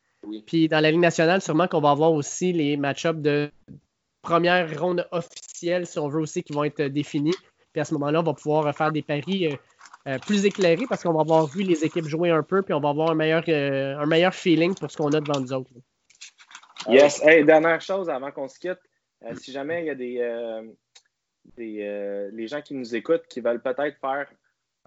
Puis 0.46 0.68
dans 0.68 0.80
la 0.80 0.90
Ligue 0.90 1.00
nationale, 1.00 1.40
sûrement 1.40 1.68
qu'on 1.68 1.80
va 1.80 1.90
avoir 1.90 2.12
aussi 2.12 2.52
les 2.52 2.76
match-ups 2.76 3.20
de 3.20 3.50
première 4.22 4.80
ronde 4.80 5.06
officielle, 5.12 5.86
si 5.86 5.98
on 5.98 6.08
veut 6.08 6.20
aussi, 6.20 6.42
qui 6.42 6.52
vont 6.52 6.64
être 6.64 6.82
définis. 6.82 7.34
Puis 7.72 7.80
à 7.80 7.84
ce 7.84 7.94
moment-là, 7.94 8.20
on 8.20 8.24
va 8.24 8.34
pouvoir 8.34 8.74
faire 8.74 8.92
des 8.92 9.02
paris 9.02 9.56
euh, 10.06 10.14
euh, 10.14 10.18
plus 10.18 10.44
éclairés 10.44 10.86
parce 10.88 11.02
qu'on 11.02 11.12
va 11.12 11.20
avoir 11.20 11.46
vu 11.46 11.62
les 11.62 11.84
équipes 11.84 12.06
jouer 12.06 12.30
un 12.30 12.42
peu, 12.42 12.62
puis 12.62 12.74
on 12.74 12.80
va 12.80 12.90
avoir 12.90 13.10
un 13.10 13.14
meilleur, 13.14 13.42
un 13.48 14.06
meilleur 14.06 14.34
feeling 14.34 14.74
pour 14.74 14.90
ce 14.90 14.96
qu'on 14.96 15.12
a 15.12 15.20
devant 15.20 15.40
nous 15.40 15.52
autres. 15.52 15.70
Yes. 16.88 17.22
Hey, 17.22 17.44
dernière 17.44 17.80
chose 17.80 18.08
avant 18.08 18.30
qu'on 18.30 18.48
se 18.48 18.58
quitte. 18.58 18.80
si 19.36 19.52
jamais 19.52 19.82
il 19.82 19.86
y 19.86 19.90
a 19.90 19.94
des, 19.94 20.62
des 21.56 22.30
les 22.32 22.46
gens 22.46 22.62
qui 22.62 22.74
nous 22.74 22.94
écoutent 22.94 23.26
qui 23.28 23.40
veulent 23.40 23.62
peut-être 23.62 23.98
faire 24.00 24.26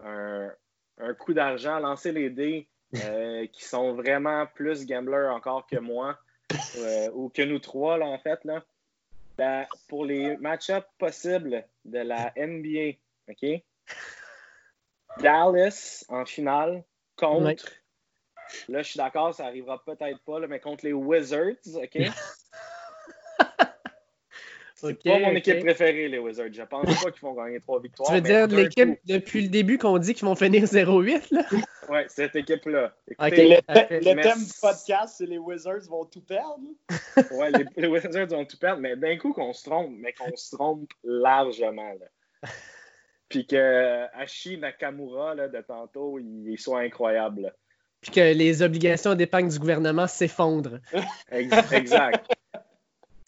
un, 0.06 1.14
coup 1.14 1.34
d'argent, 1.34 1.80
lancer 1.80 2.12
les 2.12 2.30
dés 2.30 2.68
euh, 3.04 3.46
qui 3.54 3.64
sont 3.64 3.94
vraiment 3.94 4.46
plus 4.48 4.86
gamblers 4.86 5.34
encore 5.34 5.66
que 5.68 5.78
moi 5.78 6.18
euh, 6.78 7.10
ou 7.14 7.30
que 7.30 7.42
nous 7.42 7.60
trois, 7.60 7.98
là, 7.98 8.06
en 8.06 8.20
fait. 8.20 8.44
Là. 8.46 8.64
Ben, 9.38 9.66
pour 9.88 10.06
les 10.06 10.36
match-ups 10.38 10.88
possibles 10.98 11.66
de 11.86 12.00
la 12.00 12.34
NBA, 12.36 12.98
OK? 13.30 13.64
Dallas 15.18 16.06
en 16.10 16.26
finale 16.26 16.84
contre. 17.16 17.66
Là, 18.68 18.82
je 18.82 18.90
suis 18.90 18.98
d'accord, 18.98 19.34
ça 19.34 19.46
arrivera 19.46 19.84
peut-être 19.84 20.20
pas, 20.26 20.40
mais 20.48 20.60
contre 20.60 20.86
les 20.86 20.94
Wizards, 20.94 21.76
OK? 21.76 21.98
C'est 24.82 25.04
pas 25.04 25.20
mon 25.20 25.32
équipe 25.32 25.60
préférée, 25.60 26.08
les 26.08 26.20
Wizards. 26.20 26.54
Je 26.54 26.64
pense 26.64 27.04
pas 27.04 27.12
qu'ils 27.12 27.22
vont 27.22 27.34
gagner 27.34 27.60
trois 27.60 27.82
victoires. 27.82 28.08
Tu 28.08 28.16
veux 28.16 28.22
dire 28.22 28.48
l'équipe 28.48 28.98
depuis 29.06 29.42
le 29.42 29.50
début 29.50 29.78
qu'on 29.78 29.98
dit 29.98 30.14
qu'ils 30.14 30.26
vont 30.26 30.36
finir 30.36 30.64
0-8, 30.64 31.28
là? 31.32 31.44
Oui, 31.90 32.00
cette 32.08 32.36
équipe-là. 32.36 32.94
le, 33.20 34.22
thème 34.22 34.46
du 34.46 34.54
podcast, 34.62 35.16
c'est 35.18 35.26
les 35.26 35.38
Wizards 35.38 35.90
vont 35.90 36.06
tout 36.06 36.22
perdre. 36.22 36.62
oui, 37.32 37.48
les, 37.76 37.88
Wizards 37.88 38.28
vont 38.28 38.46
tout 38.46 38.58
perdre, 38.58 38.82
mais 38.82 38.96
d'un 38.96 39.18
coup 39.18 39.34
qu'on 39.34 39.52
se 39.52 39.64
trompe, 39.70 39.92
mais 39.98 40.14
qu'on 40.14 40.34
se 40.36 40.56
trompe 40.56 40.90
largement. 41.04 41.94
Là. 42.00 42.50
Puis 43.30 43.46
que 43.46 44.06
Hashi 44.14 44.58
Nakamura 44.58 45.36
là, 45.36 45.48
de 45.48 45.62
tantôt, 45.62 46.20
il, 46.20 46.58
soit 46.58 46.82
incroyable. 46.82 47.54
Puis 48.02 48.12
que 48.12 48.34
les 48.34 48.62
obligations 48.62 49.14
d'épargne 49.14 49.50
du 49.50 49.60
gouvernement 49.60 50.08
s'effondrent. 50.08 50.80
exact. 51.32 52.28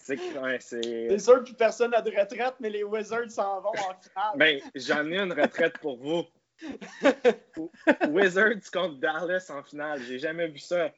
C'est 0.03 1.19
sûr 1.19 1.43
que 1.43 1.53
personne 1.53 1.91
n'a 1.91 2.01
de 2.01 2.09
retraite, 2.09 2.55
mais 2.59 2.69
les 2.69 2.83
Wizards 2.83 3.29
s'en 3.29 3.61
vont 3.61 3.69
en 3.69 4.01
finale. 4.01 4.35
Ben, 4.35 4.59
j'en 4.75 5.05
ai 5.11 5.19
une 5.19 5.33
retraite 5.33 5.77
pour 5.79 5.97
vous. 5.97 6.23
Wizards 8.09 8.69
contre 8.73 8.99
Dallas 8.99 9.47
en 9.49 9.63
finale. 9.63 10.01
J'ai 10.07 10.19
jamais 10.19 10.47
vu 10.47 10.59
ça. 10.59 10.91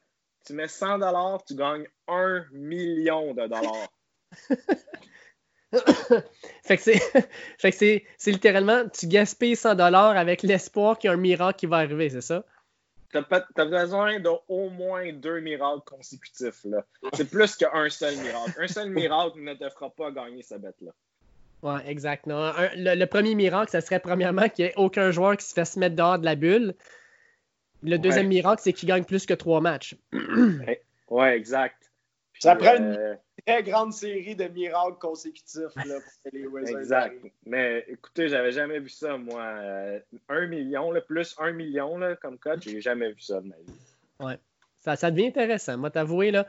Tu 0.46 0.52
mets 0.52 0.68
100 0.68 0.98
dollars, 0.98 1.44
tu 1.44 1.54
gagnes 1.54 1.86
1 2.08 2.46
million 2.52 3.34
de 3.34 3.46
dollars. 3.46 3.88
fait 6.62 6.76
que 6.76 8.00
c'est 8.18 8.30
littéralement, 8.30 8.88
tu 8.88 9.06
gaspilles 9.06 9.56
100 9.56 9.74
dollars 9.74 10.16
avec 10.16 10.42
l'espoir 10.42 10.98
qu'il 10.98 11.08
y 11.08 11.10
a 11.10 11.14
un 11.14 11.20
miracle 11.20 11.58
qui 11.58 11.66
va 11.66 11.78
arriver, 11.78 12.10
c'est 12.10 12.20
ça? 12.20 12.44
tu 13.12 13.60
as 13.60 13.64
besoin 13.64 14.18
d'au 14.18 14.42
moins 14.48 15.12
deux 15.12 15.40
miracles 15.40 15.82
consécutifs. 15.86 16.66
C'est 17.12 17.30
plus 17.30 17.56
qu'un 17.56 17.88
seul 17.88 18.16
miracle. 18.16 18.52
Un 18.58 18.66
seul 18.66 18.90
miracle 18.90 19.40
ne 19.40 19.54
te 19.54 19.68
fera 19.70 19.90
pas 19.90 20.10
gagner 20.10 20.42
cette 20.42 20.62
bête-là. 20.62 20.90
Ouais, 21.62 21.80
exact. 21.86 22.24
le, 22.26 23.04
premier 23.06 23.34
miracle, 23.34 23.70
ça 23.70 23.80
serait 23.80 24.00
premièrement 24.00 24.48
qu'il 24.48 24.64
n'y 24.64 24.70
ait 24.72 24.74
aucun 24.76 25.10
joueur 25.12 25.36
qui 25.36 25.46
se 25.46 25.54
fasse 25.54 25.76
mettre 25.76 25.96
dehors 25.96 26.18
de 26.18 26.24
la 26.24 26.34
bulle. 26.34 26.74
Le 27.82 27.98
deuxième 27.98 28.28
miracle, 28.28 28.62
c'est 28.64 28.72
qu'il 28.72 28.88
gagne 28.88 29.04
plus 29.04 29.26
que 29.26 29.34
trois 29.34 29.60
matchs. 29.60 29.96
ouais, 31.10 31.36
exact. 31.36 31.90
ça 32.38 32.56
prend 32.56 32.76
une 32.76 32.96
euh, 32.96 33.14
très 33.46 33.62
grande 33.62 33.92
série 33.92 34.36
de 34.36 34.44
miracles 34.48 34.98
consécutifs 34.98 35.74
là, 35.76 35.96
pour 36.22 36.32
les 36.32 36.46
Wizards. 36.46 36.80
Exact. 36.80 37.16
Mais 37.46 37.84
écoutez, 37.88 38.28
j'avais 38.28 38.52
jamais 38.52 38.78
vu 38.78 38.88
ça, 38.88 39.16
moi. 39.16 39.42
Euh, 39.42 39.98
un 40.28 40.46
million, 40.46 40.92
plus 41.06 41.34
un 41.38 41.52
million 41.52 41.98
là, 41.98 42.16
comme 42.16 42.38
coach, 42.38 42.62
j'ai 42.64 42.80
jamais 42.80 43.12
vu 43.12 43.20
ça 43.20 43.40
de 43.40 43.48
ma 43.48 43.56
vie. 43.56 43.72
Ouais. 44.20 44.38
Ça, 44.84 44.96
ça 44.96 45.10
devient 45.10 45.28
intéressant. 45.28 45.78
Moi, 45.78 45.90
t'avouer, 45.90 46.30
là. 46.30 46.46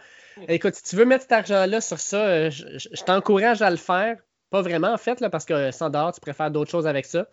Écoute, 0.50 0.76
si 0.76 0.84
tu 0.84 0.98
veux 0.98 1.06
mettre 1.06 1.22
cet 1.22 1.32
argent-là 1.32 1.80
sur 1.80 2.00
ça, 2.00 2.18
euh, 2.18 2.50
je, 2.52 3.04
t'encourage 3.04 3.62
à 3.62 3.70
le 3.70 3.78
faire. 3.78 4.18
Pas 4.50 4.62
vraiment, 4.62 4.92
en 4.92 4.98
fait, 4.98 5.22
là, 5.22 5.30
parce 5.30 5.46
que 5.46 5.72
sans 5.72 5.90
dehors, 5.90 6.14
tu 6.14 6.20
préfères 6.20 6.52
d'autres 6.52 6.70
choses 6.70 6.86
avec 6.86 7.06
ça. 7.06 7.28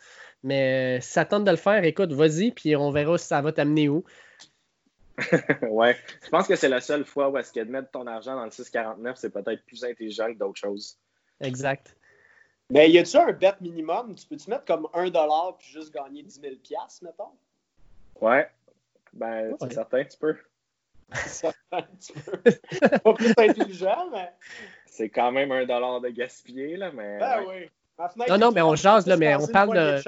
Mais 0.45 1.01
si 1.01 1.11
ça 1.11 1.25
tente 1.25 1.45
de 1.45 1.51
le 1.51 1.57
faire, 1.57 1.83
écoute, 1.85 2.13
vas-y, 2.13 2.53
puis 2.53 2.77
on 2.77 2.93
verra 2.93 3.19
si 3.19 3.27
ça 3.27 3.41
va 3.41 3.53
t'amener 3.53 3.89
où. 3.89 4.05
ouais. 5.63 5.97
Je 6.23 6.29
pense 6.31 6.47
que 6.47 6.57
c'est 6.57 6.69
la 6.69 6.81
seule 6.81 7.05
fois 7.05 7.29
où 7.29 7.39
est-ce 7.39 7.53
que 7.53 7.61
de 7.61 7.71
mettre 7.71 7.91
ton 7.91 8.07
argent 8.07 8.35
dans 8.35 8.45
le 8.45 8.51
649, 8.51 9.17
c'est 9.17 9.31
peut-être 9.31 9.65
plus 9.67 9.85
intelligent 9.85 10.33
que 10.33 10.39
d'autres 10.39 10.59
choses. 10.59 10.99
Exact. 11.41 11.97
Mais 12.71 12.91
y 12.91 12.99
a-tu 12.99 13.17
un 13.17 13.33
bet 13.33 13.55
minimum? 13.61 14.15
Tu 14.15 14.27
peux-tu 14.27 14.49
mettre 14.49 14.65
comme 14.65 14.87
1$ 14.95 15.57
puis 15.59 15.69
juste 15.69 15.93
gagner 15.93 16.23
10 16.23 16.41
000 16.41 16.55
mettons? 17.03 17.33
Ouais. 18.21 18.49
Ben, 19.13 19.55
c'est 19.61 19.75
certain, 19.75 20.05
tu 20.05 20.17
peux. 20.17 20.37
certain, 21.13 21.83
tu 22.01 22.13
peux. 22.15 22.99
Pas 22.99 23.15
plus 23.15 23.35
intelligent, 23.37 24.09
mais. 24.11 24.33
C'est 24.87 25.11
quand 25.11 25.33
même 25.33 25.53
un 25.53 25.67
dollar 25.67 26.01
de 26.01 26.09
gaspiller, 26.09 26.77
là, 26.77 26.91
mais. 26.93 27.19
Ben 27.19 27.45
oui. 27.47 27.71
Non, 28.29 28.39
non, 28.39 28.53
mais 28.53 28.63
on 28.63 28.75
jase, 28.75 29.07
là, 29.07 29.17
mais 29.17 29.35
on 29.37 29.47
parle 29.47 29.77
de. 29.77 30.03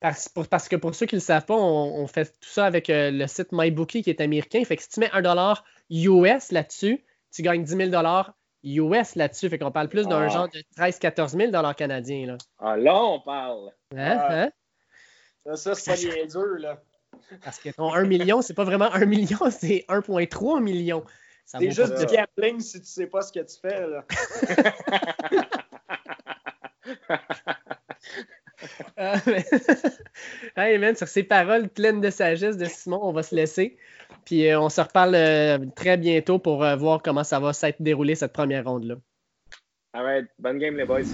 Parce, 0.00 0.28
parce, 0.28 0.68
que 0.68 0.76
pour 0.76 0.94
ceux 0.94 1.06
qui 1.06 1.16
ne 1.16 1.20
le 1.20 1.24
savent 1.24 1.44
pas, 1.44 1.56
on, 1.56 2.06
fait 2.06 2.26
tout 2.40 2.48
ça 2.48 2.66
avec 2.66 2.88
euh, 2.88 3.10
le 3.10 3.26
site 3.26 3.48
MyBookie 3.52 4.02
qui 4.02 4.10
est 4.10 4.20
américain. 4.20 4.62
Fait 4.64 4.76
que 4.76 4.82
si 4.82 4.88
tu 4.88 5.00
mets 5.00 5.08
1$ 5.08 5.56
US 5.90 6.52
là-dessus, 6.52 7.04
tu 7.32 7.42
gagnes 7.42 7.64
10 7.64 7.90
000 7.90 8.04
US 8.64 9.14
là-dessus. 9.16 9.48
Fait 9.48 9.58
qu'on 9.58 9.72
parle 9.72 9.88
plus 9.88 10.06
d'un 10.06 10.22
ah. 10.22 10.28
genre 10.28 10.48
de 10.48 10.62
13-14 10.76 11.50
000 11.50 11.74
canadiens. 11.74 12.26
Là. 12.26 12.38
Ah, 12.58 12.76
là, 12.76 12.94
on 13.02 13.20
parle. 13.20 13.70
Hein? 13.96 14.18
Ah. 14.20 14.42
hein? 14.42 14.50
Ça, 15.56 15.74
ça 15.74 15.96
c'est 15.96 16.08
pas 16.08 16.26
dur, 16.26 16.58
là. 16.58 16.80
Parce 17.42 17.58
que 17.58 17.70
ton 17.70 17.92
1 17.92 18.04
million, 18.04 18.42
c'est 18.42 18.54
pas 18.54 18.64
vraiment 18.64 18.92
1 18.92 19.04
million, 19.06 19.38
c'est 19.50 19.84
1,3 19.88 20.62
million. 20.62 21.04
C'est 21.44 21.70
juste 21.70 21.98
du 21.98 22.04
gambling 22.04 22.60
si 22.60 22.80
tu 22.80 22.86
sais 22.86 23.06
pas 23.06 23.22
ce 23.22 23.32
que 23.32 23.40
tu 23.40 23.58
fais, 23.60 23.86
là. 23.86 24.04
Ah, 28.96 29.16
hey 30.56 30.78
man, 30.78 30.96
sur 30.96 31.08
ces 31.08 31.22
paroles 31.22 31.68
pleines 31.68 32.00
de 32.00 32.10
sagesse 32.10 32.56
de 32.56 32.64
Simon, 32.64 33.00
on 33.02 33.12
va 33.12 33.22
se 33.22 33.34
laisser. 33.34 33.76
Puis 34.24 34.48
euh, 34.48 34.60
on 34.60 34.68
se 34.68 34.80
reparle 34.80 35.14
euh, 35.14 35.58
très 35.76 35.96
bientôt 35.96 36.38
pour 36.38 36.64
euh, 36.64 36.76
voir 36.76 37.02
comment 37.02 37.24
ça 37.24 37.40
va 37.40 37.52
s'être 37.52 37.80
déroulé 37.80 38.14
cette 38.14 38.32
première 38.32 38.64
ronde-là. 38.64 38.96
Alright, 39.92 40.26
bonne 40.38 40.58
game 40.58 40.76
les 40.76 40.84
boys. 40.84 41.04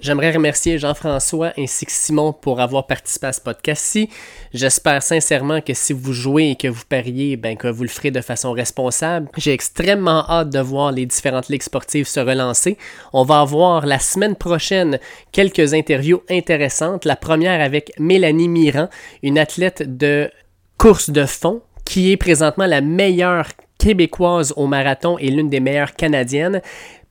J'aimerais 0.00 0.30
remercier 0.30 0.78
Jean-François 0.78 1.52
ainsi 1.58 1.84
que 1.84 1.90
Simon 1.92 2.32
pour 2.32 2.60
avoir 2.60 2.86
participé 2.86 3.26
à 3.26 3.32
ce 3.32 3.40
podcast-ci. 3.40 4.08
J'espère 4.54 5.02
sincèrement 5.02 5.60
que 5.60 5.74
si 5.74 5.92
vous 5.92 6.12
jouez 6.12 6.50
et 6.50 6.56
que 6.56 6.68
vous 6.68 6.84
pariez, 6.88 7.36
ben, 7.36 7.56
que 7.56 7.66
vous 7.66 7.82
le 7.82 7.88
ferez 7.88 8.12
de 8.12 8.20
façon 8.20 8.52
responsable. 8.52 9.28
J'ai 9.36 9.52
extrêmement 9.52 10.24
hâte 10.30 10.50
de 10.50 10.60
voir 10.60 10.92
les 10.92 11.04
différentes 11.04 11.48
ligues 11.48 11.64
sportives 11.64 12.06
se 12.06 12.20
relancer. 12.20 12.78
On 13.12 13.24
va 13.24 13.40
avoir 13.40 13.86
la 13.86 13.98
semaine 13.98 14.36
prochaine 14.36 15.00
quelques 15.32 15.74
interviews 15.74 16.22
intéressantes. 16.30 17.04
La 17.04 17.16
première 17.16 17.60
avec 17.60 17.92
Mélanie 17.98 18.48
Miran, 18.48 18.88
une 19.24 19.38
athlète 19.38 19.96
de 19.96 20.30
course 20.76 21.10
de 21.10 21.26
fond 21.26 21.60
qui 21.84 22.12
est 22.12 22.16
présentement 22.16 22.66
la 22.66 22.82
meilleure 22.82 23.48
québécoise 23.78 24.52
au 24.56 24.66
marathon 24.66 25.16
et 25.18 25.30
l'une 25.30 25.48
des 25.48 25.60
meilleures 25.60 25.94
canadiennes. 25.94 26.60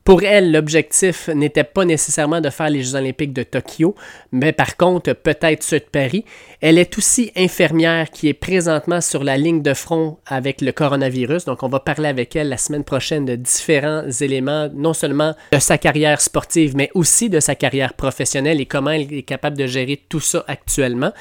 Pour 0.07 0.23
elle, 0.23 0.53
l'objectif 0.53 1.27
n'était 1.27 1.65
pas 1.65 1.83
nécessairement 1.83 2.39
de 2.39 2.49
faire 2.49 2.69
les 2.69 2.81
Jeux 2.81 2.95
olympiques 2.95 3.33
de 3.33 3.43
Tokyo, 3.43 3.93
mais 4.31 4.53
par 4.53 4.77
contre, 4.77 5.11
peut-être 5.11 5.63
ceux 5.63 5.79
de 5.79 5.85
Paris. 5.91 6.23
Elle 6.61 6.77
est 6.77 6.97
aussi 6.97 7.33
infirmière 7.35 8.09
qui 8.09 8.29
est 8.29 8.33
présentement 8.33 9.01
sur 9.01 9.25
la 9.25 9.35
ligne 9.35 9.61
de 9.61 9.73
front 9.73 10.17
avec 10.25 10.61
le 10.61 10.71
coronavirus. 10.71 11.43
Donc, 11.43 11.61
on 11.61 11.67
va 11.67 11.81
parler 11.81 12.07
avec 12.07 12.37
elle 12.37 12.47
la 12.47 12.55
semaine 12.55 12.85
prochaine 12.85 13.25
de 13.25 13.35
différents 13.35 14.09
éléments, 14.21 14.69
non 14.73 14.93
seulement 14.93 15.35
de 15.51 15.59
sa 15.59 15.77
carrière 15.77 16.21
sportive, 16.21 16.73
mais 16.77 16.89
aussi 16.93 17.29
de 17.29 17.41
sa 17.41 17.55
carrière 17.55 17.93
professionnelle 17.93 18.61
et 18.61 18.65
comment 18.65 18.91
elle 18.91 19.13
est 19.13 19.23
capable 19.23 19.57
de 19.57 19.67
gérer 19.67 20.01
tout 20.07 20.21
ça 20.21 20.45
actuellement. 20.47 21.11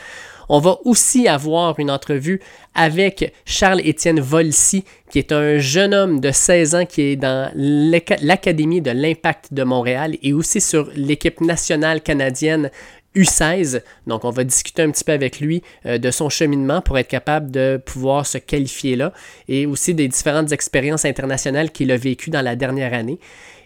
On 0.48 0.58
va 0.60 0.78
aussi 0.84 1.28
avoir 1.28 1.78
une 1.78 1.90
entrevue 1.90 2.40
avec 2.74 3.32
Charles-Étienne 3.44 4.20
Volsi, 4.20 4.84
qui 5.10 5.18
est 5.18 5.32
un 5.32 5.58
jeune 5.58 5.94
homme 5.94 6.20
de 6.20 6.30
16 6.30 6.74
ans 6.74 6.86
qui 6.86 7.02
est 7.02 7.16
dans 7.16 7.50
l'Académie 7.54 8.80
de 8.80 8.90
l'Impact 8.90 9.52
de 9.52 9.64
Montréal 9.64 10.16
et 10.22 10.32
aussi 10.32 10.60
sur 10.60 10.88
l'équipe 10.94 11.40
nationale 11.40 12.00
canadienne 12.00 12.70
U16. 13.16 13.82
Donc, 14.06 14.24
on 14.24 14.30
va 14.30 14.44
discuter 14.44 14.82
un 14.82 14.90
petit 14.90 15.02
peu 15.02 15.12
avec 15.12 15.40
lui 15.40 15.62
euh, 15.86 15.98
de 15.98 16.10
son 16.10 16.28
cheminement 16.28 16.82
pour 16.82 16.98
être 16.98 17.08
capable 17.08 17.50
de 17.50 17.80
pouvoir 17.84 18.26
se 18.26 18.38
qualifier 18.38 18.94
là 18.94 19.12
et 19.48 19.66
aussi 19.66 19.94
des 19.94 20.06
différentes 20.06 20.52
expériences 20.52 21.04
internationales 21.04 21.70
qu'il 21.70 21.90
a 21.90 21.96
vécues 21.96 22.30
dans 22.30 22.42
la 22.42 22.56
dernière 22.56 22.92
année. 22.92 23.18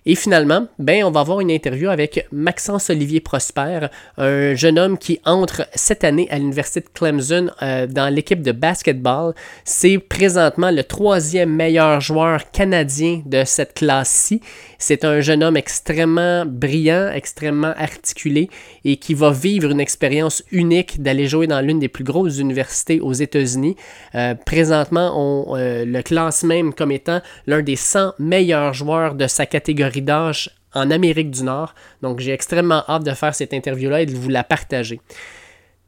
Et 0.07 0.15
finalement, 0.15 0.67
ben, 0.79 1.05
on 1.05 1.11
va 1.11 1.21
avoir 1.21 1.41
une 1.41 1.51
interview 1.51 1.91
avec 1.91 2.27
Maxence 2.33 2.91
Olivier 2.91 3.21
Prosper, 3.21 3.89
un 4.17 4.55
jeune 4.55 4.79
homme 4.79 4.97
qui 4.97 5.21
entre 5.27 5.67
cette 5.75 6.05
année 6.05 6.27
à 6.31 6.39
l'Université 6.39 6.81
de 6.81 6.89
Clemson 6.93 7.51
euh, 7.63 7.87
dans 7.87 8.09
l'équipe 8.13 8.43
de 8.43 8.53
basketball. 8.53 9.35
C'est 9.65 9.99
présentement 9.99 10.71
le 10.71 10.85
troisième 10.85 11.55
meilleur 11.55 12.01
joueur 12.01 12.51
canadien 12.51 13.23
de 13.27 13.45
cette 13.45 13.75
classe-ci. 13.75 14.41
C'est 14.79 15.05
un 15.05 15.21
jeune 15.21 15.43
homme 15.43 15.59
extrêmement 15.59 16.47
brillant, 16.47 17.11
extrêmement 17.15 17.75
articulé 17.77 18.49
et 18.85 18.97
qui 18.97 19.13
va 19.13 19.31
vivre 19.31 19.71
une 19.71 19.81
expérience 19.81 20.43
unique 20.51 21.03
d'aller 21.03 21.27
jouer 21.27 21.47
dans 21.47 21.61
l'une 21.61 21.79
des 21.79 21.89
plus 21.89 22.05
grosses 22.05 22.39
universités 22.39 23.01
aux 23.01 23.13
États-Unis. 23.13 23.77
Euh, 24.15 24.35
présentement, 24.35 25.13
on 25.15 25.57
euh, 25.57 25.85
le 25.85 26.03
classe 26.03 26.43
même 26.45 26.73
comme 26.73 26.93
étant 26.93 27.21
l'un 27.47 27.61
des 27.61 27.77
100 27.77 28.15
meilleurs 28.19 28.73
joueurs 28.73 29.15
de 29.15 29.27
sa 29.27 29.45
catégorie 29.45 29.90
d'âge 29.99 30.51
en 30.75 30.91
Amérique 30.91 31.31
du 31.31 31.43
Nord. 31.43 31.75
Donc 32.03 32.21
j'ai 32.21 32.33
extrêmement 32.33 32.85
hâte 32.89 33.05
de 33.05 33.13
faire 33.13 33.35
cette 33.35 33.53
interview-là 33.53 34.03
et 34.03 34.07
de 34.07 34.15
vous 34.15 34.29
la 34.29 34.45
partager. 34.45 35.01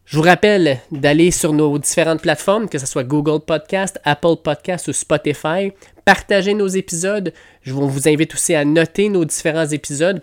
Je 0.05 0.17
vous 0.17 0.23
rappelle 0.25 0.79
d'aller 0.91 1.31
sur 1.31 1.53
nos 1.53 1.79
différentes 1.79 2.23
plateformes, 2.23 2.69
que 2.69 2.79
ce 2.79 2.87
soit 2.87 3.05
Google 3.05 3.45
Podcast, 3.45 4.01
Apple 4.05 4.37
Podcast 4.43 4.89
ou 4.89 4.93
Spotify. 4.93 5.73
Partagez 6.05 6.55
nos 6.55 6.67
épisodes. 6.67 7.33
Je 7.63 7.73
vous 7.73 8.09
invite 8.09 8.35
aussi 8.35 8.55
à 8.55 8.65
noter 8.65 9.09
nos 9.09 9.25
différents 9.25 9.67
épisodes. 9.67 10.21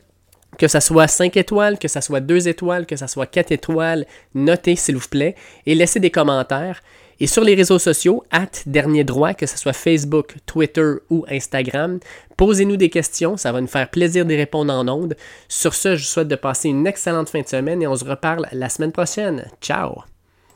Que 0.58 0.68
ce 0.68 0.80
soit 0.80 1.08
5 1.08 1.38
étoiles, 1.38 1.80
que 1.80 1.88
ce 1.88 2.02
soit 2.02 2.20
2 2.20 2.50
étoiles, 2.50 2.86
que 2.86 2.98
ce 2.98 3.08
soit 3.08 3.28
4 3.28 3.52
étoiles, 3.52 4.06
notez 4.34 4.76
s'il 4.76 4.98
vous 4.98 5.08
plaît 5.08 5.36
et 5.66 5.76
laissez 5.76 6.00
des 6.00 6.10
commentaires. 6.10 6.82
Et 7.20 7.28
sur 7.28 7.44
les 7.44 7.56
réseaux 7.56 7.80
sociaux, 7.80 8.24
at 8.32 8.50
Dernier 8.66 9.04
Droit, 9.04 9.34
que 9.34 9.46
ce 9.46 9.58
soit 9.58 9.74
Facebook, 9.74 10.36
Twitter 10.46 10.94
ou 11.10 11.26
Instagram, 11.30 12.00
posez-nous 12.38 12.78
des 12.78 12.90
questions, 12.90 13.36
ça 13.36 13.52
va 13.52 13.60
nous 13.62 13.68
faire 13.68 13.90
plaisir 13.90 14.26
d'y 14.26 14.36
répondre 14.36 14.74
en 14.74 14.88
ondes. 14.88 15.16
Sur 15.48 15.74
ce, 15.74 15.96
je 15.96 16.04
vous 16.04 16.08
souhaite 16.08 16.28
de 16.28 16.36
passer 16.36 16.70
une 16.70 16.88
excellente 16.88 17.30
fin 17.30 17.42
de 17.42 17.48
semaine 17.48 17.82
et 17.82 17.88
on 17.88 17.96
se 17.96 18.06
reparle 18.06 18.48
la 18.52 18.70
semaine 18.70 18.92
prochaine. 18.92 19.46
Ciao! 19.62 20.04